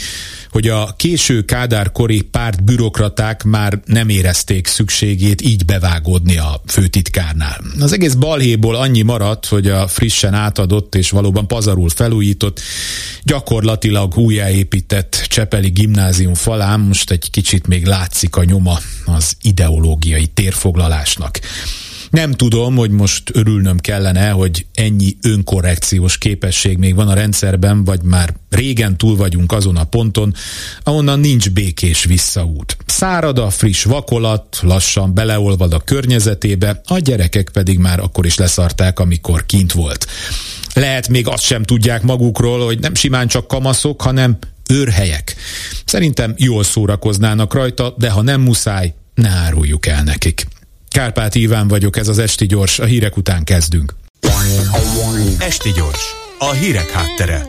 hogy 0.51 0.69
a 0.69 0.95
késő 0.97 1.43
kádárkori 1.43 2.21
párt 2.21 2.65
bürokraták 2.65 3.45
már 3.45 3.81
nem 3.85 4.09
érezték 4.09 4.67
szükségét 4.67 5.43
így 5.43 5.65
bevágódni 5.65 6.37
a 6.37 6.61
főtitkárnál. 6.67 7.61
Az 7.81 7.93
egész 7.93 8.15
balhéból 8.15 8.75
annyi 8.75 9.03
maradt, 9.03 9.47
hogy 9.47 9.67
a 9.67 9.89
frissen 9.89 10.35
átadott 10.35 10.95
és 10.95 11.11
valóban 11.11 11.47
pazarul 11.47 11.89
felújított, 11.89 12.61
gyakorlatilag 13.23 14.17
újjáépített 14.17 15.27
Csepeli 15.29 15.69
gimnázium 15.69 16.35
falán 16.35 16.81
most 16.81 17.11
egy 17.11 17.31
kicsit 17.31 17.67
még 17.67 17.87
látszik 17.87 18.37
a 18.37 18.45
nyoma 18.45 18.79
az 19.05 19.37
ideológiai 19.43 20.27
térfoglalásnak. 20.27 21.41
Nem 22.11 22.33
tudom, 22.33 22.77
hogy 22.77 22.91
most 22.91 23.31
örülnöm 23.33 23.79
kellene, 23.79 24.31
hogy 24.31 24.67
ennyi 24.75 25.17
önkorrekciós 25.23 26.19
képesség 26.19 26.79
még 26.79 26.95
van 26.95 27.09
a 27.09 27.15
rendszerben, 27.15 27.85
vagy 27.85 28.03
már 28.03 28.35
régen 28.51 28.97
túl 28.97 29.17
vagyunk 29.17 29.53
azon 29.53 29.77
a 29.77 29.85
ponton, 29.85 30.35
ahonnan 30.83 31.21
nincs 31.21 31.51
békés 31.51 32.05
visszaút. 32.05 32.77
Szárad 32.87 33.39
a 33.39 33.51
friss 33.51 33.85
vakolat, 33.85 34.59
lassan 34.63 35.15
beleolvad 35.15 35.73
a 35.73 35.79
környezetébe, 35.79 36.81
a 36.87 36.99
gyerekek 36.99 37.49
pedig 37.53 37.79
már 37.79 38.01
akkor 38.01 38.27
is 38.27 38.37
leszarták, 38.37 38.99
amikor 38.99 39.47
kint 39.47 39.73
volt. 39.73 40.07
Lehet 40.75 41.09
még 41.09 41.29
azt 41.29 41.45
sem 41.45 41.63
tudják 41.63 42.03
magukról, 42.03 42.65
hogy 42.65 42.79
nem 42.79 42.95
simán 42.95 43.29
csak 43.29 43.49
kamaszok, 43.49 44.03
hanem 44.03 44.39
őrhelyek. 44.71 45.37
Szerintem 45.85 46.35
jól 46.37 46.65
szórakoznának 46.65 47.55
rajta, 47.55 47.95
de 47.99 48.11
ha 48.11 48.23
nem 48.23 48.41
muszáj, 48.41 48.95
ne 49.15 49.29
áruljuk 49.29 49.87
el 49.87 50.03
nekik. 50.03 50.47
Kárpát 50.89 51.35
Iván 51.35 51.69
vagyok, 51.69 51.97
ez 51.97 52.09
az 52.09 52.19
Esti 52.19 52.47
Gyors, 52.47 52.79
a 52.79 52.85
hírek 52.85 53.17
után 53.17 53.45
kezdünk. 53.45 53.95
Esti 55.39 55.73
Gyors, 55.73 56.15
a 56.39 56.53
hírek 56.53 56.91
háttere. 56.91 57.47